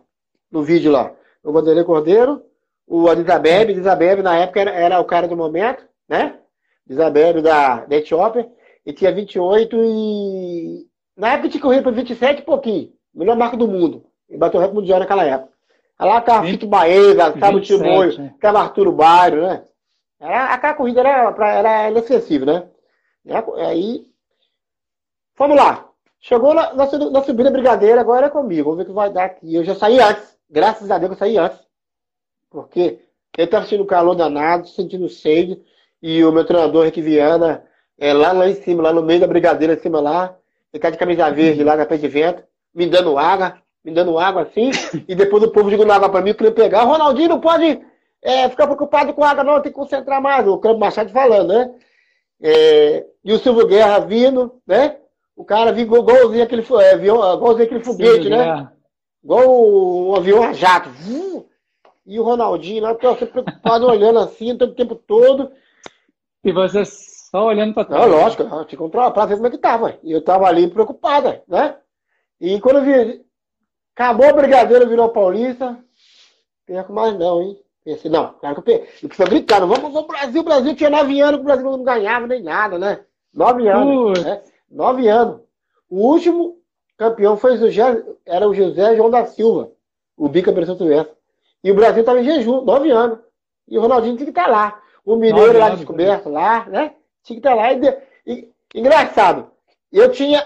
no 0.52 0.64
vídeo 0.64 0.92
lá. 0.92 1.14
O 1.44 1.52
Vanderlei 1.52 1.84
Cordeiro, 1.84 2.44
o 2.86 3.10
Elizabeth, 3.10 3.70
Elizabeth 3.70 4.22
na 4.22 4.38
época 4.38 4.62
era, 4.62 4.72
era, 4.72 5.00
o 5.00 5.06
cara 5.06 5.28
do 5.28 5.36
momento, 5.36 5.86
né? 6.08 6.40
Elizabeth 6.88 7.42
da, 7.42 7.86
da 7.86 7.96
Etiópia, 7.96 8.50
e 8.86 8.94
tinha 8.94 9.12
28 9.12 9.76
e 9.76 10.88
na 11.18 11.34
época 11.34 11.50
tinha 11.50 11.62
corrido 11.62 11.84
para 11.84 11.92
27 11.92 12.40
e 12.40 12.46
pouquinho. 12.46 12.94
Melhor 13.14 13.36
marca 13.36 13.58
do 13.58 13.68
mundo. 13.68 14.06
E 14.30 14.38
bateu 14.38 14.60
o 14.60 14.62
recorde 14.62 14.82
mundial 14.82 15.00
naquela 15.00 15.26
época. 15.26 15.52
Lá 16.00 16.22
tava 16.22 16.46
Fito 16.46 16.68
Baeza, 16.68 17.32
tava 17.32 17.58
o 17.58 17.62
Timoio, 17.62 18.32
tava 18.40 18.60
Arturo 18.60 18.92
Bairro, 18.92 19.42
né? 19.42 19.64
Era, 20.20 20.54
aquela 20.54 20.74
corrida 20.76 21.00
era, 21.00 21.32
pra, 21.32 21.54
era 21.54 21.90
inacessível, 21.90 22.46
né? 22.46 22.68
E 23.26 23.62
aí. 23.64 24.06
Vamos 25.38 25.56
lá. 25.56 25.90
Chegou 26.20 26.54
na, 26.54 26.74
na, 26.74 26.86
na 27.12 27.24
subida 27.24 27.52
brigadeira, 27.52 28.02
agora 28.02 28.26
é 28.26 28.30
comigo. 28.30 28.72
Vamos 28.72 28.78
ver 28.78 28.84
o 28.84 28.86
que 28.88 28.94
vai 28.94 29.12
dar 29.12 29.26
aqui. 29.26 29.54
Eu 29.54 29.64
já 29.64 29.76
saí 29.76 30.00
antes. 30.00 30.38
Graças 30.50 30.90
a 30.90 30.98
Deus 30.98 31.12
eu 31.12 31.18
saí 31.18 31.38
antes. 31.38 31.60
Porque 32.50 33.00
eu 33.38 33.46
estava 33.46 33.66
sentindo 33.66 33.86
calor 33.86 34.16
danado, 34.16 34.68
sentindo 34.68 35.08
sede. 35.10 35.62
E 36.02 36.24
o 36.24 36.32
meu 36.32 36.46
treinador, 36.46 36.86
Rick 36.86 37.02
Viana, 37.02 37.64
é 37.98 38.14
lá, 38.14 38.32
lá 38.32 38.50
em 38.50 38.56
cima, 38.56 38.84
lá 38.84 38.94
no 38.94 39.02
meio 39.02 39.20
da 39.20 39.28
brigadeira, 39.28 39.74
em 39.74 39.80
cima 39.80 40.00
lá, 40.00 40.36
ele 40.72 40.82
tá 40.82 40.90
de 40.90 40.98
camisa 40.98 41.30
verde 41.32 41.64
lá 41.64 41.76
na 41.76 41.86
pé 41.86 41.98
de 41.98 42.08
vento, 42.08 42.44
me 42.74 42.86
dando 42.86 43.18
água, 43.18 43.58
me 43.84 43.92
dando 43.92 44.18
água 44.20 44.44
assim, 44.44 44.70
e 45.08 45.16
depois 45.16 45.42
o 45.44 45.52
povo 45.52 45.72
jogando 45.72 45.92
água 45.92 46.10
para 46.10 46.22
mim, 46.22 46.34
querendo 46.34 46.54
pegar. 46.54 46.84
Ronaldinho 46.84 47.30
não 47.30 47.40
pode 47.42 47.82
é, 48.22 48.48
ficar 48.50 48.68
preocupado 48.68 49.14
com 49.14 49.24
água, 49.24 49.44
não, 49.44 49.62
tem 49.62 49.72
que 49.72 49.78
concentrar 49.78 50.22
mais. 50.22 50.48
O 50.48 50.60
Campo 50.60 50.80
Machado 50.80 51.12
falando, 51.12 51.50
né? 51.50 51.74
É, 52.40 53.06
e 53.24 53.34
o 53.34 53.40
Silvio 53.40 53.66
Guerra 53.66 54.00
vindo, 54.00 54.62
né? 54.68 54.98
O 55.38 55.46
cara 55.46 55.72
vindo 55.72 55.96
igualzinho 55.96 56.44
aquele, 56.44 56.64
é, 56.64 56.96
igualzinho 56.96 57.64
aquele 57.64 57.84
foguete, 57.84 58.28
né? 58.28 58.72
Igual 59.24 59.48
o, 59.48 60.10
o 60.10 60.16
avião 60.16 60.42
a 60.42 60.52
jato. 60.52 60.90
E 62.08 62.20
o 62.20 62.24
Ronaldinho 62.24 62.82
lá, 62.82 62.96
tô 62.96 63.16
preocupado 63.16 63.86
olhando 63.86 64.18
assim 64.18 64.54
o 64.54 64.74
tempo 64.74 64.96
todo. 64.96 65.52
E 66.44 66.52
você 66.52 66.84
só 66.84 67.46
olhando 67.46 67.76
para 67.76 67.86
trás. 67.86 68.02
Não, 68.02 68.18
lógico, 68.18 68.42
eu 68.42 68.50
tinha 68.50 68.66
que 68.66 68.78
controlar 68.78 69.12
para 69.12 69.28
ver 69.28 69.36
como 69.36 69.48
é 69.48 69.52
que 69.52 69.60
tava. 69.60 70.00
E 70.02 70.12
eu 70.12 70.24
tava 70.24 70.48
ali 70.48 70.68
preocupada, 70.70 71.44
né? 71.48 71.76
E 72.42 72.60
quando 72.60 72.78
eu 72.78 72.84
vi, 72.84 73.26
acabou 73.94 74.30
o 74.30 74.36
Brigadeiro, 74.36 74.90
virou 74.90 75.10
Paulista, 75.10 75.78
perco 76.66 76.94
mais 76.94 77.18
não, 77.18 77.42
hein? 77.42 77.60
Pensei, 77.84 78.10
não, 78.10 78.34
cara, 78.34 78.56
que 78.56 78.60
eu, 78.60 78.64
perco. 78.64 78.88
eu 79.04 79.10
preciso 79.10 79.30
gritar, 79.30 79.60
não, 79.60 79.68
vamos, 79.68 79.94
vamos 79.94 80.08
Brasil, 80.08 80.44
Brasil, 80.44 80.76
tinha 80.76 80.90
nove 80.90 81.22
anos 81.22 81.36
que 81.36 81.42
o 81.42 81.46
Brasil 81.46 81.66
não 81.66 81.84
ganhava 81.84 82.26
nem 82.26 82.42
nada, 82.42 82.80
né? 82.80 83.02
Nove 83.34 83.68
anos, 83.68 84.24
né? 84.24 84.42
Nove 84.70 85.08
anos. 85.08 85.42
O 85.90 86.08
último 86.08 86.58
campeão 86.98 87.38
foi 87.38 87.54
o 87.54 87.58
José, 87.58 88.04
era 88.26 88.48
o 88.48 88.54
José 88.54 88.96
João 88.96 89.10
da 89.10 89.26
Silva, 89.26 89.72
o 90.16 90.28
bicampeão 90.28 90.76
Silvestre. 90.76 91.16
E 91.64 91.72
o 91.72 91.76
Brasil 91.76 92.02
estava 92.02 92.20
em 92.20 92.24
jejum, 92.24 92.62
nove 92.62 92.92
anos. 92.92 93.20
E 93.68 93.78
o 93.78 93.82
Ronaldinho 93.82 94.16
tinha 94.16 94.26
que 94.26 94.32
estar 94.32 94.46
tá 94.46 94.50
lá. 94.50 94.82
O 95.04 95.16
Mineiro 95.16 95.58
lá 95.58 95.70
descoberto, 95.70 96.30
lá, 96.30 96.66
né? 96.66 96.94
Tinha 97.24 97.40
que 97.40 97.48
estar 97.48 97.50
tá 97.50 97.56
lá. 97.56 97.74
E, 97.74 98.00
e, 98.26 98.54
engraçado, 98.76 99.50
eu 99.92 100.12
tinha 100.12 100.46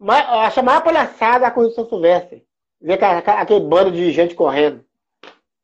a 0.00 0.62
maior 0.62 0.82
palhaçada 0.82 1.46
a 1.46 1.50
corrida 1.50 1.70
de 1.70 1.74
São 1.76 1.88
Silvestre. 1.88 2.44
Ver 2.80 2.98
aquele 3.02 3.60
bando 3.60 3.90
de 3.90 4.12
gente 4.12 4.34
correndo. 4.34 4.84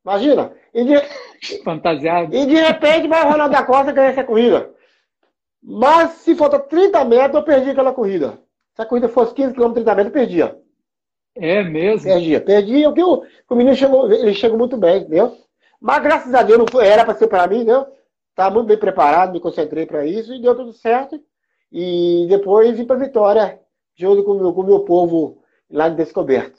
Imagina. 0.05 0.53
E 0.73 0.85
de, 0.85 0.95
Fantasiado. 1.63 2.35
E 2.35 2.47
de 2.47 2.55
repente 2.55 3.09
vai 3.09 3.25
o 3.25 3.31
Ronaldo 3.31 3.53
da 3.53 3.63
Costa 3.63 3.93
ganhar 3.93 4.11
essa 4.11 4.25
corrida. 4.25 4.73
Mas 5.63 6.13
se 6.13 6.35
falta 6.35 6.59
30 6.59 7.05
metros, 7.05 7.35
eu 7.37 7.43
perdi 7.45 7.71
aquela 7.71 7.93
corrida. 7.93 8.39
Se 8.75 8.83
a 8.83 8.87
corrida 8.87 9.09
fosse 9.09 9.35
15 9.35 9.55
km, 9.55 9.73
30 9.73 9.95
metros, 9.95 10.07
eu 10.07 10.13
perdia. 10.13 10.59
É 11.35 11.63
mesmo? 11.63 12.05
Perdia, 12.05 12.41
perdia. 12.41 12.89
O 12.89 12.95
que 12.95 13.03
o, 13.03 13.23
o 13.49 13.55
menino 13.55 13.77
chegou, 13.77 14.11
ele 14.11 14.35
chegou 14.35 14.59
muito 14.59 14.77
bem, 14.77 15.03
entendeu? 15.03 15.37
Mas 15.81 16.03
graças 16.03 16.35
a 16.35 16.43
Deus 16.43 16.59
não 16.59 16.67
foi, 16.71 16.87
era 16.87 17.05
para 17.05 17.15
ser 17.15 17.29
para 17.29 17.47
mim, 17.47 17.57
entendeu? 17.57 17.87
Estava 18.31 18.55
muito 18.55 18.69
bem 18.69 18.79
preparado, 18.79 19.33
me 19.33 19.41
concentrei 19.41 19.87
para 19.87 20.07
isso 20.07 20.33
e 20.35 20.41
deu 20.41 20.55
tudo 20.55 20.73
certo. 20.73 21.21
E 21.71 22.27
depois 22.29 22.77
vim 22.77 22.85
para 22.85 22.97
Vitória 22.97 23.61
junto 23.95 24.25
com 24.25 24.33
o 24.33 24.41
meu, 24.41 24.53
com 24.53 24.63
o 24.63 24.67
meu 24.67 24.81
povo 24.81 25.43
lá 25.71 25.89
de 25.89 25.97
Descoberto. 25.97 26.59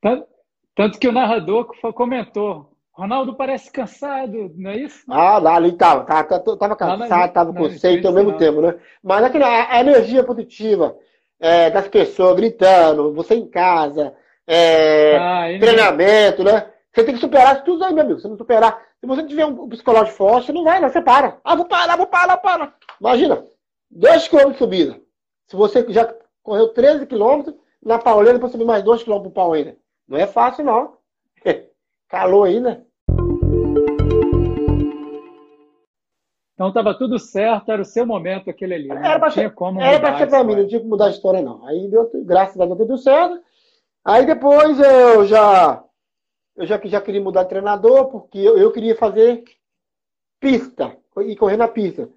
Tanto, 0.00 0.26
tanto 0.74 0.98
que 0.98 1.08
o 1.08 1.12
narrador 1.12 1.66
comentou, 1.94 2.69
Ronaldo 3.00 3.34
parece 3.34 3.70
cansado, 3.72 4.52
não 4.58 4.70
é 4.70 4.76
isso? 4.76 5.02
Ah, 5.08 5.38
lá 5.38 5.54
ali 5.54 5.70
estava, 5.70 6.04
tava, 6.04 6.38
tava 6.58 6.76
cansado, 6.76 7.28
estava 7.28 7.54
com 7.54 7.70
sede 7.70 8.06
ao 8.06 8.12
mesmo 8.12 8.36
tempo, 8.36 8.60
né? 8.60 8.78
Mas 9.02 9.24
aquela, 9.24 9.72
a 9.72 9.80
energia 9.80 10.22
positiva 10.22 10.94
é, 11.40 11.70
das 11.70 11.88
pessoas 11.88 12.36
gritando, 12.36 13.14
você 13.14 13.36
em 13.36 13.48
casa, 13.48 14.14
é, 14.46 15.16
ah, 15.16 15.46
treinamento, 15.58 16.44
né? 16.44 16.70
Você 16.92 17.02
tem 17.02 17.14
que 17.14 17.20
superar 17.22 17.54
isso 17.54 17.64
tudo 17.64 17.84
aí, 17.86 17.94
meu 17.94 18.04
amigo. 18.04 18.20
Se 18.20 18.28
não 18.28 18.36
superar, 18.36 18.78
se 19.00 19.06
você 19.06 19.22
não 19.22 19.28
tiver 19.28 19.46
um 19.46 19.66
psicológico 19.70 20.18
forte, 20.18 20.46
você 20.48 20.52
não 20.52 20.64
vai, 20.64 20.78
não, 20.78 20.90
você 20.90 21.00
para. 21.00 21.38
Ah, 21.42 21.54
vou 21.54 21.64
parar, 21.64 21.96
vou 21.96 22.06
parar, 22.06 22.36
para. 22.36 22.74
Imagina, 23.00 23.42
2 23.90 24.28
km 24.28 24.50
de 24.50 24.58
subida. 24.58 25.00
Se 25.46 25.56
você 25.56 25.86
já 25.88 26.14
correu 26.42 26.68
13 26.68 27.06
km, 27.06 27.50
na 27.82 27.98
pauleira 27.98 28.38
para 28.38 28.50
subir 28.50 28.66
mais 28.66 28.84
2 28.84 29.04
km 29.04 29.20
para 29.20 29.28
o 29.28 29.30
pau 29.30 29.52
ainda. 29.54 29.74
Não 30.06 30.18
é 30.18 30.26
fácil, 30.26 30.66
não. 30.66 30.98
Calor 32.06 32.46
ainda. 32.46 32.89
Então 36.54 36.68
estava 36.68 36.92
tudo 36.92 37.18
certo, 37.18 37.72
era 37.72 37.80
o 37.80 37.86
seu 37.86 38.06
momento 38.06 38.50
aquele 38.50 38.74
ali. 38.74 38.90
Era 38.90 39.18
para 39.18 39.30
ser, 39.30 39.54
como 39.54 39.80
era 39.80 39.98
pra 39.98 40.18
ser 40.18 40.28
para 40.28 40.44
mim, 40.44 40.56
não 40.56 40.68
tinha 40.68 40.80
que 40.80 40.86
mudar 40.86 41.06
a 41.06 41.10
história, 41.10 41.40
não. 41.40 41.66
Aí 41.66 41.88
deu, 41.88 42.10
graças 42.24 42.60
a 42.60 42.66
Deus, 42.66 42.78
tudo 42.78 42.98
certo. 42.98 43.40
Aí 44.04 44.26
depois 44.26 44.78
eu 44.78 45.24
já 45.24 45.82
eu 46.54 46.66
já, 46.66 46.78
já 46.84 47.00
queria 47.00 47.22
mudar 47.22 47.44
de 47.44 47.48
treinador, 47.48 48.08
porque 48.10 48.38
eu, 48.38 48.58
eu 48.58 48.70
queria 48.70 48.94
fazer 48.94 49.42
pista 50.38 50.94
e 51.22 51.34
correr 51.34 51.56
na 51.56 51.66
pista. 51.66 52.10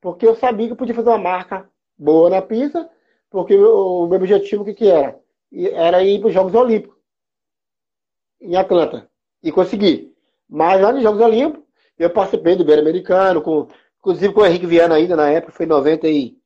Porque 0.00 0.26
eu 0.26 0.34
sabia 0.34 0.66
que 0.66 0.72
eu 0.72 0.76
podia 0.76 0.94
fazer 0.94 1.10
uma 1.10 1.18
marca 1.18 1.68
boa 1.98 2.30
na 2.30 2.40
pista, 2.40 2.88
porque 3.28 3.54
o 3.54 4.06
meu 4.06 4.16
objetivo 4.16 4.62
o 4.62 4.64
que, 4.64 4.72
que 4.72 4.88
era? 4.88 5.20
Era 5.52 6.02
ir 6.02 6.20
para 6.20 6.28
os 6.28 6.34
Jogos 6.34 6.54
Olímpicos 6.54 6.96
em 8.40 8.56
Atlanta. 8.56 9.10
E 9.42 9.52
consegui. 9.52 10.09
Mas 10.50 10.80
lá 10.80 10.92
nos 10.92 11.02
Jogos 11.02 11.20
Olímpicos, 11.20 11.64
eu 11.98 12.10
participei 12.10 12.56
do 12.56 12.62
Ibero-Americano, 12.62 13.40
com, 13.40 13.68
inclusive 14.00 14.32
com 14.32 14.40
o 14.40 14.46
Henrique 14.46 14.66
Viana 14.66 14.96
ainda 14.96 15.14
na 15.14 15.30
época, 15.30 15.52
foi 15.52 15.66
em 15.66 15.68
90 15.68 16.08
e, 16.08 16.36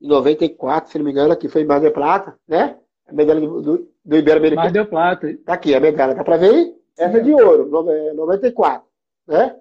94, 0.00 0.90
se 0.90 0.98
não 0.98 1.04
me 1.04 1.12
engano, 1.12 1.36
que 1.36 1.48
foi 1.48 1.64
mais 1.64 1.80
de 1.80 1.90
prata, 1.90 2.36
né? 2.46 2.76
A 3.08 3.12
medalha 3.12 3.40
do, 3.40 3.88
do 4.04 4.16
Ibero-Americano. 4.16 4.56
Mais 4.56 4.72
de 4.72 4.84
prata. 4.84 5.38
Tá 5.44 5.54
aqui, 5.54 5.74
a 5.74 5.80
medalha, 5.80 6.14
dá 6.14 6.22
para 6.22 6.36
ver 6.36 6.50
aí? 6.50 6.74
Essa 6.98 7.18
é 7.18 7.20
de 7.20 7.32
ouro, 7.32 7.68
94, 8.14 8.86
né? 9.26 9.56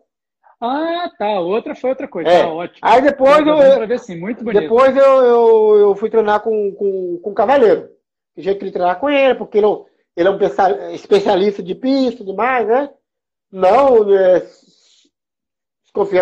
Ah, 0.66 1.12
tá. 1.18 1.42
Outra 1.42 1.76
foi 1.76 1.90
outra 1.90 2.08
coisa. 2.08 2.30
É. 2.30 2.44
Tá, 2.44 2.48
ótimo. 2.48 2.80
Aí 2.82 3.02
depois 3.02 3.46
eu. 3.46 3.88
ver, 3.88 4.00
sim, 4.00 4.18
muito 4.18 4.46
bonito. 4.46 4.62
Depois 4.62 4.96
eu, 4.96 5.04
eu, 5.04 5.76
eu, 5.78 5.96
fui 5.96 6.10
treinar 6.10 6.40
com, 6.40 6.74
com, 6.74 7.20
com 7.22 7.32
o 7.32 7.34
Cavaleiro. 7.34 7.90
Eu 8.38 8.44
já 8.44 8.54
queria 8.54 8.72
treinar 8.72 8.98
com 8.98 9.10
ele, 9.10 9.36
porque 9.36 9.58
ele, 9.58 9.68
ele 10.16 10.28
é 10.30 10.32
um 10.32 10.94
especialista 10.94 11.62
de 11.62 11.76
pista 11.76 12.24
e 12.24 12.26
demais, 12.26 12.66
né? 12.66 12.90
Não 13.54 14.12
é, 14.12 14.42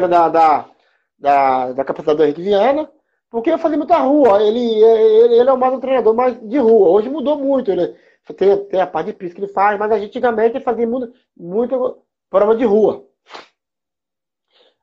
da, 0.10 0.28
da, 0.28 0.70
da, 1.18 1.72
da, 1.72 1.86
capacidade 1.86 2.18
do 2.18 2.24
Henrique 2.26 2.42
Viana, 2.42 2.92
porque 3.30 3.50
eu 3.50 3.58
fazia 3.58 3.78
muita 3.78 3.98
rua. 4.00 4.44
Ele, 4.44 4.60
ele, 4.60 5.36
ele 5.36 5.50
é 5.50 5.56
mais 5.56 5.74
um 5.74 5.80
treinador 5.80 6.14
mais 6.14 6.38
de 6.42 6.58
rua. 6.58 6.90
Hoje 6.90 7.08
mudou 7.08 7.38
muito. 7.38 7.72
Ele 7.72 7.96
tem, 8.36 8.66
tem 8.66 8.82
a 8.82 8.86
parte 8.86 9.08
de 9.08 9.14
pista 9.14 9.36
que 9.36 9.46
ele 9.46 9.54
faz, 9.54 9.80
mas 9.80 9.90
antigamente 9.94 10.58
ele 10.58 10.64
fazia 10.64 10.86
muito, 10.86 11.14
muito 11.38 12.04
prova 12.30 12.54
de 12.54 12.66
rua. 12.66 13.08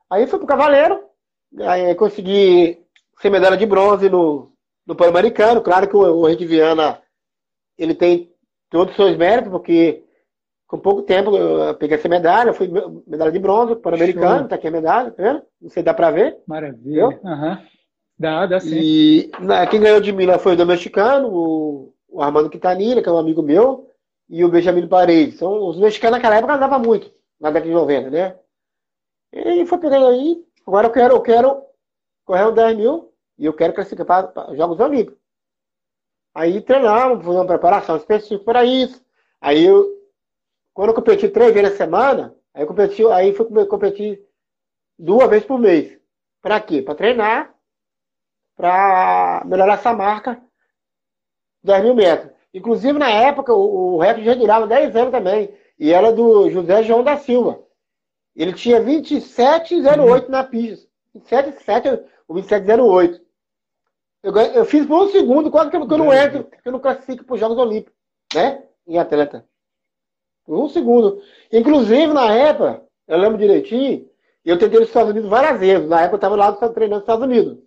Aí 0.09 0.25
fui 0.25 0.39
pro 0.39 0.47
Cavaleiro, 0.47 1.03
aí 1.59 1.93
consegui 1.93 2.83
ser 3.21 3.29
medalha 3.29 3.57
de 3.57 3.65
bronze 3.67 4.09
no, 4.09 4.51
no 4.87 4.95
Pan-Americano. 4.95 5.61
Claro 5.61 5.87
que 5.87 5.95
o, 5.95 5.99
o 5.99 6.27
Henrique 6.27 6.47
Viana 6.47 6.99
ele 7.77 7.93
tem 7.93 8.33
todos 8.71 8.89
os 8.89 8.95
seus 8.95 9.15
méritos, 9.15 9.51
porque 9.51 10.03
com 10.69 10.77
pouco 10.77 11.01
tempo 11.01 11.35
eu 11.35 11.73
peguei 11.73 11.97
essa 11.97 12.07
medalha, 12.07 12.53
fui 12.53 12.69
medalha 13.07 13.31
de 13.31 13.39
bronze, 13.39 13.75
Pan-Americano, 13.75 14.47
tá 14.47 14.53
aqui 14.53 14.67
a 14.67 14.71
medalha, 14.71 15.09
tá 15.09 15.23
vendo? 15.23 15.41
Não 15.59 15.67
sei, 15.67 15.81
dá 15.81 15.95
pra 15.95 16.11
ver. 16.11 16.37
Maravilha. 16.47 17.07
Uhum. 17.07 17.57
Dá, 18.17 18.45
dá 18.45 18.59
sim. 18.59 18.75
E 18.75 19.31
quem 19.71 19.81
ganhou 19.81 19.99
de 19.99 20.11
mim 20.11 20.27
lá 20.27 20.37
foi 20.37 20.55
o 20.55 20.65
mexicano, 20.67 21.27
o, 21.27 21.93
o 22.07 22.21
Armando 22.21 22.51
Quintanilha, 22.51 23.01
que 23.01 23.09
é 23.09 23.11
um 23.11 23.17
amigo 23.17 23.41
meu, 23.41 23.89
e 24.29 24.45
o 24.45 24.49
Benjamin 24.49 24.87
Paredes. 24.87 25.37
Então, 25.37 25.67
os 25.67 25.79
mexicanos 25.79 26.17
naquela 26.17 26.35
época 26.35 26.53
andavam 26.53 26.79
muito, 26.79 27.11
na 27.41 27.49
década 27.49 27.65
de 27.65 27.73
90, 27.73 28.09
né? 28.11 28.35
E 29.33 29.65
foi 29.65 29.79
pegando 29.79 30.05
aí. 30.05 30.37
Agora 30.67 30.85
eu 30.85 30.91
quero, 30.91 31.15
eu 31.15 31.21
quero 31.21 31.63
correr 32.23 32.43
o 32.43 32.51
10 32.51 32.77
mil 32.77 33.11
e 33.39 33.45
eu 33.45 33.53
quero 33.53 33.73
classificar 33.73 34.05
para, 34.05 34.27
para 34.27 34.55
Jogos 34.55 34.79
Olímpicos. 34.79 35.17
Aí 36.35 36.61
treinamos, 36.61 37.25
fazendo 37.25 37.39
uma 37.39 37.47
preparação 37.47 37.97
específica 37.97 38.45
para 38.45 38.63
isso. 38.63 39.03
Aí 39.41 39.65
eu, 39.65 39.98
quando 40.79 40.91
eu 40.91 40.95
competi 40.95 41.27
três 41.27 41.53
vezes 41.53 41.71
na 41.71 41.75
semana, 41.75 42.33
aí 42.53 42.63
eu 42.63 42.67
competi, 42.67 43.05
aí 43.07 43.33
fui 43.33 43.45
competir 43.65 44.25
duas 44.97 45.29
vezes 45.29 45.45
por 45.45 45.59
mês. 45.59 45.99
Para 46.41 46.57
quê? 46.61 46.81
Para 46.81 46.95
treinar, 46.95 47.53
para 48.55 49.43
melhorar 49.45 49.73
essa 49.73 49.91
marca 49.91 50.41
10 51.61 51.83
mil 51.83 51.95
metros. 51.95 52.31
Inclusive, 52.53 52.97
na 52.97 53.09
época, 53.09 53.53
o, 53.53 53.95
o 53.95 53.99
recorde 53.99 54.23
já 54.23 54.33
durava 54.35 54.67
10 54.67 54.95
anos 54.95 55.11
também. 55.11 55.53
E 55.77 55.91
era 55.91 56.13
do 56.13 56.49
José 56.49 56.81
João 56.83 57.03
da 57.03 57.17
Silva. 57.17 57.61
Ele 58.33 58.53
tinha 58.53 58.79
27,08 58.79 60.23
uhum. 60.23 60.29
na 60.29 60.45
pista. 60.45 60.87
27,7 61.13 62.05
ou 62.25 62.37
27,08. 62.37 63.19
Eu, 64.23 64.33
eu 64.33 64.63
fiz 64.63 64.85
por 64.85 65.03
um 65.03 65.09
segundo, 65.09 65.51
quase 65.51 65.71
que 65.71 65.75
eu, 65.75 65.85
que 65.85 65.93
eu 65.93 65.97
não 65.97 66.13
entro, 66.13 66.45
que 66.45 66.57
eu 66.63 66.71
não 66.71 66.79
classifico 66.79 67.25
para 67.25 67.33
os 67.33 67.39
Jogos 67.41 67.57
Olímpicos, 67.57 67.99
né? 68.33 68.63
Em 68.87 68.97
atleta. 68.97 69.45
Um 70.49 70.67
segundo. 70.67 71.21
Inclusive, 71.51 72.07
na 72.07 72.33
época, 72.33 72.81
eu 73.07 73.17
lembro 73.17 73.37
direitinho, 73.37 74.07
eu 74.43 74.57
tentei 74.57 74.79
nos 74.79 74.87
Estados 74.87 75.11
Unidos 75.11 75.29
várias 75.29 75.59
vezes. 75.59 75.87
Na 75.87 76.01
época 76.01 76.15
eu 76.15 76.17
estava 76.17 76.35
lá 76.35 76.51
treinando 76.53 76.95
nos 76.95 77.03
Estados 77.03 77.23
Unidos. 77.23 77.57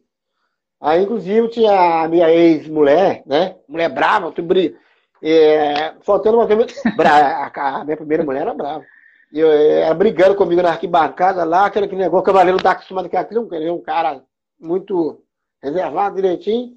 Aí, 0.81 1.03
inclusive, 1.03 1.49
tinha 1.49 2.03
a 2.03 2.09
minha 2.09 2.29
ex-mulher, 2.29 3.23
né? 3.25 3.57
Mulher 3.69 3.89
brava, 3.89 4.33
tu 4.33 4.43
brilha. 4.43 4.75
É, 5.23 5.95
faltando 6.01 6.39
uma 6.39 6.47
vez. 6.47 6.83
a 7.55 7.85
minha 7.85 7.97
primeira 7.97 8.25
mulher 8.25 8.43
era 8.43 8.55
brava. 8.55 8.85
E 9.33 9.39
eu, 9.39 9.51
ela 9.51 9.95
brigando 9.95 10.35
comigo 10.35 10.61
na 10.61 10.71
arquibancada 10.71 11.45
lá, 11.45 11.67
aquele, 11.67 11.87
aquele 11.87 12.03
negócio, 12.03 12.23
o 12.23 12.27
cavaleiro 12.27 12.57
não 12.57 12.63
tá 12.63 12.73
acostumado 12.73 13.09
com 13.09 13.17
aquilo, 13.17 13.49
ele 13.55 13.69
é 13.69 13.73
um 13.73 13.81
cara 13.81 14.23
muito 14.61 15.23
reservado, 15.63 16.17
direitinho. 16.17 16.77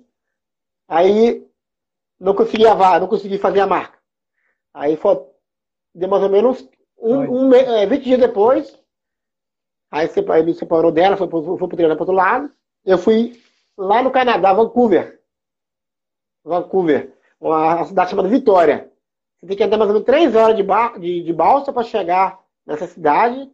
Aí 0.87 1.43
não 2.19 2.33
consegui 2.33 2.63
não 2.63 3.07
consegui 3.07 3.37
fazer 3.37 3.59
a 3.59 3.67
marca. 3.67 3.97
Aí 4.73 4.95
foi, 4.95 5.19
deu 5.95 6.09
mais 6.09 6.21
ou 6.21 6.29
menos 6.29 6.67
um, 6.99 7.47
um, 7.47 7.53
é, 7.53 7.85
20 7.85 8.03
dias 8.03 8.19
depois. 8.19 8.77
Aí 9.89 10.09
ele 10.15 10.43
me 10.43 10.53
separou 10.53 10.91
dela, 10.91 11.15
foi, 11.15 11.27
foi, 11.29 11.43
foi 11.43 11.57
pro 11.57 11.69
para 11.69 11.87
outro 11.87 12.11
lado. 12.11 12.51
Eu 12.83 12.97
fui 12.97 13.41
lá 13.77 14.03
no 14.03 14.11
Canadá, 14.11 14.53
Vancouver. 14.53 15.21
Vancouver, 16.43 17.13
uma 17.39 17.85
cidade 17.85 18.09
chamada 18.09 18.27
Vitória. 18.27 18.91
Você 19.39 19.47
tem 19.47 19.57
que 19.57 19.63
andar 19.63 19.77
mais 19.77 19.89
ou 19.89 19.93
menos 19.93 20.05
três 20.05 20.35
horas 20.35 20.55
de, 20.55 20.63
ba 20.63 20.97
de, 20.97 21.23
de 21.23 21.33
balsa 21.33 21.71
para 21.71 21.83
chegar 21.83 22.39
nessa 22.65 22.87
cidade 22.87 23.49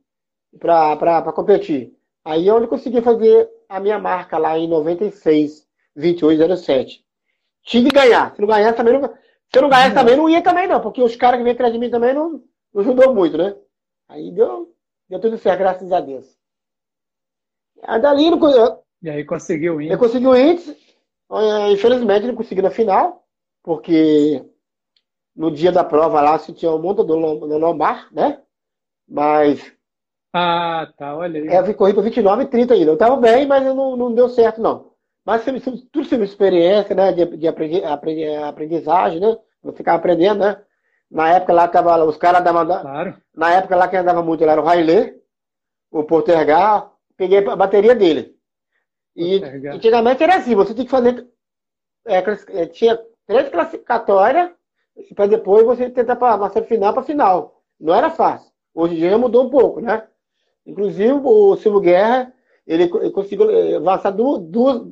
para 0.60 1.32
competir. 1.32 1.94
Aí 2.26 2.48
é 2.48 2.54
onde 2.54 2.66
eu 2.66 2.70
consegui 2.70 3.02
fazer 3.02 3.50
a 3.70 3.80
minha 3.80 4.00
marca 4.00 4.38
lá 4.38 4.58
em 4.58 4.68
96, 4.68 5.68
2807. 5.96 7.04
Tive 7.64 7.90
que 7.90 7.96
ganhar. 7.96 8.34
Se 8.36 8.42
não 8.42 8.48
ganhasse 8.48 8.78
também 8.78 9.00
não. 9.00 9.14
Se 9.52 9.58
eu 9.58 9.64
não 9.64 9.70
ganhasse 9.70 9.94
também, 9.94 10.16
não 10.16 10.30
ia 10.30 10.42
também, 10.42 10.66
não, 10.66 10.80
porque 10.80 11.02
os 11.02 11.16
caras 11.18 11.38
que 11.38 11.44
vêm 11.44 11.52
atrás 11.52 11.74
de 11.74 11.80
mim 11.80 11.90
também 11.90 12.14
não, 12.14 12.42
não 12.74 12.82
ajudou 12.82 13.14
muito, 13.14 13.38
né? 13.38 13.54
Aí 14.08 14.32
deu, 14.32 14.74
deu 15.10 15.20
tudo 15.20 15.38
certo, 15.38 15.60
graças 15.60 15.92
a 15.92 16.00
Deus. 16.00 16.38
Aí 17.84 18.00
dali 18.00 18.28
eu, 18.28 18.40
E 19.02 19.10
aí 19.10 19.26
conseguiu 19.26 19.76
o 19.76 19.82
índice. 19.82 19.94
Eu 19.94 20.00
consegui 20.00 20.28
o 20.28 20.36
índice. 20.36 20.78
Infelizmente 21.72 22.28
não 22.28 22.36
consegui 22.36 22.62
na 22.62 22.72
final, 22.72 23.26
porque 23.64 24.46
no 25.36 25.52
dia 25.52 25.72
da 25.72 25.84
prova 25.84 26.22
lá 26.22 26.38
se 26.40 26.54
tinha 26.54 26.72
um 26.72 26.82
montador 26.82 27.20
no 27.20 27.58
lombar, 27.58 28.08
né? 28.14 28.42
Mas. 29.08 29.74
Ah, 30.34 30.90
tá, 30.98 31.16
olha 31.16 31.42
aí. 31.42 31.48
É, 31.50 31.60
eu 31.60 31.76
corri 31.76 31.94
para 31.94 32.04
29 32.04 32.44
e 32.44 32.48
30 32.48 32.74
ainda. 32.74 32.92
Eu 32.92 32.98
tava 32.98 33.18
bem, 33.18 33.46
mas 33.46 33.64
não, 33.64 33.98
não 33.98 34.14
deu 34.14 34.30
certo, 34.30 34.62
não. 34.62 34.91
Mas 35.32 35.46
tudo 35.94 36.04
sobre 36.04 36.26
experiência, 36.26 36.94
né? 36.94 37.14
De, 37.14 37.26
de 37.38 37.48
aprendizagem, 37.48 39.22
né? 39.22 39.38
Eu 39.64 39.72
ficava 39.72 39.98
aprendendo, 39.98 40.40
né? 40.40 40.62
Na 41.10 41.30
época 41.30 41.54
lá 41.54 41.70
tava, 41.70 42.04
os 42.04 42.18
caras 42.18 42.44
davam. 42.44 42.66
Claro. 42.66 43.16
Na 43.34 43.50
época 43.54 43.78
lá 43.78 43.88
quem 43.88 44.00
andava 44.00 44.22
muito 44.22 44.44
lá 44.44 44.52
era 44.52 44.62
o 44.62 44.66
Railê, 44.66 45.16
o 45.90 46.04
Portergar, 46.04 46.92
peguei 47.16 47.48
a 47.48 47.56
bateria 47.56 47.96
dele. 47.96 48.36
E 49.16 49.40
Portergar. 49.40 49.76
antigamente 49.76 50.22
era 50.22 50.36
assim, 50.36 50.54
você 50.54 50.74
tinha 50.74 50.84
que 50.84 50.92
fazer. 50.92 51.26
É, 52.06 52.18
é 52.62 52.66
tinha 52.66 53.00
três 53.26 53.48
classificatórias 53.48 54.52
para 55.16 55.28
depois 55.28 55.66
você 55.66 55.90
tentar 55.90 56.18
passar 56.18 56.62
final 56.64 56.94
para 56.94 57.04
final. 57.04 57.64
Não 57.80 57.96
era 57.96 58.10
fácil. 58.10 58.52
Hoje 58.76 58.96
em 58.96 58.98
dia 58.98 59.18
mudou 59.18 59.46
um 59.46 59.50
pouco, 59.50 59.80
né? 59.80 60.06
Inclusive 60.66 61.14
o 61.14 61.56
Silvio 61.56 61.80
Guerra, 61.80 62.34
ele 62.68 62.90
conseguiu 63.12 63.50
eh, 63.50 63.76
avançar 63.76 64.12
duas, 64.12 64.42
duas, 64.44 64.92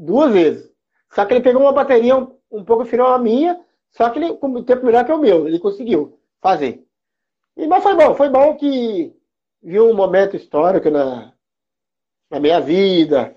duas 0.00 0.32
vezes. 0.32 0.70
Só 1.12 1.24
que 1.24 1.34
ele 1.34 1.42
pegou 1.42 1.62
uma 1.62 1.72
bateria 1.72 2.16
um, 2.16 2.36
um 2.50 2.64
pouco 2.64 2.84
final 2.84 3.12
a 3.12 3.18
minha, 3.18 3.60
só 3.92 4.08
que 4.10 4.18
ele 4.18 4.34
com 4.34 4.48
o 4.48 4.64
tempo 4.64 4.84
melhor 4.84 5.04
que 5.04 5.12
o 5.12 5.18
meu. 5.18 5.46
Ele 5.46 5.58
conseguiu 5.58 6.18
fazer. 6.40 6.84
E, 7.56 7.66
mas 7.66 7.82
foi 7.82 7.94
bom, 7.94 8.14
foi 8.14 8.28
bom 8.28 8.56
que 8.56 9.14
viu 9.62 9.90
um 9.90 9.94
momento 9.94 10.36
histórico 10.36 10.90
na, 10.90 11.32
na 12.30 12.40
minha 12.40 12.60
vida. 12.60 13.36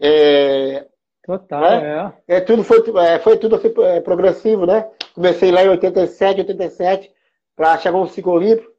É, 0.00 0.86
Total, 1.24 1.60
né? 1.60 2.14
é. 2.28 2.36
é. 2.36 2.40
Tudo 2.40 2.62
foi, 2.62 2.82
é, 2.98 3.18
foi 3.18 3.38
tudo 3.38 3.56
assim, 3.56 3.72
é, 3.78 4.00
progressivo, 4.00 4.66
né? 4.66 4.88
Comecei 5.14 5.50
lá 5.50 5.64
em 5.64 5.68
87, 5.70 6.40
87, 6.40 7.12
para 7.56 7.78
chegar 7.78 7.98
um 7.98 8.06
ciclo 8.06 8.32
olímpico, 8.32 8.70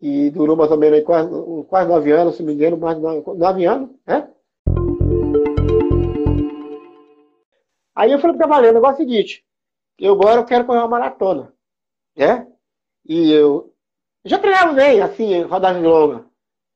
e 0.00 0.30
durou 0.30 0.56
mais 0.56 0.70
ou 0.70 0.76
menos 0.76 1.02
quase, 1.04 1.30
quase 1.68 1.88
nove 1.88 2.10
anos, 2.12 2.36
se 2.36 2.42
me 2.42 2.52
engano, 2.52 2.76
mais 2.76 2.96
de 2.96 3.02
nove 3.02 3.64
anos, 3.64 3.90
né? 4.06 4.28
Aí 7.96 8.12
eu 8.12 8.18
falei 8.18 8.36
para 8.36 8.46
Valendo, 8.46 8.72
o 8.72 8.74
negócio 8.74 9.00
é 9.00 9.04
o 9.04 9.08
seguinte, 9.08 9.42
eu 9.98 10.12
agora 10.12 10.44
quero 10.44 10.66
correr 10.66 10.80
uma 10.80 10.88
maratona, 10.88 11.50
né? 12.14 12.46
E 13.08 13.32
eu 13.32 13.72
já 14.22 14.38
treinava 14.38 14.74
bem, 14.74 15.00
assim, 15.00 15.40
rodagem 15.42 15.82
longa. 15.82 16.26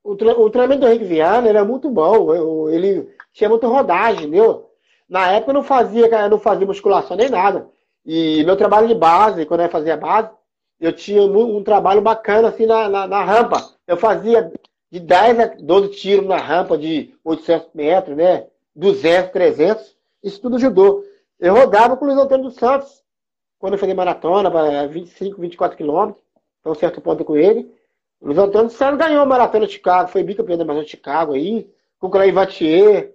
O, 0.03 0.12
o 0.12 0.51
treinamento 0.51 0.81
do 0.81 0.89
Henrique 0.89 1.05
Viana 1.05 1.47
era 1.47 1.62
muito 1.62 1.91
bom, 1.91 2.35
eu, 2.35 2.71
ele 2.71 3.14
tinha 3.35 3.51
muita 3.51 3.66
rodagem, 3.66 4.23
entendeu? 4.23 4.71
Na 5.07 5.31
época 5.31 5.51
eu 5.51 5.55
não 5.55 5.62
fazia, 5.62 6.07
eu 6.07 6.31
não 6.31 6.39
fazia 6.39 6.66
musculação 6.66 7.16
nem 7.16 7.29
nada. 7.29 7.68
E 8.07 8.43
meu 8.45 8.57
trabalho 8.57 8.89
de 8.89 8.95
base, 8.95 9.45
quando 9.45 9.61
eu 9.61 9.68
fazia 9.68 9.97
base, 9.97 10.31
eu 10.81 10.93
tinha 10.93 11.21
um, 11.21 11.59
um 11.59 11.62
trabalho 11.62 12.01
bacana 12.01 12.49
assim 12.49 12.64
na, 12.64 12.89
na, 12.89 13.07
na, 13.07 13.23
rampa. 13.23 13.75
Eu 13.87 13.99
fazia 13.99 14.51
de 14.91 14.99
10 14.99 15.39
a 15.39 15.47
12 15.61 15.89
tiros 15.91 16.27
na 16.27 16.39
rampa 16.39 16.79
de 16.79 17.14
800 17.23 17.68
metros, 17.75 18.16
né? 18.16 18.47
200, 18.75 19.31
300. 19.33 19.97
Isso 20.23 20.41
tudo 20.41 20.57
ajudou. 20.57 21.05
Eu 21.41 21.55
rodava 21.55 21.97
com 21.97 22.05
o 22.05 22.09
Luiz 22.09 22.20
Antônio 22.20 22.45
dos 22.45 22.57
Santos, 22.57 23.03
quando 23.59 23.72
eu 23.72 23.78
fazia 23.78 23.95
maratona, 23.95 24.51
para 24.51 24.86
25, 24.86 25.41
24 25.41 25.74
quilômetros, 25.74 26.22
para 26.62 26.70
um 26.70 26.74
certo 26.74 27.01
ponto 27.01 27.24
com 27.24 27.34
ele. 27.34 27.74
O 28.20 28.26
Luiz 28.26 28.38
Antônio 28.38 28.66
dos 28.66 28.76
Santos 28.76 28.99
ganhou 28.99 29.22
a 29.22 29.26
maratona 29.26 29.66
de 29.66 29.72
Chicago, 29.72 30.11
foi 30.11 30.22
bicampeão 30.22 30.59
da 30.59 30.66
maratona 30.66 30.84
de 30.84 30.91
Chicago 30.91 31.32
aí, 31.32 31.72
com 31.99 32.09
o 32.09 32.11
Clay 32.11 32.30
Vatier, 32.30 33.14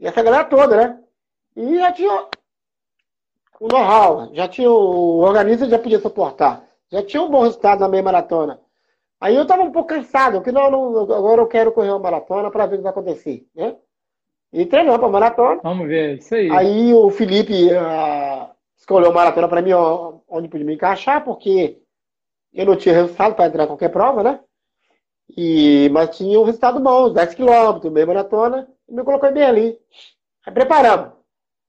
e 0.00 0.06
essa 0.06 0.20
galera 0.20 0.44
toda, 0.44 0.76
né? 0.76 1.00
E 1.54 1.78
já 1.78 1.92
tinha 1.92 2.28
o 3.60 3.68
know-how, 3.68 4.34
já 4.34 4.48
tinha 4.48 4.70
o 4.70 5.18
organismo 5.18 5.68
já 5.68 5.78
podia 5.78 6.00
suportar, 6.00 6.66
já 6.90 7.04
tinha 7.04 7.22
um 7.22 7.30
bom 7.30 7.42
resultado 7.42 7.80
na 7.80 7.88
meia 7.88 8.02
maratona. 8.02 8.60
Aí 9.20 9.36
eu 9.36 9.42
estava 9.42 9.62
um 9.62 9.70
pouco 9.70 9.90
cansado, 9.90 10.42
que 10.42 10.50
não, 10.50 10.70
não, 10.70 11.02
agora 11.02 11.40
eu 11.40 11.46
quero 11.46 11.70
correr 11.70 11.90
uma 11.90 11.98
maratona 12.00 12.50
para 12.50 12.66
ver 12.66 12.76
o 12.76 12.78
que 12.78 12.82
vai 12.82 12.90
acontecer, 12.90 13.46
né? 13.54 13.76
E 14.52 14.66
treinou 14.66 14.98
para 14.98 15.08
maratona. 15.08 15.60
Vamos 15.62 15.86
ver, 15.86 16.18
isso 16.18 16.34
aí. 16.34 16.50
Aí 16.50 16.92
o 16.92 17.08
Felipe 17.10 17.68
uh, 17.72 18.50
escolheu 18.76 19.10
a 19.10 19.14
maratona 19.14 19.48
para 19.48 19.62
mim 19.62 19.72
onde 20.28 20.48
podia 20.48 20.66
me 20.66 20.74
encaixar, 20.74 21.24
porque 21.24 21.80
eu 22.52 22.66
não 22.66 22.76
tinha 22.76 22.94
resultado 22.94 23.34
para 23.34 23.46
entrar 23.46 23.64
em 23.64 23.68
qualquer 23.68 23.90
prova, 23.90 24.22
né? 24.22 24.40
E, 25.36 25.88
mas 25.92 26.16
tinha 26.16 26.40
um 26.40 26.44
resultado 26.44 26.80
bom, 26.80 27.12
10 27.12 27.34
km, 27.34 27.90
meia 27.90 28.06
maratona, 28.06 28.68
e 28.88 28.92
me 28.92 29.04
colocou 29.04 29.32
bem 29.32 29.44
ali. 29.44 29.78
Aí 30.44 30.52
preparamos. 30.52 31.12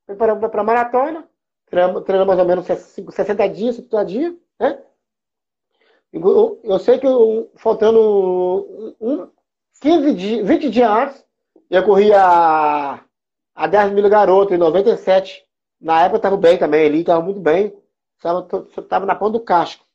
Preparamos 0.08 0.50
para 0.50 0.62
a 0.62 0.64
maratona, 0.64 1.30
treinamos, 1.68 2.04
treinamos 2.04 2.36
mais 2.36 2.40
ou 2.40 2.48
menos 2.48 2.66
60 2.66 3.50
dias, 3.50 3.76
70 3.76 4.06
dias, 4.06 4.34
né? 4.60 4.82
Eu, 6.12 6.60
eu 6.64 6.80
sei 6.80 7.00
que 7.00 7.08
eu, 7.08 7.52
faltando 7.56 8.96
um, 9.00 9.30
15 9.82 10.14
dias, 10.14 10.48
20 10.48 10.70
dias 10.70 10.90
antes, 10.90 11.26
eu 11.72 11.86
corri 11.86 12.12
a, 12.14 13.02
a 13.56 13.68
10 13.68 13.94
mil 13.94 14.10
garoto 14.10 14.54
em 14.54 14.58
97. 14.58 15.46
Na 15.80 16.02
época 16.02 16.16
eu 16.16 16.18
estava 16.18 16.38
bem 16.38 16.58
também 16.58 16.86
ali, 16.86 17.00
estava 17.00 17.24
muito 17.24 17.40
bem. 17.40 17.74
Estava 18.18 19.06
na 19.06 19.16
ponta 19.16 19.40
do 19.40 19.40
casco. 19.40 19.86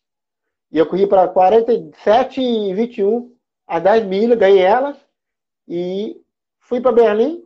E 0.72 0.78
eu 0.78 0.86
corri 0.86 1.06
para 1.06 1.28
47 1.28 2.40
e 2.40 2.74
21 2.74 3.30
a 3.66 3.78
10 3.78 4.06
mil, 4.06 4.36
ganhei 4.36 4.62
ela. 4.62 4.96
E 5.68 6.18
fui 6.60 6.80
para 6.80 6.92
Berlim. 6.92 7.44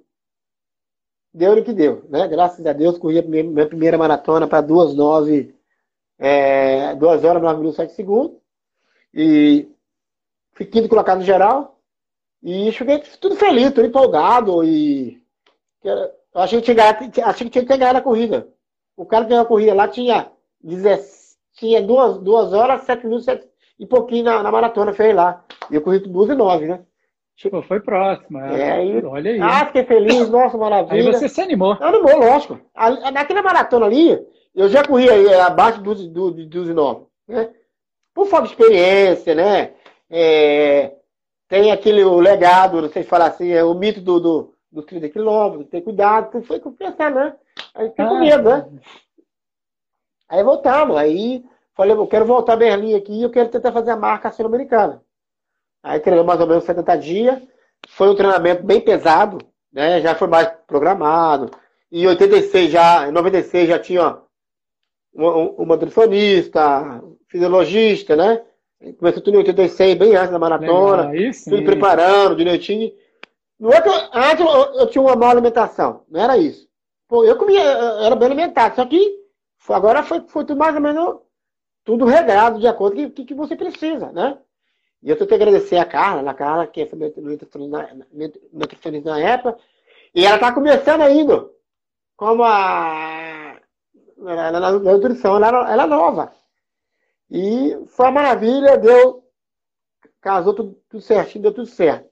Deu 1.34 1.52
o 1.52 1.64
que 1.64 1.72
deu, 1.72 2.04
né? 2.08 2.26
Graças 2.28 2.64
a 2.64 2.72
Deus, 2.72 2.98
corri 2.98 3.18
a 3.18 3.22
minha 3.22 3.66
primeira 3.66 3.98
maratona 3.98 4.46
para 4.46 4.60
2 4.60 4.94
9, 4.94 5.54
é, 6.18 6.94
2 6.94 7.24
horas, 7.24 7.42
9 7.42 7.58
minutos, 7.58 7.76
7 7.76 7.92
segundos. 7.94 8.36
E 9.12 9.68
fui 10.52 10.66
quinto 10.66 10.88
colocado 10.88 11.18
no 11.18 11.24
geral. 11.24 11.79
E 12.42 12.72
cheguei 12.72 12.98
tudo 13.20 13.36
feliz, 13.36 13.72
tudo 13.72 13.86
empolgado. 13.86 14.64
E 14.64 15.22
eu 15.84 16.10
achei 16.34 16.60
que 16.60 16.72
tinha, 16.72 16.90
achei 17.26 17.46
que 17.46 17.50
tinha 17.50 17.64
que 17.64 17.76
ganhar 17.76 17.94
a 17.94 18.00
corrida. 18.00 18.48
O 18.96 19.04
cara 19.04 19.24
que 19.24 19.30
ganhou 19.30 19.44
a 19.44 19.48
corrida 19.48 19.74
lá 19.74 19.88
tinha, 19.88 20.30
tinha 21.54 21.82
duas, 21.82 22.18
duas 22.18 22.52
horas, 22.52 22.82
sete 22.82 23.04
minutos 23.04 23.26
e 23.78 23.86
pouquinho 23.86 24.24
na, 24.24 24.42
na 24.42 24.50
maratona, 24.50 24.92
fez 24.92 25.14
lá. 25.14 25.44
E 25.70 25.74
eu 25.74 25.82
corri 25.82 26.00
com 26.00 26.10
duas 26.10 26.30
e 26.30 26.34
nove, 26.34 26.66
né? 26.66 26.80
Pô, 27.50 27.62
foi 27.62 27.80
próximo. 27.80 28.38
É, 28.38 28.60
é 28.60 28.72
aí, 28.72 29.04
olha 29.04 29.30
aí. 29.30 29.40
Ah, 29.40 29.66
fiquei 29.66 29.84
feliz, 29.84 30.28
nossa, 30.30 30.58
maravilha. 30.58 30.94
Aí 30.94 31.02
você 31.02 31.28
se 31.28 31.40
animou. 31.40 31.76
Animou, 31.80 32.18
lógico. 32.18 32.60
Naquela 33.12 33.42
maratona 33.42 33.86
ali, 33.86 34.18
eu 34.54 34.68
já 34.68 34.84
corri 34.84 35.08
aí, 35.08 35.32
abaixo 35.34 35.80
dos, 35.80 36.06
dos, 36.06 36.46
dos 36.46 36.68
9, 36.68 37.06
né? 37.26 37.50
Por 38.12 38.26
falta 38.26 38.46
de 38.46 38.52
experiência, 38.52 39.34
né? 39.34 39.72
É, 40.10 40.92
tem 41.50 41.72
aquele 41.72 42.04
o 42.04 42.20
legado, 42.20 42.88
se 42.88 43.02
falar 43.02 43.26
assim, 43.26 43.50
é 43.50 43.64
o 43.64 43.74
mito 43.74 44.00
do, 44.00 44.20
do, 44.20 44.54
do 44.70 44.82
30 44.82 45.08
quilômetros, 45.08 45.68
ter 45.68 45.80
cuidado, 45.80 46.30
tudo 46.30 46.46
foi 46.46 46.60
com 46.60 46.72
pensar, 46.72 47.10
né? 47.10 47.34
Aí 47.74 47.88
fiquei 47.90 48.04
com 48.04 48.14
ah. 48.14 48.20
medo, 48.20 48.48
né? 48.48 48.68
Aí 50.28 50.44
voltamos, 50.44 50.96
aí 50.96 51.44
falei, 51.74 51.96
eu 51.96 52.06
quero 52.06 52.24
voltar 52.24 52.52
a 52.52 52.56
Berlim 52.56 52.94
aqui, 52.94 53.20
eu 53.20 53.30
quero 53.30 53.48
tentar 53.48 53.72
fazer 53.72 53.90
a 53.90 53.96
marca 53.96 54.30
sul-americana. 54.30 55.02
Aí 55.82 55.98
treinamos 55.98 56.28
mais 56.28 56.40
ou 56.40 56.46
menos 56.46 56.62
70 56.62 56.96
dias, 56.98 57.42
foi 57.88 58.08
um 58.08 58.14
treinamento 58.14 58.62
bem 58.62 58.80
pesado, 58.80 59.38
né? 59.72 60.00
Já 60.00 60.14
foi 60.14 60.28
mais 60.28 60.48
programado. 60.68 61.50
Em 61.90 62.06
86 62.06 62.70
já, 62.70 63.08
em 63.08 63.10
96 63.10 63.68
já 63.68 63.78
tinha 63.80 64.18
um, 65.12 65.62
um 65.62 65.66
nutricionista, 65.66 67.02
fisiologista, 67.26 68.14
né? 68.14 68.40
Começou 68.98 69.22
tudo 69.22 69.34
em 69.34 69.38
86, 69.38 69.98
bem 69.98 70.16
antes 70.16 70.30
da 70.30 70.38
maratona. 70.38 71.10
Legal, 71.10 71.32
tudo 71.44 71.64
preparando 71.64 72.36
direitinho. 72.36 72.92
No 73.58 73.68
outro, 73.68 73.92
antes 74.14 74.40
eu, 74.40 74.80
eu, 74.80 74.86
tinha 74.86 75.02
uma 75.02 75.14
má 75.14 75.30
alimentação, 75.30 76.04
não 76.08 76.20
era 76.20 76.38
isso. 76.38 76.66
Pô, 77.06 77.24
eu 77.24 77.36
comia, 77.36 77.62
eu 77.62 78.04
era 78.04 78.16
bem 78.16 78.26
alimentado, 78.26 78.76
só 78.76 78.86
que 78.86 79.20
agora 79.68 80.02
foi, 80.02 80.22
foi 80.28 80.46
tudo 80.46 80.58
mais 80.58 80.74
ou 80.74 80.80
menos 80.80 81.18
tudo 81.84 82.06
regrado 82.06 82.58
de 82.58 82.66
acordo 82.66 82.96
com 82.96 83.02
o 83.02 83.10
que, 83.10 83.26
que 83.26 83.34
você 83.34 83.54
precisa, 83.54 84.10
né? 84.12 84.38
E 85.02 85.10
eu 85.10 85.16
tenho 85.16 85.28
que 85.28 85.34
agradecer 85.34 85.76
a 85.76 85.84
Carla, 85.84 86.30
a 86.30 86.34
Carla, 86.34 86.66
que 86.66 86.86
foi 86.86 86.98
nutricionista 86.98 89.10
na 89.10 89.20
época, 89.20 89.58
e 90.14 90.24
ela 90.24 90.36
está 90.36 90.52
começando 90.52 91.02
ainda, 91.02 91.46
como 92.16 92.44
a. 92.44 93.58
Ela, 94.18 94.60
na 94.60 94.72
nutrição, 94.72 95.36
ela, 95.36 95.70
ela 95.70 95.84
é 95.84 95.86
nova. 95.86 96.32
E 97.30 97.78
foi 97.86 98.06
uma 98.06 98.12
maravilha, 98.12 98.76
deu. 98.76 99.22
Casou 100.20 100.52
tudo, 100.52 100.82
tudo 100.88 101.00
certinho, 101.00 101.42
deu 101.42 101.54
tudo 101.54 101.66
certo. 101.66 102.10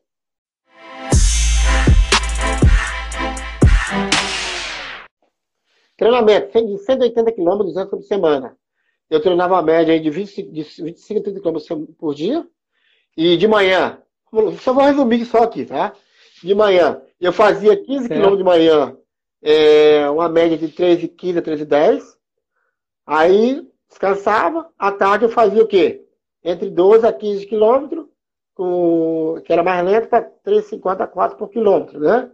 Treinamento, 5.97 6.64
de 6.64 6.79
180 6.79 7.33
km, 7.33 7.59
200 7.59 7.91
por 7.91 8.03
semana. 8.03 8.57
Eu 9.11 9.21
treinava 9.21 9.55
uma 9.55 9.62
média 9.62 9.99
de, 9.99 10.09
20, 10.09 10.43
de 10.45 10.62
25 10.62 11.21
a 11.21 11.23
30 11.25 11.41
km 11.41 11.87
por 11.99 12.14
dia. 12.14 12.47
E 13.16 13.37
de 13.37 13.49
manhã, 13.49 14.01
só 14.61 14.73
vou 14.73 14.85
resumir 14.85 15.25
só 15.25 15.43
aqui, 15.43 15.66
tá? 15.66 15.93
De 16.41 16.55
manhã, 16.55 17.03
eu 17.21 17.33
fazia 17.33 17.77
15 17.77 18.09
km 18.09 18.37
de 18.37 18.45
manhã, 18.45 18.97
é, 19.43 20.09
uma 20.09 20.29
média 20.29 20.57
de 20.57 20.69
13,15 20.69 21.39
a 21.39 21.43
13,10. 21.43 22.03
Aí 23.05 23.68
descansava. 23.89 24.68
À 24.78 24.93
tarde 24.93 25.24
eu 25.24 25.30
fazia 25.30 25.62
o 25.62 25.66
quê? 25.66 26.05
Entre 26.45 26.70
12 26.70 27.07
a 27.07 27.12
15 27.12 27.47
quilômetros, 27.47 28.07
que 29.45 29.53
era 29.53 29.62
mais 29.62 29.84
lento, 29.84 30.09
para 30.09 30.30
3,50 30.45 31.01
a 31.01 31.07
4 31.07 31.36
por 31.36 31.49
quilômetro, 31.49 32.01
né? 32.01 32.30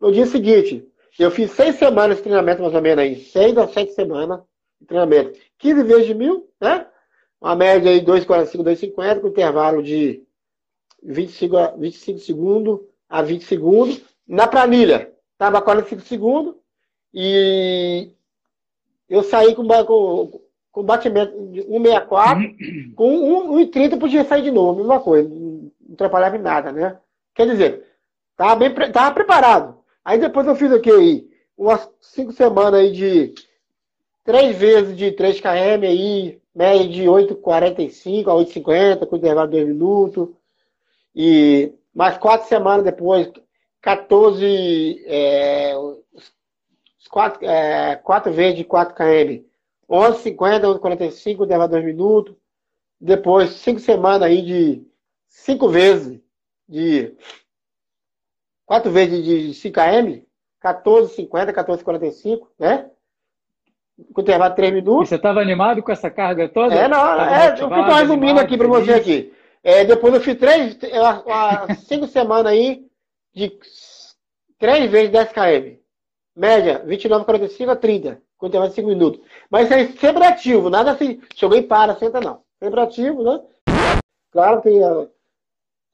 No 0.00 0.12
dia 0.12 0.26
seguinte, 0.26 0.86
eu 1.18 1.30
fiz 1.30 1.52
seis 1.52 1.76
semanas 1.76 2.16
de 2.16 2.24
treinamento, 2.24 2.62
mais 2.62 2.74
ou 2.74 2.82
menos 2.82 3.02
aí. 3.02 3.16
Seis 3.16 3.56
a 3.56 3.68
sete 3.68 3.92
semanas 3.92 4.40
de 4.80 4.86
treinamento. 4.86 5.38
15 5.58 5.82
vezes 5.84 6.06
de 6.06 6.14
mil, 6.14 6.50
né? 6.60 6.86
Uma 7.40 7.54
média 7.54 7.90
aí 7.90 8.04
2,45, 8.04 8.62
2,50, 8.62 9.20
com 9.20 9.28
intervalo 9.28 9.82
de 9.82 10.24
25, 11.02 11.56
a, 11.56 11.66
25 11.76 12.18
segundos 12.18 12.80
a 13.08 13.22
20 13.22 13.44
segundos. 13.44 14.02
Na 14.26 14.48
planilha, 14.48 15.12
estava 15.32 15.62
45 15.62 16.02
segundos. 16.02 16.54
E 17.12 18.10
eu 19.08 19.22
saí 19.22 19.54
com, 19.54 19.66
com, 19.84 20.40
com 20.74 20.82
batimento 20.82 21.30
de 21.52 21.62
1,64. 21.62 22.94
com 22.96 23.54
1,30 23.60 23.98
podia 23.98 24.24
sair 24.24 24.42
de 24.42 24.50
novo, 24.50 24.78
mesma 24.78 24.98
coisa. 24.98 25.28
Não 25.28 25.70
atrapalhava 25.92 26.36
em 26.36 26.40
nada, 26.40 26.72
né? 26.72 26.98
Quer 27.32 27.46
dizer, 27.46 27.86
estava 28.32 28.56
bem 28.56 28.74
tava 28.90 29.14
preparado. 29.14 29.78
Aí 30.04 30.18
depois 30.18 30.44
eu 30.48 30.56
fiz 30.56 30.72
o 30.72 30.80
que 30.80 30.90
aí? 30.90 31.30
Umas 31.56 31.88
5 32.00 32.32
semanas 32.32 32.80
aí 32.80 32.90
de 32.90 33.34
três 34.24 34.56
vezes 34.56 34.96
de 34.96 35.12
3 35.12 35.40
km 35.40 35.84
aí, 35.84 36.40
média 36.52 36.88
de 36.88 37.04
8,45 37.04 38.26
a 38.26 38.34
8,50, 38.34 39.06
com 39.06 39.16
intervalo 39.16 39.48
de 39.48 39.58
2 39.58 39.68
minutos. 39.68 40.28
E 41.14 41.72
mais 41.94 42.18
quatro 42.18 42.48
semanas 42.48 42.84
depois, 42.84 43.30
14, 43.80 45.04
é, 45.06 45.76
quatro, 47.08 47.46
é, 47.46 47.94
quatro 47.94 48.32
vezes 48.32 48.56
de 48.56 48.64
4 48.64 48.92
km, 48.92 49.44
11,50, 49.88 50.80
11,45, 50.80 51.44
intervalo 51.44 51.68
de 51.68 51.74
2 51.74 51.84
minutos. 51.84 52.34
Depois, 53.00 53.50
cinco 53.50 53.80
semanas 53.80 54.22
aí 54.22 54.42
de 54.42 54.86
cinco 55.28 55.68
vezes 55.68 56.20
de 56.68 57.14
quatro 58.64 58.90
vezes 58.90 59.24
de 59.24 59.54
5 59.54 59.74
km, 59.74 60.22
14,50, 60.62 61.52
14,45, 61.52 62.48
né? 62.58 62.90
com 64.12 64.20
intervalo 64.20 64.50
de 64.50 64.56
3 64.56 64.74
minutos. 64.74 65.06
E 65.06 65.08
você 65.10 65.16
estava 65.16 65.40
animado 65.40 65.82
com 65.82 65.92
essa 65.92 66.10
carga 66.10 66.48
toda? 66.48 66.74
É, 66.74 66.88
não, 66.88 67.20
é, 67.20 67.50
eu 67.50 67.68
estou 67.68 67.94
resumindo 67.94 68.40
aqui 68.40 68.56
para 68.56 68.68
você 68.68 68.94
aqui. 68.94 69.32
É, 69.62 69.84
depois 69.84 70.12
eu 70.12 70.20
fiz 70.20 70.36
três, 70.36 70.76
cinco 71.86 72.06
semanas 72.06 72.52
aí 72.52 72.86
de 73.34 73.58
três 74.58 74.90
vezes 74.90 75.10
10 75.10 75.32
km. 75.32 75.78
Média, 76.36 76.84
29,45 76.84 77.68
a 77.70 77.76
30, 77.76 78.22
com 78.38 78.46
intervalo 78.46 78.70
de 78.70 78.76
5 78.76 78.88
minutos. 78.88 79.20
Mas 79.50 79.70
aí 79.70 79.96
sempre 79.98 80.24
ativo, 80.24 80.70
nada 80.70 80.92
assim, 80.92 81.20
chegou 81.34 81.56
e 81.56 81.62
para, 81.62 81.96
senta 81.96 82.20
não. 82.20 82.42
Sempre 82.62 82.80
ativo, 82.80 83.22
né? 83.22 83.40
Claro 84.30 84.60
que 84.62 84.68
eu 84.68 85.10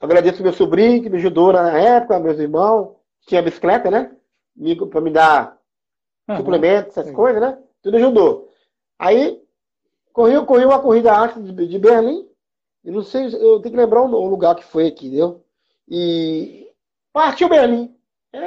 agradeço 0.00 0.42
meu 0.42 0.52
sobrinho 0.52 1.02
que 1.02 1.10
me 1.10 1.18
ajudou 1.18 1.52
na 1.52 1.78
época, 1.78 2.18
meus 2.18 2.38
irmãos, 2.38 2.96
tinha 3.26 3.42
bicicleta, 3.42 3.90
né? 3.90 4.10
Para 4.90 5.00
me 5.00 5.10
dar 5.10 5.58
uhum. 6.28 6.36
suplementos, 6.36 6.96
essas 6.96 7.12
coisas, 7.12 7.40
né? 7.40 7.58
Tudo 7.82 7.96
ajudou. 7.96 8.48
Aí, 8.98 9.42
corri, 10.12 10.44
corri 10.44 10.64
uma 10.64 10.80
corrida 10.80 11.18
antes 11.18 11.42
de 11.42 11.78
Berlim. 11.78 12.28
E 12.82 12.90
não 12.90 13.02
sei, 13.02 13.26
eu 13.26 13.60
tenho 13.60 13.74
que 13.74 13.80
lembrar 13.80 14.02
o 14.02 14.26
lugar 14.26 14.54
que 14.54 14.64
foi 14.64 14.86
aqui, 14.86 15.08
entendeu? 15.08 15.44
E 15.88 16.70
partiu 17.12 17.48
Berlim. 17.48 17.94
É, 18.32 18.46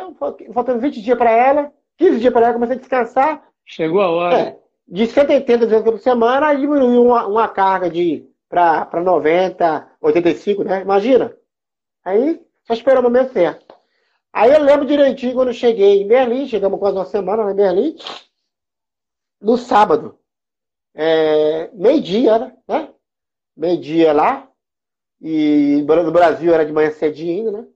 faltando 0.53 0.79
20 0.79 1.01
dias 1.01 1.17
para 1.17 1.31
ela, 1.31 1.73
15 1.97 2.19
dias 2.19 2.33
para 2.33 2.45
ela, 2.45 2.53
comecei 2.53 2.77
a 2.77 2.79
descansar. 2.79 3.52
Chegou 3.65 4.01
a 4.01 4.09
hora. 4.09 4.39
É, 4.39 4.59
de 4.87 5.07
180 5.07 5.67
dias 5.67 5.81
por 5.81 5.99
semana, 5.99 6.47
aí 6.47 6.59
diminuiu 6.59 7.05
uma, 7.05 7.25
uma 7.25 7.47
carga 7.47 7.89
de 7.89 8.27
para 8.49 9.01
90, 9.01 9.97
85, 9.99 10.63
né? 10.63 10.81
Imagina. 10.81 11.35
Aí, 12.05 12.39
só 12.65 12.73
esperou 12.73 12.99
o 12.99 13.03
momento 13.03 13.33
certo. 13.33 13.73
Aí 14.31 14.51
eu 14.51 14.61
lembro 14.61 14.85
direitinho 14.85 15.33
quando 15.33 15.53
cheguei 15.53 16.01
em 16.01 16.07
Berlim, 16.07 16.47
chegamos 16.47 16.79
quase 16.79 16.97
uma 16.97 17.05
semana 17.05 17.51
em 17.51 17.55
Berlim, 17.55 17.95
no 19.41 19.57
sábado, 19.57 20.19
é, 20.93 21.69
meio-dia, 21.73 22.55
né? 22.67 22.93
Meio-dia 23.55 24.13
lá, 24.13 24.47
e 25.21 25.83
no 25.87 26.11
Brasil 26.11 26.53
era 26.53 26.65
de 26.65 26.71
manhã 26.71 26.91
cedinho 26.91 27.47
ainda, 27.47 27.61
né? 27.61 27.67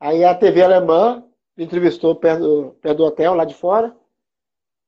Aí 0.00 0.24
a 0.24 0.34
TV 0.34 0.62
alemã 0.62 1.24
me 1.56 1.64
entrevistou 1.64 2.14
perto 2.14 2.40
do, 2.40 2.70
perto 2.80 2.96
do 2.98 3.04
hotel, 3.04 3.34
lá 3.34 3.44
de 3.44 3.54
fora. 3.54 3.96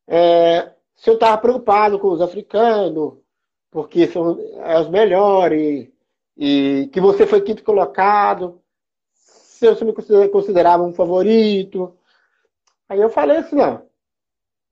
É, 0.08 0.72
se 0.96 1.10
eu 1.10 1.14
estava 1.14 1.38
preocupado 1.38 1.98
com 1.98 2.08
os 2.08 2.20
africanos, 2.20 3.18
porque 3.70 4.08
são 4.08 4.38
é, 4.64 4.80
os 4.80 4.88
melhores, 4.88 5.88
e 6.36 6.88
que 6.92 7.00
você 7.00 7.26
foi 7.26 7.42
quinto 7.42 7.62
colocado, 7.62 8.60
se 9.12 9.66
eu 9.66 9.76
me 9.84 10.28
considerava 10.30 10.82
um 10.82 10.92
favorito. 10.92 11.96
Aí 12.88 13.00
eu 13.00 13.10
falei 13.10 13.38
assim, 13.38 13.56
não, 13.56 13.88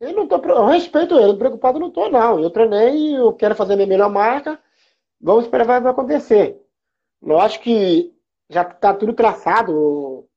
eu 0.01 0.13
não 0.13 0.29
tô, 0.29 0.37
eu 0.37 0.67
respeito 0.67 1.19
ele, 1.19 1.37
preocupado 1.37 1.79
não 1.79 1.91
tô, 1.91 2.09
não. 2.09 2.41
Eu 2.41 2.51
treinei, 2.51 3.17
eu 3.17 3.33
quero 3.33 3.55
fazer 3.55 3.75
a 3.75 3.77
minha 3.77 3.89
melhor 3.89 4.11
marca. 4.11 4.61
Vamos 5.21 5.45
esperar 5.45 5.65
o 5.65 5.67
que 5.67 5.81
vai 5.81 5.93
acontecer. 5.93 6.61
Lógico 7.23 7.65
que 7.65 8.15
já 8.51 8.63
está 8.63 8.95
tudo 8.95 9.15
traçado, 9.15 9.73
o, 9.75 10.29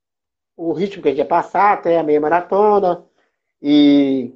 o, 0.57 0.73
ritmo 0.73 1.03
que 1.03 1.09
a 1.09 1.11
gente 1.11 1.19
ia 1.19 1.25
passar 1.25 1.73
até 1.73 1.99
a 1.99 2.03
meia 2.03 2.21
maratona. 2.21 3.05
E 3.61 4.33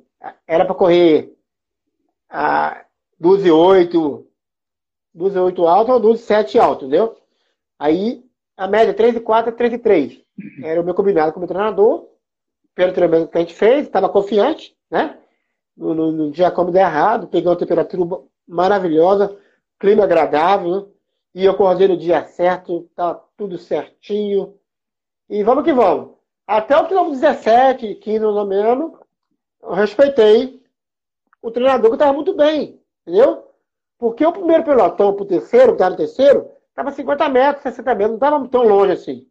era 0.48 0.66
para 0.66 0.76
correr 0.76 1.36
a 2.30 2.86
12 3.20 3.52
8, 3.52 4.28
12 5.14 5.40
8 5.40 5.68
alto 5.68 5.92
ou 5.92 6.00
12 6.00 6.24
7 6.24 6.60
alto, 6.60 6.86
entendeu? 6.86 7.18
Aí 7.78 8.24
a 8.58 8.68
média 8.68 8.94
3 8.94 9.18
e 9.18 9.20
4 9.20 9.52
3 9.54 9.74
e 9.74 9.78
3. 9.78 10.22
Era 10.64 10.82
o 10.82 10.84
meu 10.84 10.94
combinado 10.94 11.32
com 11.32 11.40
o 11.40 11.42
meu 11.42 11.48
treinador. 11.48 12.10
Pelo 12.76 12.94
treinamento 12.94 13.30
que 13.30 13.38
a 13.38 13.42
gente 13.42 13.54
fez, 13.54 13.86
estava 13.86 14.10
confiante 14.10 14.76
né? 14.94 15.18
No, 15.76 15.96
no, 15.96 16.12
no 16.12 16.32
dia 16.32 16.52
como 16.52 16.72
der 16.72 16.82
errado, 16.82 17.28
peguei 17.28 17.50
uma 17.50 17.58
temperatura 17.58 18.22
maravilhosa, 18.48 19.36
clima 19.80 20.04
agradável, 20.04 20.94
e 21.34 21.46
eu 21.46 21.52
acordei 21.52 21.88
no 21.88 21.98
dia 21.98 22.24
certo, 22.26 22.88
tá 22.96 23.20
tudo 23.36 23.58
certinho. 23.58 24.56
E 25.28 25.44
vamos 25.44 25.64
que 25.64 25.74
vamos. 25.74 26.14
Até 26.46 26.78
o 26.78 26.88
quilômetro 26.88 27.20
17, 27.20 27.96
15 27.96 28.20
no 28.20 28.46
menos, 28.46 28.92
eu 29.64 29.74
respeitei 29.74 30.62
o 31.42 31.52
treinador 31.52 31.90
que 31.90 31.96
estava 31.96 32.14
muito 32.14 32.36
bem, 32.36 32.80
entendeu? 33.02 33.50
Porque 33.98 34.26
o 34.26 34.32
primeiro 34.32 34.64
pelotão 34.64 35.14
para 35.14 35.24
o 35.24 35.28
terceiro, 35.28 35.74
estava 35.74 35.92
no 35.92 35.98
terceiro, 35.98 36.50
estava 36.70 36.92
50 36.92 37.30
metros, 37.30 37.64
60 37.64 37.96
metros, 37.96 38.10
não 38.10 38.16
estava 38.16 38.48
tão 38.50 38.64
longe 38.64 38.92
assim. 38.92 39.28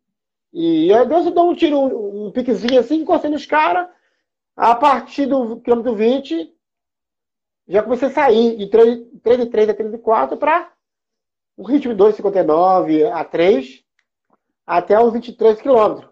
E 0.53 0.93
aí 0.93 1.07
Deus 1.07 1.31
deu 1.33 1.43
um 1.45 1.55
tiro, 1.55 1.79
um, 1.79 2.27
um 2.27 2.33
piquezinho 2.33 2.81
assim, 2.81 2.97
encostei 2.97 3.31
nos 3.31 3.47
caras, 3.47 3.89
a 4.57 4.75
partir 4.75 5.27
do 5.27 5.61
quilômetro 5.61 5.95
20, 5.95 6.55
já 7.69 7.83
comecei 7.83 8.09
a 8.09 8.13
sair 8.13 8.57
de 8.57 8.67
3,3 8.67 9.71
a 9.71 9.75
3,4 9.75 10.37
para 10.37 10.73
o 11.57 11.65
ritmo 11.65 11.95
de 11.95 12.03
2,59 12.03 13.11
a 13.11 13.25
3 13.25 13.83
até 14.67 14.99
os 15.01 15.13
23 15.13 15.61
quilômetros. 15.61 16.11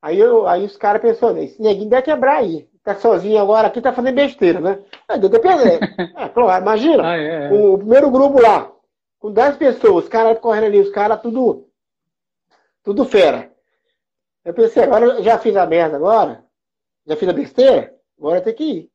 Aí, 0.00 0.18
eu, 0.18 0.46
aí 0.48 0.64
os 0.64 0.76
caras 0.76 1.00
pensaram, 1.00 1.38
esse 1.38 1.62
neguinho 1.62 1.90
deve 1.90 2.02
quebrar 2.02 2.38
aí. 2.38 2.68
Tá 2.84 2.96
sozinho 2.96 3.40
agora 3.40 3.68
aqui, 3.68 3.80
tá 3.80 3.92
fazendo 3.92 4.14
besteira, 4.14 4.60
né? 4.60 4.82
É, 5.08 5.16
deu 5.16 5.28
depender. 5.28 5.78
é, 6.16 6.28
claro, 6.28 6.62
imagina, 6.62 7.10
ah, 7.10 7.16
é, 7.16 7.44
é. 7.46 7.52
o 7.52 7.78
primeiro 7.78 8.10
grupo 8.10 8.40
lá, 8.40 8.72
com 9.20 9.32
10 9.32 9.56
pessoas, 9.56 10.04
os 10.04 10.10
caras 10.10 10.38
correndo 10.40 10.64
ali, 10.64 10.80
os 10.80 10.90
caras 10.90 11.20
tudo, 11.20 11.68
tudo 12.82 13.04
fera. 13.04 13.52
Eu 14.44 14.52
pensei, 14.52 14.82
agora 14.82 15.04
eu 15.04 15.22
já 15.22 15.38
fiz 15.38 15.54
a 15.56 15.64
merda 15.64 15.96
agora, 15.96 16.44
já 17.06 17.16
fiz 17.16 17.28
a 17.28 17.32
besteira, 17.32 17.94
Agora 18.18 18.40
tem 18.40 18.54
que 18.54 18.64
ir. 18.64 18.90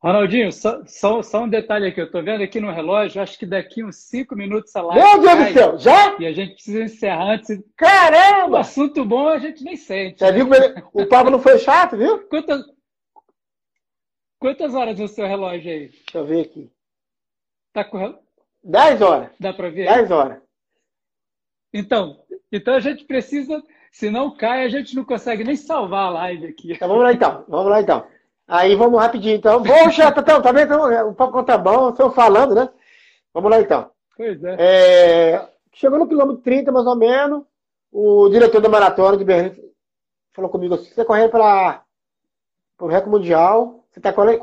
Ronaldinho, 0.00 0.52
só, 0.52 0.84
só, 0.86 1.22
só, 1.22 1.42
um 1.42 1.48
detalhe 1.48 1.88
aqui. 1.88 2.00
Eu 2.00 2.06
estou 2.06 2.22
vendo 2.22 2.42
aqui 2.42 2.60
no 2.60 2.70
relógio, 2.70 3.20
acho 3.20 3.36
que 3.36 3.44
daqui 3.44 3.82
uns 3.82 3.96
cinco 3.96 4.36
minutos 4.36 4.74
a 4.76 4.82
live. 4.82 5.04
Meu 5.04 5.20
Deus 5.20 5.48
do 5.48 5.52
céu, 5.52 5.78
já? 5.78 6.16
E 6.20 6.26
a 6.26 6.32
gente 6.32 6.54
precisa 6.54 6.84
encerrar 6.84 7.32
antes. 7.32 7.60
Caramba! 7.76 8.58
Um 8.58 8.60
assunto 8.60 9.04
bom 9.04 9.28
a 9.28 9.38
gente 9.38 9.64
nem 9.64 9.76
sente. 9.76 10.20
Já 10.20 10.30
viu 10.30 10.48
o 10.92 11.06
papo 11.06 11.30
não 11.30 11.40
foi 11.40 11.58
chato, 11.58 11.96
viu? 11.96 12.20
Quantas, 12.30 12.64
quantas 14.38 14.74
horas 14.74 15.00
no 15.00 15.08
seu 15.08 15.26
relógio 15.26 15.70
aí? 15.70 15.88
Deixa 15.88 16.18
eu 16.18 16.24
ver 16.24 16.42
aqui. 16.42 16.70
Tá 17.72 17.84
correndo? 17.84 18.18
Dez 18.62 19.02
horas. 19.02 19.30
Dá 19.40 19.52
para 19.52 19.68
ver? 19.68 19.86
Dez 19.86 20.10
horas. 20.12 20.40
Então, 21.72 22.24
então 22.52 22.74
a 22.74 22.80
gente 22.80 23.04
precisa, 23.04 23.62
se 23.90 24.10
não 24.10 24.36
cai, 24.36 24.64
a 24.64 24.68
gente 24.68 24.94
não 24.94 25.04
consegue 25.04 25.42
nem 25.42 25.56
salvar 25.56 26.06
a 26.06 26.10
live 26.10 26.46
aqui. 26.46 26.72
Então 26.72 26.86
vamos 26.86 27.02
lá 27.02 27.12
então, 27.12 27.44
vamos 27.48 27.70
lá 27.70 27.80
então. 27.80 28.06
Aí 28.48 28.74
vamos 28.74 28.98
rapidinho 28.98 29.36
então. 29.36 29.62
Poxa, 29.62 30.10
Tatão, 30.10 30.40
tá 30.40 30.50
vendo? 30.50 30.74
Um 31.06 31.12
pouco 31.12 31.42
tá 31.42 31.58
bom, 31.58 31.90
estou 31.90 32.10
falando, 32.10 32.54
né? 32.54 32.70
Vamos 33.34 33.50
lá 33.50 33.60
então. 33.60 33.90
Pois 34.16 34.42
é. 34.42 34.56
é. 34.58 35.48
Chegou 35.74 35.98
no 35.98 36.08
quilômetro 36.08 36.42
30, 36.42 36.72
mais 36.72 36.86
ou 36.86 36.96
menos, 36.96 37.42
o 37.92 38.28
diretor 38.30 38.60
da 38.60 38.68
maratona 38.68 39.16
de 39.18 39.24
Berlim 39.24 39.54
falou 40.32 40.50
comigo 40.50 40.74
assim, 40.74 40.90
você 40.90 41.04
correr 41.04 41.28
para 41.28 41.82
o 42.80 42.86
recorde 42.86 43.10
mundial, 43.10 43.84
você 43.90 43.98
está 43.98 44.12
40, 44.12 44.38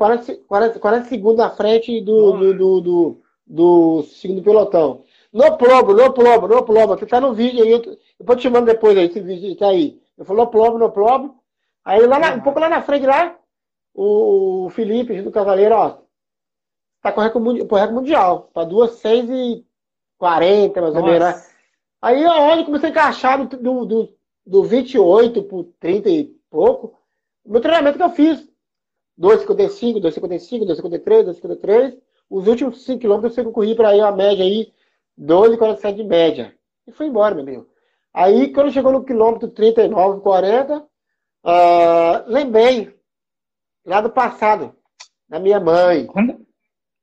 40, 0.46 0.78
40 0.78 1.08
segundos 1.08 1.40
à 1.40 1.50
frente 1.50 2.00
do, 2.00 2.32
do, 2.32 2.54
do, 2.54 2.80
do, 2.80 3.22
do 3.46 4.02
segundo 4.04 4.42
pelotão. 4.42 5.02
No 5.32 5.56
plomo, 5.56 5.92
no 5.92 6.12
plomo, 6.12 6.48
no 6.48 6.62
plomo. 6.62 6.96
Você 6.96 7.06
tá 7.06 7.20
no 7.20 7.34
vídeo 7.34 7.62
aí, 7.62 7.72
eu, 7.72 7.82
eu 8.20 8.36
te 8.36 8.48
mando 8.48 8.66
depois 8.66 8.96
aí, 8.96 9.06
esse 9.06 9.20
vídeo 9.20 9.56
tá 9.56 9.68
aí. 9.68 10.00
Eu 10.16 10.24
falo 10.24 10.44
no 10.44 10.46
plomo, 10.46 10.78
no 10.78 10.90
plomo. 10.90 11.42
Aí 11.84 12.06
lá 12.06 12.18
na, 12.18 12.34
um 12.34 12.40
pouco 12.40 12.60
lá 12.60 12.68
na 12.68 12.82
frente 12.82 13.06
lá, 13.06 13.36
o 13.96 14.68
Felipe 14.70 15.22
do 15.22 15.30
Cavaleiro, 15.30 15.74
ó, 15.74 15.98
tá 17.00 17.10
com 17.10 17.22
recorde, 17.22 17.60
recorde 17.60 17.94
mundial, 17.94 18.50
para 18.52 18.68
duas 18.68 18.92
seis 18.96 19.28
e 19.30 19.64
quarenta, 20.18 20.82
mais 20.82 20.94
ou 20.94 21.02
menos. 21.02 21.20
Né? 21.20 21.44
Aí 22.02 22.26
onde 22.26 22.64
comecei 22.64 22.90
a 22.90 22.92
encaixar 22.92 23.46
do, 23.46 23.86
do, 23.86 24.14
do 24.44 24.62
28 24.64 25.42
pro 25.44 25.64
30 25.80 26.10
e 26.10 26.24
pouco, 26.50 26.98
o 27.42 27.52
meu 27.52 27.60
treinamento 27.60 27.96
que 27.96 28.04
eu 28.04 28.10
fiz. 28.10 28.46
2,55, 29.18 29.98
2,55, 29.98 30.66
2,53, 30.66 31.24
2,53. 31.40 31.98
Os 32.28 32.46
últimos 32.46 32.84
5 32.84 33.00
quilômetros 33.00 33.38
eu 33.38 33.50
corri 33.50 33.74
para 33.74 33.88
aí 33.88 34.00
a 34.00 34.12
média 34.12 34.44
aí 34.44 34.70
12,47 35.18 35.94
de 35.94 36.04
média. 36.04 36.54
E 36.86 36.92
foi 36.92 37.06
embora, 37.06 37.34
meu 37.34 37.42
amigo. 37.42 37.68
Aí, 38.12 38.52
quando 38.52 38.72
chegou 38.72 38.92
no 38.92 39.04
quilômetro 39.04 39.48
39, 39.48 40.20
40, 40.20 40.78
uh, 40.80 40.86
lembrei 42.26 42.95
lá 43.86 44.00
do 44.00 44.10
passado, 44.10 44.74
da 45.28 45.38
minha 45.38 45.60
mãe. 45.60 46.06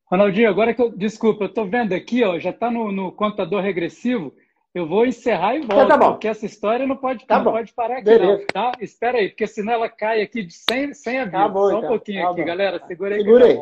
Ronaldinho, 0.05 0.49
agora 0.49 0.73
que 0.73 0.81
eu. 0.81 0.91
Desculpa, 0.91 1.45
eu 1.45 1.47
estou 1.47 1.65
vendo 1.65 1.93
aqui, 1.93 2.23
ó, 2.23 2.37
já 2.37 2.49
está 2.51 2.69
no, 2.69 2.91
no, 2.91 3.11
contador 3.11 3.61
regressivo. 3.61 4.33
Eu 4.75 4.87
vou 4.87 5.05
encerrar 5.05 5.55
e 5.55 5.61
volto, 5.61 5.87
tá, 5.87 5.97
tá 5.99 6.11
porque 6.11 6.27
essa 6.27 6.47
história 6.47 6.85
não 6.87 6.97
pode, 6.97 7.25
tá 7.27 7.37
não 7.37 7.51
pode 7.51 7.71
parar 7.73 7.95
aqui, 7.95 8.05
Beleza. 8.05 8.39
não, 8.39 8.47
tá? 8.47 8.71
Espera 8.81 9.19
aí, 9.19 9.29
porque 9.29 9.45
senão 9.45 9.73
ela 9.73 9.87
cai 9.87 10.21
aqui 10.21 10.47
sem, 10.49 10.93
sem 10.93 11.19
aviso. 11.19 11.37
Tá 11.37 11.47
bom, 11.47 11.69
Só 11.69 11.75
um 11.75 11.77
então. 11.77 11.89
pouquinho 11.89 12.23
tá 12.23 12.31
aqui, 12.31 12.41
bom. 12.41 12.47
galera. 12.47 12.87
Segura 12.87 13.15
aí. 13.15 13.21
Segura 13.21 13.45
aí. 13.45 13.59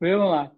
Vamos 0.00 0.30
lá. 0.30 0.52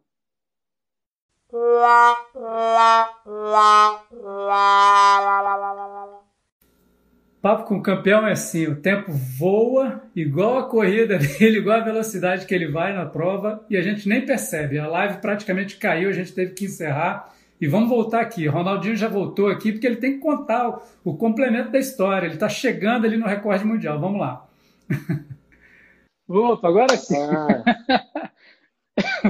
Papo 7.47 7.62
com 7.62 7.76
o 7.76 7.80
campeão 7.80 8.26
é 8.26 8.32
assim, 8.32 8.66
o 8.66 8.74
tempo 8.74 9.12
voa 9.12 10.03
igual 10.16 10.59
a 10.59 10.68
corrida 10.68 11.14
dele, 11.38 11.59
igual 11.59 11.78
a 11.78 11.84
velocidade 11.84 12.44
que 12.44 12.53
ele 12.53 12.66
vai 12.66 12.92
na 12.92 13.07
prova 13.07 13.64
e 13.70 13.76
a 13.76 13.82
gente 13.82 14.09
nem 14.09 14.26
percebe. 14.26 14.80
A 14.80 14.88
live 14.88 15.18
praticamente 15.18 15.76
caiu, 15.76 16.09
a 16.09 16.12
gente 16.12 16.32
teve 16.32 16.55
que 16.55 16.64
encerrar 16.64 17.32
e 17.61 17.68
vamos 17.68 17.88
voltar 17.88 18.20
aqui. 18.20 18.49
Ronaldinho 18.49 18.97
já 18.97 19.07
voltou 19.07 19.47
aqui 19.47 19.70
porque 19.70 19.86
ele 19.86 19.94
tem 19.94 20.14
que 20.14 20.18
contar 20.18 20.68
o, 20.68 20.82
o 21.05 21.16
complemento 21.16 21.70
da 21.70 21.78
história. 21.78 22.26
Ele 22.26 22.34
está 22.34 22.49
chegando 22.49 23.07
ali 23.07 23.16
no 23.16 23.28
recorde 23.28 23.64
mundial. 23.64 24.01
Vamos 24.01 24.20
lá. 24.20 24.44
Opa, 26.28 26.66
agora 26.66 26.97
sim. 26.97 27.14
Ah. 27.16 28.26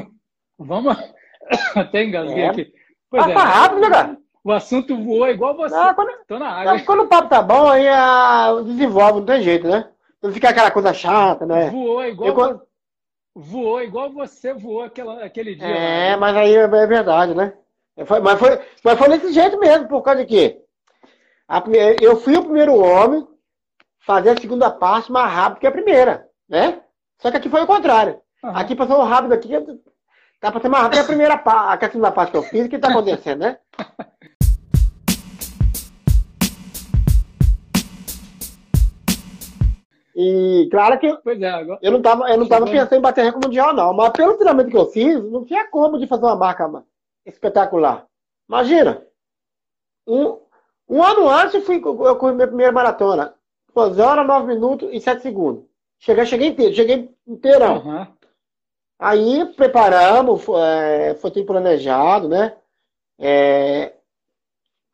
vamos. 0.59 0.97
Até 1.77 2.05
engasguei 2.05 2.45
é. 2.45 2.49
aqui. 2.49 2.73
Pois 3.11 3.25
ah, 3.27 3.31
é. 3.31 3.35
Tá 3.35 3.45
rápido, 3.45 3.91
cara? 3.91 4.19
O 4.47 4.53
assunto 4.53 4.97
voou 5.03 5.27
igual 5.27 5.57
você. 5.57 5.75
Não, 5.75 5.93
quando, 5.93 6.25
Tô 6.29 6.39
na 6.39 6.49
área. 6.49 6.85
Quando 6.85 7.03
o 7.03 7.09
papo 7.09 7.29
tá 7.29 7.43
bom, 7.43 7.69
aí 7.69 7.89
a, 7.89 8.53
desenvolve, 8.65 9.19
não 9.19 9.27
tem 9.27 9.43
jeito, 9.43 9.67
né? 9.67 9.89
Não 10.23 10.31
fica 10.31 10.51
aquela 10.51 10.71
coisa 10.71 10.95
chata, 10.95 11.45
né? 11.45 11.69
Voou 11.69 12.05
igual, 12.05 12.29
Eu, 12.29 12.63
voou 13.35 13.83
igual 13.83 14.13
você 14.13 14.55
voou 14.55 14.85
aquela, 14.85 15.25
aquele 15.25 15.57
dia. 15.57 15.67
É, 15.67 16.13
lá, 16.13 16.17
mas 16.19 16.37
aí 16.37 16.55
é, 16.55 16.61
é 16.61 16.87
verdade, 16.87 17.35
né? 17.35 17.55
Foi, 18.05 18.21
mas, 18.21 18.39
foi, 18.39 18.61
mas 18.85 18.97
foi 18.97 19.09
desse 19.09 19.33
jeito 19.33 19.59
mesmo, 19.59 19.89
por 19.89 20.01
causa 20.03 20.25
de 20.25 20.29
quê? 20.29 20.63
A, 21.49 21.61
eu 22.01 22.17
fui 22.17 22.37
o 22.37 22.45
primeiro 22.45 22.77
homem 22.77 23.27
fazer 23.99 24.31
a 24.31 24.41
segunda 24.41 24.71
parte 24.71 25.11
mais 25.11 25.33
rápido 25.33 25.59
que 25.59 25.67
a 25.67 25.73
primeira, 25.73 26.29
né? 26.49 26.83
Só 27.19 27.33
que 27.33 27.37
aqui 27.39 27.49
foi 27.49 27.63
o 27.63 27.67
contrário. 27.67 28.21
Uhum. 28.45 28.57
Aqui 28.57 28.77
passou 28.77 29.03
rápido 29.03 29.33
aqui, 29.33 29.49
Dá 30.41 30.53
pra 30.53 30.61
ser 30.61 30.69
mais 30.69 30.85
rápido 30.85 31.01
a 31.01 31.05
primeira 31.05 31.37
parte, 31.37 31.85
a 31.85 31.89
segunda 31.89 32.13
parte 32.13 32.31
que 32.31 32.37
eu 32.37 32.43
fiz, 32.45 32.67
o 32.67 32.69
que 32.69 32.79
tá 32.79 32.91
acontecendo, 32.91 33.41
né? 33.41 33.59
E 40.19 40.67
claro 40.71 40.99
que 40.99 41.15
pois 41.23 41.43
é, 41.43 41.51
agora... 41.51 41.79
eu 41.83 41.93
não 41.93 42.01
tava, 42.01 42.27
eu 42.31 42.39
não 42.39 42.49
tava 42.49 42.65
pensando 42.65 42.95
em 42.95 43.03
bater 43.03 43.23
recorde 43.23 43.49
mundial, 43.49 43.75
não. 43.75 43.93
Mas 43.93 44.11
pelo 44.13 44.33
treinamento 44.35 44.71
que 44.71 44.77
eu 44.77 44.87
fiz, 44.87 45.23
não 45.23 45.45
tinha 45.45 45.69
como 45.69 45.99
de 45.99 46.07
fazer 46.07 46.25
uma 46.25 46.35
marca 46.35 46.83
espetacular. 47.27 48.07
Imagina! 48.49 49.03
Um, 50.07 50.39
um 50.89 51.03
ano 51.03 51.29
antes 51.29 51.57
eu, 51.57 51.61
fui, 51.61 51.77
eu 51.77 52.17
corri 52.17 52.35
minha 52.35 52.47
primeira 52.47 52.73
maratona. 52.73 53.35
Pô, 53.75 53.91
0 53.91 54.09
horas, 54.09 54.27
9 54.27 54.47
minutos 54.47 54.89
e 54.91 54.99
7 54.99 55.21
segundos. 55.21 55.65
Cheguei, 55.99 56.25
cheguei 56.25 56.49
inteiro, 56.49 56.75
cheguei 56.75 57.15
inteirão. 57.27 57.85
Uhum. 57.85 58.07
Aí 58.99 59.45
preparamos, 59.55 60.47
é, 60.49 61.15
foi 61.17 61.31
tudo 61.31 61.45
planejado, 61.45 62.27
né? 62.27 62.57
É, 63.19 63.93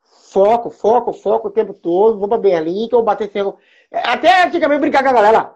foco, 0.01 0.69
foco, 0.69 1.13
foco 1.13 1.47
o 1.47 1.51
tempo 1.51 1.73
todo. 1.73 2.19
Vou 2.19 2.27
para 2.27 2.37
Berlim, 2.37 2.89
que 2.89 2.93
eu 2.93 2.99
vou 2.99 3.05
bater 3.05 3.31
ferro. 3.31 3.57
Até 3.93 4.43
antigamente 4.43 4.81
brincar 4.81 5.03
com 5.03 5.09
a 5.09 5.13
galera. 5.13 5.53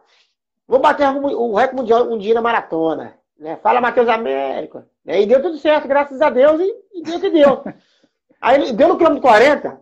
Vou 0.67 0.79
bater 0.79 1.07
o 1.09 1.55
recorde 1.55 1.75
mundial 1.75 2.03
um 2.11 2.17
dia 2.17 2.35
na 2.35 2.41
maratona. 2.41 3.17
Né? 3.39 3.55
Fala 3.57 3.81
Matheus 3.81 4.07
Américo. 4.07 4.83
Né? 5.03 5.21
E 5.21 5.25
deu 5.25 5.41
tudo 5.41 5.57
certo, 5.57 5.87
graças 5.87 6.21
a 6.21 6.29
Deus, 6.29 6.59
e, 6.59 6.75
e 6.93 7.03
deu 7.03 7.19
que 7.19 7.29
deu. 7.29 7.63
Aí 8.39 8.71
deu 8.73 8.89
no 8.89 8.97
quilômetro 8.97 9.21
40. 9.21 9.81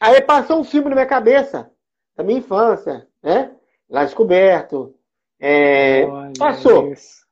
Aí 0.00 0.20
passou 0.22 0.60
um 0.60 0.64
filme 0.64 0.88
na 0.88 0.96
minha 0.96 1.06
cabeça, 1.06 1.70
da 2.16 2.24
minha 2.24 2.38
infância, 2.38 3.06
né? 3.22 3.52
Lá 3.88 4.04
descoberto. 4.04 4.94
É, 5.38 6.06
passou. 6.38 6.90
Isso. 6.90 7.22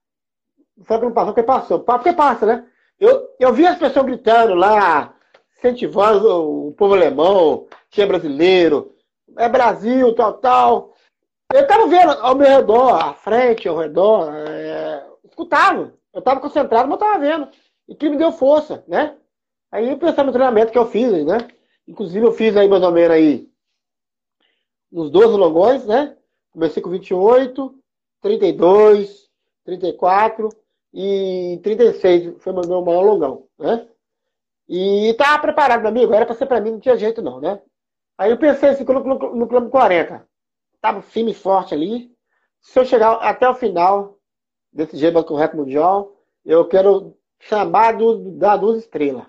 Foi 0.82 0.98
que 0.98 1.04
não 1.04 1.12
passou, 1.12 1.32
porque 1.32 1.46
passou. 1.46 1.80
Porque 1.80 2.12
passa, 2.12 2.46
né? 2.46 2.66
Eu, 2.98 3.28
eu 3.40 3.52
vi 3.52 3.66
as 3.66 3.78
pessoas 3.78 4.04
gritando 4.04 4.54
lá, 4.54 5.14
incentivando 5.58 6.68
o 6.68 6.72
povo 6.72 6.94
alemão, 6.94 7.66
que 7.90 8.02
é 8.02 8.06
brasileiro, 8.06 8.94
é 9.36 9.48
Brasil, 9.48 10.14
tal, 10.14 10.34
tal. 10.34 10.94
Eu 11.52 11.62
estava 11.62 11.86
vendo 11.86 12.12
ao 12.12 12.34
meu 12.34 12.48
redor, 12.48 12.94
à 12.94 13.14
frente, 13.14 13.68
ao 13.68 13.76
redor, 13.76 14.32
é, 14.34 15.06
escutava. 15.24 15.92
Eu 16.12 16.20
estava 16.20 16.40
concentrado, 16.40 16.88
mas 16.88 17.00
estava 17.00 17.18
vendo. 17.18 17.48
E 17.88 17.94
que 17.94 18.08
me 18.08 18.16
deu 18.16 18.32
força, 18.32 18.84
né? 18.86 19.16
Aí 19.72 19.88
eu 19.88 19.98
pensava 19.98 20.24
no 20.24 20.32
treinamento 20.32 20.72
que 20.72 20.78
eu 20.78 20.86
fiz, 20.86 21.24
né? 21.24 21.38
Inclusive 21.86 22.24
eu 22.24 22.32
fiz 22.32 22.56
aí 22.56 22.68
mais 22.68 22.82
ou 22.82 22.92
menos 22.92 23.10
aí 23.10 23.48
uns 24.92 25.10
12 25.10 25.36
longões, 25.36 25.86
né? 25.86 26.16
Comecei 26.52 26.82
com 26.82 26.90
28, 26.90 27.74
32, 28.20 29.28
34 29.64 30.48
e 30.92 31.60
36 31.62 32.42
foi 32.42 32.52
meu, 32.52 32.62
meu 32.66 32.82
maior 32.82 33.02
longão, 33.02 33.46
né? 33.58 33.86
E 34.68 35.14
tava 35.14 35.42
preparado, 35.42 35.80
meu 35.80 35.88
amigo, 35.88 36.12
era 36.14 36.26
para 36.26 36.34
ser 36.34 36.46
para 36.46 36.60
mim, 36.60 36.72
não 36.72 36.80
tinha 36.80 36.96
jeito 36.96 37.22
não, 37.22 37.40
né? 37.40 37.60
Aí 38.20 38.30
eu 38.30 38.36
pensei 38.36 38.68
assim, 38.68 38.84
no, 38.84 39.00
no, 39.02 39.14
no 39.34 39.48
quilômetro 39.48 39.70
40, 39.70 40.28
tava 40.78 41.00
firme 41.00 41.30
e 41.30 41.34
forte 41.34 41.72
ali. 41.72 42.10
Se 42.60 42.78
eu 42.78 42.84
chegar 42.84 43.14
até 43.14 43.48
o 43.48 43.54
final 43.54 44.18
desse 44.70 44.98
jeito 44.98 45.24
com 45.24 45.32
o 45.32 45.36
recorde 45.38 45.62
mundial, 45.62 46.12
eu 46.44 46.68
quero 46.68 47.16
chamar 47.38 47.96
do, 47.96 48.32
da 48.32 48.58
duas 48.58 48.80
estrelas. 48.80 49.24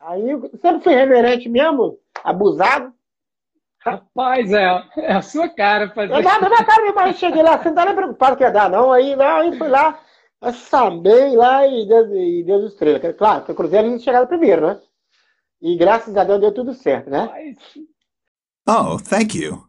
Aí 0.00 0.22
sempre 0.58 0.80
fui 0.82 0.94
reverente 0.94 1.50
mesmo, 1.50 1.98
abusado. 2.24 2.94
Rapaz, 3.80 4.52
é, 4.52 4.84
é 4.96 5.12
a 5.12 5.22
sua 5.22 5.48
cara 5.48 5.88
fazer. 5.90 6.12
Eu, 6.12 6.22
na 6.22 6.48
minha 6.48 6.64
cara, 6.64 6.92
mas 6.94 7.16
cheguei 7.16 7.42
lá, 7.42 7.56
você 7.56 7.68
não 7.68 7.74
tá 7.74 7.84
nem 7.84 7.94
preocupado 7.94 8.36
que 8.36 8.42
ia 8.42 8.50
dar, 8.50 8.68
não. 8.68 8.92
Aí, 8.92 9.14
não, 9.14 9.36
aí 9.36 9.56
fui 9.56 9.68
lá, 9.68 9.98
Mas 10.40 10.56
sabei 10.56 11.36
lá 11.36 11.66
e 11.66 11.86
Deus, 11.86 12.10
e 12.10 12.44
Deus 12.44 12.72
estrela. 12.72 13.12
Claro, 13.12 13.44
que 13.44 13.52
o 13.52 13.54
Cruzeiro 13.54 13.86
tinha 13.86 13.98
chegado 13.98 14.28
primeiro, 14.28 14.66
né? 14.66 14.80
E 15.60 15.76
graças 15.76 16.16
a 16.16 16.24
Deus 16.24 16.40
deu 16.40 16.52
tudo 16.52 16.74
certo, 16.74 17.10
né? 17.10 17.54
Oh, 18.68 18.98
thank 18.98 19.36
you. 19.38 19.66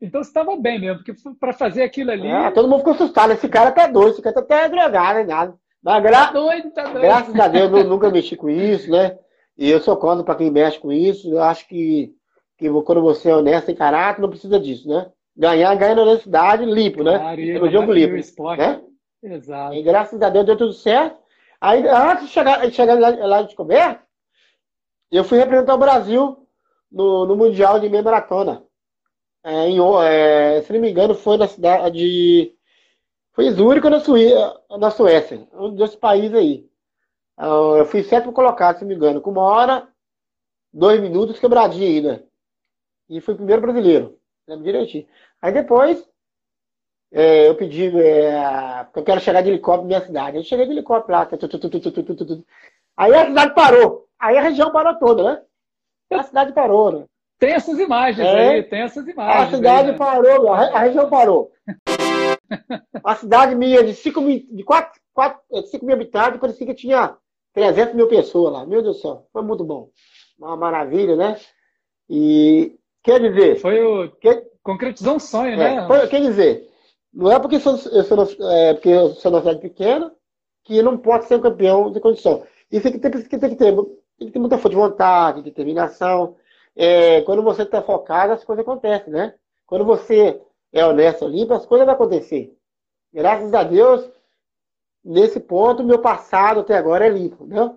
Então 0.00 0.22
você 0.22 0.30
estava 0.30 0.56
bem 0.56 0.80
mesmo, 0.80 1.02
porque 1.02 1.14
para 1.40 1.52
fazer 1.52 1.82
aquilo 1.82 2.12
ali. 2.12 2.28
É, 2.28 2.50
todo 2.52 2.68
mundo 2.68 2.78
ficou 2.78 2.94
assustado. 2.94 3.32
Esse 3.32 3.48
cara 3.48 3.72
tá 3.72 3.86
doido, 3.88 4.12
esse 4.12 4.22
cara 4.22 4.34
tá 4.34 4.40
até 4.40 4.68
drogado, 4.68 5.26
nada. 5.26 5.58
Mas 5.82 6.02
gra... 6.02 6.26
Tá 6.26 6.32
doido, 6.32 6.70
tá 6.70 6.82
doido. 6.84 7.00
graças 7.00 7.34
a 7.34 7.48
Deus 7.48 7.72
eu 7.72 7.84
nunca 7.84 8.10
mexi 8.10 8.36
com 8.36 8.48
isso, 8.48 8.90
né? 8.90 9.18
E 9.56 9.68
eu 9.68 9.80
sou 9.80 9.96
contra 9.96 10.24
para 10.24 10.36
quem 10.36 10.50
mexe 10.50 10.78
com 10.78 10.92
isso. 10.92 11.28
Eu 11.28 11.42
acho 11.42 11.66
que, 11.66 12.14
que 12.58 12.68
quando 12.82 13.00
você 13.00 13.30
é 13.30 13.36
honesto 13.36 13.70
em 13.70 13.74
caráter, 13.74 14.20
não 14.20 14.28
precisa 14.28 14.58
disso, 14.58 14.88
né? 14.88 15.10
Ganhar, 15.36 15.74
ganha 15.76 15.94
na 15.94 16.02
honestidade, 16.02 16.64
limpo, 16.64 17.04
né? 17.04 17.16
Claro, 17.16 17.36
Pelo 17.36 17.70
jogo 17.70 17.92
limpo. 17.92 18.16
Esporte. 18.16 18.58
Né? 18.58 18.82
Exato. 19.22 19.74
E 19.74 19.82
graças 19.82 20.20
a 20.20 20.28
Deus 20.28 20.44
deu 20.44 20.56
tudo 20.56 20.72
certo. 20.72 21.16
Aí, 21.60 21.86
antes 21.88 22.26
de 22.26 22.32
chegar, 22.32 22.66
de 22.66 22.74
chegar 22.74 22.98
lá, 22.98 23.10
lá 23.10 23.40
de 23.42 23.48
descoberto, 23.48 24.02
eu 25.10 25.22
fui 25.22 25.38
representar 25.38 25.74
o 25.74 25.78
Brasil 25.78 26.46
no, 26.90 27.24
no 27.26 27.36
Mundial 27.36 27.78
de 27.78 27.88
meia 27.88 28.02
maratona. 28.02 28.64
É, 29.44 29.68
em, 29.68 29.78
é, 30.02 30.62
se 30.62 30.72
não 30.72 30.80
me 30.80 30.90
engano, 30.90 31.14
foi 31.14 31.36
na 31.36 31.46
cidade 31.46 31.98
de. 31.98 32.54
Foi 33.32 33.50
Zurique 33.52 33.88
na, 33.88 34.00
na 34.78 34.90
Suécia, 34.90 35.46
um 35.52 35.72
desses 35.74 35.94
países 35.94 36.34
aí. 36.34 36.68
Ah, 37.36 37.76
eu 37.78 37.86
fui 37.86 38.02
sétimo 38.02 38.32
colocado, 38.32 38.76
se 38.78 38.82
não 38.82 38.88
me 38.88 38.96
engano, 38.96 39.20
com 39.20 39.30
uma 39.30 39.42
hora, 39.42 39.88
dois 40.72 41.00
minutos 41.00 41.38
quebradinho 41.38 41.86
ainda. 41.86 42.27
E 43.08 43.20
fui 43.20 43.34
o 43.34 43.36
primeiro 43.36 43.62
brasileiro. 43.62 44.18
Lembro 44.46 44.64
direitinho. 44.64 45.06
Aí 45.40 45.52
depois, 45.52 46.06
é, 47.12 47.48
eu 47.48 47.54
pedi, 47.54 47.86
é, 47.98 48.84
porque 48.84 49.00
eu 49.00 49.04
quero 49.04 49.20
chegar 49.20 49.42
de 49.42 49.48
helicóptero 49.48 49.82
na 49.82 49.88
minha 49.88 50.06
cidade. 50.06 50.36
Eu 50.36 50.42
cheguei 50.42 50.66
de 50.66 50.72
helicóptero 50.72 51.18
lá. 51.18 51.26
Tu, 51.26 51.36
tu, 51.36 51.58
tu, 51.58 52.44
aí 52.96 53.14
a 53.14 53.26
cidade 53.26 53.54
parou. 53.54 54.06
Aí 54.18 54.36
a 54.36 54.42
região 54.42 54.72
parou 54.72 54.94
toda, 54.96 55.22
né? 55.22 55.42
A 56.10 56.22
cidade 56.22 56.52
parou, 56.52 56.92
né? 56.92 57.04
Tem 57.38 57.52
essas 57.52 57.78
imagens 57.78 58.26
é, 58.26 58.48
aí, 58.48 58.62
tem 58.64 58.80
essas 58.80 59.06
imagens. 59.06 59.54
A 59.54 59.56
cidade 59.56 59.86
aí, 59.86 59.92
né? 59.92 59.98
parou, 59.98 60.52
a, 60.52 60.58
a, 60.58 60.78
região 60.80 61.08
parou. 61.08 61.52
a 63.04 63.14
cidade 63.14 63.54
minha 63.54 63.84
de 63.84 63.94
5 63.94 64.20
mil, 64.20 64.44
de 64.50 64.64
4, 64.64 65.00
4, 65.14 65.66
5 65.66 65.86
mil 65.86 65.94
habitantes, 65.94 66.40
parecia 66.40 66.66
que 66.66 66.74
tinha 66.74 67.16
300 67.54 67.94
mil 67.94 68.08
pessoas 68.08 68.52
lá. 68.52 68.66
Meu 68.66 68.82
Deus 68.82 68.96
do 68.96 69.02
céu, 69.02 69.28
foi 69.32 69.42
muito 69.42 69.62
bom. 69.62 69.88
Uma 70.36 70.56
maravilha, 70.56 71.14
né? 71.14 71.38
E 72.10 72.76
quer 73.02 73.20
dizer. 73.20 73.56
Foi 73.56 73.80
o. 73.80 74.10
Que, 74.12 74.48
concretizou 74.68 75.16
um 75.16 75.18
sonho, 75.18 75.56
né? 75.56 75.72
é, 75.72 75.80
né? 75.80 75.86
Foi, 75.86 76.06
quer 76.08 76.20
dizer, 76.20 76.68
não 77.12 77.32
é 77.32 77.38
porque, 77.38 77.56
eu 77.56 77.60
sou, 77.60 77.72
eu 77.90 78.04
sou, 78.04 78.50
é, 78.50 78.74
porque 78.74 78.90
eu 78.90 79.14
sou 79.14 79.32
uma 79.32 79.40
cidade 79.40 79.60
pequena 79.60 80.12
que 80.62 80.82
não 80.82 80.98
pode 80.98 81.24
ser 81.24 81.36
um 81.36 81.40
campeão 81.40 81.90
de 81.90 82.00
condição. 82.00 82.44
Isso 82.70 82.82
tem 82.82 82.92
que 82.92 82.98
ter, 82.98 83.10
tem 83.10 83.22
que 83.22 83.38
ter, 83.38 83.56
tem 83.56 84.26
que 84.26 84.30
ter 84.30 84.38
muita 84.38 84.58
força 84.58 84.68
de 84.68 84.76
vontade, 84.76 85.42
determinação. 85.42 86.36
É, 86.76 87.22
quando 87.22 87.42
você 87.42 87.62
está 87.62 87.80
focado, 87.80 88.34
as 88.34 88.44
coisas 88.44 88.62
acontecem, 88.62 89.10
né? 89.10 89.34
Quando 89.66 89.86
você 89.86 90.38
é 90.70 90.84
honesto, 90.84 91.26
limpo, 91.26 91.54
as 91.54 91.64
coisas 91.64 91.86
vão 91.86 91.94
acontecer. 91.94 92.54
Graças 93.12 93.54
a 93.54 93.64
Deus, 93.64 94.06
nesse 95.02 95.40
ponto, 95.40 95.82
meu 95.82 96.00
passado 96.00 96.60
até 96.60 96.76
agora 96.76 97.06
é 97.06 97.08
limpo, 97.08 97.46
né? 97.46 97.74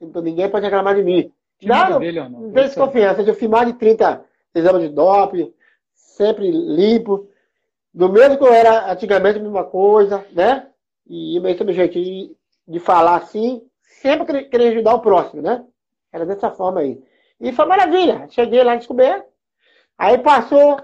Então 0.00 0.22
ninguém 0.22 0.48
pode 0.48 0.64
reclamar 0.64 0.94
de 0.94 1.02
mim. 1.02 1.32
Não, 1.60 1.98
dele, 1.98 2.20
não, 2.20 2.30
não 2.30 2.52
tem 2.52 2.64
desconfiança. 2.64 3.22
Eu 3.22 3.34
fiz 3.34 3.48
mais 3.48 3.66
de 3.66 3.74
30 3.74 4.24
exames 4.54 4.82
de 4.82 4.88
doping, 4.88 5.52
sempre 5.94 6.50
limpo. 6.50 7.28
Do 7.92 8.08
mesmo 8.08 8.38
que 8.38 8.44
eu 8.44 8.52
era 8.52 8.90
antigamente, 8.90 9.38
a 9.38 9.42
mesma 9.42 9.64
coisa, 9.64 10.24
né? 10.32 10.68
E 11.06 11.36
é 11.36 11.40
meu 11.40 11.74
jeitinho 11.74 12.34
de 12.66 12.78
falar 12.78 13.16
assim, 13.16 13.62
sempre 13.82 14.44
querer 14.44 14.68
ajudar 14.68 14.94
o 14.94 15.00
próximo, 15.00 15.42
né? 15.42 15.64
Era 16.12 16.24
dessa 16.24 16.50
forma 16.50 16.80
aí. 16.80 17.02
E 17.40 17.52
foi 17.52 17.66
maravilha. 17.66 18.26
Cheguei 18.30 18.62
lá 18.62 18.76
descoberto. 18.76 19.26
Aí 19.98 20.18
passou 20.18 20.80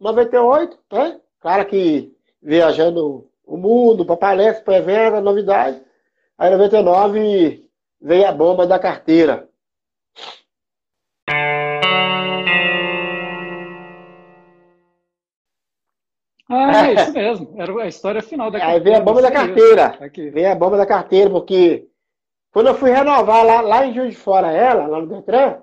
98, 0.00 0.78
né? 0.90 1.20
Claro 1.40 1.66
que 1.66 2.16
viajando 2.42 3.28
o 3.44 3.56
mundo, 3.56 4.04
para 4.04 4.16
palestra, 4.16 4.64
para 4.64 4.76
evento, 4.78 5.20
novidade. 5.20 5.80
Aí 6.38 6.48
em 6.48 6.56
99 6.56 7.68
veio 8.00 8.26
a 8.26 8.32
bomba 8.32 8.66
da 8.66 8.78
carteira. 8.78 9.48
Ah, 16.52 16.86
é 16.86 16.94
isso 16.94 17.12
mesmo. 17.14 17.54
Era 17.56 17.82
a 17.82 17.88
história 17.88 18.22
final 18.22 18.50
da 18.50 18.58
carteira. 18.58 18.78
Aí 18.78 18.84
veio 18.84 18.96
a 18.96 19.00
bomba 19.00 19.22
da 19.22 19.30
carteira. 19.30 19.86
Aqui. 20.00 20.30
Veio 20.30 20.52
a 20.52 20.54
bomba 20.54 20.76
da 20.76 20.86
carteira, 20.86 21.30
porque 21.30 21.88
quando 22.52 22.66
eu 22.66 22.74
fui 22.74 22.90
renovar 22.90 23.44
lá, 23.44 23.60
lá 23.62 23.86
em 23.86 23.94
Juiz 23.94 24.10
de 24.10 24.16
Fora 24.16 24.52
ela, 24.52 24.86
lá 24.86 25.00
no 25.00 25.06
Detran, 25.06 25.62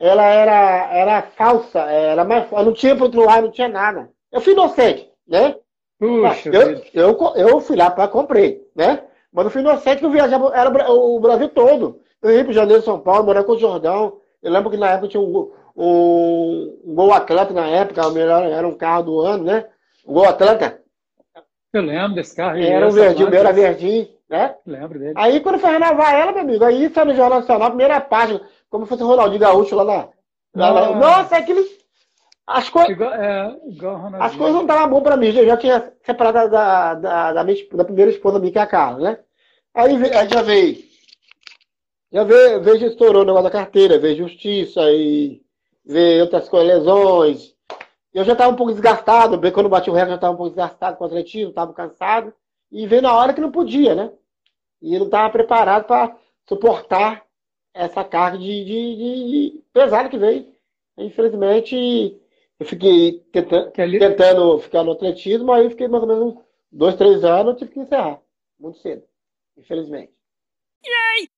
ela 0.00 0.24
era, 0.24 0.92
era 0.92 1.22
falsa, 1.22 1.78
era 1.80 2.24
mais 2.24 2.50
não 2.50 2.72
tinha 2.72 2.96
para 2.96 3.04
outro 3.04 3.24
lado, 3.24 3.44
não 3.44 3.52
tinha 3.52 3.68
nada. 3.68 4.10
Eu 4.32 4.40
fui 4.40 4.52
inocente, 4.52 5.08
né? 5.26 5.54
Puxa, 6.00 6.50
eu, 6.50 6.82
eu, 6.92 7.34
eu 7.36 7.60
fui 7.60 7.76
lá 7.76 7.88
para 7.88 8.08
comprei, 8.08 8.66
né? 8.74 9.04
Mas 9.32 9.44
eu 9.44 9.50
fui 9.52 9.60
inocente 9.60 10.00
que 10.00 10.04
eu 10.04 10.10
viajava, 10.10 10.50
era 10.52 10.68
o 10.90 11.20
Brasil 11.20 11.48
todo. 11.48 12.00
Eu 12.20 12.32
ia 12.32 12.42
para 12.42 12.50
o 12.50 12.54
Janeiro, 12.54 12.82
São 12.82 12.98
Paulo, 12.98 13.24
morava 13.24 13.46
com 13.46 13.52
o 13.52 13.58
Jordão. 13.58 14.18
Eu 14.42 14.50
lembro 14.50 14.70
que 14.70 14.76
na 14.76 14.90
época 14.90 15.08
tinha 15.08 15.20
um, 15.20 15.52
um, 15.76 16.80
um 16.84 16.94
Gol 16.94 17.12
Atlanta 17.12 17.54
na 17.54 17.66
época, 17.68 18.06
o 18.06 18.10
melhor, 18.10 18.42
era 18.44 18.66
um 18.66 18.74
carro 18.74 19.04
do 19.04 19.20
ano, 19.20 19.44
né? 19.44 19.66
O 20.04 20.14
Gol 20.14 20.28
Atlanta. 20.28 20.80
Eu 21.72 21.82
lembro 21.82 22.14
desse 22.14 22.36
carro. 22.36 22.58
Era 22.58 22.86
um 22.86 22.90
verdinho, 22.90 23.28
o 23.28 23.30
meu 23.30 23.40
era 23.40 23.52
verdinho, 23.52 24.08
né? 24.28 24.54
Lembro 24.66 24.98
dele. 24.98 25.14
Aí 25.16 25.40
quando 25.40 25.58
foi 25.58 25.70
renovar 25.70 26.14
ela, 26.14 26.32
meu 26.32 26.42
amigo, 26.42 26.64
aí 26.64 26.90
saiu 26.90 27.06
no 27.06 27.14
Jornal 27.14 27.40
Nacional, 27.40 27.68
primeira 27.70 28.00
página, 28.00 28.40
como 28.68 28.84
fosse 28.86 29.02
o 29.02 29.06
Ronaldinho 29.06 29.40
Gaúcho 29.40 29.74
lá 29.74 29.84
na. 29.84 30.08
Lá, 30.54 30.70
lá. 30.70 30.96
Nossa, 30.96 31.36
aquele. 31.36 31.66
As, 32.46 32.68
co... 32.68 32.82
igual, 32.90 33.14
é, 33.14 33.56
igual 33.68 34.10
As 34.20 34.34
coisas 34.34 34.54
não 34.54 34.62
estavam 34.62 34.90
boas 34.90 35.02
pra 35.02 35.16
mim. 35.16 35.28
Eu 35.28 35.46
já 35.46 35.56
tinha 35.56 35.92
separado 36.04 36.50
da, 36.50 36.94
da, 36.94 37.32
da, 37.32 37.44
minha, 37.44 37.56
da 37.72 37.84
primeira 37.84 38.10
esposa 38.10 38.38
minha, 38.38 38.52
que 38.52 38.58
é 38.58 38.62
a 38.62 38.66
Carla, 38.66 38.98
né? 38.98 39.18
Aí, 39.74 39.94
aí 40.12 40.28
já 40.28 40.42
veio. 40.42 40.76
Já 42.12 42.24
veio, 42.24 42.62
veio 42.62 42.86
estourou 42.86 43.22
o 43.22 43.24
negócio 43.24 43.44
da 43.44 43.50
carteira, 43.50 43.98
veio 43.98 44.16
justiça 44.18 44.82
e 44.90 45.40
veio 45.86 46.24
outras 46.24 46.48
coisas, 46.48 46.68
lesões. 46.68 47.54
Eu 48.12 48.24
já 48.24 48.32
estava 48.32 48.52
um 48.52 48.56
pouco 48.56 48.72
desgastado, 48.72 49.38
bem 49.38 49.50
quando 49.50 49.68
bati 49.68 49.88
o 49.88 49.92
recorde, 49.92 50.10
já 50.10 50.16
estava 50.16 50.34
um 50.34 50.36
pouco 50.36 50.50
desgastado 50.50 50.96
com 50.96 51.04
o 51.04 51.06
atletismo, 51.06 51.48
estava 51.48 51.72
cansado. 51.72 52.32
E 52.70 52.86
veio 52.86 53.02
na 53.02 53.14
hora 53.14 53.32
que 53.32 53.40
não 53.40 53.50
podia, 53.50 53.94
né? 53.94 54.12
E 54.80 54.98
não 54.98 55.06
estava 55.06 55.30
preparado 55.30 55.84
para 55.86 56.16
suportar 56.46 57.24
essa 57.74 58.04
carga 58.04 58.38
de, 58.38 58.64
de, 58.64 58.96
de, 58.96 59.64
pesada 59.72 60.08
que 60.08 60.18
veio. 60.18 60.52
Infelizmente, 60.98 62.20
eu 62.58 62.66
fiquei 62.66 63.20
tentando, 63.32 63.72
tentando 63.72 64.58
ficar 64.58 64.82
no 64.82 64.92
atletismo, 64.92 65.52
aí 65.52 65.70
fiquei 65.70 65.88
mais 65.88 66.02
ou 66.02 66.08
menos 66.08 66.34
dois, 66.70 66.96
três 66.96 67.24
anos, 67.24 67.58
tive 67.58 67.70
que 67.70 67.80
encerrar. 67.80 68.20
Muito 68.58 68.78
cedo. 68.78 69.02
Infelizmente. 69.56 70.12
Yay! 70.84 71.28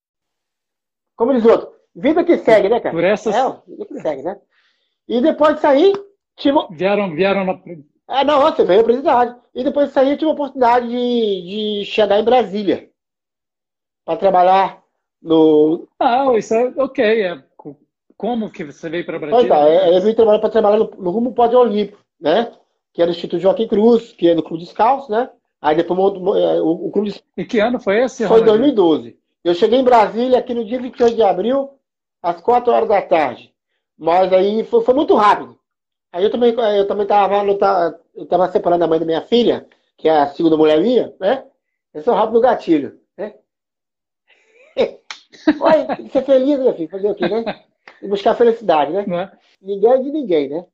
Como 1.17 1.33
diz 1.33 1.45
o 1.45 1.51
outro, 1.51 1.73
vida 1.95 2.25
que 2.25 2.39
segue, 2.39 2.69
né, 2.69 2.81
cara? 2.81 2.95
Por 2.95 3.05
essas... 3.05 3.35
É, 3.35 3.63
vida 3.69 3.87
que 3.87 4.01
segue, 4.01 4.23
né? 4.23 4.41
E 5.07 5.21
depois 5.21 5.55
de 5.57 5.61
sair, 5.61 5.93
tive... 6.37 6.59
Vieram, 6.71 7.15
vieram 7.15 7.45
na... 7.45 7.61
É, 8.09 8.25
não, 8.25 8.41
você 8.41 8.65
veio 8.65 8.81
a 8.81 8.85
presidade. 8.85 9.37
E 9.55 9.65
depois 9.65 9.89
de 9.89 9.95
sair, 9.95 10.11
eu 10.11 10.19
tive 10.19 10.31
a 10.31 10.35
oportunidade 10.35 10.89
de, 10.89 11.81
de 11.81 11.85
chegar 11.87 12.19
em 12.19 12.25
Brasília. 12.25 12.91
Para 14.05 14.19
trabalhar 14.19 14.83
no... 15.23 15.89
Ah, 15.99 16.27
isso 16.37 16.55
é 16.55 16.73
ok. 16.77 17.23
É... 17.23 17.43
Como 18.17 18.51
que 18.51 18.65
você 18.65 18.89
veio 18.89 19.05
para 19.05 19.19
Brasília? 19.19 19.55
Pois 19.55 19.69
é, 19.69 19.97
eu 19.97 20.03
vim 20.03 20.15
trabalhar 20.15 20.39
para 20.39 20.51
trabalhar 20.51 20.79
no, 20.79 20.91
no 20.99 21.11
Rumo 21.11 21.33
Pódio 21.33 21.59
Olímpico, 21.59 21.99
né? 22.21 22.53
Que 22.93 23.03
era 23.03 23.11
o 23.11 23.15
Instituto 23.15 23.41
Joaquim 23.41 23.67
Cruz, 23.67 24.13
que 24.13 24.29
é 24.29 24.35
no 24.35 24.43
Clube 24.43 24.63
Descalço, 24.63 25.11
né? 25.11 25.29
Aí 25.61 25.75
depois 25.75 26.15
é, 26.39 26.61
o, 26.61 26.91
Clube 26.91 27.15
E 27.37 27.45
que 27.45 27.59
ano 27.59 27.81
foi 27.81 28.05
esse? 28.05 28.27
Foi 28.29 28.41
em 28.41 28.45
2012. 28.45 29.19
Eu 29.43 29.55
cheguei 29.55 29.79
em 29.79 29.85
Brasília 29.85 30.39
aqui 30.39 30.55
no 30.55 30.65
dia 30.65 30.81
28 30.81 31.17
de 31.17 31.23
abril, 31.23 31.71
às 32.23 32.41
4 32.41 32.73
horas 32.73 32.89
da 32.89 33.03
tarde. 33.03 33.53
Mas 33.99 34.33
aí 34.33 34.63
foi, 34.65 34.83
foi 34.83 34.95
muito 34.95 35.15
rápido. 35.15 35.59
Aí 36.15 36.23
eu 36.23 36.31
também 36.31 36.55
eu 36.55 36.87
também 36.87 37.03
estava 37.03 37.43
eu 38.15 38.27
tava 38.27 38.49
separando 38.49 38.85
a 38.85 38.87
mãe 38.87 39.01
da 39.01 39.05
minha 39.05 39.23
filha, 39.23 39.67
que 39.99 40.09
é 40.09 40.13
a 40.13 40.29
segunda 40.29 40.57
mulher 40.57 40.81
minha, 40.81 41.13
né? 41.19 41.45
Eu 41.93 42.03
sou 42.03 42.15
rápido 42.15 42.35
no 42.35 42.41
gatilho, 42.41 43.01
né? 43.19 43.35
Olha, 45.61 46.09
ser 46.09 46.23
feliz, 46.23 46.61
meu 46.61 46.73
filho, 46.73 46.89
fazer 46.89 47.11
o 47.11 47.17
quê, 47.17 47.29
né? 47.29 47.65
E 48.01 48.07
buscar 48.07 48.37
felicidade, 48.37 48.93
né? 48.93 49.05
Não 49.09 49.19
é? 49.19 49.33
Ninguém 49.61 49.91
é 49.91 49.99
de 49.99 50.13
ninguém, 50.13 50.49
né? 50.51 50.65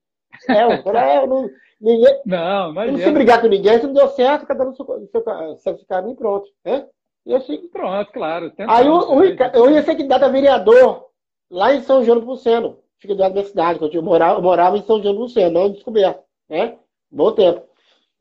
É, 0.46 0.62
eu, 0.62 0.72
é, 0.94 1.16
eu 1.16 1.26
não, 1.26 1.50
ninguém, 1.80 2.20
não, 2.26 2.74
não 2.74 2.98
se 2.98 3.10
brigar 3.10 3.40
com 3.40 3.46
ninguém, 3.46 3.78
se 3.78 3.86
não 3.86 3.94
deu 3.94 4.08
certo, 4.08 4.46
cada 4.46 4.68
um 4.68 4.74
seu, 4.74 4.84
seu, 5.10 5.56
seu 5.56 5.86
caminho 5.86 6.16
pronto, 6.16 6.50
né? 6.62 6.86
E 7.24 7.34
assim, 7.34 7.66
pronto, 7.68 8.12
claro. 8.12 8.52
Aí 8.68 8.86
o, 8.86 9.14
o, 9.14 9.24
eu 9.24 9.70
ia 9.70 9.82
ser 9.82 9.94
candidato 9.94 10.24
a 10.24 10.28
vereador 10.28 11.06
lá 11.50 11.74
em 11.74 11.80
São 11.80 12.04
João 12.04 12.20
do 12.20 12.26
Buceno, 12.26 12.79
fica 13.00 13.14
da 13.14 13.30
minha 13.30 13.44
cidade, 13.44 13.78
quando 13.78 13.94
eu 13.94 14.02
morava, 14.02 14.38
eu 14.38 14.42
morava 14.42 14.76
em 14.76 14.82
São 14.82 15.02
João 15.02 15.14
do 15.14 15.20
Buceno, 15.20 15.58
não 15.58 15.72
descoberto, 15.72 16.22
né? 16.48 16.78
Bom 17.10 17.32
tempo. 17.32 17.66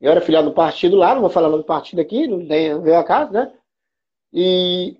Eu 0.00 0.10
era 0.10 0.20
filiado 0.20 0.48
do 0.48 0.54
partido 0.54 0.96
lá, 0.96 1.14
não 1.14 1.20
vou 1.20 1.30
falar 1.30 1.48
do 1.48 1.62
partido 1.62 2.00
aqui, 2.00 2.26
não 2.26 2.38
veio 2.46 2.98
a 2.98 3.04
casa, 3.04 3.30
né? 3.30 3.52
E, 4.32 4.96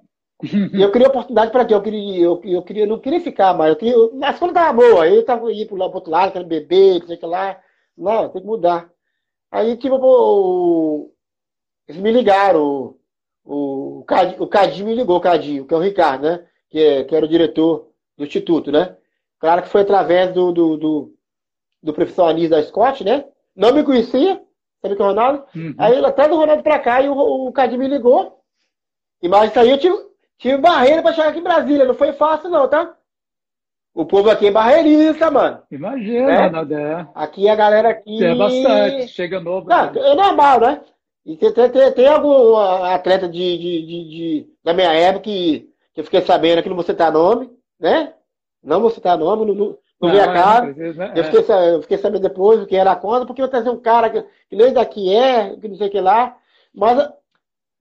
eu 0.72 0.90
queria 0.90 1.08
oportunidade 1.08 1.52
para 1.52 1.66
quê? 1.66 1.74
Eu 1.74 1.82
queria, 1.82 2.18
eu, 2.18 2.40
eu 2.44 2.62
queria, 2.62 2.86
não 2.86 2.98
queria 2.98 3.20
ficar 3.20 3.54
mais. 3.54 3.70
Eu 3.70 3.76
queria, 3.76 3.94
a 4.26 4.30
escola 4.30 4.52
estava 4.52 4.72
boa, 4.72 5.04
aí 5.04 5.14
eu 5.14 5.24
tava 5.24 5.52
ir 5.52 5.66
para 5.66 5.76
o 5.76 5.80
outro 5.94 6.10
lado, 6.10 6.32
querendo 6.32 6.48
beber, 6.48 7.00
não 7.00 7.06
sei 7.06 7.16
o 7.16 7.18
que 7.18 7.26
lá. 7.26 7.60
Não, 7.96 8.28
tem 8.30 8.40
que 8.40 8.46
mudar. 8.46 8.90
Aí, 9.50 9.76
tipo, 9.76 9.96
o, 9.96 11.12
eles 11.86 12.00
me 12.00 12.10
ligaram, 12.10 12.96
o, 13.44 13.98
o, 14.00 14.04
Cadinho, 14.04 14.42
o 14.42 14.48
Cadinho 14.48 14.86
me 14.86 14.94
ligou, 14.94 15.18
o 15.18 15.20
Cadinho, 15.20 15.66
que 15.66 15.74
é 15.74 15.76
o 15.76 15.80
Ricardo, 15.80 16.22
né? 16.22 16.46
Que, 16.70 16.78
é, 16.78 17.04
que 17.04 17.14
era 17.14 17.26
o 17.26 17.28
diretor 17.28 17.90
do 18.16 18.24
Instituto, 18.24 18.72
né? 18.72 18.96
Claro 19.40 19.62
que 19.62 19.68
foi 19.68 19.80
através 19.80 20.32
do, 20.32 20.52
do, 20.52 20.76
do, 20.76 21.14
do 21.82 21.92
professor 21.94 22.28
Anis 22.28 22.50
da 22.50 22.62
Scott, 22.62 23.02
né? 23.02 23.24
Não 23.56 23.72
me 23.72 23.82
conhecia, 23.82 24.40
sabe 24.82 24.94
que 24.94 25.02
é 25.02 25.04
o 25.04 25.08
Ronaldo? 25.08 25.44
Uhum. 25.56 25.74
Aí 25.78 26.04
até 26.04 26.28
do 26.28 26.36
Ronaldo 26.36 26.62
pra 26.62 26.78
cá 26.78 27.00
e 27.00 27.08
o, 27.08 27.14
o 27.14 27.52
Cadinho 27.52 27.80
me 27.80 27.88
ligou. 27.88 28.38
E 29.22 29.28
mais 29.28 29.50
isso 29.50 29.58
aí 29.58 29.70
eu 29.70 29.78
tive, 29.78 29.96
tive 30.38 30.58
barreira 30.58 31.02
pra 31.02 31.12
chegar 31.12 31.30
aqui 31.30 31.38
em 31.38 31.42
Brasília. 31.42 31.86
Não 31.86 31.94
foi 31.94 32.12
fácil, 32.12 32.50
não, 32.50 32.68
tá? 32.68 32.94
O 33.94 34.04
povo 34.04 34.30
aqui 34.30 34.46
é 34.46 34.50
barreirista, 34.50 35.30
mano. 35.30 35.62
Imagina, 35.70 36.26
né? 36.26 36.46
Ronaldo. 36.46 36.74
É. 36.74 37.08
Aqui 37.14 37.48
a 37.48 37.56
galera 37.56 37.88
aqui. 37.88 38.22
É 38.24 38.34
bastante, 38.34 39.08
chega 39.08 39.40
novo. 39.40 39.68
Não, 39.68 39.90
né? 39.90 40.00
é 40.00 40.14
normal, 40.14 40.60
né? 40.60 40.80
E 41.26 41.36
tem, 41.36 41.52
tem, 41.52 41.92
tem 41.92 42.06
algum 42.06 42.56
atleta 42.56 43.28
de, 43.28 43.58
de, 43.58 43.86
de, 43.86 44.08
de, 44.08 44.46
da 44.64 44.72
minha 44.72 44.92
época 44.92 45.24
que, 45.24 45.68
que 45.92 46.00
eu 46.00 46.04
fiquei 46.04 46.22
sabendo 46.22 46.62
que 46.62 46.68
não 46.68 46.76
vou 46.76 46.84
citar 46.84 47.12
nome, 47.12 47.50
né? 47.78 48.14
Não 48.62 48.80
vou 48.80 48.90
citar 48.90 49.16
nome, 49.18 49.46
não, 49.46 49.54
não, 49.54 49.78
não 50.00 50.10
vi 50.10 50.20
a 50.20 50.32
cara. 50.32 50.66
Né? 50.72 51.12
Eu, 51.16 51.24
fiquei, 51.24 51.40
eu 51.74 51.82
fiquei 51.82 51.98
sabendo 51.98 52.22
depois 52.22 52.64
que 52.66 52.76
era 52.76 52.96
conta, 52.96 53.26
porque 53.26 53.40
eu 53.40 53.48
trazer 53.48 53.70
um 53.70 53.80
cara 53.80 54.10
que, 54.10 54.22
que 54.48 54.56
nem 54.56 54.72
daqui 54.72 55.14
é, 55.14 55.56
que 55.56 55.68
não 55.68 55.76
sei 55.76 55.88
o 55.88 55.90
que 55.90 56.00
lá. 56.00 56.36
Mas 56.74 57.10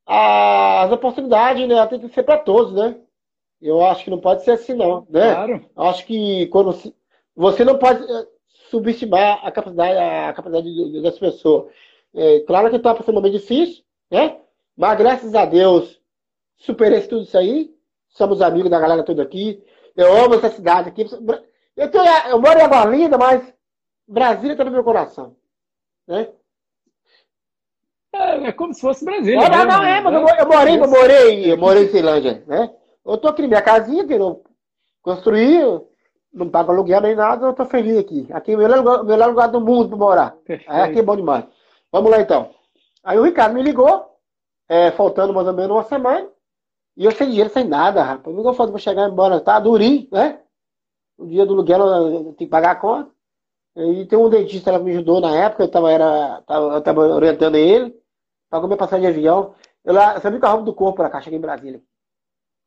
a, 0.05 0.83
as 0.83 0.91
oportunidades, 0.91 1.67
né, 1.67 1.85
tem 1.87 1.99
que 1.99 2.09
ser 2.09 2.23
para 2.23 2.37
todos, 2.37 2.73
né? 2.73 2.95
Eu 3.61 3.85
acho 3.85 4.03
que 4.03 4.09
não 4.09 4.19
pode 4.19 4.43
ser 4.43 4.51
assim, 4.51 4.73
não. 4.73 5.05
Né? 5.09 5.33
Claro. 5.33 5.65
Acho 5.75 6.05
que 6.05 6.47
quando 6.47 6.73
você 7.35 7.63
não 7.63 7.77
pode 7.77 8.01
eh, 8.03 8.27
subestimar 8.69 9.39
a 9.45 9.51
capacidade, 9.51 9.97
a 9.97 10.33
capacidade 10.33 11.01
das 11.01 11.19
pessoas. 11.19 11.71
É, 12.13 12.39
claro 12.41 12.69
que 12.69 12.77
está 12.77 12.95
passando 12.95 13.15
um 13.15 13.21
momento 13.21 13.39
difícil, 13.39 13.83
né? 14.09 14.37
Mas 14.75 14.97
graças 14.97 15.35
a 15.35 15.45
Deus, 15.45 15.99
superei 16.57 17.01
tudo 17.01 17.23
isso 17.23 17.37
aí. 17.37 17.73
Somos 18.09 18.41
amigos 18.41 18.71
da 18.71 18.79
galera 18.79 19.03
toda 19.03 19.21
aqui. 19.21 19.61
Eu 19.99 20.15
amo 20.15 20.35
essa 20.35 20.49
cidade 20.49 20.87
aqui. 20.87 21.05
Eu, 21.75 21.91
tenho, 21.91 22.05
eu 22.29 22.39
moro 22.39 22.57
em 22.57 22.61
Água 22.61 22.85
Linda, 22.85 23.17
mas 23.17 23.53
Brasília 24.07 24.53
está 24.53 24.63
no 24.63 24.71
meu 24.71 24.81
coração. 24.81 25.35
Né? 26.07 26.29
É, 28.13 28.47
é, 28.47 28.51
como 28.53 28.73
se 28.73 28.79
fosse 28.79 29.03
Brasília. 29.03 29.41
Não, 29.41 29.49
não, 29.49 29.65
não 29.65 29.83
é, 29.83 29.99
mas 29.99 30.13
eu, 30.13 30.21
eu 30.21 30.47
morei, 30.47 30.79
eu 30.79 30.87
morei, 30.87 31.51
eu 31.51 31.57
morei 31.57 31.83
em 31.83 31.89
Ceilândia, 31.89 32.45
né? 32.47 32.73
Eu 33.05 33.17
tô 33.17 33.27
aqui, 33.27 33.45
minha 33.45 33.61
casinha 33.61 34.07
que 34.07 34.13
eu 34.13 34.41
construí, 35.01 35.59
não 36.33 36.49
pago 36.49 36.71
aluguel 36.71 37.01
nem 37.01 37.15
nada, 37.15 37.47
eu 37.47 37.53
tô 37.53 37.65
feliz 37.65 37.97
aqui. 37.97 38.25
Aqui 38.31 38.53
é 38.53 38.55
o 38.55 38.57
melhor, 38.57 39.03
melhor 39.03 39.27
lugar 39.27 39.47
do 39.47 39.59
mundo 39.59 39.89
para 39.89 39.97
morar. 39.97 40.37
Aí 40.65 40.81
aqui 40.81 40.99
é 40.99 41.03
bom 41.03 41.17
demais. 41.17 41.43
Vamos 41.91 42.09
lá 42.09 42.21
então. 42.21 42.51
Aí 43.03 43.19
o 43.19 43.23
Ricardo 43.23 43.53
me 43.53 43.61
ligou, 43.61 44.15
é, 44.69 44.91
faltando 44.91 45.33
mais 45.33 45.45
ou 45.45 45.53
menos 45.53 45.71
uma 45.71 45.83
semana, 45.83 46.29
e 46.99 47.05
eu 47.05 47.11
sem 47.13 47.29
dinheiro, 47.29 47.49
sem 47.49 47.63
nada, 47.63 48.03
rapaz. 48.03 48.35
Não 48.35 48.53
fazer 48.53 48.71
para 48.73 48.81
chegar 48.81 49.09
embora, 49.09 49.39
tá 49.39 49.57
durinho, 49.57 50.05
né? 50.11 50.43
O 51.17 51.25
dia 51.25 51.45
do 51.45 51.53
aluguel 51.53 51.79
tenho 51.79 52.33
que 52.35 52.45
pagar 52.45 52.71
a 52.71 52.75
conta. 52.75 53.09
E 53.77 54.05
tem 54.05 54.19
um 54.19 54.29
dentista 54.29 54.77
que 54.77 54.79
me 54.83 54.91
ajudou 54.91 55.21
na 55.21 55.33
época, 55.33 55.63
eu 55.63 55.71
tava, 55.71 55.89
era, 55.89 56.41
tava, 56.41 56.73
eu 56.73 56.81
tava 56.81 57.01
orientando 57.15 57.55
ele, 57.55 57.97
pagou 58.49 58.67
minha 58.67 58.77
passagem 58.77 59.03
de 59.03 59.07
avião. 59.07 59.55
Eu 59.85 59.93
lá, 59.93 60.19
sabia 60.19 60.41
com 60.41 60.45
a 60.45 60.49
roupa 60.49 60.65
do 60.65 60.73
corpo 60.73 60.97
pra 60.97 61.09
cá, 61.09 61.21
cheguei 61.21 61.39
em 61.39 61.41
Brasília. 61.41 61.81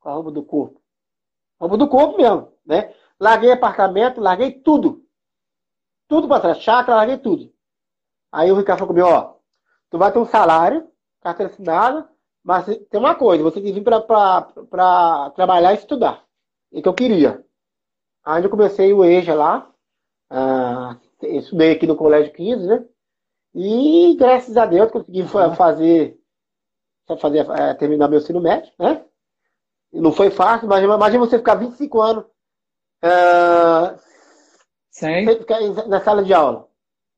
Com 0.00 0.08
a 0.08 0.14
roupa 0.14 0.30
do 0.30 0.42
corpo. 0.42 0.80
Roupa 1.60 1.76
do 1.76 1.88
corpo 1.88 2.16
mesmo, 2.16 2.54
né? 2.64 2.94
Larguei 3.20 3.52
apartamento, 3.52 4.18
larguei 4.18 4.50
tudo. 4.50 5.04
Tudo 6.08 6.26
pra 6.26 6.40
trás, 6.40 6.56
chácara, 6.56 6.96
larguei 6.96 7.18
tudo. 7.18 7.52
Aí 8.32 8.50
o 8.50 8.56
Ricardo 8.56 8.78
falou 8.78 8.94
comigo, 8.94 9.08
ó, 9.08 9.34
tu 9.90 9.98
vai 9.98 10.10
ter 10.10 10.18
um 10.18 10.24
salário, 10.24 10.90
carteira 11.20 11.52
assinada, 11.52 12.08
mas 12.44 12.66
tem 12.66 13.00
uma 13.00 13.14
coisa, 13.14 13.42
você 13.42 13.60
tem 13.60 13.72
que 13.72 13.80
vir 13.80 13.84
para 13.84 15.30
trabalhar 15.30 15.72
e 15.72 15.76
estudar. 15.76 16.24
E 16.72 16.82
que 16.82 16.88
eu 16.88 16.94
queria. 16.94 17.44
Aí 18.24 18.42
eu 18.42 18.50
comecei 18.50 18.92
o 18.92 19.04
EJA 19.04 19.34
lá, 19.34 19.70
uh, 20.32 21.26
estudei 21.26 21.72
aqui 21.72 21.86
no 21.86 21.96
Colégio 21.96 22.32
15, 22.32 22.66
né? 22.66 22.84
E 23.54 24.16
graças 24.16 24.56
a 24.56 24.64
Deus 24.64 24.90
consegui 24.90 25.22
uhum. 25.22 25.54
fazer, 25.54 26.18
fazer 27.20 27.50
é, 27.50 27.74
terminar 27.74 28.08
meu 28.08 28.18
ensino 28.18 28.40
médio, 28.40 28.72
né? 28.78 29.04
E 29.92 30.00
não 30.00 30.10
foi 30.10 30.30
fácil, 30.30 30.66
mas 30.66 30.82
imagina 30.82 31.24
você 31.24 31.36
ficar 31.36 31.56
25 31.56 32.00
anos 32.00 32.24
uh, 33.04 33.98
sem 34.90 35.26
na 35.86 36.00
sala 36.00 36.24
de 36.24 36.32
aula. 36.32 36.68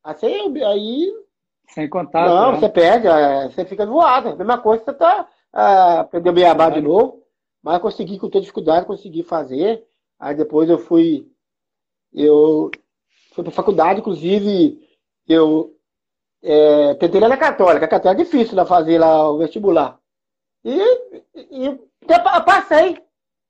Assim, 0.03 0.63
aí. 0.65 1.24
Sem 1.69 1.89
contato. 1.89 2.29
Não, 2.29 2.53
né? 2.53 2.59
você 2.59 2.69
perde, 2.69 3.07
é, 3.07 3.49
você 3.49 3.65
fica 3.65 3.87
voado. 3.87 4.31
A 4.31 4.37
mesma 4.37 4.59
coisa, 4.59 4.85
você 4.85 4.93
tá. 4.93 5.29
Uh, 5.53 6.09
perdeu 6.09 6.33
beabá 6.33 6.71
de 6.71 6.81
novo. 6.81 7.23
Mas 7.63 7.81
consegui, 7.81 8.19
com 8.19 8.29
toda 8.29 8.43
dificuldade, 8.43 8.87
consegui 8.87 9.23
fazer. 9.23 9.85
Aí 10.19 10.35
depois 10.35 10.69
eu 10.69 10.79
fui. 10.79 11.27
Eu 12.13 12.71
fui 13.33 13.43
para 13.43 13.53
faculdade, 13.53 14.01
inclusive, 14.01 14.81
eu 15.27 15.75
é, 16.43 16.95
tentei 16.95 17.21
lá 17.21 17.29
na 17.29 17.37
Católica. 17.37 17.87
A 17.87 17.89
Católica 17.89 18.23
é 18.23 18.25
difícil 18.25 18.55
lá 18.55 18.67
fazer 18.67 18.99
lá 18.99 19.29
o 19.31 19.39
vestibular. 19.39 19.99
E, 20.63 20.79
e, 21.35 21.67
e 21.67 21.79
passei. 22.45 23.03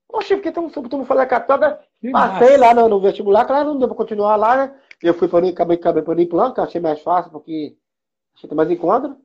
Poxa, 0.08 0.36
porque 0.36 0.52
todo 0.52 0.70
mundo 0.72 1.04
fala 1.04 1.26
Católica. 1.26 1.80
Passei 2.12 2.56
lá 2.56 2.72
no, 2.72 2.88
no, 2.88 3.00
vestibular, 3.00 3.44
claro, 3.44 3.70
não 3.70 3.78
deu 3.78 3.88
para 3.88 3.96
continuar 3.96 4.36
lá, 4.36 4.56
né? 4.56 4.74
Eu 5.02 5.12
fui 5.12 5.26
para 5.26 5.44
o 5.44 5.48
acabei, 5.48 5.76
acabei 5.76 6.02
para 6.02 6.22
o 6.22 6.28
plano, 6.28 6.54
que 6.54 6.60
eu 6.60 6.64
achei 6.64 6.80
mais 6.80 7.00
fácil, 7.00 7.32
porque 7.32 7.76
achei 8.36 8.50
mais 8.54 8.70
encontro. 8.70 9.16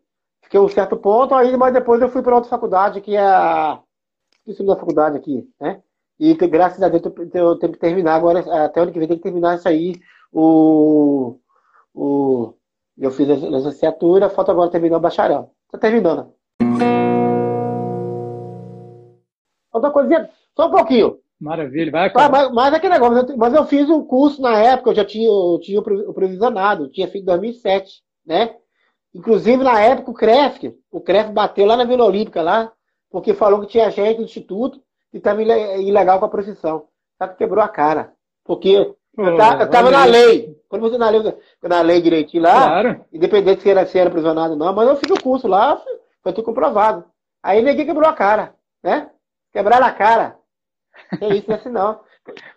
Fiquei 0.41 0.60
um 0.60 0.68
certo 0.68 0.97
ponto, 0.97 1.36
aí, 1.36 1.55
mas 1.55 1.74
depois 1.74 2.01
eu 2.01 2.10
fui 2.10 2.22
para 2.22 2.36
outra 2.36 2.49
faculdade, 2.49 3.01
que 3.01 3.16
é 3.16 3.22
a. 3.22 3.80
Esqueci 4.39 4.66
da 4.66 4.76
faculdade 4.76 5.18
aqui, 5.18 5.47
né? 5.60 5.82
E 6.20 6.36
que, 6.36 6.47
graças 6.47 6.82
a 6.82 6.89
Deus 6.89 7.04
eu 7.33 7.55
tenho 7.58 7.74
que 7.74 7.79
terminar 7.79 8.16
agora, 8.16 8.39
até 8.66 8.79
o 8.79 8.83
ano 8.83 8.92
que 8.92 9.00
vem 9.00 9.08
tem 9.08 9.17
que 9.17 9.24
terminar 9.24 9.55
isso 9.55 9.67
aí. 9.67 9.96
O. 10.33 11.39
o 11.93 12.54
eu 12.97 13.12
fiz 13.12 13.29
a 13.29 13.36
licenciatura, 13.36 14.29
falta 14.29 14.51
agora 14.51 14.70
terminar 14.70 14.97
o 14.97 15.00
bacharel. 15.00 15.51
Está 15.67 15.78
terminando. 15.78 16.33
Outra 19.71 19.92
coisinha, 19.92 20.29
só 20.55 20.67
um 20.67 20.71
pouquinho. 20.71 21.20
Maravilha, 21.39 21.92
vai 21.92 22.08
acabar. 22.08 22.29
Mas, 22.29 22.51
mas 22.54 22.74
aquele 22.74 22.93
negócio, 22.93 23.38
mas 23.38 23.54
eu 23.54 23.66
fiz 23.66 23.89
um 23.89 24.04
curso 24.04 24.42
na 24.42 24.58
época, 24.59 24.89
eu 24.89 24.96
já 24.96 25.05
tinha, 25.05 25.29
eu 25.29 25.59
tinha 25.62 25.79
o 25.79 26.13
previsionado, 26.13 26.89
tinha 26.89 27.08
feito 27.08 27.24
em 27.24 27.28
2007, 27.28 28.01
né? 28.25 28.55
Inclusive, 29.13 29.63
na 29.63 29.79
época, 29.79 30.11
o 30.11 30.13
CREF, 30.13 30.77
o 30.91 31.01
CREF 31.01 31.31
bateu 31.31 31.65
lá 31.65 31.75
na 31.75 31.83
Vila 31.83 32.05
Olímpica, 32.05 32.41
lá, 32.41 32.71
porque 33.09 33.33
falou 33.33 33.61
que 33.61 33.67
tinha 33.67 33.89
gente 33.89 34.17
do 34.17 34.23
Instituto 34.23 34.79
que 35.11 35.17
estava 35.17 35.41
ilegal 35.41 36.19
com 36.19 36.25
a 36.25 36.29
profissão. 36.29 36.86
Só 37.17 37.27
que 37.27 37.37
quebrou 37.37 37.63
a 37.63 37.67
cara. 37.67 38.13
Porque 38.45 38.69
eu, 38.69 38.95
estava 39.31 39.91
na 39.91 40.05
lei. 40.05 40.55
Quando 40.69 40.83
você 40.83 40.97
na 40.97 41.09
lei, 41.09 41.21
na 41.63 41.81
lei 41.81 42.01
direitinho 42.01 42.43
lá, 42.43 42.67
claro. 42.67 43.05
independente 43.11 43.61
se 43.61 43.69
era, 43.69 43.86
se 43.86 43.97
era 43.97 44.09
prisionado 44.09 44.53
ou 44.53 44.59
não, 44.59 44.71
mas 44.73 44.87
eu 44.87 44.95
fiz 44.97 45.09
o 45.09 45.21
curso 45.21 45.47
lá, 45.47 45.81
foi 46.21 46.31
tudo 46.31 46.45
comprovado. 46.45 47.03
Aí 47.41 47.61
ninguém 47.61 47.86
quebrou 47.86 48.07
a 48.07 48.13
cara, 48.13 48.53
né? 48.83 49.09
Quebraram 49.51 49.87
a 49.87 49.91
cara. 49.91 50.37
É 51.19 51.27
isso, 51.29 51.47
não 51.47 51.55
é 51.55 51.59
assim 51.59 51.69
não. 51.69 51.99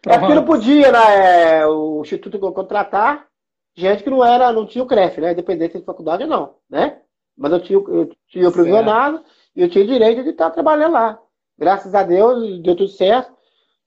É 0.06 0.18
porque 0.18 0.34
não 0.34 0.44
podia, 0.44 0.92
né, 0.92 1.66
o 1.66 2.02
Instituto 2.02 2.38
contratar 2.52 3.26
gente 3.74 4.02
que 4.02 4.10
não 4.10 4.24
era, 4.24 4.52
não 4.52 4.66
tinha 4.66 4.84
o 4.84 4.86
CREF, 4.86 5.20
né? 5.20 5.32
Independente 5.32 5.78
de 5.78 5.84
faculdade 5.84 6.24
não, 6.26 6.56
né? 6.68 7.00
Mas 7.36 7.52
eu 7.52 7.60
tinha, 7.60 7.78
eu 7.78 8.10
tinha 8.28 8.48
o 8.48 8.52
provisionado 8.52 9.24
e 9.54 9.62
eu 9.62 9.68
tinha 9.68 9.84
o 9.84 9.86
direito 9.86 10.22
de 10.22 10.30
estar 10.30 10.50
trabalhando 10.50 10.92
lá. 10.92 11.18
Graças 11.58 11.94
a 11.94 12.02
Deus, 12.02 12.62
deu 12.62 12.76
tudo 12.76 12.88
certo. 12.88 13.32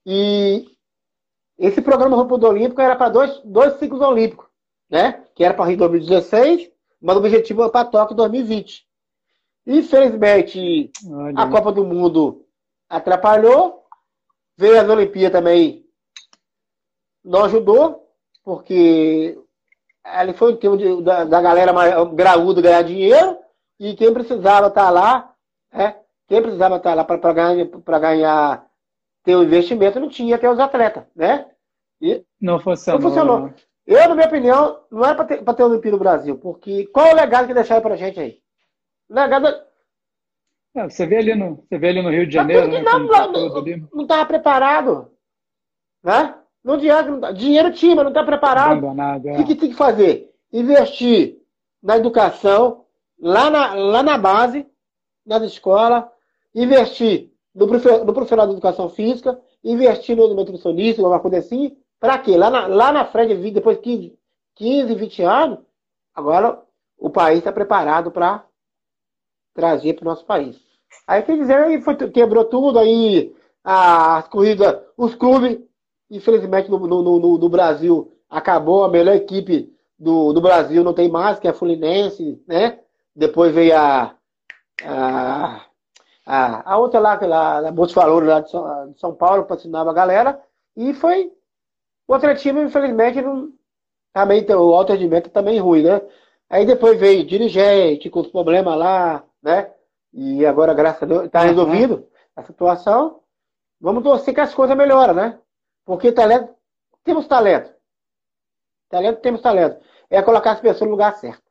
E 0.04 0.66
esse 1.58 1.80
programa 1.80 2.16
Roupa 2.16 2.38
do 2.38 2.46
Olímpico 2.46 2.80
era 2.80 2.96
para 2.96 3.08
dois, 3.08 3.40
dois 3.44 3.74
ciclos 3.74 4.00
olímpicos, 4.00 4.46
né? 4.90 5.24
Que 5.34 5.44
era 5.44 5.54
para 5.54 5.66
Rio 5.66 5.78
2016, 5.78 6.70
mas 7.00 7.16
o 7.16 7.18
objetivo 7.18 7.62
era 7.62 7.70
para 7.70 7.84
Tóquio 7.84 8.16
2020. 8.16 8.86
Infelizmente, 9.66 10.90
Olha. 11.10 11.42
a 11.42 11.50
Copa 11.50 11.72
do 11.72 11.84
Mundo 11.84 12.44
atrapalhou 12.88 13.86
Veio 14.58 14.80
as 14.80 14.88
Olimpíadas 14.88 15.38
também, 15.38 15.84
não 17.22 17.44
ajudou, 17.44 18.10
porque 18.42 19.38
ali 20.06 20.32
foi 20.32 20.52
o 20.52 20.56
tempo 20.56 20.76
de, 20.76 21.02
da, 21.02 21.24
da, 21.24 21.42
galera 21.42 21.72
mais 21.72 21.92
graúda 22.14 22.62
ganhar 22.62 22.82
dinheiro, 22.82 23.38
e 23.78 23.94
quem 23.94 24.12
precisava 24.12 24.68
estar 24.68 24.84
tá 24.84 24.90
lá, 24.90 25.34
é, 25.72 25.96
quem 26.28 26.40
precisava 26.40 26.76
estar 26.76 26.90
tá 26.90 26.94
lá 26.94 27.04
para 27.04 27.32
ganhar, 27.32 27.64
ganhar, 28.00 28.66
ter 29.24 29.36
o 29.36 29.40
um 29.40 29.42
investimento, 29.42 30.00
não 30.00 30.08
tinha, 30.08 30.38
que 30.38 30.46
é 30.46 30.50
os 30.50 30.58
atletas, 30.58 31.04
né? 31.14 31.50
E 32.00 32.24
não 32.40 32.58
funcionou. 32.58 33.00
Não 33.00 33.08
funcionou. 33.08 33.54
Eu, 33.86 34.08
na 34.08 34.14
minha 34.14 34.26
opinião, 34.26 34.84
não 34.90 35.04
era 35.04 35.14
para 35.14 35.24
ter, 35.24 35.44
pra 35.44 35.54
ter 35.54 35.62
Olimpíada 35.62 35.96
no 35.96 36.02
Brasil, 36.02 36.38
porque 36.38 36.86
qual 36.86 37.06
é 37.06 37.12
o 37.12 37.16
legado 37.16 37.46
que 37.46 37.54
deixaram 37.54 37.82
pra 37.82 37.96
gente 37.96 38.18
aí? 38.18 38.40
O 39.08 39.14
legado. 39.14 39.46
É, 40.74 40.88
você, 40.88 41.06
vê 41.06 41.18
ali 41.18 41.34
no, 41.34 41.56
você 41.56 41.78
vê 41.78 41.88
ali 41.88 42.02
no 42.02 42.10
Rio 42.10 42.26
de 42.26 42.34
Janeiro, 42.34 42.68
né? 42.68 42.82
Não, 42.82 43.08
tá 43.08 43.28
não, 43.28 43.88
não 43.92 44.02
estava 44.02 44.26
preparado. 44.26 45.10
Né? 46.02 46.34
Não 46.66 46.74
adianta, 46.74 47.32
dinheiro 47.32 47.72
tinha, 47.72 47.94
mas 47.94 48.02
não 48.02 48.10
está 48.10 48.24
preparado. 48.24 48.72
Abandonado, 48.72 49.28
é. 49.28 49.38
O 49.38 49.46
que 49.46 49.54
tem 49.54 49.70
que 49.70 49.76
fazer? 49.76 50.34
Investir 50.52 51.38
na 51.80 51.96
educação, 51.96 52.84
lá 53.20 53.48
na, 53.48 53.72
lá 53.74 54.02
na 54.02 54.18
base, 54.18 54.66
nas 55.24 55.44
escolas, 55.44 56.06
investir 56.52 57.30
no, 57.54 57.68
no 57.68 58.12
profissional 58.12 58.48
de 58.48 58.54
educação 58.54 58.88
física, 58.88 59.40
investir 59.62 60.16
no 60.16 60.34
nutricionista, 60.34 61.00
alguma 61.00 61.20
coisa 61.20 61.38
assim, 61.38 61.76
para 62.00 62.18
quê? 62.18 62.36
Lá 62.36 62.50
na, 62.50 62.66
lá 62.66 62.90
na 62.90 63.04
frente, 63.04 63.36
depois 63.52 63.76
de 63.76 63.84
15, 63.84 64.18
15, 64.56 64.94
20 64.96 65.22
anos, 65.22 65.58
agora 66.12 66.60
o 66.98 67.08
país 67.08 67.38
está 67.38 67.52
preparado 67.52 68.10
para 68.10 68.44
trazer 69.54 69.94
para 69.94 70.02
o 70.02 70.06
nosso 70.06 70.24
país. 70.24 70.60
Aí 71.06 71.22
quer 71.22 71.38
dizer, 71.38 71.58
aí 71.58 71.80
foi, 71.80 71.94
quebrou 72.10 72.44
tudo, 72.44 72.80
aí 72.80 73.32
as 73.62 74.26
corridas, 74.26 74.82
os 74.96 75.14
clubes, 75.14 75.60
infelizmente 76.10 76.70
no, 76.70 76.78
no, 76.78 77.02
no, 77.02 77.38
no, 77.38 77.48
Brasil 77.48 78.12
acabou, 78.28 78.84
a 78.84 78.88
melhor 78.88 79.14
equipe 79.14 79.72
do, 79.98 80.32
do 80.32 80.40
Brasil 80.40 80.84
não 80.84 80.92
tem 80.92 81.08
mais, 81.08 81.38
que 81.38 81.46
é 81.46 81.50
a 81.50 81.54
Fluminense, 81.54 82.42
né? 82.46 82.80
Depois 83.14 83.54
veio 83.54 83.76
a, 83.76 84.14
a, 84.84 85.66
a, 86.26 86.72
a 86.72 86.78
outra 86.78 87.00
lá, 87.00 87.16
que 87.16 87.26
lá, 87.26 87.66
a 87.66 87.72
Bolsa 87.72 87.94
Valores 87.94 88.28
lá 88.28 88.40
de 88.40 88.50
São, 88.50 88.92
de 88.92 89.00
São 89.00 89.14
Paulo, 89.14 89.44
patrocinava 89.44 89.90
a 89.90 89.94
galera, 89.94 90.40
e 90.76 90.92
foi 90.92 91.32
o 92.06 92.14
atletismo, 92.14 92.60
infelizmente, 92.60 93.22
não, 93.22 93.50
também 94.12 94.44
o 94.48 94.74
alto 94.74 94.92
rendimento 94.92 95.30
também 95.30 95.58
ruim, 95.58 95.82
né? 95.82 96.00
Aí 96.48 96.64
depois 96.64 96.98
veio 96.98 97.26
dirigente 97.26 98.08
com 98.08 98.20
os 98.20 98.28
problemas 98.28 98.78
lá, 98.78 99.24
né? 99.42 99.70
E 100.12 100.46
agora, 100.46 100.72
graças 100.72 101.02
a 101.02 101.06
Deus, 101.06 101.24
está 101.24 101.40
resolvido 101.40 101.94
uhum. 101.94 102.06
a 102.36 102.42
situação. 102.42 103.20
Vamos 103.80 104.02
torcer 104.02 104.32
que 104.32 104.40
as 104.40 104.54
coisas 104.54 104.76
melhoram, 104.76 105.12
né? 105.12 105.38
Porque 105.86 106.10
talento, 106.12 106.52
temos 107.04 107.26
talento. 107.28 107.72
Talento, 108.90 109.20
temos 109.20 109.40
talento. 109.40 109.80
É 110.10 110.20
colocar 110.20 110.52
as 110.52 110.60
pessoas 110.60 110.88
no 110.88 110.90
lugar 110.90 111.16
certo. 111.16 111.44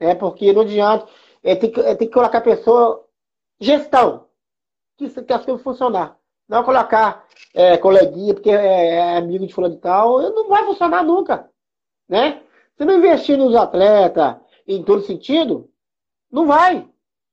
É 0.00 0.14
porque 0.14 0.52
não 0.52 0.62
adianta. 0.62 1.08
É, 1.42 1.54
tem, 1.54 1.70
que, 1.70 1.80
é, 1.80 1.94
tem 1.94 2.08
que 2.08 2.12
colocar 2.12 2.38
a 2.38 2.42
pessoa. 2.42 3.08
Gestão. 3.60 4.28
Que, 4.98 5.08
que 5.08 5.32
as 5.32 5.44
coisas 5.44 5.62
funcionar. 5.62 6.18
Não 6.48 6.64
colocar 6.64 7.26
é, 7.54 7.78
coleguinha, 7.78 8.34
porque 8.34 8.50
é, 8.50 8.96
é 8.96 9.16
amigo 9.16 9.46
de 9.46 9.54
fulano 9.54 9.76
de 9.76 9.80
tal, 9.80 10.20
não 10.20 10.48
vai 10.48 10.64
funcionar 10.64 11.02
nunca. 11.02 11.48
Né? 12.08 12.42
Se 12.76 12.84
não 12.84 12.94
investir 12.94 13.38
nos 13.38 13.54
atletas 13.54 14.36
em 14.66 14.82
todo 14.82 15.02
sentido, 15.02 15.70
não 16.30 16.46
vai. 16.46 16.88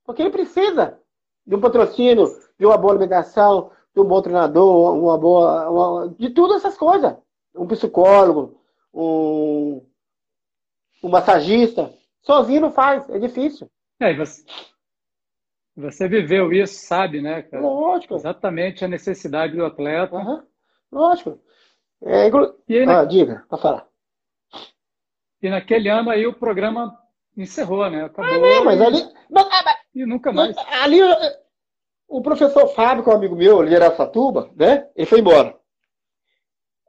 Porque 0.05 0.21
ele 0.21 0.29
precisa 0.29 0.99
de 1.45 1.55
um 1.55 1.59
patrocínio, 1.59 2.27
de 2.57 2.65
uma 2.65 2.77
boa 2.77 2.93
alimentação, 2.93 3.71
um 3.99 4.05
bom 4.05 4.21
treinador, 4.21 4.95
uma 4.95 5.17
boa. 5.17 5.69
Uma, 5.69 6.15
de 6.17 6.29
tudo 6.29 6.55
essas 6.55 6.77
coisas. 6.77 7.15
Um 7.55 7.67
psicólogo, 7.67 8.61
um, 8.93 9.85
um 11.03 11.09
massagista. 11.09 11.93
Sozinho 12.21 12.61
não 12.61 12.71
faz, 12.71 13.09
é 13.09 13.19
difícil. 13.19 13.69
É, 13.99 14.13
você, 14.13 14.45
você 15.75 16.07
viveu 16.07 16.53
isso, 16.53 16.85
sabe, 16.85 17.21
né, 17.21 17.41
cara? 17.41 17.63
Lógico. 17.63 18.15
Exatamente 18.15 18.85
a 18.85 18.87
necessidade 18.87 19.55
do 19.55 19.65
atleta. 19.65 20.15
Uhum. 20.15 20.43
Lógico. 20.91 21.39
É, 22.03 22.27
inclu... 22.27 22.55
e 22.67 22.77
aí, 22.77 22.83
ah, 22.83 22.85
na... 22.85 23.05
diga, 23.05 23.45
para 23.49 23.57
falar. 23.57 23.87
E 25.41 25.49
naquele 25.49 25.89
ano 25.89 26.09
aí 26.09 26.25
o 26.25 26.33
programa 26.33 26.97
encerrou, 27.35 27.89
né? 27.89 28.05
Acabou. 28.05 28.31
Ah, 28.31 28.37
não, 28.37 28.65
mas 28.65 28.81
ali. 28.81 29.03
Mas, 29.29 29.47
e 29.95 30.05
nunca 30.05 30.31
mais. 30.31 30.55
Ali, 30.81 30.99
o 32.11 32.21
professor 32.21 32.67
Fábio, 32.67 33.03
que 33.03 33.09
é 33.09 33.13
um 33.13 33.15
amigo 33.15 33.35
meu, 33.35 33.63
ele 33.63 33.73
era 33.73 33.95
Satuba, 33.95 34.49
né? 34.53 34.85
Ele 34.95 35.05
foi 35.05 35.19
embora. 35.19 35.55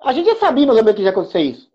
A 0.02 0.12
gente 0.12 0.26
já 0.26 0.34
sabia 0.34 0.66
mais 0.66 0.76
ou 0.76 0.84
menos 0.84 0.96
que 0.96 1.04
ia 1.04 1.10
acontecer 1.10 1.40
isso. 1.40 1.70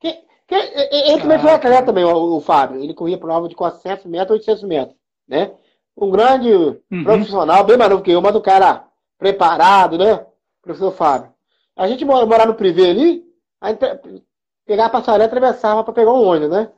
Que, 0.00 0.12
que, 0.46 0.54
ele 0.54 1.20
também 1.20 1.36
ah, 1.36 1.40
foi 1.40 1.50
atleta 1.50 1.84
também, 1.84 2.04
o, 2.04 2.36
o, 2.36 2.40
Fábio. 2.40 2.82
Ele 2.82 2.94
corria 2.94 3.18
prova 3.18 3.50
de 3.50 3.54
400 3.54 4.06
metros, 4.06 4.38
800 4.38 4.62
metros, 4.64 4.96
né? 5.28 5.52
Um 5.94 6.10
grande 6.10 6.50
uhum. 6.90 7.04
profissional, 7.04 7.64
bem 7.64 7.76
mais 7.76 7.90
novo 7.90 8.02
que 8.02 8.10
eu, 8.10 8.22
mas 8.22 8.34
um 8.34 8.40
cara 8.40 8.88
preparado, 9.18 9.98
né? 9.98 10.26
Professor 10.62 10.90
Fábio. 10.90 11.34
A 11.76 11.86
gente 11.86 12.02
morava 12.02 12.46
no 12.46 12.54
privê 12.54 12.88
ali, 12.88 13.24
a 13.60 13.68
gente 13.68 14.24
pegava 14.64 14.88
a 14.88 14.92
passarela 14.92 15.24
e 15.24 15.26
atravessava 15.26 15.84
para 15.84 15.92
pegar 15.92 16.12
um 16.14 16.26
ônibus, 16.26 16.48
né? 16.48 16.72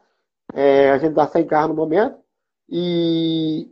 É, 0.53 0.91
a 0.91 0.99
gente 0.99 1.15
tá 1.15 1.29
sem 1.29 1.47
carro 1.47 1.69
no 1.69 1.75
momento. 1.75 2.19
E 2.69 3.71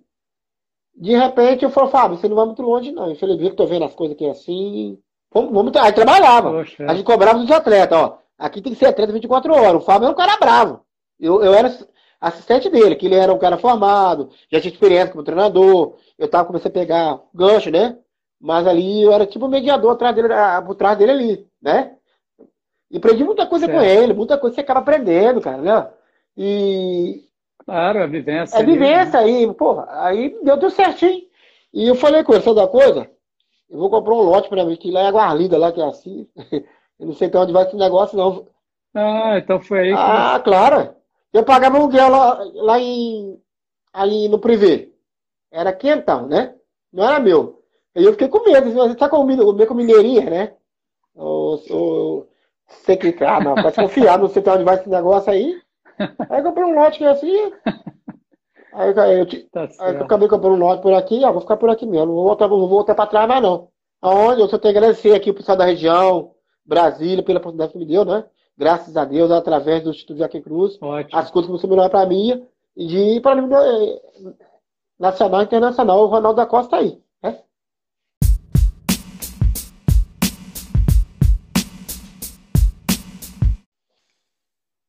de 0.96 1.16
repente 1.16 1.64
eu 1.64 1.70
falei, 1.70 1.90
Fábio, 1.90 2.16
você 2.18 2.28
não 2.28 2.36
vai 2.36 2.46
muito 2.46 2.62
longe, 2.62 2.92
não. 2.92 3.10
Infelizmente, 3.10 3.50
eu 3.50 3.56
tô 3.56 3.66
vendo 3.66 3.84
as 3.84 3.94
coisas 3.94 4.14
aqui 4.14 4.28
assim. 4.28 4.98
Vamos, 5.32 5.52
vamos... 5.52 5.76
Aí 5.76 5.92
trabalhava. 5.92 6.50
Poxa. 6.50 6.84
A 6.88 6.94
gente 6.94 7.04
cobrava 7.04 7.38
dos 7.38 7.50
atletas, 7.50 7.98
ó. 7.98 8.18
Aqui 8.38 8.60
tem 8.60 8.72
que 8.72 8.78
ser 8.78 8.86
atleta 8.86 9.12
24 9.12 9.52
horas. 9.52 9.82
O 9.82 9.84
Fábio 9.84 10.06
era 10.06 10.12
um 10.12 10.16
cara 10.16 10.36
bravo. 10.36 10.80
Eu, 11.18 11.42
eu 11.42 11.54
era 11.54 11.72
assistente 12.20 12.70
dele, 12.70 12.96
que 12.96 13.06
ele 13.06 13.14
era 13.14 13.32
um 13.32 13.38
cara 13.38 13.58
formado, 13.58 14.30
já 14.50 14.60
tinha 14.60 14.72
experiência 14.72 15.12
como 15.12 15.24
treinador. 15.24 15.96
Eu 16.18 16.28
tava 16.28 16.46
começando 16.46 16.70
a 16.70 16.74
pegar 16.74 17.20
gancho, 17.34 17.70
né? 17.70 17.98
Mas 18.40 18.66
ali 18.66 19.02
eu 19.02 19.12
era 19.12 19.26
tipo 19.26 19.48
mediador 19.48 19.92
atrás 19.92 20.14
dele, 20.14 20.28
por 20.66 20.74
trás 20.74 20.98
dele 20.98 21.10
ali, 21.12 21.46
né? 21.62 21.96
E 22.90 22.96
aprendi 22.96 23.24
muita 23.24 23.46
coisa 23.46 23.66
certo. 23.66 23.78
com 23.78 23.84
ele, 23.84 24.12
muita 24.12 24.38
coisa 24.38 24.54
que 24.54 24.60
você 24.60 24.64
acaba 24.64 24.80
aprendendo, 24.80 25.40
cara, 25.40 25.62
né? 25.62 25.88
E. 26.36 27.24
Claro, 27.64 28.02
a 28.02 28.06
vivência. 28.06 28.58
É 28.58 28.62
vivência 28.62 29.18
aí, 29.18 29.52
porra, 29.54 29.86
aí 29.88 30.36
deu 30.42 30.58
tudo 30.58 30.70
certinho. 30.70 31.22
E 31.72 31.88
eu 31.88 31.94
falei 31.94 32.22
com 32.22 32.34
ele, 32.34 32.42
sabe 32.42 32.56
da 32.56 32.68
coisa? 32.68 33.10
Eu 33.68 33.78
vou 33.78 33.90
comprar 33.90 34.14
um 34.14 34.22
lote 34.22 34.48
pra 34.48 34.64
mim, 34.64 34.76
que 34.76 34.90
lá 34.90 35.02
é 35.02 35.06
a 35.08 35.10
Guarlida, 35.10 35.58
lá 35.58 35.72
que 35.72 35.80
é 35.80 35.84
assim. 35.84 36.28
Eu 36.96 37.06
não 37.06 37.12
sei 37.12 37.26
até 37.26 37.38
onde 37.38 37.52
vai 37.52 37.64
esse 37.64 37.74
negócio, 37.74 38.16
não. 38.16 38.46
Ah, 38.94 39.36
então 39.38 39.60
foi 39.60 39.80
aí. 39.80 39.88
Que... 39.88 39.98
Ah, 39.98 40.40
claro. 40.44 40.94
Eu 41.32 41.42
pagava 41.42 41.76
aluguel 41.76 42.08
lá, 42.08 42.38
lá 42.54 42.78
em. 42.78 43.36
ali 43.92 44.28
no 44.28 44.38
privê. 44.38 44.92
Era 45.50 45.72
quentão, 45.72 46.28
né? 46.28 46.54
Não 46.92 47.04
era 47.04 47.18
meu. 47.18 47.64
Aí 47.96 48.04
eu 48.04 48.12
fiquei 48.12 48.28
com 48.28 48.44
medo. 48.44 48.70
Você 48.70 48.94
tá 48.94 49.08
com, 49.08 49.26
com 49.26 49.74
mineirinha, 49.74 50.30
né? 50.30 50.54
O, 51.16 51.56
o, 51.70 52.26
você 52.68 52.96
que, 52.96 53.24
ah, 53.24 53.40
não, 53.40 53.54
pode 53.54 53.74
confiar, 53.74 54.18
não 54.18 54.28
sei 54.28 54.42
até 54.42 54.52
onde 54.52 54.64
vai 54.64 54.76
esse 54.76 54.88
negócio 54.88 55.32
aí. 55.32 55.60
Aí 55.98 56.40
eu 56.40 56.44
comprei 56.44 56.64
um 56.64 56.74
lote 56.74 56.98
que 56.98 57.04
é 57.04 57.08
assim. 57.08 57.52
Aí, 58.74 58.88
eu, 58.88 59.48
tá 59.52 59.68
aí 59.78 59.94
eu 59.94 60.02
acabei 60.02 60.26
comprando 60.26 60.54
um 60.54 60.58
lote 60.58 60.82
por 60.82 60.92
aqui, 60.94 61.24
ó, 61.24 61.30
vou 61.30 61.40
ficar 61.40 61.56
por 61.56 61.70
aqui 61.70 61.86
mesmo. 61.86 62.06
Não 62.06 62.14
vou 62.14 62.24
voltar, 62.24 62.48
vou 62.48 62.68
voltar 62.68 62.96
pra 62.96 63.06
trás 63.06 63.28
mais 63.28 63.40
não. 63.40 63.68
Aonde 64.02 64.40
eu 64.40 64.48
só 64.48 64.58
tenho 64.58 64.74
que 64.74 64.78
agradecer 64.78 65.14
aqui 65.14 65.30
o 65.30 65.34
pessoal 65.34 65.56
da 65.56 65.64
região, 65.64 66.32
Brasília, 66.66 67.22
pela 67.22 67.38
oportunidade 67.38 67.72
que 67.72 67.78
me 67.78 67.86
deu, 67.86 68.04
né? 68.04 68.24
Graças 68.58 68.96
a 68.96 69.04
Deus, 69.04 69.30
através 69.30 69.84
do 69.84 69.90
Instituto 69.90 70.18
Joaquim 70.18 70.42
Cruz, 70.42 70.76
Ótimo. 70.82 71.16
as 71.16 71.30
coisas 71.30 71.46
começaram 71.46 71.72
a 71.72 71.76
melhorar 71.76 71.90
para 71.90 72.06
mim. 72.06 72.44
E 72.76 72.86
de 72.86 73.20
para 73.20 73.40
mim, 73.40 73.48
eh, 73.54 74.02
nacional 74.98 75.42
e 75.42 75.44
internacional, 75.44 76.00
o 76.00 76.06
Ronaldo 76.06 76.36
da 76.36 76.46
Costa 76.46 76.70
tá 76.70 76.78
aí. 76.78 77.00
Né? 77.22 77.38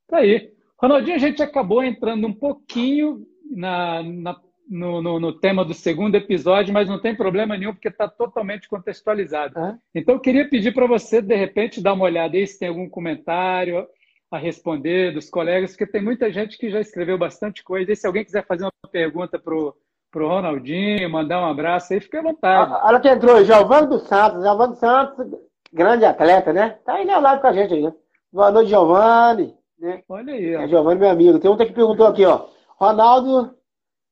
Tá 0.07 0.17
aí. 0.17 0.54
Ronaldinho, 0.81 1.15
a 1.15 1.19
gente 1.19 1.41
acabou 1.41 1.83
entrando 1.83 2.27
um 2.27 2.33
pouquinho 2.33 3.25
na, 3.49 4.03
na 4.03 4.35
no, 4.67 5.01
no, 5.01 5.19
no, 5.19 5.33
tema 5.33 5.63
do 5.63 5.73
segundo 5.73 6.15
episódio, 6.15 6.73
mas 6.73 6.89
não 6.89 6.99
tem 6.99 7.15
problema 7.15 7.55
nenhum, 7.55 7.73
porque 7.73 7.87
está 7.87 8.07
totalmente 8.07 8.67
contextualizado. 8.67 9.57
É? 9.59 9.77
Então, 9.93 10.15
eu 10.15 10.19
queria 10.19 10.49
pedir 10.49 10.73
para 10.73 10.87
você, 10.87 11.21
de 11.21 11.35
repente, 11.35 11.81
dar 11.81 11.93
uma 11.93 12.05
olhada 12.05 12.35
aí 12.35 12.47
se 12.47 12.57
tem 12.57 12.69
algum 12.69 12.89
comentário 12.89 13.87
a 14.31 14.37
responder 14.37 15.13
dos 15.13 15.29
colegas, 15.29 15.71
porque 15.71 15.85
tem 15.85 16.01
muita 16.01 16.31
gente 16.31 16.57
que 16.57 16.69
já 16.69 16.81
escreveu 16.81 17.17
bastante 17.17 17.63
coisa. 17.63 17.91
E 17.91 17.95
se 17.95 18.07
alguém 18.07 18.25
quiser 18.25 18.45
fazer 18.45 18.63
uma 18.63 18.91
pergunta 18.91 19.37
para 19.37 19.55
o 19.55 19.73
Ronaldinho, 20.13 21.09
mandar 21.09 21.41
um 21.41 21.49
abraço 21.49 21.93
aí, 21.93 21.99
fique 21.99 22.17
à 22.17 22.23
vontade. 22.23 22.73
Olha 22.83 22.99
que 22.99 23.07
entrou, 23.07 23.43
Giovanni 23.43 23.87
dos 23.87 24.03
Santos. 24.03 24.43
Giovanni 24.43 24.71
dos 24.71 24.79
Santos, 24.79 25.27
grande 25.71 26.05
atleta, 26.05 26.51
né? 26.51 26.77
Tá 26.83 26.95
aí 26.95 27.05
na 27.05 27.19
live 27.19 27.41
com 27.41 27.47
a 27.47 27.53
gente 27.53 27.73
aí, 27.73 27.81
né? 27.83 27.93
Boa 28.33 28.51
noite, 28.51 28.69
Giovanni. 28.69 29.55
Né? 29.79 30.03
Olha 30.07 30.33
aí, 30.33 30.55
ó. 30.55 30.61
É, 30.61 30.67
Giovanni, 30.67 30.99
meu 30.99 31.09
amigo. 31.09 31.39
Tem 31.39 31.49
um 31.49 31.57
que 31.57 31.65
perguntou 31.67 32.07
aqui, 32.07 32.25
ó. 32.25 32.47
Ronaldo 32.77 33.55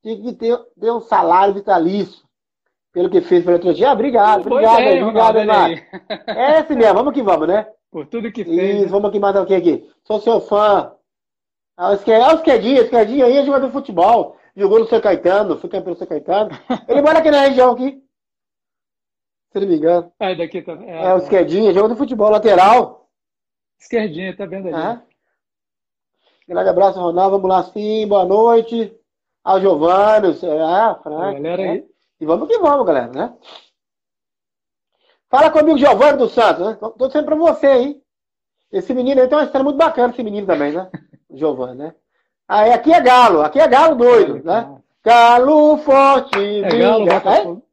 tinha 0.01 0.21
que 0.21 0.33
ter, 0.33 0.57
ter 0.79 0.91
um 0.91 0.99
salário 0.99 1.53
vitalício 1.53 2.23
pelo 2.91 3.09
que 3.09 3.21
fez 3.21 3.43
pelo 3.43 3.73
dia. 3.73 3.89
Ah, 3.89 3.93
obrigado, 3.93 4.45
obrigado, 4.45 4.77
bem, 4.77 5.03
obrigado, 5.03 5.35
Renato. 5.35 5.81
É 6.27 6.59
esse 6.59 6.75
mesmo, 6.75 6.93
vamos 6.93 7.13
que 7.13 7.23
vamos, 7.23 7.47
né? 7.47 7.67
Por 7.89 8.05
tudo 8.07 8.31
que 8.31 8.43
fez. 8.43 8.81
Isso, 8.81 8.89
vamos 8.89 9.09
aqui 9.09 9.19
mais 9.19 9.45
que 9.45 9.55
aqui? 9.55 9.89
Sou 10.03 10.19
seu 10.19 10.41
fã. 10.41 10.93
Ah, 11.75 11.89
o 11.89 11.93
Esquedinho, 11.93 12.81
o 12.81 12.83
Esquedinho 12.83 13.25
aí 13.25 13.37
é 13.37 13.45
jogador 13.45 13.67
de 13.67 13.73
futebol. 13.73 14.37
Jogou 14.55 14.79
no 14.79 14.87
São 14.87 15.01
Caetano, 15.01 15.57
foi 15.57 15.69
campeão 15.69 15.93
do 15.93 15.97
São 15.97 16.07
Caetano. 16.07 16.51
Ele 16.87 17.01
mora 17.01 17.19
aqui 17.19 17.31
na 17.31 17.41
região 17.41 17.71
aqui. 17.71 18.03
Se 19.51 19.59
não 19.59 19.67
me 19.67 19.77
engano. 19.77 20.11
É, 20.19 20.35
daqui 20.35 20.61
tá. 20.61 20.73
É, 20.83 21.05
é 21.05 21.13
o 21.13 21.17
Esquedinho, 21.17 21.73
jogador 21.73 21.93
de 21.93 21.99
futebol 21.99 22.29
lateral. 22.29 23.09
Esquerdinha, 23.79 24.35
tá 24.35 24.45
vendo 24.45 24.67
aí? 24.67 24.99
Grande 26.53 26.69
abraço, 26.69 26.99
Ronaldo. 26.99 27.37
Vamos 27.39 27.49
lá 27.49 27.63
sim, 27.63 28.07
boa 28.07 28.25
noite. 28.25 28.95
Ao 29.43 29.59
Giovanni, 29.59 30.37
ah, 30.61 30.99
Frank. 31.01 31.41
Galera 31.41 31.61
aí. 31.63 31.85
E 32.21 32.25
vamos 32.27 32.47
que 32.47 32.59
vamos, 32.59 32.85
galera, 32.85 33.11
né? 33.11 33.33
Fala 35.31 35.49
comigo, 35.49 35.79
Giovanni 35.79 36.19
dos 36.19 36.31
Santos, 36.31 36.63
né? 36.63 36.77
Tô, 36.79 36.91
tô 36.91 37.07
dizendo 37.07 37.25
pra 37.25 37.35
você, 37.35 37.67
hein? 37.67 38.01
Esse 38.71 38.93
menino 38.93 39.19
aí 39.19 39.27
tem 39.27 39.35
uma 39.35 39.45
história 39.45 39.63
muito 39.63 39.77
bacana, 39.77 40.13
esse 40.13 40.21
menino 40.21 40.45
também, 40.45 40.71
né? 40.71 40.91
Giovanni, 41.33 41.75
né? 41.79 41.95
Aí 42.47 42.71
aqui 42.71 42.93
é 42.93 43.01
galo, 43.01 43.41
aqui 43.41 43.59
é 43.59 43.67
galo 43.67 43.95
doido, 43.95 44.43
né? 44.43 44.77
Galo 45.03 45.77
forte, 45.79 46.37
É 46.63 46.77
galo. 46.77 47.05
Botafogo. 47.05 47.65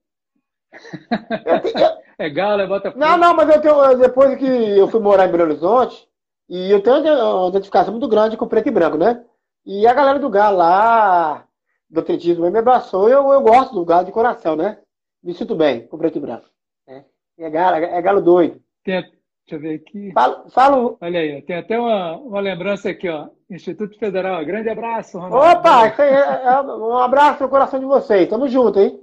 Eu 1.44 1.54
eu- 1.82 2.00
É 2.18 2.28
galo, 2.30 2.62
é 2.62 2.66
Botafogo. 2.66 2.98
Não, 2.98 3.16
não, 3.18 3.34
mas 3.34 3.48
eu 3.48 3.60
tenho, 3.60 3.94
depois 3.98 4.38
que 4.38 4.46
eu 4.46 4.88
fui 4.88 5.00
morar 5.00 5.26
em 5.26 5.30
Belo 5.30 5.44
Horizonte, 5.44 6.06
e 6.50 6.70
eu 6.70 6.82
tenho 6.82 6.98
uma 6.98 7.48
identificação 7.48 7.92
muito 7.92 8.08
grande 8.08 8.36
com 8.36 8.46
preto 8.48 8.66
e 8.68 8.70
branco, 8.72 8.98
né? 8.98 9.24
E 9.64 9.86
a 9.86 9.94
galera 9.94 10.18
do 10.18 10.28
Galo 10.28 10.58
lá, 10.58 11.46
do 11.88 12.00
atletismo, 12.00 12.50
me 12.50 12.58
abraçou, 12.58 13.08
e 13.08 13.12
eu, 13.12 13.32
eu 13.32 13.40
gosto 13.40 13.74
do 13.74 13.84
Galo 13.84 14.04
de 14.04 14.12
coração, 14.12 14.56
né? 14.56 14.78
Me 15.22 15.32
sinto 15.32 15.54
bem 15.54 15.86
com 15.86 15.96
preto 15.96 16.18
e 16.18 16.20
branco. 16.20 16.46
né? 16.86 17.04
É, 17.38 17.48
galo, 17.48 17.76
é 17.76 18.02
galo 18.02 18.20
doido. 18.20 18.60
Tem, 18.84 19.00
deixa 19.00 19.12
eu 19.52 19.60
ver 19.60 19.74
aqui. 19.76 20.10
Fala, 20.12 20.44
fala, 20.50 20.96
Olha 21.00 21.20
aí, 21.20 21.42
tem 21.42 21.56
até 21.56 21.78
uma, 21.78 22.16
uma 22.16 22.40
lembrança 22.40 22.90
aqui, 22.90 23.08
ó. 23.08 23.28
Instituto 23.50 23.98
Federal. 23.98 24.44
Grande 24.44 24.68
abraço, 24.70 25.18
Ronaldo. 25.18 25.58
Opa, 25.58 25.88
é, 26.02 26.46
é 26.46 26.60
um 26.62 26.96
abraço 26.98 27.42
no 27.42 27.48
coração 27.48 27.78
de 27.80 27.86
vocês. 27.86 28.28
Tamo 28.28 28.48
junto, 28.48 28.78
hein? 28.78 29.00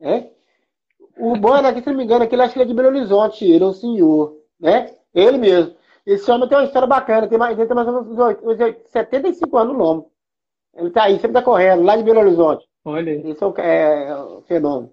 É? 0.00 0.26
O 1.18 1.36
Bana, 1.36 1.68
aqui, 1.68 1.80
se 1.80 1.90
não 1.90 1.96
me 1.96 2.04
engano, 2.04 2.24
aquele 2.24 2.42
acho 2.42 2.52
que 2.54 2.58
ele 2.58 2.64
é 2.64 2.68
de 2.68 2.74
Belo 2.74 2.88
Horizonte, 2.88 3.44
ele 3.44 3.62
é 3.62 3.66
um 3.66 3.72
senhor, 3.72 4.36
né? 4.58 4.94
Ele 5.14 5.38
mesmo. 5.38 5.74
Esse 6.06 6.30
homem 6.30 6.48
tem 6.48 6.58
uma 6.58 6.64
história 6.64 6.88
bacana, 6.88 7.28
tem 7.28 7.38
mais, 7.38 7.56
ele 7.58 7.66
tem 7.66 7.76
mais 7.76 7.86
ou 7.88 7.94
menos 7.94 8.08
uns 8.10 8.18
oit- 8.18 8.40
uns 8.44 8.60
oit- 8.60 8.88
75 8.90 9.56
anos 9.58 9.72
no 9.76 9.78
lombo. 9.82 10.12
Ele 10.74 10.90
tá 10.90 11.04
aí, 11.04 11.14
sempre 11.14 11.32
tá 11.32 11.42
correndo, 11.42 11.82
lá 11.84 11.96
de 11.96 12.02
Belo 12.02 12.20
Horizonte. 12.20 12.66
Olha 12.84 13.12
aí. 13.12 13.30
Esse 13.30 13.42
é 13.42 13.46
o, 13.46 13.54
é, 13.60 14.16
o 14.16 14.42
fenômeno. 14.42 14.92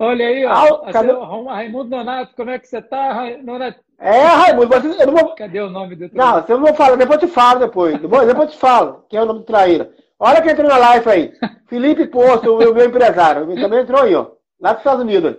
Olha 0.00 0.26
aí, 0.28 0.44
ó. 0.46 0.50
Ah, 0.50 0.92
cadê- 0.92 1.12
Raimundo 1.46 1.90
Nonato, 1.90 2.34
como 2.36 2.50
é 2.50 2.58
que 2.58 2.68
você 2.68 2.80
tá, 2.80 3.12
Ra- 3.12 3.36
Nonato? 3.42 3.80
É, 3.98 4.22
Raimundo, 4.26 4.68
você- 4.68 5.02
eu 5.02 5.06
não 5.08 5.14
vou. 5.16 5.34
Cadê 5.34 5.60
o 5.60 5.68
nome 5.70 5.96
do? 5.96 6.08
Não, 6.14 6.40
você 6.40 6.52
não 6.52 6.60
vou 6.60 6.74
falar, 6.74 6.96
depois 6.96 7.20
eu 7.20 7.28
te 7.28 7.34
falo 7.34 7.60
depois. 7.60 8.00
Depois, 8.00 8.26
depois 8.26 8.48
eu 8.48 8.54
te 8.54 8.58
falo, 8.58 9.04
que 9.08 9.16
é 9.16 9.22
o 9.22 9.26
nome 9.26 9.40
do 9.40 9.44
traíra. 9.44 9.92
Olha 10.20 10.40
quem 10.42 10.52
entrou 10.52 10.68
na 10.68 10.78
live 10.78 11.08
aí. 11.10 11.32
Felipe 11.68 12.06
Poço, 12.06 12.54
o 12.54 12.58
meu, 12.58 12.74
meu 12.74 12.86
empresário. 12.86 13.50
Ele 13.50 13.60
também 13.60 13.80
entrou 13.80 14.00
aí, 14.02 14.14
ó. 14.14 14.30
Lá 14.60 14.70
dos 14.72 14.80
Estados 14.80 15.02
Unidos. 15.02 15.36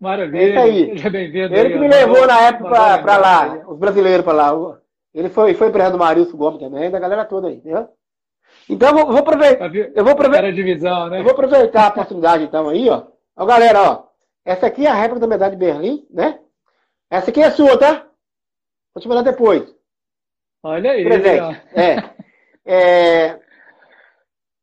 Maravilha. 0.00 0.62
Seja 0.94 1.10
bem-vindo. 1.10 1.54
Ele 1.54 1.66
aí, 1.66 1.72
que 1.72 1.78
me 1.78 1.88
levou 1.88 2.26
na 2.26 2.40
época 2.40 2.94
aí. 2.94 3.20
lá, 3.20 3.68
os 3.68 3.78
brasileiros 3.78 4.24
pra 4.24 4.32
lá. 4.32 4.80
Ele 5.12 5.28
foi, 5.28 5.52
foi 5.52 5.68
empresário 5.68 5.96
do 5.96 6.02
Marilson 6.02 6.36
Gomes 6.36 6.60
também, 6.60 6.90
da 6.90 6.98
galera 6.98 7.24
toda 7.26 7.48
aí, 7.48 7.56
entendeu? 7.56 7.88
Então 8.68 8.98
eu 8.98 9.06
vou, 9.06 9.18
aproveitar. 9.18 9.70
Eu 9.74 10.02
vou 10.02 10.12
aproveitar. 10.12 10.44
Era 10.44 10.54
divisão, 10.54 11.08
né? 11.08 11.18
Eu 11.18 11.24
vou 11.24 11.32
aproveitar 11.32 11.84
a 11.84 11.88
oportunidade 11.88 12.44
então 12.44 12.68
aí, 12.68 12.88
ó. 12.88 13.04
Ó, 13.36 13.44
galera, 13.44 13.82
ó. 13.82 14.04
Essa 14.44 14.66
aqui 14.66 14.86
é 14.86 14.90
a 14.90 14.94
réplica 14.94 15.20
da 15.20 15.26
medalha 15.26 15.50
de 15.50 15.58
Berlim, 15.58 16.06
né? 16.10 16.40
Essa 17.10 17.30
aqui 17.30 17.42
é 17.42 17.50
sua, 17.50 17.78
tá? 17.78 18.06
Vou 18.94 19.02
te 19.02 19.08
mandar 19.08 19.22
depois. 19.22 19.62
Olha 20.62 20.92
aí. 20.92 21.04
Presente. 21.04 21.60
É. 21.74 22.10
É. 22.64 23.40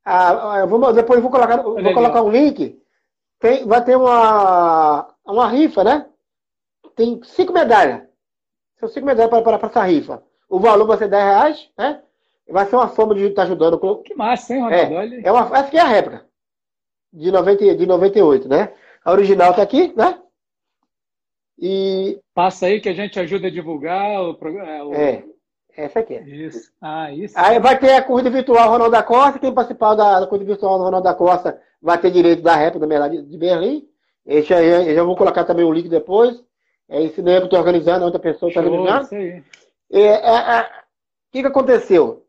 Ah, 0.03 0.59
eu 0.59 0.68
vou, 0.68 0.93
depois 0.93 1.18
eu 1.18 1.22
vou 1.22 1.31
colocar, 1.31 1.57
vou 1.57 1.93
colocar 1.93 2.22
ó. 2.22 2.26
um 2.26 2.31
link. 2.31 2.81
Tem, 3.39 3.68
vai 3.68 3.84
ter 3.84 3.95
uma, 3.95 5.14
uma 5.31 5.47
rifa, 5.47 5.83
né? 5.83 6.05
Tem 6.95 7.21
cinco 7.23 7.53
medalhas. 7.53 8.03
São 8.79 8.87
cinco 8.89 9.05
medalhas 9.05 9.29
para, 9.29 9.57
para, 9.57 9.67
essa 9.67 9.83
rifa. 9.83 10.23
O 10.49 10.59
valor 10.59 10.85
vai 10.85 10.97
ser 10.97 11.07
10 11.09 11.23
reais, 11.23 11.69
né? 11.77 12.01
Vai 12.49 12.65
ser 12.65 12.75
uma 12.75 12.87
forma 12.87 13.13
de 13.15 13.25
estar 13.25 13.43
ajudando. 13.43 13.77
com- 13.77 13.97
Que 14.01 14.15
massa, 14.15 14.53
hein, 14.55 14.61
Ronaldo? 14.61 14.93
Olha. 14.93 15.21
É 15.23 15.31
uma, 15.31 15.41
essa 15.41 15.59
aqui 15.67 15.77
é 15.77 15.81
a 15.81 15.87
réplica. 15.87 16.25
De, 17.11 17.31
90, 17.31 17.75
de 17.75 17.85
98, 17.85 18.47
né? 18.47 18.73
A 19.03 19.11
original 19.11 19.53
tá 19.53 19.61
aqui, 19.61 19.93
né? 19.95 20.21
E. 21.59 22.19
Passa 22.33 22.67
aí 22.67 22.79
que 22.79 22.89
a 22.89 22.93
gente 22.93 23.19
ajuda 23.19 23.47
a 23.47 23.51
divulgar 23.51 24.21
o 24.21 24.35
programa. 24.35 24.95
É, 24.95 25.23
essa 25.75 25.99
aqui. 25.99 26.13
Isso. 26.15 26.71
Ah, 26.79 27.11
isso. 27.11 27.33
Aí 27.37 27.59
vai 27.59 27.77
ter 27.79 27.93
a 27.93 28.01
corrida 28.01 28.29
virtual 28.29 28.69
Ronaldo 28.69 28.91
da 28.91 29.03
Costa. 29.03 29.39
Quem 29.39 29.53
participar 29.53 29.95
da, 29.95 30.19
da 30.19 30.27
corrida 30.27 30.45
virtual 30.45 30.77
do 30.77 30.83
Ronaldo 30.85 31.03
da 31.05 31.15
Costa 31.15 31.59
vai 31.81 31.97
ter 31.99 32.11
direito 32.11 32.41
da 32.41 32.55
réplica 32.55 32.79
da 32.79 32.87
medalha 32.87 33.21
de 33.23 33.37
Berlim. 33.37 33.87
Esse 34.27 34.53
aí, 34.53 34.89
eu 34.89 34.95
já 34.95 35.03
vou 35.03 35.15
colocar 35.15 35.45
também 35.45 35.63
o 35.63 35.71
link 35.71 35.87
depois. 35.87 36.43
É 36.89 37.01
isso 37.01 37.23
mesmo 37.23 37.39
que 37.39 37.43
eu 37.43 37.45
estou 37.45 37.59
organizando, 37.59 38.03
outra 38.03 38.19
pessoa 38.19 38.49
está 38.49 38.61
organizando. 38.61 39.03
isso 39.03 39.15
aí. 39.15 39.43
É, 39.89 40.01
é, 40.01 40.59
é, 40.59 40.61
O 40.61 41.31
que, 41.31 41.41
que 41.41 41.47
aconteceu? 41.47 42.25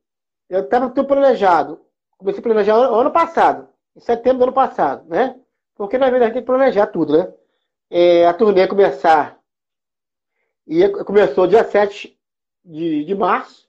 Eu 0.48 0.60
estava 0.60 0.88
tudo 0.90 1.08
planejado. 1.08 1.80
Comecei 2.16 2.40
a 2.40 2.42
planejar 2.42 2.74
ano, 2.74 2.94
ano 2.94 3.10
passado, 3.10 3.68
em 3.96 4.00
setembro 4.00 4.38
do 4.38 4.44
ano 4.44 4.52
passado, 4.52 5.08
né? 5.08 5.38
Porque 5.74 5.98
na 5.98 6.10
verdade 6.10 6.32
tem 6.34 6.42
que 6.42 6.46
planejar 6.46 6.86
tudo, 6.86 7.16
né? 7.16 7.32
É, 7.90 8.26
a 8.26 8.34
turnê 8.34 8.66
começar. 8.66 9.38
Ia, 10.66 10.90
começou 11.04 11.46
dia 11.46 11.64
7 11.64 12.16
de, 12.64 13.04
de 13.04 13.14
março. 13.14 13.68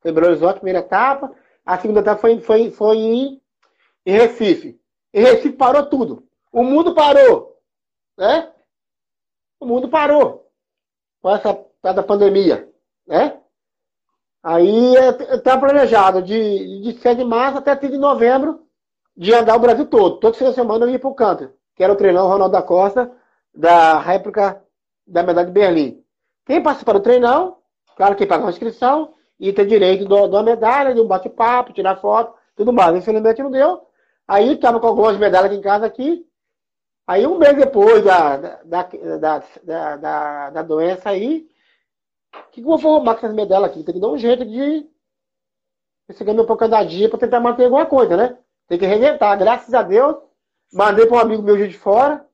Foi 0.00 0.10
em 0.10 0.14
Belo 0.14 0.28
Horizonte, 0.28 0.56
primeira 0.56 0.80
etapa. 0.80 1.32
A 1.64 1.78
segunda 1.78 2.00
etapa 2.00 2.20
foi, 2.20 2.40
foi, 2.40 2.70
foi 2.70 2.96
em, 2.98 3.42
em 4.06 4.12
Recife. 4.12 4.80
Em 5.12 5.22
Recife 5.22 5.52
parou 5.52 5.86
tudo. 5.86 6.24
O 6.52 6.62
mundo 6.62 6.94
parou. 6.94 7.57
Né? 8.18 8.52
O 9.60 9.64
mundo 9.66 9.88
parou. 9.88 10.50
Com 11.22 11.30
essa 11.30 11.64
da 11.82 12.02
pandemia. 12.02 12.68
Né? 13.06 13.40
Aí 14.42 14.94
está 15.30 15.56
planejado 15.56 16.20
de, 16.22 16.82
de 16.82 16.98
7 17.00 17.18
de 17.18 17.24
março 17.24 17.58
até 17.58 17.74
30 17.74 17.94
de 17.94 18.00
novembro 18.00 18.66
de 19.16 19.32
andar 19.32 19.56
o 19.56 19.60
Brasil 19.60 19.86
todo. 19.86 20.18
Toda 20.18 20.52
semana 20.52 20.84
eu 20.84 20.90
ia 20.90 20.98
para 20.98 21.08
o 21.08 21.14
canto. 21.14 21.52
Que 21.74 21.82
era 21.84 21.92
o 21.92 21.96
Ronaldo 21.96 22.52
da 22.52 22.62
Costa, 22.62 23.10
da 23.54 23.98
réplica 23.98 24.62
da 25.06 25.22
medalha 25.22 25.46
de 25.46 25.52
Berlim. 25.52 26.04
Quem 26.44 26.62
participar 26.62 26.92
do 26.92 27.00
treinão, 27.00 27.58
claro 27.96 28.16
que 28.16 28.26
pagar 28.26 28.44
uma 28.44 28.50
inscrição, 28.50 29.14
e 29.38 29.52
ter 29.52 29.66
direito 29.66 30.04
de 30.06 30.12
uma 30.12 30.42
medalha, 30.42 30.94
de 30.94 31.00
um 31.00 31.06
bate-papo, 31.06 31.72
tirar 31.72 31.96
foto, 31.96 32.34
tudo 32.56 32.72
mais. 32.72 32.96
Infelizmente 32.96 33.42
não 33.42 33.50
deu. 33.50 33.86
Aí 34.26 34.54
estava 34.54 34.80
com 34.80 34.86
algumas 34.86 35.16
medalhas 35.16 35.46
aqui 35.46 35.56
em 35.56 35.62
casa 35.62 35.86
aqui. 35.86 36.26
Aí 37.08 37.26
um 37.26 37.38
mês 37.38 37.56
depois 37.56 38.04
da, 38.04 38.36
da, 38.36 38.82
da, 39.64 39.96
da, 39.96 40.50
da, 40.50 40.62
doença 40.62 41.08
aí, 41.08 41.48
o 42.34 42.50
que, 42.50 42.60
que 42.60 42.68
eu 42.68 42.76
vou 42.76 42.96
arrumar 42.96 43.14
com 43.14 43.24
essas 43.24 43.34
medalhas 43.34 43.70
aqui? 43.70 43.82
Tem 43.82 43.94
que 43.94 44.00
dar 44.00 44.08
um 44.08 44.18
jeito 44.18 44.44
de 44.44 44.86
receber 46.06 46.34
meu 46.34 46.44
pouco 46.44 46.60
cada 46.60 46.84
dia 46.84 47.08
para 47.08 47.18
tentar 47.18 47.40
manter 47.40 47.64
alguma 47.64 47.86
coisa, 47.86 48.14
né? 48.14 48.36
Tem 48.68 48.78
que 48.78 48.84
reinventar. 48.84 49.38
Graças 49.38 49.72
a 49.72 49.82
Deus, 49.82 50.16
mandei 50.70 51.06
para 51.06 51.16
um 51.16 51.20
amigo 51.20 51.42
meu 51.42 51.56
de 51.56 51.78
fora. 51.78 52.26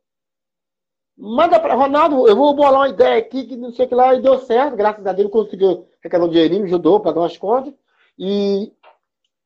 Manda 1.16 1.60
para 1.60 1.74
Ronaldo, 1.74 2.26
eu 2.26 2.34
vou 2.34 2.52
bolar 2.56 2.80
uma 2.80 2.88
ideia 2.88 3.18
aqui 3.18 3.46
que 3.46 3.56
não 3.56 3.70
sei 3.70 3.86
o 3.86 3.88
que 3.88 3.94
lá, 3.94 4.12
e 4.12 4.22
deu 4.22 4.40
certo. 4.40 4.74
Graças 4.74 5.06
a 5.06 5.12
Deus, 5.12 5.30
conseguiu 5.30 5.86
arrecadar 6.00 6.24
um 6.24 6.28
dinheirinho, 6.28 6.62
me 6.62 6.66
ajudou, 6.66 6.98
pagar 6.98 7.20
umas 7.20 7.36
contas. 7.36 7.72
E 8.18 8.72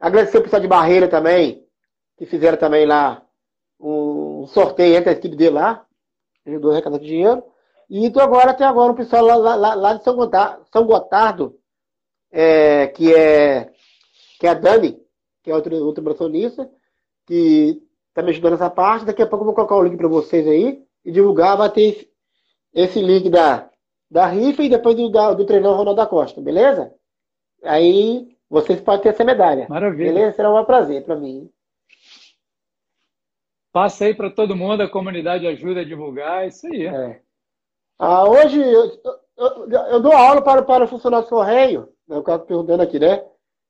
agradecer 0.00 0.38
o 0.38 0.42
pessoal 0.42 0.62
de 0.62 0.68
Barreira 0.68 1.06
também, 1.06 1.68
que 2.16 2.24
fizeram 2.24 2.56
também 2.56 2.86
lá 2.86 3.22
um 3.78 4.27
sorteio 4.46 4.96
entre 4.96 5.10
a 5.10 5.12
equipe 5.12 5.36
dele 5.36 5.56
lá. 5.56 5.84
Ajudou 6.46 6.70
a 6.70 6.74
arrecadar 6.74 6.98
dinheiro. 6.98 7.42
E 7.88 8.04
então 8.04 8.22
agora 8.22 8.54
tem 8.54 8.66
agora 8.66 8.92
um 8.92 8.96
pessoal 8.96 9.24
lá, 9.24 9.54
lá, 9.54 9.74
lá 9.74 9.94
de 9.94 10.04
São 10.04 10.14
Gotardo, 10.14 10.64
São 10.70 10.84
Gotardo 10.84 11.58
é, 12.30 12.86
que 12.88 13.14
é 13.14 13.70
que 14.38 14.46
é 14.46 14.50
a 14.50 14.54
Dani, 14.54 15.00
que 15.42 15.50
é 15.50 15.54
outra, 15.54 15.74
outra 15.76 16.04
que 17.26 17.82
está 18.08 18.22
me 18.22 18.30
ajudando 18.30 18.52
nessa 18.52 18.70
parte. 18.70 19.04
Daqui 19.04 19.22
a 19.22 19.26
pouco 19.26 19.42
eu 19.42 19.46
vou 19.46 19.54
colocar 19.54 19.76
o 19.76 19.82
link 19.82 19.96
para 19.96 20.08
vocês 20.08 20.46
aí 20.46 20.82
e 21.04 21.10
divulgar. 21.10 21.56
Vai 21.56 21.70
ter 21.70 21.82
esse, 21.82 22.08
esse 22.72 23.00
link 23.00 23.28
da, 23.28 23.68
da 24.10 24.26
rifa 24.26 24.62
e 24.62 24.68
depois 24.68 24.94
do, 24.94 25.10
da, 25.10 25.34
do 25.34 25.44
treinão 25.44 25.76
Ronaldo 25.76 25.96
da 25.96 26.06
Costa, 26.06 26.40
beleza? 26.40 26.92
Aí 27.64 28.36
vocês 28.48 28.80
podem 28.80 29.02
ter 29.02 29.08
essa 29.10 29.24
medalha. 29.24 29.66
Maravilha. 29.68 30.12
Beleza? 30.12 30.36
Será 30.36 30.54
um 30.54 30.64
prazer 30.64 31.04
para 31.04 31.16
mim. 31.16 31.50
Passa 33.72 34.04
aí 34.04 34.14
para 34.14 34.30
todo 34.30 34.56
mundo, 34.56 34.82
a 34.82 34.88
comunidade 34.90 35.46
ajuda 35.46 35.80
a 35.80 35.84
divulgar, 35.84 36.46
isso 36.46 36.66
aí. 36.66 36.86
É. 36.86 37.20
Ah, 37.98 38.28
hoje 38.28 38.60
eu, 38.60 39.00
eu, 39.36 39.70
eu, 39.70 40.00
dou 40.00 40.12
aula 40.12 40.40
para, 40.40 40.62
para 40.62 40.86
funcionários 40.86 41.28
Correio, 41.28 41.88
né, 42.06 42.16
o 42.16 42.22
cara 42.22 42.38
perguntando 42.38 42.82
aqui, 42.82 42.98
né? 42.98 43.24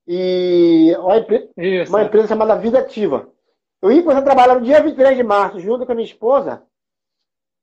E 0.07 0.95
uma, 0.99 1.19
empre 1.19 1.51
Isso, 1.57 1.91
uma 1.93 2.03
é. 2.03 2.05
empresa 2.05 2.29
chamada 2.29 2.57
Vida 2.57 2.79
Ativa. 2.79 3.29
Eu 3.83 3.93
ia 3.93 4.03
começar 4.03 4.21
a 4.21 4.25
trabalhar 4.25 4.55
no 4.55 4.65
dia 4.65 4.83
23 4.83 5.17
de 5.17 5.23
março, 5.23 5.61
junto 5.61 5.85
com 5.85 5.93
a 5.93 5.95
minha 5.95 6.07
esposa, 6.07 6.63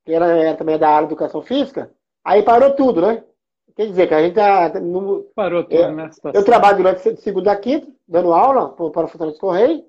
que 0.04 0.12
ela 0.12 0.26
é 0.28 0.54
também 0.54 0.78
da 0.78 0.88
área 0.88 1.06
de 1.06 1.12
educação 1.12 1.42
física, 1.42 1.90
aí 2.24 2.42
parou 2.42 2.74
tudo, 2.74 3.00
né? 3.00 3.24
Quer 3.74 3.88
dizer, 3.88 4.06
que 4.06 4.14
a 4.14 4.22
gente 4.22 4.34
tá. 4.34 4.80
No, 4.80 5.24
Parou 5.34 5.64
tudo, 5.64 5.74
eu, 5.74 5.92
né? 5.92 6.10
Eu 6.32 6.44
trabalho 6.44 6.78
durante 6.78 7.16
segunda 7.16 7.52
a 7.52 7.56
quinta, 7.56 7.86
dando 8.08 8.32
aula 8.32 8.70
para 8.70 9.08
funcionários 9.08 9.38
Correio, 9.38 9.84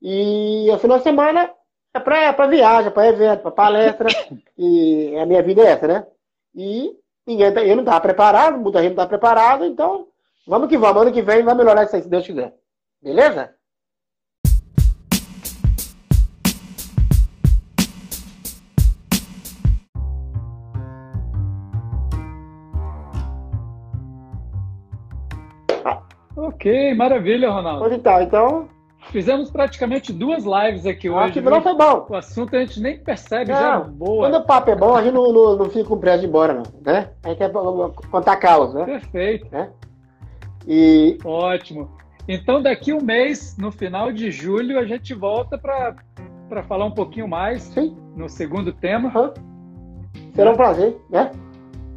e 0.00 0.68
o 0.70 0.78
final 0.78 0.98
de 0.98 1.04
semana 1.04 1.52
é 1.96 2.32
para 2.32 2.46
viagem, 2.46 2.90
para 2.90 3.08
evento, 3.08 3.42
para 3.42 3.50
palestra, 3.50 4.08
e 4.56 5.16
a 5.18 5.26
minha 5.26 5.42
vida 5.42 5.62
é 5.62 5.66
essa, 5.72 5.86
né? 5.86 6.06
E 6.54 6.96
Ninguém, 7.26 7.52
tá- 7.52 7.64
eu 7.64 7.74
não 7.74 7.82
estava 7.82 8.00
preparado, 8.00 8.56
muita 8.56 8.78
gente 8.80 8.94
não 8.94 9.02
está 9.02 9.06
preparado, 9.08 9.64
então 9.64 10.06
vamos 10.46 10.68
que 10.68 10.78
vamos. 10.78 11.02
Ano 11.02 11.12
que 11.12 11.22
vem 11.22 11.42
vai 11.42 11.54
melhorar 11.56 11.82
isso 11.82 11.96
aí, 11.96 12.02
se 12.02 12.08
Deus 12.08 12.24
quiser. 12.24 12.54
Beleza? 13.02 13.52
Ok, 26.36 26.94
maravilha, 26.94 27.50
Ronaldo. 27.50 27.80
Pois 27.80 27.92
então, 27.92 28.22
então. 28.22 28.75
Fizemos 29.16 29.50
praticamente 29.50 30.12
duas 30.12 30.44
lives 30.44 30.84
aqui 30.84 31.08
Acho 31.08 31.16
hoje. 31.16 31.32
que 31.32 31.40
não 31.40 31.62
foi 31.62 31.74
bom. 31.74 32.06
O 32.06 32.14
assunto 32.14 32.54
a 32.54 32.58
gente 32.58 32.78
nem 32.82 32.98
percebe 32.98 33.50
Não, 33.50 33.58
já. 33.58 33.80
Boa. 33.80 34.28
Quando 34.28 34.42
o 34.42 34.44
papo 34.44 34.70
é 34.70 34.76
bom, 34.76 34.94
a 34.94 35.02
gente 35.02 35.14
não, 35.14 35.32
não, 35.32 35.56
não 35.56 35.70
fica 35.70 35.88
com 35.88 35.96
pressa 35.96 36.18
de 36.18 36.26
ir 36.26 36.28
embora, 36.28 36.52
não. 36.52 36.62
Né? 36.84 37.08
A 37.24 37.30
gente 37.30 37.38
quer 37.38 37.50
contar 38.10 38.36
caos, 38.36 38.74
né? 38.74 38.84
Perfeito. 38.84 39.48
E 40.68 41.16
Ótimo. 41.24 41.90
Então, 42.28 42.60
daqui 42.60 42.92
um 42.92 43.00
mês, 43.00 43.56
no 43.56 43.72
final 43.72 44.12
de 44.12 44.30
julho, 44.30 44.78
a 44.78 44.84
gente 44.84 45.14
volta 45.14 45.56
para 45.56 46.62
falar 46.64 46.84
um 46.84 46.90
pouquinho 46.90 47.26
mais 47.26 47.62
sim, 47.62 47.96
no 48.14 48.28
segundo 48.28 48.70
tema. 48.70 49.08
aham. 49.08 49.32
será 50.34 50.50
um 50.50 50.56
prazer, 50.56 50.94
né? 51.08 51.30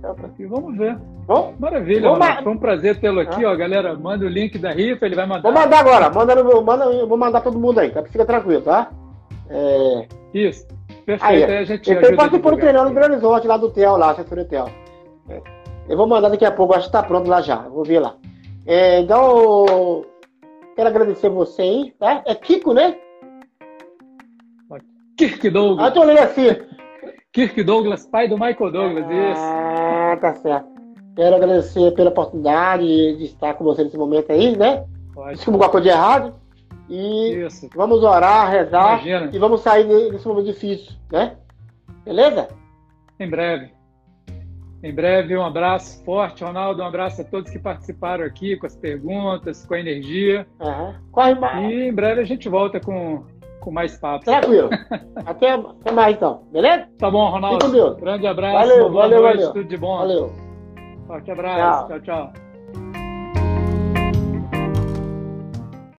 Prazer. 0.02 0.32
E 0.40 0.46
vamos 0.46 0.78
ver. 0.78 0.98
Bom, 1.30 1.54
Maravilha, 1.60 2.10
lá. 2.10 2.42
Foi 2.42 2.52
um 2.52 2.58
prazer 2.58 3.00
tê-lo 3.00 3.20
aqui, 3.20 3.46
ó, 3.46 3.56
galera. 3.56 3.96
Manda 3.96 4.26
o 4.26 4.28
link 4.28 4.58
da 4.58 4.72
rifa, 4.72 5.06
ele 5.06 5.14
vai 5.14 5.28
mandar. 5.28 5.44
vou 5.44 5.52
mandar 5.52 5.80
agora. 5.80 6.10
Manda 6.10 6.34
no 6.34 6.62
manda, 6.64 6.86
eu 6.86 7.08
vou 7.08 7.20
mandar 7.20 7.42
todo 7.42 7.60
mundo 7.60 7.80
aí, 7.80 7.92
tá? 7.92 8.04
Fica 8.04 8.26
tranquilo, 8.26 8.64
tá? 8.64 8.90
É, 9.48 10.08
Isso. 10.34 10.68
Perfeito. 11.06 11.24
Aí, 11.24 11.44
Aí, 11.44 11.58
a 11.60 11.64
gente 11.64 11.88
Ele 11.88 12.00
a 12.00 12.16
participou 12.16 12.52
do 12.52 12.58
treinão 12.58 12.86
no 12.86 12.96
Grande 12.96 13.12
Horizonte, 13.12 13.46
lá 13.46 13.58
do 13.58 13.70
TEL, 13.70 13.96
lá, 13.96 14.10
assessor 14.10 14.40
do 14.40 14.46
TEL. 14.46 14.70
É. 15.30 15.40
Eu 15.88 15.98
vou 15.98 16.08
mandar 16.08 16.30
daqui 16.30 16.46
a 16.46 16.52
pouco, 16.52 16.74
acho 16.74 16.88
que 16.88 16.94
tá 16.94 17.04
pronto 17.04 17.30
lá 17.30 17.42
já. 17.42 17.58
Vou 17.58 17.84
ver 17.84 18.00
lá. 18.00 18.16
É, 18.66 19.02
então, 19.02 20.04
quero 20.76 20.90
agradecer 20.90 21.30
você 21.30 21.62
aí, 21.62 21.94
tá? 22.00 22.24
É 22.26 22.34
Kiko, 22.34 22.74
né? 22.74 22.96
Kirk 25.16 25.48
Ah, 25.48 25.52
Douglas. 25.52 25.88
eu 25.90 25.94
tô 25.94 26.02
olhando 26.02 26.20
assim. 26.22 26.48
Kirk 27.32 27.64
Douglas, 27.64 28.08
pai 28.08 28.28
do 28.28 28.36
Michael 28.36 28.72
Douglas. 28.72 29.06
Isso. 29.06 29.42
Ah, 29.44 30.18
tá 30.20 30.34
certo. 30.34 30.79
Quero 31.16 31.36
agradecer 31.36 31.92
pela 31.94 32.10
oportunidade 32.10 32.86
de 33.18 33.26
estar 33.26 33.54
com 33.56 33.64
você 33.64 33.84
nesse 33.84 33.98
momento 33.98 34.32
aí, 34.32 34.56
né? 34.56 34.86
Ótimo. 35.16 35.32
Desculpa 35.34 35.52
alguma 35.58 35.70
coisa 35.70 35.84
de 35.84 35.90
errado. 35.90 36.34
E 36.90 37.46
Isso. 37.46 37.70
vamos 37.76 38.02
orar, 38.04 38.50
rezar 38.50 38.94
Imagina. 39.06 39.30
e 39.32 39.38
vamos 39.38 39.62
sair 39.62 39.88
de- 39.88 40.12
desse 40.12 40.28
momento 40.28 40.46
difícil, 40.46 40.94
né? 41.12 41.36
Beleza? 42.04 42.48
Em 43.20 43.30
breve. 43.30 43.70
Em 44.82 44.94
breve, 44.96 45.36
um 45.38 45.44
abraço 45.46 46.02
forte, 46.06 46.44
Ronaldo. 46.44 46.82
Um 46.82 46.86
abraço 46.86 47.22
a 47.22 47.26
todos 47.26 47.52
que 47.52 47.60
participaram 47.60 48.24
aqui 48.26 48.56
com 48.56 48.66
as 48.66 48.76
perguntas, 48.78 49.66
com 49.66 49.74
a 49.74 49.80
energia. 49.80 50.48
Aham. 50.60 50.96
Corre 51.12 51.36
mais. 51.36 51.70
E 51.70 51.90
em 51.90 51.94
breve 51.94 52.22
a 52.22 52.24
gente 52.26 52.48
volta 52.48 52.80
com, 52.80 53.24
com 53.60 53.72
mais 53.72 53.98
papos. 53.98 54.24
Tranquilo. 54.26 54.70
até, 55.28 55.52
até 55.52 55.92
mais 55.92 56.16
então, 56.16 56.44
beleza? 56.52 56.88
Tá 56.98 57.12
bom, 57.12 57.30
Ronaldo? 57.30 57.66
Fique 57.66 57.66
com 57.66 57.72
Deus. 57.88 58.00
Grande 58.00 58.26
abraço. 58.26 58.54
Valeu, 58.58 58.90
boa 58.90 59.02
valeu, 59.04 59.22
noite, 59.22 59.36
valeu. 59.38 59.54
Tudo 59.54 59.66
de 59.68 59.78
bom. 59.78 59.98
Valeu. 59.98 60.49
Forte 61.10 61.32
abraço. 61.32 61.88
Tchau. 61.88 62.00
tchau. 62.02 62.32
tchau. 62.32 62.49